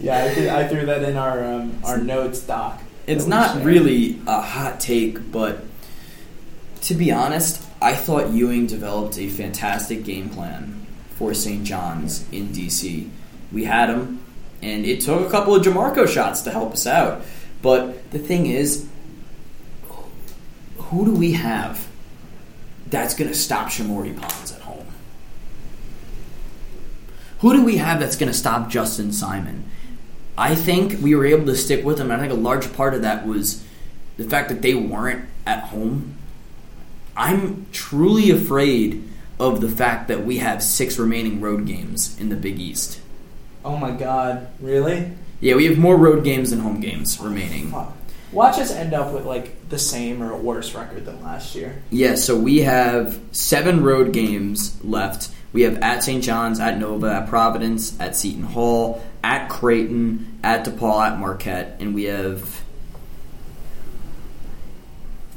Yeah, 0.01 0.24
I 0.24 0.31
threw, 0.31 0.49
I 0.49 0.68
threw 0.68 0.87
that 0.87 1.03
in 1.03 1.16
our 1.16 1.45
um, 1.45 1.81
our 1.85 1.99
notes 1.99 2.41
doc. 2.41 2.81
It's 3.09 3.27
not 3.27 3.55
shared. 3.55 3.64
really 3.64 4.18
a 4.27 4.41
hot 4.41 4.79
take, 4.79 5.33
but 5.33 5.64
to 6.83 6.95
be 6.95 7.11
honest, 7.11 7.66
I 7.83 7.95
thought 7.95 8.31
Ewing 8.31 8.66
developed 8.68 9.18
a 9.18 9.29
fantastic 9.29 10.05
game 10.05 10.31
plan 10.31 10.87
for 11.16 11.35
St. 11.35 11.64
John's 11.64 12.24
in 12.31 12.49
DC. 12.49 13.09
We 13.53 13.64
had 13.64 13.91
him, 13.91 14.22
and 14.62 14.87
it 14.87 15.01
took 15.01 15.27
a 15.27 15.31
couple 15.31 15.55
of 15.55 15.64
Jamorko 15.64 16.09
shots 16.09 16.43
to 16.43 16.51
help 16.51 16.72
us 16.72 16.87
out. 16.87 17.22
But 17.61 18.11
the 18.12 18.18
thing 18.20 18.47
is, 18.47 18.87
who 20.91 21.05
do 21.05 21.14
we 21.14 21.32
have 21.32 21.89
that's 22.89 23.14
going 23.14 23.28
to 23.28 23.37
stop 23.37 23.68
Shamorie 23.68 24.18
Ponds 24.18 24.53
at 24.53 24.62
home? 24.62 24.87
Who 27.41 27.53
do 27.53 27.64
we 27.64 27.76
have 27.76 28.01
that's 28.01 28.16
going 28.16 28.30
to 28.30 28.39
stop 28.39 28.68
Justin 28.70 29.12
Simon? 29.12 29.68
I 30.39 30.55
think 30.55 31.01
we 31.03 31.14
were 31.14 31.26
able 31.26 31.47
to 31.47 31.57
stick 31.57 31.84
with 31.84 31.99
them. 31.99 32.11
I 32.11 32.18
think 32.18 32.32
a 32.32 32.37
large 32.37 32.72
part 32.74 32.95
of 32.95 33.03
that 33.03 33.26
was 33.26 33.64
the 34.16 34.24
fact 34.24 34.49
that 34.49 34.62
they 34.62 34.74
weren't 34.74 35.28
at 35.47 35.64
home. 35.64 36.14
I'm 37.16 37.66
truly 37.72 38.30
afraid 38.30 39.09
of 39.41 39.61
the 39.61 39.68
fact 39.68 40.09
that 40.09 40.24
we 40.24 40.39
have 40.39 40.62
six 40.62 40.99
remaining 40.99 41.41
road 41.41 41.66
games 41.66 42.18
in 42.20 42.28
the 42.28 42.37
Big 42.37 42.59
East. 42.59 43.01
Oh 43.64 43.76
my 43.76 43.91
God, 43.91 44.49
really? 44.61 45.12
Yeah, 45.41 45.57
we 45.57 45.66
have 45.66 45.78
more 45.78 45.97
road 45.97 46.24
games 46.24 46.51
than 46.51 46.61
home 46.61 46.80
games 46.80 47.18
remaining. 47.18 47.70
Fuck. 47.70 47.95
Watch 48.37 48.59
us 48.59 48.70
end 48.70 48.93
up 48.93 49.12
with 49.14 49.24
like 49.24 49.68
the 49.70 49.78
same 49.78 50.22
or 50.22 50.30
a 50.32 50.37
worse 50.37 50.74
record 50.74 51.06
than 51.06 51.23
last 51.23 51.55
year. 51.55 51.82
Yeah, 51.90 52.16
so 52.16 52.36
we 52.39 52.59
have 52.59 53.19
seven 53.32 53.82
road 53.82 54.12
games 54.12 54.78
left. 54.85 55.31
We 55.55 55.62
have 55.62 55.78
at 55.78 56.05
St. 56.05 56.23
John's, 56.23 56.60
at 56.60 56.78
Nova, 56.78 57.06
at 57.15 57.28
Providence, 57.31 57.98
at 57.98 58.15
Seton 58.15 58.43
Hall, 58.43 59.02
at 59.24 59.48
Creighton, 59.48 60.39
at 60.44 60.66
DePaul, 60.66 61.12
at 61.12 61.19
Marquette, 61.19 61.78
and 61.81 61.94
we 61.94 62.05
have 62.05 62.60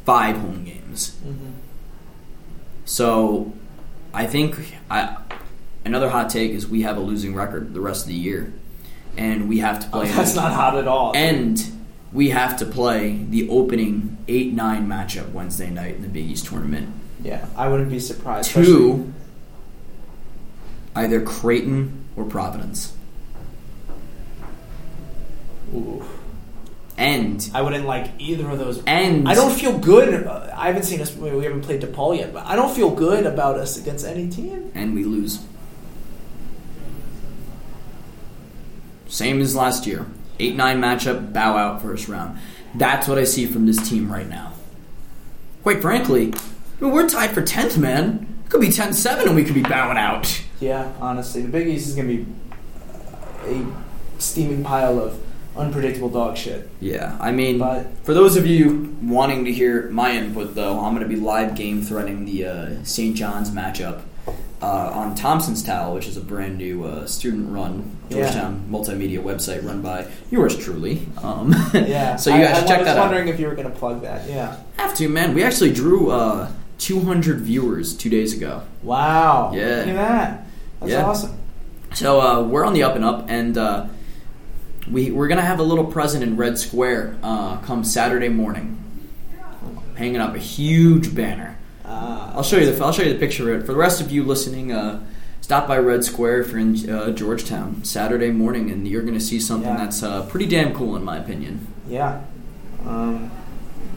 five 0.03 0.35
home 0.37 0.63
games. 0.65 1.15
Mm-hmm. 1.25 1.51
So 2.85 3.53
I 4.13 4.25
think 4.25 4.57
I, 4.89 5.15
another 5.85 6.09
hot 6.09 6.29
take 6.29 6.51
is 6.51 6.67
we 6.67 6.81
have 6.81 6.97
a 6.97 7.01
losing 7.01 7.33
record 7.35 7.73
the 7.73 7.81
rest 7.81 8.03
of 8.03 8.07
the 8.09 8.15
year, 8.15 8.51
and 9.15 9.47
we 9.47 9.59
have 9.59 9.79
to 9.81 9.87
Oh, 9.87 10.01
play. 10.01 10.09
that's 10.11 10.35
not 10.35 10.51
hot 10.51 10.75
at 10.77 10.87
all. 10.87 11.15
And 11.15 11.61
we 12.11 12.29
have 12.29 12.57
to 12.57 12.65
play 12.65 13.23
the 13.29 13.47
opening 13.49 14.17
eight 14.27 14.53
nine 14.53 14.87
matchup 14.87 15.31
Wednesday 15.31 15.69
night 15.69 15.95
in 15.95 16.01
the 16.01 16.07
Big 16.07 16.25
East 16.25 16.47
tournament. 16.47 16.93
yeah, 17.21 17.45
I 17.55 17.67
wouldn't 17.67 17.89
be 17.89 17.99
surprised. 17.99 18.51
to 18.51 19.13
either 20.95 21.21
Creighton 21.21 22.05
or 22.15 22.25
Providence. 22.25 22.93
Ooh. 25.73 26.03
And 26.97 27.49
I 27.53 27.61
wouldn't 27.61 27.85
like 27.85 28.07
either 28.19 28.49
of 28.49 28.57
those. 28.59 28.83
and 28.85 29.29
I 29.29 29.33
don't 29.33 29.57
feel 29.57 29.77
good. 29.77 30.25
uh, 30.27 30.51
I 30.53 30.67
haven't 30.67 30.83
seen 30.83 30.99
us. 30.99 31.15
We 31.15 31.31
we 31.31 31.43
haven't 31.45 31.61
played 31.61 31.81
DePaul 31.81 32.17
yet, 32.17 32.33
but 32.33 32.45
I 32.45 32.55
don't 32.57 32.75
feel 32.75 32.89
good 32.89 33.25
about 33.25 33.55
us 33.57 33.77
against 33.77 34.05
any 34.05 34.27
team. 34.29 34.71
and 34.75 34.93
we 34.95 35.03
lose. 35.05 35.39
Same 39.07 39.39
as 39.41 39.55
last 39.55 39.87
year. 39.87 40.05
8 40.39 40.55
9 40.55 40.81
matchup, 40.81 41.33
bow 41.33 41.57
out 41.57 41.81
first 41.81 42.07
round. 42.07 42.39
That's 42.75 43.07
what 43.07 43.17
I 43.17 43.23
see 43.23 43.45
from 43.45 43.65
this 43.65 43.89
team 43.89 44.11
right 44.11 44.27
now. 44.27 44.53
Quite 45.63 45.81
frankly, 45.81 46.33
I 46.33 46.83
mean, 46.83 46.91
we're 46.91 47.09
tied 47.09 47.31
for 47.31 47.41
10th, 47.41 47.77
man. 47.77 48.41
It 48.45 48.49
could 48.49 48.61
be 48.61 48.71
10 48.71 48.93
7 48.93 49.27
and 49.27 49.35
we 49.35 49.43
could 49.43 49.55
be 49.55 49.61
bowing 49.63 49.97
out. 49.97 50.41
Yeah, 50.59 50.91
honestly, 50.99 51.41
the 51.41 51.49
Big 51.49 51.67
East 51.67 51.87
is 51.87 51.95
going 51.95 52.07
to 52.07 52.17
be 52.17 52.25
a 53.45 53.65
steaming 54.21 54.63
pile 54.63 54.99
of 54.99 55.19
unpredictable 55.57 56.09
dog 56.09 56.37
shit. 56.37 56.69
Yeah, 56.79 57.17
I 57.19 57.31
mean, 57.31 57.57
But- 57.59 57.87
for 58.03 58.13
those 58.13 58.37
of 58.37 58.45
you 58.45 58.95
wanting 59.01 59.45
to 59.45 59.51
hear 59.51 59.89
my 59.89 60.11
input, 60.11 60.55
though, 60.55 60.79
I'm 60.79 60.95
going 60.95 61.07
to 61.07 61.13
be 61.13 61.19
live 61.19 61.55
game 61.55 61.81
threading 61.81 62.25
the 62.25 62.45
uh, 62.45 62.69
St. 62.83 63.15
John's 63.15 63.51
matchup 63.51 64.01
uh, 64.61 64.91
on 64.93 65.15
Thompson's 65.15 65.63
Towel, 65.63 65.93
which 65.95 66.07
is 66.07 66.17
a 66.17 66.21
brand 66.21 66.57
new 66.57 66.83
uh, 66.83 67.05
student-run 67.05 67.95
Yeah. 68.09 68.17
Georgetown 68.23 68.67
multimedia 68.69 69.23
website 69.23 69.63
run 69.63 69.81
by 69.81 70.07
yours 70.31 70.57
truly. 70.57 71.07
Um, 71.23 71.53
Yeah. 71.73 72.15
so 72.17 72.29
you 72.31 72.37
I- 72.37 72.41
guys 72.45 72.51
I, 72.55 72.59
should 72.59 72.67
check 72.67 72.83
that 72.83 72.97
out. 72.97 72.97
I 72.97 73.01
was 73.01 73.11
wondering 73.11 73.27
if 73.33 73.39
you 73.39 73.47
were 73.47 73.55
going 73.55 73.71
to 73.71 73.75
plug 73.77 74.01
that. 74.01 74.27
Yeah. 74.29 74.57
Have 74.77 74.95
to, 74.95 75.07
man. 75.09 75.33
We 75.33 75.43
actually 75.43 75.71
drew 75.73 76.09
uh, 76.11 76.51
200 76.79 77.39
viewers 77.39 77.95
two 77.95 78.09
days 78.09 78.33
ago. 78.33 78.63
Wow. 78.83 79.51
Yeah. 79.53 79.61
Look 79.77 79.87
at 79.87 79.95
that. 79.95 80.45
That's 80.81 80.91
Yeah. 80.91 81.05
awesome. 81.05 81.37
So 81.93 82.21
uh, 82.21 82.43
we're 82.43 82.65
on 82.65 82.73
the 82.73 82.83
up 82.83 82.95
and 82.95 83.03
up, 83.05 83.25
and 83.29 83.57
uh, 83.57 83.87
we 84.91 85.09
we're 85.11 85.27
gonna 85.27 85.41
have 85.41 85.59
a 85.59 85.63
little 85.63 85.85
present 85.85 86.23
in 86.23 86.37
Red 86.37 86.57
Square 86.59 87.17
uh, 87.23 87.57
come 87.61 87.83
Saturday 87.83 88.29
morning, 88.29 88.77
hanging 89.95 90.17
up 90.21 90.35
a 90.35 90.39
huge 90.39 91.13
banner. 91.15 91.57
Ah. 91.89 92.31
I'll 92.35 92.43
show 92.43 92.57
you 92.57 92.71
the 92.71 92.83
I'll 92.85 92.91
show 92.93 93.01
you 93.03 93.11
the 93.13 93.19
picture 93.19 93.51
of 93.53 93.61
it. 93.61 93.65
For 93.65 93.71
the 93.73 93.79
rest 93.79 93.99
of 94.01 94.11
you 94.11 94.23
listening, 94.23 94.71
uh, 94.71 95.01
stop 95.41 95.67
by 95.67 95.77
Red 95.79 96.03
Square 96.05 96.41
if 96.41 96.49
you're 96.51 96.59
in 96.59 96.89
uh, 96.89 97.09
Georgetown 97.11 97.83
Saturday 97.83 98.29
morning, 98.31 98.69
and 98.69 98.87
you're 98.87 99.01
gonna 99.01 99.19
see 99.19 99.39
something 99.39 99.69
Yeah. 99.71 99.77
that's 99.77 100.03
uh, 100.03 100.23
pretty 100.27 100.45
damn 100.45 100.73
cool 100.73 100.95
in 100.95 101.03
my 101.03 101.17
opinion. 101.17 101.67
Yeah. 101.87 102.21
Um, 102.85 103.31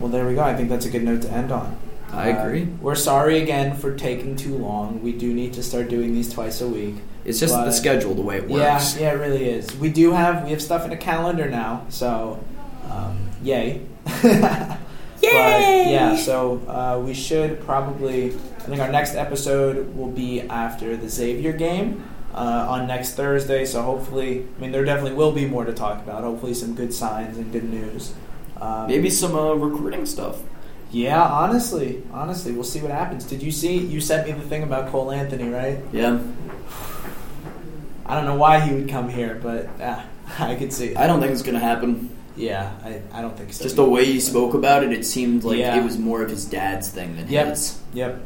well, 0.00 0.08
there 0.10 0.26
we 0.26 0.34
go. 0.34 0.42
I 0.42 0.54
think 0.56 0.68
that's 0.70 0.86
a 0.86 0.90
good 0.90 1.02
note 1.04 1.22
to 1.22 1.30
end 1.30 1.52
on. 1.52 1.76
I 2.12 2.32
Uh, 2.32 2.44
agree. 2.46 2.68
we're 2.80 2.94
sorry 2.94 3.40
again 3.42 3.76
for 3.76 3.94
taking 3.96 4.36
too 4.36 4.56
long. 4.56 5.02
We 5.02 5.12
do 5.12 5.32
need 5.32 5.52
to 5.54 5.62
start 5.62 5.88
doing 5.88 6.12
these 6.12 6.32
twice 6.32 6.60
a 6.60 6.66
week. 6.68 6.96
It's 7.24 7.38
just 7.38 7.54
the 7.54 7.70
schedule, 7.70 8.14
the 8.14 8.22
way 8.22 8.36
it 8.38 8.48
works. 8.50 8.96
yeah, 8.96 9.02
yeah, 9.02 9.10
it 9.14 9.18
really 9.18 9.48
is. 9.48 9.74
We 9.76 9.90
do 9.90 10.12
have 10.12 10.44
we 10.44 10.50
have 10.50 10.60
stuff 10.60 10.84
in 10.84 10.90
the 10.90 10.96
calendar 10.96 11.48
now, 11.48 11.86
so 11.88 12.42
um, 12.90 13.16
yay. 13.42 13.82
But 15.32 15.90
yeah, 15.90 16.16
so 16.16 16.62
uh, 16.68 17.00
we 17.04 17.14
should 17.14 17.60
probably. 17.64 18.26
I 18.34 18.64
think 18.66 18.80
our 18.80 18.90
next 18.90 19.14
episode 19.14 19.96
will 19.96 20.10
be 20.10 20.42
after 20.42 20.96
the 20.96 21.08
Xavier 21.08 21.52
game 21.52 22.04
uh, 22.34 22.66
on 22.68 22.86
next 22.86 23.14
Thursday. 23.14 23.64
So 23.64 23.82
hopefully, 23.82 24.46
I 24.56 24.60
mean, 24.60 24.72
there 24.72 24.84
definitely 24.84 25.14
will 25.14 25.32
be 25.32 25.46
more 25.46 25.64
to 25.64 25.72
talk 25.72 25.98
about. 26.02 26.22
Hopefully, 26.22 26.54
some 26.54 26.74
good 26.74 26.92
signs 26.94 27.38
and 27.38 27.50
good 27.52 27.64
news. 27.64 28.14
Um, 28.60 28.86
Maybe 28.86 29.10
some 29.10 29.34
uh, 29.34 29.54
recruiting 29.54 30.06
stuff. 30.06 30.40
Yeah, 30.92 31.22
honestly, 31.22 32.02
honestly, 32.12 32.52
we'll 32.52 32.64
see 32.64 32.80
what 32.80 32.90
happens. 32.90 33.24
Did 33.24 33.42
you 33.42 33.50
see? 33.50 33.78
You 33.78 34.00
sent 34.00 34.26
me 34.26 34.32
the 34.32 34.46
thing 34.46 34.62
about 34.62 34.90
Cole 34.90 35.10
Anthony, 35.10 35.48
right? 35.48 35.78
Yeah, 35.90 36.22
I 38.04 38.14
don't 38.14 38.26
know 38.26 38.36
why 38.36 38.60
he 38.60 38.74
would 38.74 38.88
come 38.88 39.08
here, 39.08 39.40
but 39.42 39.68
uh, 39.80 40.02
I 40.38 40.54
could 40.54 40.72
see. 40.72 40.94
I 40.94 41.06
don't 41.06 41.20
think 41.20 41.32
it's 41.32 41.42
gonna 41.42 41.58
happen. 41.58 42.10
Yeah, 42.36 42.72
I, 42.84 43.00
I 43.12 43.20
don't 43.22 43.36
think 43.36 43.52
so. 43.52 43.62
Just 43.64 43.76
the 43.76 43.84
way 43.84 44.04
he 44.06 44.18
spoke 44.20 44.54
about 44.54 44.82
it, 44.82 44.92
it 44.92 45.04
seemed 45.04 45.44
like 45.44 45.58
Yeah. 45.58 45.76
it 45.76 45.84
was 45.84 45.98
more 45.98 46.22
of 46.22 46.30
his 46.30 46.44
dad's 46.46 46.88
thing 46.88 47.16
than 47.16 47.28
Yep. 47.28 47.48
his. 47.48 47.78
Yep. 47.94 48.10
And 48.14 48.22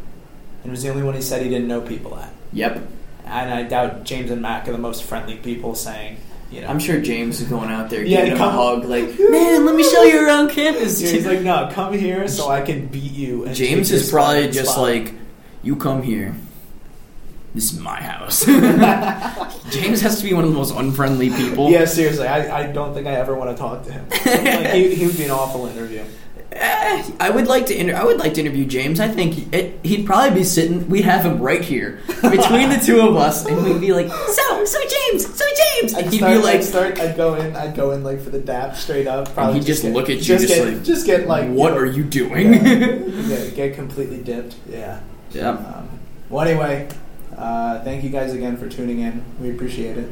it 0.67 0.71
was 0.71 0.83
the 0.83 0.91
only 0.91 1.03
one 1.03 1.15
he 1.15 1.21
said 1.23 1.43
he 1.43 1.49
didn't 1.49 1.69
know 1.69 1.81
people 1.81 2.17
at. 2.17 2.33
Yep. 2.53 2.87
And 3.27 3.53
I 3.53 3.63
doubt 3.65 4.05
James 4.05 4.31
and 4.31 4.41
Mac 4.43 4.69
are 4.69 4.73
the 4.73 4.79
most 4.79 5.03
friendly 5.03 5.37
people 5.37 5.75
saying, 5.75 6.19
you 6.53 6.61
know. 6.61 6.69
I'm 6.69 6.79
sure 6.79 7.01
James 7.01 7.41
is 7.41 7.49
going 7.49 7.71
out 7.71 7.91
there 7.91 8.05
Yeah, 8.05 8.19
giving 8.25 8.37
him 8.37 8.43
a 8.43 8.51
hug, 8.51 8.85
like, 8.85 9.19
man, 9.31 9.67
let 9.67 9.75
me 9.75 9.83
show 9.83 10.03
you 10.05 10.25
around 10.25 10.51
campus. 10.51 11.03
Yeah, 11.03 11.11
he's 11.11 11.27
like, 11.27 11.41
no, 11.43 11.69
come 11.73 11.93
here 11.93 12.29
so 12.29 12.49
I 12.49 12.61
can 12.63 12.87
beat 12.87 13.13
you. 13.13 13.45
And 13.45 13.55
James 13.57 13.91
is 13.91 14.09
probably 14.11 14.45
spot." 14.45 14.55
just 14.55 14.79
like, 14.79 15.13
you 15.65 15.75
come 15.75 16.03
here. 16.03 16.37
This 17.57 17.73
is 17.73 17.81
my 17.81 18.03
house. 18.03 18.45
James 19.71 20.03
has 20.03 20.19
to 20.19 20.25
be 20.25 20.35
one 20.35 20.45
of 20.45 20.51
the 20.51 20.57
most 20.57 20.75
unfriendly 20.77 21.31
people. 21.31 21.71
Yeah, 21.71 21.87
seriously, 21.87 22.27
I, 22.29 22.65
I 22.65 22.71
don't 22.71 22.93
think 22.93 23.07
I 23.07 23.13
ever 23.13 23.35
want 23.35 23.51
to 23.51 23.57
talk 23.57 23.83
to 23.87 23.93
him. 23.93 24.07
like, 24.11 24.75
he, 24.75 24.95
he 24.95 25.07
would 25.07 25.17
be 25.17 25.25
an 25.25 25.31
awful 25.31 25.65
interview. 25.67 26.05
Eh, 26.53 27.11
I 27.19 27.31
would 27.31 27.47
like 27.47 27.65
to. 27.67 27.75
Inter- 27.75 27.97
I 27.97 28.05
would 28.05 28.19
like 28.19 28.35
to 28.35 28.43
interview 28.43 28.67
James. 28.67 29.01
I 29.01 29.09
think 29.09 29.55
it, 29.55 29.81
he'd 29.83 30.05
probably 30.05 30.39
be 30.39 30.45
sitting. 30.45 30.87
We'd 30.91 31.07
have 31.07 31.25
him 31.25 31.39
right 31.41 31.63
here 31.63 32.01
between 32.07 32.69
the 32.69 32.83
two 32.85 33.01
of 33.01 33.17
us, 33.17 33.47
and 33.47 33.65
we'd 33.65 33.81
be 33.81 33.95
like, 33.95 34.09
"So, 34.09 34.65
so 34.67 34.79
James, 34.79 35.35
so 35.35 35.45
James." 35.81 35.95
I'd 35.95 36.13
he'd 36.13 36.19
start, 36.19 36.33
be 36.37 36.43
like, 36.43 36.55
I'd 36.57 36.65
start, 36.65 37.01
I'd 37.01 37.17
go 37.17 37.37
in, 37.37 37.57
I'd 37.57 37.75
go 37.75 37.93
in 37.93 38.05
like 38.05 38.21
for 38.21 38.29
the 38.31 38.39
dap 38.39 38.77
straight 38.77 39.07
up. 39.07 39.29
and 39.29 39.35
Probably 39.35 39.61
he'd 39.61 39.67
just 39.67 39.83
get- 39.83 39.95
look 39.95 40.11
at 40.11 40.17
you, 40.17 40.23
just, 40.23 40.47
just, 40.47 40.55
get, 40.55 40.69
like, 40.75 40.83
just 40.85 41.07
get 41.07 41.27
like, 41.27 41.49
"What 41.51 41.73
are 41.73 41.87
you 41.87 42.05
doing?" 42.05 42.53
yeah, 42.53 43.49
get 43.51 43.75
completely 43.75 44.23
dipped. 44.23 44.57
Yeah. 44.69 45.01
yeah. 45.33 45.51
Um, 45.51 45.89
well, 46.29 46.47
anyway, 46.47 46.89
uh, 47.37 47.83
thank 47.85 48.03
you 48.05 48.11
guys 48.11 48.33
again 48.33 48.57
for 48.57 48.69
tuning 48.69 49.01
in. 49.01 49.25
We 49.41 49.51
appreciate 49.51 49.97
it. 49.99 50.11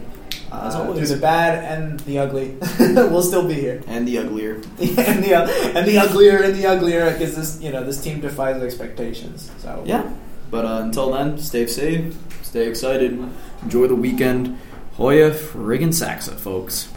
Uh, 0.52 0.66
As 0.68 0.74
always. 0.74 0.98
through 0.98 1.16
the 1.16 1.20
bad 1.20 1.64
and 1.64 1.98
the 2.00 2.18
ugly, 2.18 2.56
we'll 2.78 3.22
still 3.22 3.46
be 3.46 3.54
here. 3.54 3.82
And 3.86 4.06
the 4.06 4.18
uglier. 4.18 4.54
and 4.78 5.24
the 5.24 5.34
and 5.74 5.86
the 5.86 5.98
uglier 5.98 6.42
and 6.42 6.54
the 6.54 6.66
uglier 6.66 7.10
because 7.12 7.34
this 7.34 7.60
you 7.60 7.72
know 7.72 7.82
this 7.84 8.02
team 8.02 8.20
defies 8.20 8.62
expectations. 8.62 9.50
So 9.58 9.82
Yeah. 9.86 10.08
But 10.50 10.64
uh, 10.66 10.82
until 10.84 11.10
then, 11.12 11.38
stay 11.38 11.66
safe, 11.66 12.14
stay 12.42 12.68
excited, 12.68 13.18
enjoy 13.62 13.88
the 13.88 13.96
weekend. 13.96 14.58
Hoya 14.92 15.32
friggin' 15.32 15.92
Saxa, 15.92 16.36
folks. 16.36 16.88